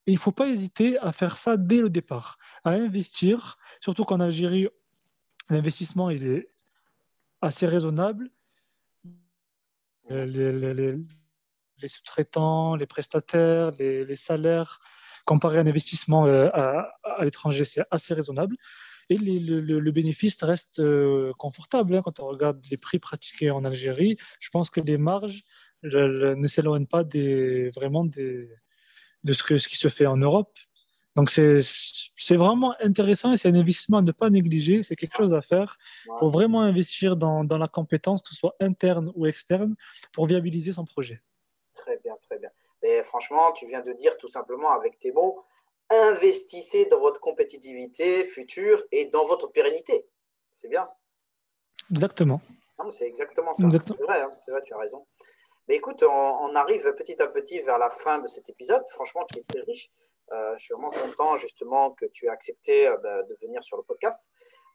il 0.05 0.13
ne 0.13 0.19
faut 0.19 0.31
pas 0.31 0.47
hésiter 0.47 0.97
à 0.99 1.11
faire 1.11 1.37
ça 1.37 1.57
dès 1.57 1.81
le 1.81 1.89
départ, 1.89 2.37
à 2.63 2.71
investir, 2.71 3.57
surtout 3.81 4.05
qu'en 4.05 4.21
Algérie, 4.21 4.69
l'investissement 5.49 6.09
est 6.09 6.49
assez 7.41 7.67
raisonnable. 7.67 8.31
Euh, 10.11 10.25
les, 11.81 11.87
sous-traitants, 11.87 12.75
les 12.75 12.85
prestataires, 12.85 13.71
les 13.71 14.15
salaires 14.15 14.79
comparé 15.25 15.57
à 15.57 15.61
un 15.61 15.67
investissement 15.67 16.25
euh, 16.25 16.49
à, 16.53 17.23
l'étranger, 17.23 17.65
c'est 17.65 17.83
assez 17.91 18.13
raisonnable. 18.13 18.55
Et 19.09 19.17
le, 19.17 19.91
bénéfice 19.91 20.41
reste 20.41 20.79
euh, 20.79 21.33
confortable. 21.37 21.95
Hein. 21.95 22.01
quand 22.03 22.19
on 22.21 22.27
regarde 22.27 22.63
les 22.71 22.77
prix 22.77 22.99
pratiqués 22.99 23.51
en 23.51 23.65
Algérie, 23.65 24.17
je 24.39 24.49
pense 24.49 24.69
que 24.69 24.79
les 24.79 24.97
marges 24.97 25.43
ne 25.83 26.47
s'éloignent 26.47 26.85
pas 26.85 27.03
vraiment 27.75 28.05
de 28.05 28.47
ce, 29.27 29.43
que, 29.43 29.57
ce 29.57 29.67
qui 29.67 29.77
se 29.77 29.89
fait 29.89 30.05
en 30.05 30.17
Europe. 30.17 30.57
Donc 31.15 31.29
c'est 31.29 32.35
vraiment 32.37 32.73
intéressant 32.79 33.33
et 33.33 33.37
c'est 33.37 33.49
un 33.49 33.55
investissement 33.55 33.97
à 33.97 34.01
ne 34.01 34.13
pas 34.13 34.29
négliger, 34.29 34.81
c'est 34.81 34.95
quelque 34.95 35.17
chose 35.17 35.33
à 35.33 35.41
faire. 35.41 35.77
Faut 36.19 36.29
vraiment 36.29 36.61
investir 36.61 37.17
dans, 37.17 37.43
dans, 37.43 37.57
la 37.57 37.67
compétence, 37.67 38.21
que 38.21 38.29
ce 38.29 38.35
soit 38.35 38.55
interne 38.61 39.11
ou 39.15 39.25
externe, 39.25 39.75
pour 40.13 40.25
viabiliser 40.25 40.71
son 40.71 40.85
projet. 40.85 41.21
Très 41.73 41.99
bien, 42.03 42.13
très 42.21 42.39
bien. 42.39 42.49
Mais 42.83 43.03
franchement, 43.03 43.51
tu 43.51 43.67
viens 43.67 43.81
de 43.81 43.93
dire 43.93 44.17
tout 44.17 44.27
simplement 44.27 44.71
avec 44.71 44.99
tes 44.99 45.11
mots, 45.11 45.43
investissez 45.89 46.85
dans 46.85 46.99
votre 46.99 47.19
compétitivité 47.19 48.23
future 48.23 48.83
et 48.91 49.05
dans 49.05 49.25
votre 49.25 49.47
pérennité. 49.47 50.07
C'est 50.49 50.69
bien. 50.69 50.89
Exactement. 51.91 52.41
C'est 52.89 53.05
exactement 53.05 53.53
ça. 53.53 53.69
C'est 53.69 54.01
vrai, 54.01 54.21
hein, 54.21 54.31
c'est 54.37 54.51
vrai, 54.51 54.61
tu 54.65 54.73
as 54.73 54.77
raison. 54.77 55.05
Mais 55.67 55.75
écoute, 55.75 56.03
on, 56.03 56.55
arrive 56.55 56.93
petit 56.95 57.21
à 57.21 57.27
petit 57.27 57.59
vers 57.59 57.77
la 57.77 57.89
fin 57.89 58.19
de 58.19 58.27
cet 58.27 58.49
épisode, 58.49 58.83
franchement, 58.89 59.25
qui 59.25 59.39
est 59.39 59.47
très 59.47 59.61
riche. 59.61 59.89
Euh, 60.31 60.55
je 60.57 60.63
suis 60.63 60.73
vraiment 60.73 60.89
content 60.89 61.37
justement 61.37 61.91
que 61.91 62.05
tu 62.05 62.25
aies 62.25 62.29
accepté 62.29 62.87
euh, 62.87 62.97
bah, 62.97 63.21
de 63.23 63.37
venir 63.41 63.61
sur 63.63 63.77
le 63.77 63.83
podcast. 63.83 64.29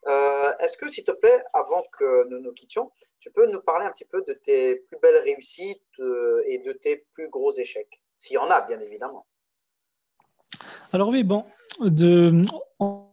Euh, 0.06 0.52
est-ce 0.60 0.76
que, 0.76 0.88
s'il 0.88 1.04
te 1.04 1.12
plaît, 1.12 1.42
avant 1.52 1.82
que 1.98 2.28
nous 2.28 2.40
nous 2.40 2.52
quittions, 2.52 2.92
tu 3.18 3.30
peux 3.30 3.50
nous 3.50 3.60
parler 3.60 3.86
un 3.86 3.90
petit 3.90 4.04
peu 4.04 4.22
de 4.26 4.34
tes 4.34 4.76
plus 4.76 4.98
belles 5.02 5.22
réussites 5.22 5.82
euh, 5.98 6.40
et 6.46 6.58
de 6.58 6.72
tes 6.72 7.04
plus 7.12 7.28
gros 7.28 7.50
échecs? 7.52 8.02
S'il 8.14 8.34
y 8.34 8.38
en 8.38 8.48
a, 8.48 8.66
bien 8.66 8.80
évidemment. 8.80 9.26
Alors 10.92 11.08
oui, 11.08 11.24
bon, 11.24 11.44
de, 11.80 12.44
en 12.78 13.12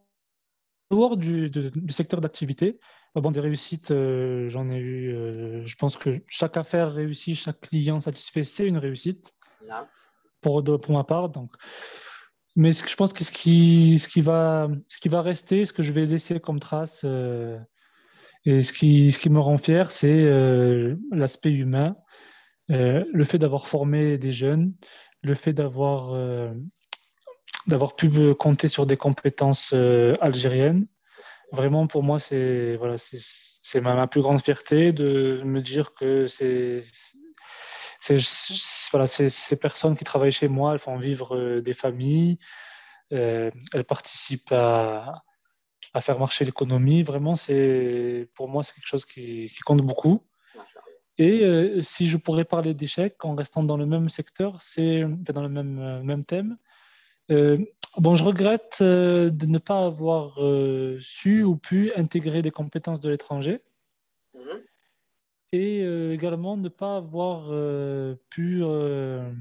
dehors 0.92 1.18
du, 1.18 1.52
secteur 1.90 2.22
d'activité, 2.22 2.80
bon, 3.16 3.32
des 3.32 3.40
réussites, 3.40 3.90
euh, 3.90 4.48
j'en 4.50 4.70
ai 4.70 4.78
eu, 4.78 5.64
je 5.66 5.76
pense 5.76 5.98
que 5.98 6.22
chaque 6.28 6.58
affaire 6.58 6.94
réussie, 6.94 7.36
chaque 7.36 7.60
client 7.62 8.00
satisfait, 8.00 8.44
c'est 8.44 8.68
une 8.68 8.78
réussite 8.78 9.34
pour, 10.42 10.64
pour 10.64 10.92
ma 10.92 11.04
part. 11.04 11.30
Donc, 11.30 11.52
mais 12.56 12.72
je 12.72 12.96
pense 12.96 13.14
que 13.14 13.24
ce 13.24 13.32
qui, 13.32 14.22
va, 14.22 14.68
rester, 15.22 15.66
ce 15.66 15.74
que 15.74 15.82
je 15.82 15.92
vais 15.92 16.06
laisser 16.06 16.40
comme 16.40 16.60
trace, 16.60 17.02
euh, 17.04 17.58
et 18.46 18.62
ce 18.62 18.74
qui, 18.74 19.30
me 19.30 19.40
rend 19.40 19.58
fier, 19.58 19.92
c'est 19.92 20.12
euh, 20.12 20.96
l'aspect 21.12 21.52
humain, 21.52 21.96
euh, 22.72 23.04
le 23.12 23.24
fait 23.26 23.40
d'avoir 23.40 23.68
formé 23.68 24.18
des 24.18 24.32
jeunes, 24.32 24.74
le 25.24 25.34
fait 25.36 25.54
d'avoir 25.54 26.16
pu 27.96 28.34
compter 28.36 28.68
sur 28.68 28.86
des 28.86 28.98
compétences 28.98 29.74
algériennes. 30.22 30.86
Vraiment, 31.52 31.88
pour 31.88 32.04
moi, 32.04 32.20
c'est 32.20 32.76
voilà, 32.76 32.98
c'est 32.98 33.82
ma, 33.82 34.08
plus 34.08 34.22
grande 34.22 34.42
fierté 34.42 34.92
de 34.92 35.42
me 35.44 35.62
dire 35.62 35.94
que 35.94 36.28
c'est 36.28 36.82
voilà, 38.92 39.08
ces 39.08 39.60
personnes 39.60 39.96
qui 39.96 40.04
travaillent 40.04 40.32
chez 40.32 40.48
moi, 40.48 40.74
elles 40.74 40.80
font 40.80 40.98
vivre 40.98 41.36
euh, 41.36 41.62
des 41.62 41.74
familles, 41.74 42.38
euh, 43.12 43.50
elles 43.74 43.86
participent 43.86 44.52
à, 44.52 45.24
faire 46.02 46.20
marcher 46.20 46.46
l'économie. 46.46 47.04
Vraiment, 47.04 47.36
c'est 47.36 48.30
pour 48.36 48.50
moi, 48.50 48.64
c'est 48.64 48.74
quelque 48.74 48.88
chose 48.88 49.06
qui, 49.06 49.50
compte 49.66 49.82
beaucoup. 49.82 50.26
Et 51.20 51.44
euh, 51.44 51.82
si 51.82 52.08
je 52.08 52.18
pourrais 52.18 52.46
parler 52.46 52.74
d'échecs 52.74 53.24
en 53.24 53.36
restant 53.36 53.64
dans 53.64 53.78
le 53.78 53.86
même 53.86 54.10
secteur, 54.10 54.62
c'est 54.62 55.04
dans 55.04 55.44
le 55.44 55.50
même, 55.50 56.02
même 56.04 56.26
thème. 56.26 56.58
bon, 57.30 58.16
je 58.16 58.24
regrette 58.24 58.82
de 58.82 59.46
ne 59.46 59.60
pas 59.60 59.86
avoir 59.86 60.40
su 61.00 61.44
ou 61.44 61.56
pu 61.56 61.92
intégrer 61.96 62.42
des 62.42 62.52
compétences 62.52 63.00
de 63.00 63.10
l'étranger 63.10 63.62
et 65.54 65.84
euh, 65.84 66.14
également 66.14 66.58
ne 66.58 66.68
pas 66.68 66.98
avoir 66.98 67.46
euh, 67.52 68.16
pu 68.32 68.64
euh, 68.64 69.32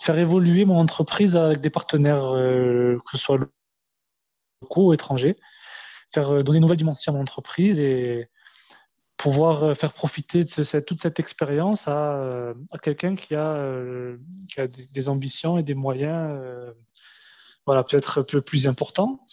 faire 0.00 0.16
évoluer 0.16 0.64
mon 0.64 0.78
entreprise 0.78 1.36
avec 1.36 1.60
des 1.60 1.70
partenaires, 1.70 2.30
que 2.32 3.10
ce 3.10 3.18
soit 3.18 3.38
locaux 4.62 4.88
ou 4.88 4.92
étrangers, 4.92 5.36
faire 6.14 6.44
donner 6.44 6.58
une 6.58 6.62
nouvelle 6.62 6.76
dimension 6.76 7.12
à 7.12 7.16
mon 7.16 7.22
entreprise 7.22 7.80
et 7.80 8.28
pouvoir 9.16 9.76
faire 9.76 9.92
profiter 9.92 10.44
de 10.44 10.80
toute 10.80 11.00
cette 11.00 11.20
expérience 11.20 11.86
à, 11.86 12.54
quelqu'un 12.82 13.14
qui 13.14 13.36
a, 13.36 13.64
des, 14.92 15.08
ambitions 15.08 15.58
et 15.58 15.62
des 15.62 15.74
moyens 15.74 16.36
voilà, 17.64 17.84
peut-être 17.84 18.20
un 18.20 18.24
peu 18.24 18.40
plus 18.40 18.66
importants. 18.66 19.24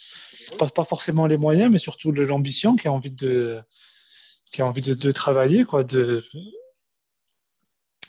Pas, 0.56 0.68
pas 0.68 0.84
forcément 0.84 1.26
les 1.26 1.36
moyens, 1.36 1.72
mais 1.72 1.78
surtout 1.78 2.12
l'ambition, 2.12 2.76
qui 2.76 2.86
a 2.86 2.92
envie 2.92 3.10
de, 3.10 3.60
qui 4.50 4.62
a 4.62 4.66
envie 4.66 4.82
de, 4.82 5.12
travailler, 5.12 5.64
quoi, 5.64 5.84
de, 5.84 6.24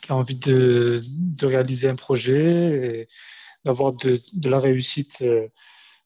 qui 0.02 0.12
a 0.12 0.16
envie 0.16 0.36
de, 0.36 1.00
réaliser 1.42 1.88
un 1.88 1.96
projet 1.96 2.34
et 2.36 3.08
d'avoir 3.64 3.92
de, 3.92 4.20
la 4.42 4.58
réussite 4.58 5.22
euh, 5.22 5.48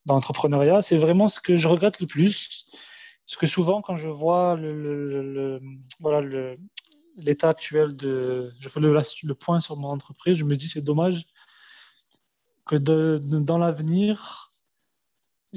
dans 0.05 0.13
l'entrepreneuriat. 0.15 0.81
C'est 0.81 0.97
vraiment 0.97 1.27
ce 1.27 1.39
que 1.39 1.55
je 1.55 1.67
regrette 1.67 1.99
le 1.99 2.07
plus. 2.07 2.67
Parce 3.25 3.35
que 3.35 3.47
souvent, 3.47 3.81
quand 3.81 3.95
je 3.95 4.09
vois 4.09 4.55
le, 4.55 5.59
voilà, 5.99 6.55
l'état 7.17 7.49
actuel 7.49 7.95
de. 7.95 8.53
Je 8.59 8.69
fais 8.69 8.79
le, 8.79 9.33
point 9.33 9.59
sur 9.59 9.75
mon 9.75 9.89
entreprise, 9.89 10.37
je 10.37 10.45
me 10.45 10.55
dis 10.55 10.69
c'est 10.69 10.83
dommage 10.83 11.25
que 12.65 12.75
dans 12.75 13.57
l'avenir, 13.57 14.46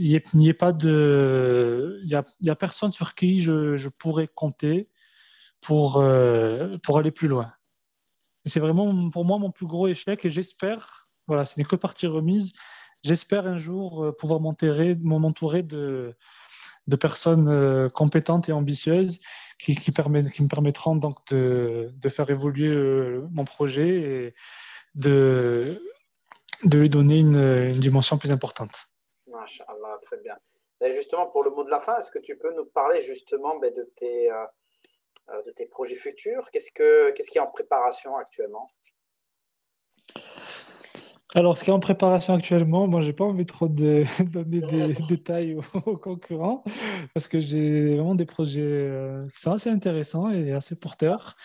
n'y 0.00 0.50
a, 0.50 0.54
pas 0.54 0.72
de, 0.72 2.00
il 2.04 2.10
y 2.10 2.50
a, 2.50 2.56
personne 2.56 2.92
sur 2.92 3.14
qui 3.14 3.42
je, 3.42 3.88
pourrais 3.88 4.28
compter 4.28 4.88
pour, 5.60 5.98
euh, 5.98 6.78
pour 6.82 6.98
aller 6.98 7.10
plus 7.10 7.28
loin. 7.28 7.52
C'est 8.46 8.60
vraiment 8.60 9.10
pour 9.10 9.24
moi 9.24 9.38
mon 9.38 9.50
plus 9.50 9.66
gros 9.66 9.88
échec 9.88 10.24
et 10.24 10.30
j'espère, 10.30 11.08
voilà, 11.26 11.44
ce 11.44 11.58
n'est 11.58 11.64
que 11.64 11.76
partie 11.76 12.06
remise, 12.06 12.52
j'espère 13.04 13.46
un 13.46 13.56
jour 13.56 14.04
euh, 14.04 14.12
pouvoir 14.12 14.40
m'entourer 14.40 15.62
de, 15.62 16.16
de 16.86 16.96
personnes 16.96 17.48
euh, 17.48 17.88
compétentes 17.88 18.48
et 18.48 18.52
ambitieuses 18.52 19.20
qui, 19.58 19.74
qui, 19.74 19.92
qui 19.92 20.42
me 20.42 20.48
permettront 20.48 20.96
donc 20.96 21.18
de, 21.30 21.90
de 21.92 22.08
faire 22.08 22.30
évoluer 22.30 23.20
mon 23.30 23.44
projet 23.44 23.88
et 23.88 24.34
de, 24.94 25.82
de 26.64 26.78
lui 26.78 26.88
donner 26.88 27.18
une, 27.18 27.36
une 27.36 27.80
dimension 27.80 28.16
plus 28.16 28.32
importante. 28.32 28.90
Très 30.02 30.18
bien. 30.18 30.36
Et 30.82 30.92
justement, 30.92 31.26
pour 31.26 31.44
le 31.44 31.50
mot 31.50 31.64
de 31.64 31.70
la 31.70 31.80
fin, 31.80 31.98
est-ce 31.98 32.10
que 32.10 32.18
tu 32.18 32.36
peux 32.36 32.54
nous 32.54 32.64
parler 32.64 33.00
justement 33.00 33.58
ben, 33.58 33.72
de, 33.72 33.82
tes, 33.96 34.30
euh, 34.30 34.46
euh, 35.30 35.42
de 35.42 35.50
tes 35.50 35.66
projets 35.66 35.94
futurs? 35.94 36.50
Qu'est-ce 36.50 36.72
qu'est-ce 36.72 37.30
qui 37.30 37.38
est 37.38 37.42
en 37.42 37.50
préparation 37.50 38.16
actuellement? 38.16 38.66
Alors, 41.34 41.56
ce 41.56 41.62
qui 41.62 41.70
est 41.70 41.72
en 41.72 41.80
préparation 41.80 42.34
actuellement, 42.34 42.88
moi, 42.88 43.02
j'ai 43.02 43.12
pas 43.12 43.24
envie 43.24 43.46
trop 43.46 43.68
de 43.68 44.04
donner 44.32 44.60
des 44.60 44.94
détails 45.08 45.58
aux, 45.84 45.96
concurrents 45.96 46.64
parce 47.14 47.28
que 47.28 47.38
j'ai 47.38 47.94
vraiment 47.94 48.14
des 48.14 48.26
projets 48.26 48.62
euh, 48.62 49.28
qui 49.28 49.40
sont 49.40 49.52
assez 49.52 49.70
intéressants 49.70 50.30
et 50.30 50.52
assez 50.52 50.76
porteurs. 50.76 51.36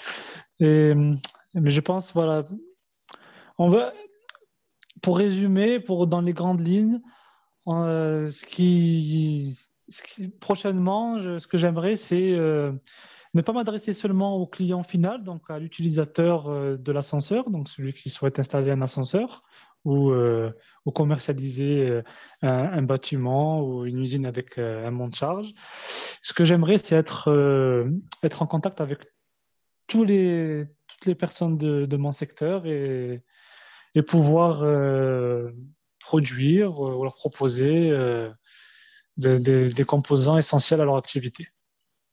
Et, 0.60 0.94
mais 1.53 1.69
je 1.69 1.82
pense, 1.82 2.14
voilà, 2.14 2.44
on 3.57 3.68
va, 3.68 3.94
pour 5.02 5.18
résumer, 5.18 5.80
pour 5.80 6.07
dans 6.07 6.22
les 6.22 6.34
grandes 6.34 6.65
lignes, 6.65 7.02
euh, 7.68 8.30
ce, 8.30 8.46
qui, 8.46 9.58
prochainement, 10.40 11.40
ce 11.40 11.48
que 11.48 11.58
j'aimerais, 11.58 11.96
c'est 11.96 12.34
euh, 12.34 12.72
ne 13.34 13.42
pas 13.42 13.54
m'adresser 13.54 13.94
seulement 13.94 14.38
au 14.38 14.46
client 14.46 14.84
final, 14.84 15.24
donc 15.24 15.50
à 15.50 15.60
l'utilisateur 15.60 16.48
euh, 16.48 16.78
de 16.78 16.92
l'ascenseur, 16.92 17.50
donc 17.50 17.68
celui 17.68 17.94
qui 17.94 18.10
souhaite 18.10 18.40
installer 18.40 18.72
un 18.72 18.82
ascenseur 18.82 19.44
ou, 19.84 20.12
ou 20.12 20.92
commercialiser 20.92 22.02
un, 22.42 22.82
bâtiment 22.82 23.62
ou 23.62 23.86
une 23.86 24.00
usine 24.00 24.26
avec 24.26 24.58
un 24.58 24.90
monte 24.90 25.14
charge. 25.14 25.54
Ce 26.24 26.34
que 26.34 26.44
j'aimerais, 26.44 26.80
c'est 26.80 26.96
être, 26.96 27.30
être 28.24 28.42
en 28.42 28.48
contact 28.48 28.82
avec 28.82 29.06
toutes 29.86 30.10
les 30.10 30.66
personnes 31.20 31.60
de, 31.60 31.98
mon 31.98 32.12
secteur 32.12 32.66
et 32.66 33.22
pouvoir 34.08 34.64
produire 36.06 36.69
euh, 36.69 36.95
ou 36.95 37.03
leur 37.03 37.15
proposer 37.15 37.90
euh, 37.90 38.30
des, 39.18 39.86
composants 39.86 40.38
essentiels 40.38 40.82
à 40.82 40.86
leur 40.86 40.98
activité. 40.98 41.48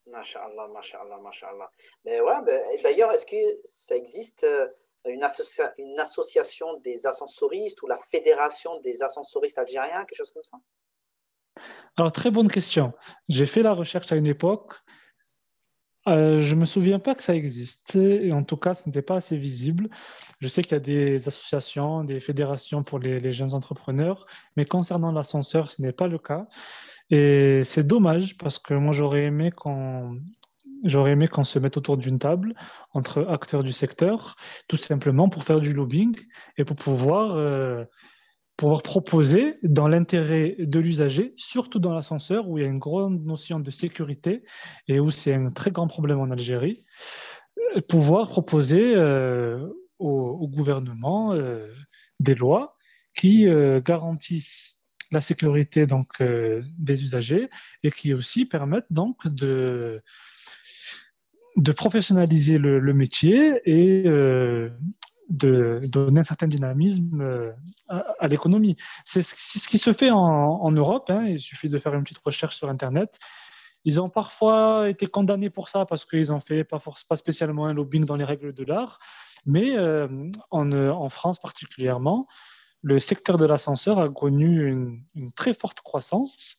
Masha'Allah, 0.06 0.69
masha'Allah, 0.69 1.19
masha'Allah. 1.23 1.70
Mais 2.05 2.20
ouais, 2.20 2.78
d'ailleurs, 2.82 3.12
est-ce 3.12 3.27
que 3.27 3.43
ça 3.64 3.94
existe 3.94 4.44
euh, 4.44 4.66
une, 5.05 5.27
une 5.78 6.01
association 6.01 6.81
des 6.81 7.06
ascensoristes 7.06 7.82
ou 7.82 7.86
la 7.86 7.98
fédération 7.98 8.81
des 8.81 9.02
ascensoristes 9.02 9.59
algériens, 9.59 10.05
quelque 10.06 10.16
chose 10.16 10.32
comme 10.32 10.44
ça? 10.44 10.56
Alors, 11.98 12.12
très 12.12 12.31
bonne 12.31 12.51
question. 12.51 12.94
J'ai 13.28 13.47
fait 13.47 13.62
la 13.62 13.74
recherche 13.74 14.10
à 14.10 14.16
une 14.16 14.27
époque. 14.27 14.73
Euh, 16.09 16.41
je 16.41 16.55
me 16.57 16.65
souviens 16.65 16.99
pas 16.99 17.15
que 17.15 17.23
ça 17.23 17.35
existe, 17.35 17.95
et 17.97 18.33
en 18.33 18.43
tout 18.43 18.57
cas, 18.57 18.74
ce 18.74 18.89
n'était 18.89 19.03
pas 19.03 19.16
assez 19.16 19.37
visible. 19.37 19.89
Je 20.41 20.49
sais 20.49 20.62
qu'il 20.62 20.73
y 20.73 20.77
a 20.77 20.81
des 20.81 21.29
associations, 21.29 22.03
des 22.03 22.19
fédérations 22.19 22.83
pour 22.83 22.99
les, 22.99 23.33
jeunes 23.33 23.55
entrepreneurs, 23.55 24.27
mais 24.57 24.65
concernant 24.65 25.12
l'ascenseur, 25.12 25.70
ce 25.70 25.81
n'est 25.81 25.93
pas 25.93 26.09
le 26.09 26.19
cas. 26.19 26.49
Et 27.11 27.62
c'est 27.65 27.87
dommage 27.87 28.37
parce 28.37 28.59
que 28.59 28.74
moi, 28.74 28.93
j'aurais 28.93 29.24
aimé 29.24 29.51
qu'on 29.53 30.20
j'aurais 30.85 31.12
aimé 31.12 31.29
qu'on 31.29 31.45
se 31.45 31.61
mette 31.61 31.77
autour 31.77 31.97
d'une 31.97 32.19
table 32.19 32.55
entre 32.93 33.24
acteurs 33.29 33.62
du 33.62 33.73
secteur, 33.73 34.35
tout 34.66 34.77
simplement 34.77 35.29
pour 35.29 35.45
faire 35.45 35.61
du 35.61 35.73
lobbying 35.73 36.16
et 36.59 36.65
pour 36.65 36.74
pouvoir 36.74 37.37
euh, 37.37 37.85
pouvoir 38.62 38.82
proposer 38.82 39.59
dans 39.64 39.89
l'intérêt 39.89 40.55
de 40.56 40.78
l'usager, 40.78 41.32
surtout 41.34 41.80
dans 41.80 41.93
l'ascenseur 41.93 42.48
où 42.48 42.59
il 42.59 42.62
y 42.62 42.64
a 42.64 42.70
une 42.70 42.78
grande 42.78 43.20
notion 43.24 43.59
de 43.59 43.72
sécurité 43.72 44.44
et 44.86 45.01
où 45.01 45.10
c'est 45.10 45.34
un 45.34 45.48
très 45.48 45.72
grand 45.72 45.89
problème 45.89 46.20
en 46.20 46.30
Algérie, 46.30 46.84
euh, 47.74 47.80
pouvoir 47.80 48.28
proposer 48.28 48.94
euh, 48.94 49.66
au, 49.98 50.47
gouvernement 50.47 51.32
euh, 51.32 51.66
des 52.20 52.36
lois 52.36 52.76
qui 53.14 53.48
garantissent 53.84 54.80
la 55.10 55.20
sécurité 55.20 55.86
donc 55.86 56.22
des 56.22 57.02
usagers 57.02 57.51
et 57.82 57.90
qui 57.90 58.14
aussi 58.14 58.47
permettent 58.47 58.90
donc 58.90 59.26
de 59.26 60.01
de 61.56 61.72
professionnaliser 61.72 62.59
le, 62.59 62.78
le 62.78 62.94
métier 62.94 63.60
et 63.66 64.05
de 65.28 65.81
donner 65.85 66.20
un 66.20 66.24
certain 66.24 66.49
dynamisme 66.49 67.20
euh, 67.20 67.53
à, 67.89 68.28
l'économie. 68.28 68.77
C'est 69.05 69.23
ce 69.23 69.69
qui 69.69 69.78
se 69.78 69.93
fait 69.93 70.11
en, 70.11 70.70
Europe. 70.70 71.11
Hein. 71.11 71.27
il 71.27 71.40
suffit 71.40 71.69
de 71.69 71.78
faire 71.78 71.94
une 71.94 72.03
petite 72.03 72.23
recherche 72.24 72.57
sur 72.57 72.69
Internet. 72.69 73.19
Ils 73.85 74.01
ont 74.01 74.09
parfois 74.09 74.89
été 74.89 75.07
condamnés 75.07 75.51
pour 75.51 75.69
ça 75.69 75.86
parce 75.86 76.05
qu'ils 76.05 76.28
n'ont 76.28 76.40
fait 76.40 76.65
pas, 76.65 76.78
pas 77.09 77.16
spécialement 77.16 77.66
un 77.66 77.73
lobbying 77.73 78.05
dans 78.05 78.16
les 78.16 78.24
règles 78.24 78.53
de 78.53 78.65
l'art. 78.65 78.99
Mais 79.44 79.77
euh, 79.77 80.31
en, 80.51 81.09
France 81.09 81.39
particulièrement, 81.39 82.28
le 82.82 82.99
secteur 82.99 83.39
de 83.39 83.47
l'ascenseur 83.47 83.99
a 83.99 84.09
connu 84.09 84.69
une, 84.69 85.32
très 85.32 85.53
forte 85.53 85.81
croissance 85.81 86.59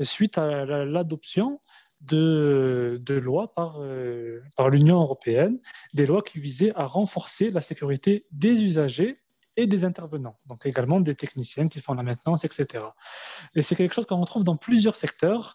suite 0.00 0.38
à 0.38 0.64
l'adoption 0.64 1.60
de, 2.06 3.20
lois 3.22 3.52
par, 3.54 3.80
euh, 3.80 4.42
par 4.56 4.70
l'Union 4.70 5.00
européenne, 5.00 5.58
des 5.94 6.06
lois 6.06 6.22
qui 6.22 6.40
visaient 6.40 6.72
à 6.74 6.86
renforcer 6.86 7.50
la 7.50 7.60
sécurité 7.60 8.26
des 8.32 8.62
usagers 8.62 9.20
et 9.56 9.66
des 9.66 9.84
intervenants, 9.84 10.36
donc 10.46 10.66
également 10.66 11.00
des 11.00 11.14
techniciens 11.14 11.68
qui 11.68 11.80
font 11.80 11.94
la 11.94 12.02
maintenance, 12.02 12.44
etc. 12.44 12.84
Et 13.54 13.62
c'est 13.62 13.76
quelque 13.76 13.94
chose 13.94 14.06
qu'on 14.06 14.20
retrouve 14.20 14.42
dans 14.42 14.56
plusieurs 14.56 14.96
secteurs. 14.96 15.54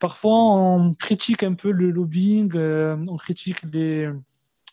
Parfois, 0.00 0.32
on 0.32 0.92
critique 0.92 1.44
un 1.44 1.54
peu 1.54 1.70
le 1.70 1.90
lobbying, 1.90 2.50
euh, 2.56 2.96
on 3.08 3.16
critique 3.16 3.62
les, 3.72 4.08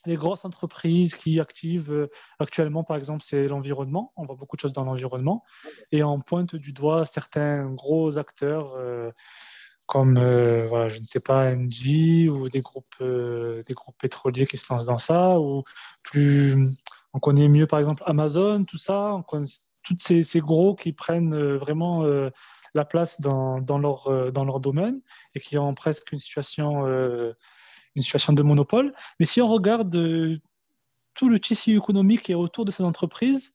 les 0.05 0.15
grosses 0.15 0.45
entreprises 0.45 1.13
qui 1.13 1.39
activent 1.39 1.91
euh, 1.91 2.09
actuellement, 2.39 2.83
par 2.83 2.97
exemple, 2.97 3.23
c'est 3.23 3.43
l'environnement. 3.43 4.13
On 4.15 4.25
voit 4.25 4.35
beaucoup 4.35 4.55
de 4.55 4.61
choses 4.61 4.73
dans 4.73 4.83
l'environnement. 4.83 5.43
Et 5.91 6.03
on 6.03 6.19
pointe 6.19 6.55
du 6.55 6.73
doigt 6.73 7.05
certains 7.05 7.69
gros 7.71 8.17
acteurs 8.17 8.73
comme 9.85 10.17
euh, 10.17 10.65
voilà, 10.67 10.89
je 10.89 10.99
ne 10.99 11.05
sais 11.05 11.19
pas 11.19 11.51
Engie 11.53 12.27
ou 12.29 12.49
des 12.49 12.61
groupes 12.61 12.95
euh, 13.01 13.61
des 13.63 13.73
groupes 13.73 13.97
pétroliers 13.99 14.47
qui 14.47 14.57
se 14.57 14.71
lancent 14.73 14.85
dans 14.85 14.97
ça 14.97 15.39
ou 15.39 15.63
plus 16.03 16.55
on 17.13 17.19
connaît 17.19 17.47
mieux 17.47 17.67
par 17.67 17.79
exemple 17.79 18.03
Amazon 18.05 18.63
tout 18.63 18.77
ça 18.77 19.13
on 19.13 19.21
connaît 19.21 19.47
tous 19.83 19.95
ces, 19.99 20.23
ces, 20.23 20.39
gros 20.39 20.75
qui 20.75 20.93
prennent 20.93 21.35
euh, 21.35 21.57
vraiment 21.57 22.03
la 22.73 22.85
place 22.85 23.21
dans, 23.21 23.61
dans, 23.61 23.77
leur 23.77 24.31
dans 24.31 24.43
leur 24.43 24.59
domaine 24.59 25.01
et 25.35 25.39
qui 25.39 25.57
ont 25.57 25.73
presque 25.75 26.11
une 26.11 26.19
situation 26.19 26.85
une 27.95 28.01
situation 28.01 28.33
de 28.33 28.43
monopole. 28.43 28.93
Mais 29.19 29.25
si 29.25 29.41
on 29.41 29.47
regarde 29.47 29.89
tout 31.13 31.29
le 31.29 31.39
tissu 31.39 31.77
économique 31.77 32.23
qui 32.23 32.31
est 32.33 32.35
autour 32.35 32.65
de 32.65 32.71
ces 32.71 32.83
entreprises 32.83 33.53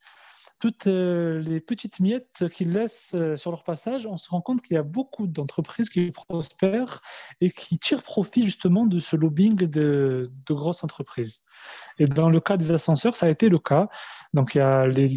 toutes 0.60 0.86
euh, 0.86 1.40
les 1.40 1.58
petites 1.58 2.00
miettes 2.00 2.44
qu'ils 2.52 2.72
laissent 2.72 3.12
euh, 3.14 3.36
sur 3.36 3.50
leur 3.50 3.64
passage, 3.64 4.06
on 4.06 4.18
se 4.18 4.28
rend 4.28 4.42
compte 4.42 4.60
qu'il 4.62 4.74
y 4.74 4.78
a 4.78 4.82
beaucoup 4.82 5.26
d'entreprises 5.26 5.88
qui 5.88 6.10
prospèrent 6.10 7.00
et 7.40 7.50
qui 7.50 7.78
tirent 7.78 8.02
profit 8.02 8.44
justement 8.44 8.84
de 8.84 8.98
ce 8.98 9.16
lobbying 9.16 9.56
de, 9.56 10.30
grosses 10.50 10.84
entreprises. 10.84 11.42
Et 11.98 12.04
dans 12.04 12.28
le 12.28 12.40
cas 12.40 12.58
des 12.58 12.72
ascenseurs, 12.72 13.16
ça 13.16 13.26
a 13.26 13.30
été 13.30 13.48
le 13.48 13.58
cas. 13.58 13.88
Donc 14.34 14.54
il 14.54 14.58
y 14.58 14.60
a 14.60 14.86
les, 14.86 15.08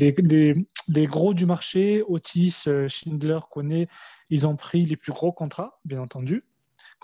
les, 0.88 1.06
gros 1.06 1.34
du 1.34 1.46
marché, 1.46 2.02
Otis, 2.08 2.64
euh, 2.68 2.88
Schindler, 2.88 3.40
connaît, 3.52 3.88
ils 4.30 4.48
ont 4.48 4.56
pris 4.56 4.86
les 4.86 4.96
plus 4.96 5.12
gros 5.12 5.34
contrats, 5.34 5.80
bien 5.84 6.02
entendu, 6.02 6.46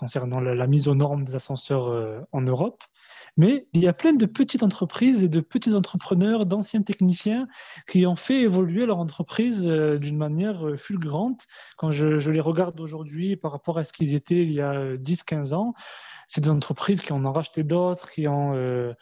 concernant 0.00 0.40
la, 0.40 0.66
mise 0.66 0.88
aux 0.88 0.96
normes 0.96 1.24
des 1.24 1.36
ascenseurs 1.36 2.26
en 2.32 2.40
Europe. 2.40 2.82
Mais 3.36 3.66
il 3.72 3.82
y 3.82 3.88
a 3.88 3.92
plein 3.92 4.12
de 4.12 4.26
petites 4.26 4.62
entreprises 4.62 5.22
et 5.22 5.28
de 5.28 5.40
petits 5.40 5.74
entrepreneurs, 5.74 6.46
d'anciens 6.46 6.82
techniciens 6.82 7.48
qui 7.88 8.06
ont 8.06 8.16
fait 8.16 8.40
évoluer 8.40 8.86
leur 8.86 8.98
entreprise 8.98 9.68
euh, 9.68 9.98
d'une 9.98 10.16
manière 10.16 10.66
euh, 10.66 10.76
fulgurante. 10.76 11.46
Quand 11.76 11.90
je, 11.90 12.30
les 12.30 12.40
regarde 12.40 12.78
aujourd'hui 12.80 13.36
par 13.36 13.52
rapport 13.52 13.78
à 13.78 13.84
ce 13.84 13.92
qu'ils 13.92 14.14
étaient 14.14 14.42
il 14.42 14.52
y 14.52 14.60
a 14.60 14.96
10-15 14.96 15.54
ans, 15.54 15.74
c'est 16.28 16.40
des 16.40 16.50
entreprises 16.50 17.02
qui 17.02 17.12
en 17.12 17.24
ont 17.24 17.32
racheté 17.32 17.62
d'autres, 17.62 18.10
qui 18.10 18.28
ont... 18.28 18.54
Euh, 18.54 18.92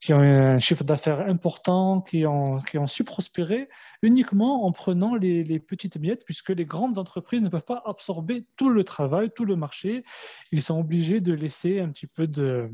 qui 0.00 0.14
ont 0.14 0.20
un 0.20 0.58
chiffre 0.58 0.82
d'affaires 0.82 1.20
important, 1.20 2.00
qui 2.00 2.24
ont, 2.26 2.60
qui 2.60 2.78
ont 2.78 2.86
su 2.86 3.04
prospérer 3.04 3.68
uniquement 4.02 4.64
en 4.64 4.72
prenant 4.72 5.14
les, 5.14 5.44
les, 5.44 5.60
petites 5.60 5.98
miettes, 5.98 6.24
puisque 6.24 6.48
les 6.48 6.64
grandes 6.64 6.96
entreprises 6.96 7.42
ne 7.42 7.50
peuvent 7.50 7.64
pas 7.64 7.82
absorber 7.84 8.46
tout 8.56 8.70
le 8.70 8.82
travail, 8.84 9.30
tout 9.30 9.44
le 9.44 9.56
marché. 9.56 10.04
Ils 10.52 10.62
sont 10.62 10.80
obligés 10.80 11.20
de 11.20 11.34
laisser 11.34 11.80
un 11.80 11.90
petit 11.90 12.06
peu 12.06 12.26
de, 12.26 12.70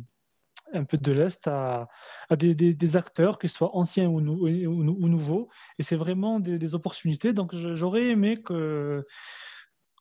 un 0.72 0.84
peu 0.84 0.98
de 0.98 1.12
l'Est 1.12 1.48
à, 1.48 1.88
des, 2.30 2.96
acteurs, 2.96 3.38
qu'ils 3.38 3.50
soient 3.50 3.76
anciens 3.76 4.08
ou, 4.08 4.18
ou, 4.20 5.08
nouveaux. 5.08 5.48
Et 5.78 5.82
c'est 5.82 5.96
vraiment 5.96 6.40
des, 6.40 6.74
opportunités. 6.74 7.32
Donc 7.32 7.54
j'aurais 7.54 8.06
aimé 8.06 8.42
que 8.42 9.04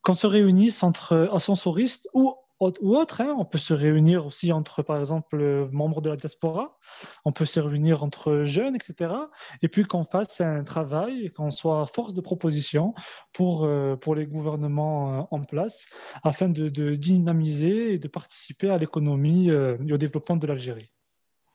qu'on 0.03 0.13
se 0.13 0.27
réunisse 0.27 0.83
entre 0.83 1.29
ascensoristes 1.33 2.07
ou 2.13 2.35
ou 2.59 2.95
autre. 2.95 3.21
Hein. 3.21 3.35
On 3.37 3.45
peut 3.45 3.57
se 3.57 3.73
réunir 3.73 4.25
aussi 4.25 4.51
entre, 4.51 4.83
par 4.83 4.99
exemple, 4.99 5.67
membres 5.71 6.01
de 6.01 6.09
la 6.09 6.15
diaspora. 6.15 6.77
On 7.25 7.31
peut 7.31 7.45
se 7.45 7.59
réunir 7.59 8.03
entre 8.03 8.43
jeunes, 8.43 8.75
etc. 8.75 9.13
Et 9.61 9.67
puis 9.67 9.83
qu'on 9.83 10.05
fasse 10.05 10.41
un 10.41 10.63
travail 10.63 11.25
et 11.25 11.29
qu'on 11.29 11.51
soit 11.51 11.85
force 11.87 12.13
de 12.13 12.21
proposition 12.21 12.93
pour, 13.33 13.65
euh, 13.65 13.95
pour 13.95 14.15
les 14.15 14.25
gouvernements 14.25 15.19
euh, 15.19 15.23
en 15.31 15.41
place 15.41 15.87
afin 16.23 16.49
de, 16.49 16.69
de 16.69 16.95
dynamiser 16.95 17.93
et 17.93 17.99
de 17.99 18.07
participer 18.07 18.69
à 18.69 18.77
l'économie 18.77 19.49
euh, 19.49 19.77
et 19.87 19.93
au 19.93 19.97
développement 19.97 20.37
de 20.37 20.47
l'Algérie. 20.47 20.89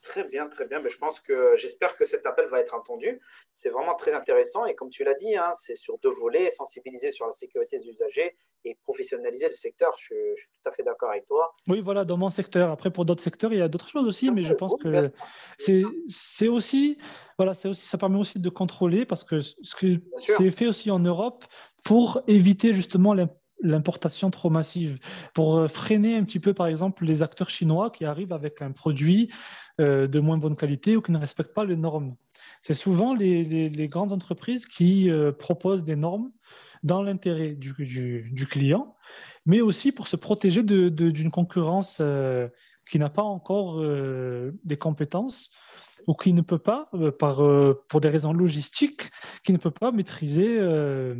Très 0.02 0.24
bien, 0.24 0.48
très 0.48 0.66
bien. 0.66 0.80
Mais 0.80 0.88
je 0.88 0.98
pense 0.98 1.20
que 1.20 1.54
j'espère 1.56 1.96
que 1.96 2.04
cet 2.04 2.24
appel 2.26 2.46
va 2.46 2.60
être 2.60 2.74
entendu. 2.74 3.20
C'est 3.50 3.70
vraiment 3.70 3.94
très 3.94 4.14
intéressant. 4.14 4.64
Et 4.64 4.74
comme 4.74 4.90
tu 4.90 5.04
l'as 5.04 5.14
dit, 5.14 5.36
hein, 5.36 5.50
c'est 5.52 5.74
sur 5.74 5.98
deux 5.98 6.10
volets 6.10 6.48
sensibiliser 6.50 7.10
sur 7.10 7.26
la 7.26 7.32
sécurité 7.32 7.76
des 7.78 7.88
usagers 7.88 8.36
et 8.64 8.78
professionnaliser 8.82 9.46
le 9.46 9.52
secteur. 9.52 9.94
Je, 9.98 10.14
suis 10.36 10.48
tout 10.62 10.68
à 10.68 10.72
fait 10.72 10.82
d'accord 10.82 11.10
avec 11.10 11.26
toi. 11.26 11.54
Oui, 11.68 11.80
voilà, 11.80 12.04
dans 12.04 12.16
mon 12.16 12.30
secteur. 12.30 12.70
Après, 12.70 12.90
pour 12.90 13.04
d'autres 13.04 13.22
secteurs, 13.22 13.52
il 13.52 13.58
y 13.58 13.62
a 13.62 13.68
d'autres 13.68 13.88
choses 13.88 14.06
aussi, 14.06 14.30
mais 14.30 14.42
je 14.42 14.54
pense 14.54 14.74
que 14.82 15.10
c'est 16.08 16.48
aussi, 16.48 16.98
voilà, 17.36 17.54
c'est 17.54 17.68
aussi, 17.68 17.86
ça 17.86 17.98
permet 17.98 18.18
aussi 18.18 18.38
de 18.38 18.50
contrôler 18.50 19.04
parce 19.04 19.24
que 19.24 19.40
ce 19.40 19.56
c'est 20.16 20.50
fait 20.50 20.66
aussi 20.66 20.90
en 20.90 20.98
Europe 20.98 21.44
pour 21.84 22.22
éviter 22.26 22.72
justement 22.72 23.14
l'importation 23.62 24.30
trop 24.30 24.50
massive, 24.50 24.98
pour 25.34 25.56
euh, 25.56 25.68
freiner 25.68 26.16
un 26.16 26.24
petit 26.24 26.40
peu, 26.40 26.54
par 26.54 26.66
exemple, 26.66 27.04
les 27.04 27.22
acteurs 27.22 27.50
chinois 27.50 27.90
qui 27.90 28.04
arrivent 28.04 28.32
avec 28.32 28.62
un 28.62 28.72
produit 28.72 29.30
euh, 29.80 30.06
de 30.06 30.20
moins 30.20 30.38
bonne 30.38 30.56
qualité 30.56 30.96
ou 30.96 31.02
qui 31.02 31.12
ne 31.12 31.18
respectent 31.18 31.54
pas 31.54 31.64
les 31.64 31.76
normes. 31.76 32.16
C'est 32.62 32.74
souvent 32.74 33.14
les, 33.14 33.88
grandes 33.88 34.12
entreprises 34.12 34.66
qui 34.66 35.10
euh, 35.10 35.32
proposent 35.32 35.84
des 35.84 35.96
normes 35.96 36.30
dans 36.82 37.02
l'intérêt 37.02 37.52
du, 37.52 37.74
du, 38.32 38.46
client, 38.46 38.96
mais 39.44 39.60
aussi 39.60 39.92
pour 39.92 40.08
se 40.08 40.16
protéger 40.16 40.62
d'une 40.62 41.30
concurrence 41.30 42.00
qui 42.90 42.98
n'a 42.98 43.10
pas 43.10 43.22
encore 43.22 43.82
les 43.82 44.78
compétences 44.78 45.50
ou 46.10 46.14
qui 46.14 46.32
ne 46.32 46.42
peut 46.42 46.58
pas, 46.58 46.88
euh, 46.94 47.12
par, 47.12 47.40
euh, 47.40 47.84
pour 47.88 48.00
des 48.00 48.08
raisons 48.08 48.32
logistiques, 48.32 49.12
qui 49.44 49.52
ne 49.52 49.58
peut 49.58 49.70
pas 49.70 49.92
maîtriser, 49.92 50.58
euh, 50.58 51.14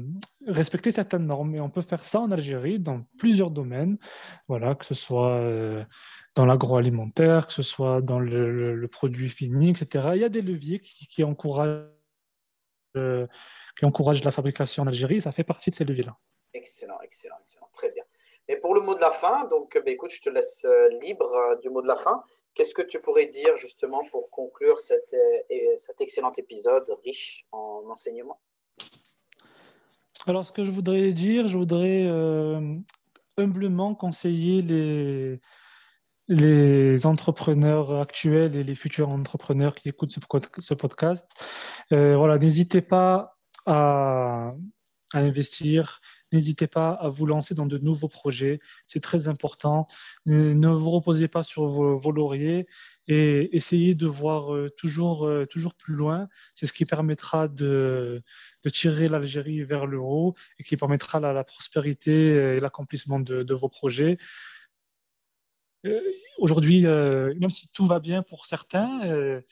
respecter 0.49 0.91
certaines 0.91 1.27
normes. 1.27 1.55
Et 1.55 1.61
on 1.61 1.71
peut 1.71 1.81
faire 1.81 2.03
ça 2.05 2.19
en 2.19 2.33
Algérie 2.33 2.81
dans 2.81 3.03
plusieurs 3.17 3.53
domaines, 3.53 3.99
voilà, 4.49 4.75
que 4.75 4.85
ce 4.85 4.95
soit 4.95 5.41
dans 6.35 6.45
l'agroalimentaire, 6.45 7.47
que 7.47 7.53
ce 7.53 7.63
soit 7.63 8.03
dans 8.03 8.19
le, 8.19 8.89
produit 8.89 9.29
fini, 9.29 9.71
etc. 9.71 10.09
Il 10.17 10.23
y 10.23 10.25
a 10.25 10.29
des 10.29 10.43
leviers 10.43 10.81
qui, 10.81 11.07
qui 11.07 11.23
encouragent, 11.23 11.85
la 12.97 14.31
fabrication 14.33 14.83
en 14.83 14.89
Algérie. 14.89 15.21
Ça 15.21 15.31
fait 15.31 15.45
partie 15.45 15.71
de 15.71 15.77
ces 15.77 15.85
leviers-là. 15.85 16.17
Excellent, 16.53 16.99
excellent, 17.05 17.37
excellent. 17.43 17.69
Très 17.73 17.93
bien. 17.93 18.03
Et 18.49 18.57
pour 18.57 18.75
le 18.75 18.81
mot 18.81 18.97
de 18.97 19.01
la 19.01 19.13
fin, 19.13 19.45
donc, 19.45 19.81
ben, 19.85 19.95
écoute, 19.95 20.11
je 20.11 20.21
te 20.21 20.31
laisse 20.31 20.67
libre 21.01 21.61
du 21.63 21.71
mot 21.71 21.81
de 21.81 21.87
la 21.87 21.95
fin. 21.95 22.25
Qu'est-ce 22.55 22.75
que 22.75 22.83
tu 22.83 23.01
pourrais 23.01 23.27
dire 23.27 23.57
justement 23.57 24.03
pour 24.11 24.29
conclure 24.31 24.79
cet, 24.79 25.15
euh, 25.15 25.77
excellent 26.01 26.33
épisode 26.37 26.85
riche 27.05 27.47
en 27.53 27.85
enseignements? 27.89 28.41
Alors, 30.27 30.45
ce 30.47 30.53
que 30.53 30.65
je 30.65 30.71
voudrais 30.71 31.13
dire, 31.13 31.47
je 31.47 31.57
voudrais 31.57 32.07
euh, 32.07 32.77
humblement 33.39 33.95
conseiller 33.95 34.63
les, 36.29 37.07
entrepreneurs 37.07 37.99
actuels 38.01 38.55
et 38.55 38.63
les 38.63 38.75
futurs 38.75 39.09
entrepreneurs 39.09 39.75
qui 39.75 39.89
écoutent 39.89 40.13
ce, 40.13 40.75
podcast. 40.75 41.27
Euh, 41.93 42.17
voilà, 42.17 42.39
n'hésitez 42.39 42.83
pas 42.83 43.39
à 43.67 44.53
investir, 45.15 46.01
N'hésitez 46.33 46.67
pas 46.67 46.91
à 46.93 47.09
vous 47.09 47.27
lancer 47.27 47.55
dans 47.55 47.67
de 47.67 47.79
nouveaux 47.79 48.09
projets. 48.09 48.61
C'est 48.87 49.01
très 49.01 49.29
important. 49.29 49.87
Ne 50.27 50.69
vous 50.69 50.91
reposez 50.91 51.29
pas 51.29 51.43
sur 51.43 51.67
vos, 51.67 52.13
lauriers 52.13 52.67
et 53.09 53.57
essayez 53.57 53.95
de 53.95 54.07
voir 54.07 54.55
euh, 54.55 54.71
toujours, 54.71 55.27
euh, 55.27 55.47
toujours 55.47 55.75
plus 55.75 55.95
loin. 55.95 56.29
C'est 56.55 56.67
ce 56.67 56.73
qui 56.73 56.85
permettra 56.85 57.49
de, 57.49 58.23
tirer 58.73 59.09
l'Algérie 59.09 59.63
vers 59.63 59.87
le 59.87 59.99
haut 59.99 60.35
et 60.59 60.63
qui 60.63 60.77
permettra 60.77 61.19
la, 61.19 61.45
prospérité 61.45 62.57
et 62.57 62.61
l'accomplissement 62.61 63.19
de, 63.19 63.55
vos 63.55 63.69
projets. 63.69 64.19
Euh, 65.87 66.01
aujourd'hui, 66.39 66.83
même 66.83 67.51
si 67.51 67.73
tout 67.73 67.87
va 67.87 67.99
bien 67.99 68.23
pour 68.23 68.47
certains, 68.47 69.43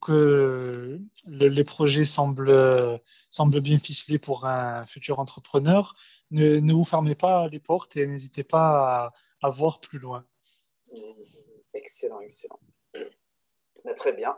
que 0.00 0.98
les 1.26 1.64
projets 1.64 2.04
semblent, 2.04 3.00
semblent 3.30 3.60
bien 3.60 3.78
ficelés 3.78 4.18
pour 4.18 4.46
un 4.46 4.86
futur 4.86 5.18
entrepreneur, 5.18 5.94
ne, 6.30 6.72
vous 6.72 6.84
fermez 6.84 7.14
pas 7.14 7.48
les 7.48 7.60
portes 7.60 7.96
et 7.96 8.06
n'hésitez 8.06 8.44
pas 8.44 9.12
à, 9.42 9.48
voir 9.50 9.80
plus 9.80 9.98
loin. 9.98 10.24
Excellent, 11.72 12.20
excellent. 12.20 12.58
très 13.96 14.12
bien. 14.12 14.36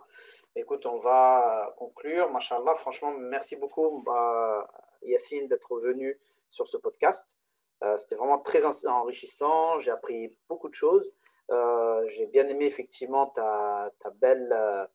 Écoute, 0.55 0.87
on 0.87 0.99
va 0.99 1.74
conclure. 1.77 2.31
Machallah, 2.31 2.74
franchement, 2.74 3.12
merci 3.19 3.57
beaucoup, 3.57 4.03
bah, 4.05 4.69
Yacine, 5.03 5.49
d'être 5.49 5.78
venu 5.78 6.19
sur 6.51 6.66
ce 6.66 6.77
podcast. 6.77 7.37
Euh, 7.85 7.97
c'était 7.99 8.16
vraiment 8.16 8.39
très 8.39 8.65
enrichissant. 8.87 9.78
J'ai 9.81 9.91
appris 9.91 10.35
beaucoup 10.49 10.69
de 10.69 10.74
choses. 10.74 11.12
Euh, 11.51 12.07
j'ai 12.09 12.27
bien 12.27 12.49
aimé 12.49 12.65
effectivement 12.65 13.27
ta, 13.27 13.91
ta 14.01 14.11
belle, 14.11 14.49
euh, 14.53 14.87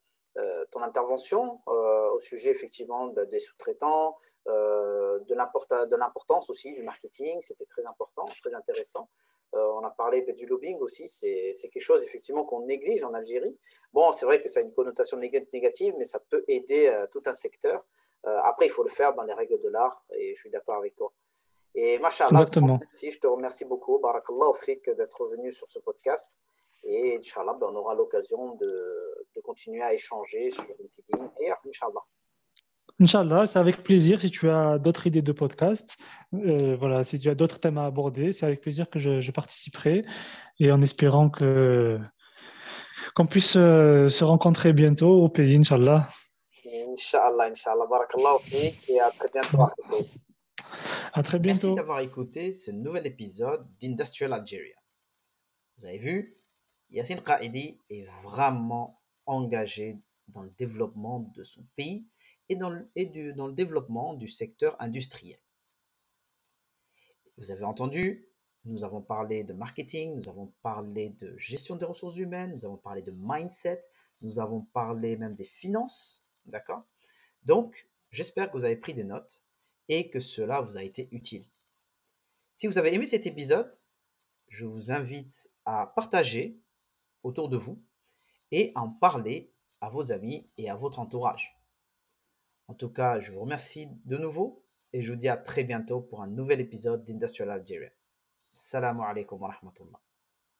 ton 0.70 0.82
intervention 0.82 1.60
au 1.66 2.20
sujet 2.20 2.50
effectivement 2.50 3.08
des 3.08 3.40
sous-traitants, 3.40 4.16
euh, 4.48 5.20
de 5.20 5.96
l'importance 5.96 6.50
aussi 6.50 6.74
du 6.74 6.82
marketing, 6.82 7.40
c'était 7.40 7.66
très 7.66 7.84
important, 7.86 8.24
très 8.40 8.54
intéressant. 8.54 9.08
Euh, 9.54 9.64
on 9.74 9.84
a 9.84 9.90
parlé 9.90 10.22
du 10.32 10.46
lobbying 10.46 10.78
aussi, 10.80 11.06
c'est 11.06 11.54
quelque 11.70 11.82
chose 11.82 12.02
effectivement 12.04 12.44
qu'on 12.44 12.64
néglige 12.64 13.04
en 13.04 13.12
Algérie. 13.12 13.56
Bon, 13.92 14.10
c'est 14.12 14.24
vrai 14.24 14.40
que 14.40 14.48
ça 14.48 14.60
a 14.60 14.62
une 14.62 14.72
connotation 14.72 15.18
négative, 15.18 15.94
mais 15.98 16.04
ça 16.04 16.18
peut 16.18 16.42
aider 16.48 16.88
euh, 16.88 17.06
tout 17.12 17.22
un 17.26 17.34
secteur. 17.34 17.84
après, 18.24 18.66
il 18.66 18.70
faut 18.70 18.84
le 18.84 18.88
faire 18.88 19.14
dans 19.14 19.24
les 19.24 19.34
règles 19.34 19.60
de 19.60 19.68
l'art, 19.68 20.04
et 20.12 20.34
je 20.34 20.40
suis 20.40 20.50
d'accord 20.50 20.76
avec 20.76 20.94
toi. 20.94 21.12
Et 21.74 21.98
machallah, 21.98 22.46
je 22.46 23.18
te 23.18 23.26
remercie 23.26 23.64
beaucoup, 23.64 23.98
Barakallah, 23.98 24.52
Fik, 24.54 24.90
d'être 24.90 25.26
venu 25.26 25.50
sur 25.52 25.68
ce 25.68 25.80
podcast. 25.80 26.38
Et 26.84 27.18
Inch'Allah, 27.18 27.56
ben, 27.60 27.68
on 27.70 27.76
aura 27.76 27.94
l'occasion 27.94 28.56
de, 28.56 28.66
de, 28.66 29.40
continuer 29.40 29.82
à 29.82 29.94
échanger 29.94 30.50
sur 30.50 30.66
LinkedIn 30.78 31.30
et 31.40 31.50
Inch'Allah. 31.50 32.02
Inch'Allah, 33.00 33.46
c'est 33.46 33.58
avec 33.58 33.82
plaisir. 33.82 34.20
Si 34.20 34.30
tu 34.30 34.50
as 34.50 34.78
d'autres 34.78 35.06
idées 35.06 35.22
de 35.22 35.32
podcast, 35.32 35.96
euh, 36.34 36.76
voilà, 36.76 37.04
si 37.04 37.18
tu 37.18 37.28
as 37.28 37.34
d'autres 37.34 37.58
thèmes 37.58 37.78
à 37.78 37.86
aborder, 37.86 38.32
c'est 38.32 38.46
avec 38.46 38.60
plaisir 38.60 38.90
que 38.90 38.98
je, 38.98 39.30
participerai 39.30 40.04
et 40.58 40.72
en 40.72 40.82
espérant 40.82 41.28
que 41.28 41.98
qu'on 43.16 43.26
puisse 43.26 43.56
euh, 43.56 44.08
se 44.08 44.24
rencontrer 44.24 44.72
bientôt 44.72 45.22
au 45.22 45.28
pays, 45.28 45.56
Inch'Allah. 45.56 46.06
Inch'Allah, 46.64 47.48
Inch'Allah. 47.50 47.86
Barakallah 47.86 48.36
et 48.88 49.00
à 49.00 49.10
très 49.10 49.28
bientôt. 49.32 49.58
À 51.12 51.22
très 51.22 51.38
bientôt. 51.38 51.66
Merci 51.68 51.74
d'avoir 51.74 52.00
écouté 52.00 52.52
ce 52.52 52.70
nouvel 52.70 53.06
épisode 53.06 53.66
d'Industrial 53.80 54.32
Algeria. 54.32 54.76
Vous 55.78 55.86
avez 55.86 55.98
vu, 55.98 56.41
Yassine 56.92 57.22
Qaidi 57.22 57.78
est 57.88 58.04
vraiment 58.22 59.00
engagé 59.24 59.98
dans 60.28 60.42
le 60.42 60.50
développement 60.50 61.20
de 61.34 61.42
son 61.42 61.64
pays 61.74 62.06
et 62.48 62.56
dans 62.56 62.68
le, 62.68 62.90
et 62.96 63.06
dans 63.32 63.46
le 63.46 63.54
développement 63.54 64.12
du 64.14 64.28
secteur 64.28 64.76
industriel. 64.80 65.38
Vous 67.38 67.50
avez 67.50 67.64
entendu, 67.64 68.28
nous 68.64 68.84
avons 68.84 69.00
parlé 69.00 69.42
de 69.42 69.54
marketing, 69.54 70.14
nous 70.14 70.28
avons 70.28 70.52
parlé 70.62 71.10
de 71.20 71.36
gestion 71.38 71.76
des 71.76 71.86
ressources 71.86 72.18
humaines, 72.18 72.52
nous 72.52 72.66
avons 72.66 72.76
parlé 72.76 73.00
de 73.00 73.12
mindset, 73.16 73.80
nous 74.20 74.38
avons 74.38 74.60
parlé 74.60 75.16
même 75.16 75.34
des 75.34 75.44
finances, 75.44 76.26
d'accord? 76.44 76.84
Donc, 77.44 77.88
j'espère 78.10 78.50
que 78.50 78.56
vous 78.56 78.66
avez 78.66 78.76
pris 78.76 78.92
des 78.92 79.04
notes 79.04 79.44
et 79.88 80.10
que 80.10 80.20
cela 80.20 80.60
vous 80.60 80.76
a 80.76 80.82
été 80.82 81.08
utile. 81.10 81.44
Si 82.52 82.66
vous 82.66 82.76
avez 82.76 82.92
aimé 82.92 83.06
cet 83.06 83.26
épisode, 83.26 83.74
je 84.48 84.66
vous 84.66 84.92
invite 84.92 85.50
à 85.64 85.86
partager 85.86 86.61
autour 87.22 87.48
de 87.48 87.56
vous 87.56 87.82
et 88.50 88.72
en 88.74 88.88
parler 88.88 89.52
à 89.80 89.88
vos 89.88 90.12
amis 90.12 90.48
et 90.56 90.70
à 90.70 90.76
votre 90.76 91.00
entourage. 91.00 91.56
En 92.68 92.74
tout 92.74 92.90
cas, 92.90 93.20
je 93.20 93.32
vous 93.32 93.40
remercie 93.40 93.88
de 94.04 94.16
nouveau 94.16 94.62
et 94.92 95.02
je 95.02 95.12
vous 95.12 95.18
dis 95.18 95.28
à 95.28 95.36
très 95.36 95.64
bientôt 95.64 96.00
pour 96.00 96.22
un 96.22 96.28
nouvel 96.28 96.60
épisode 96.60 97.04
d'Industrial 97.04 97.50
Algeria. 97.50 97.90
Salam 98.52 99.00
alaikum 99.00 99.40
wa 99.40 99.48
rahmatullah. 99.48 100.00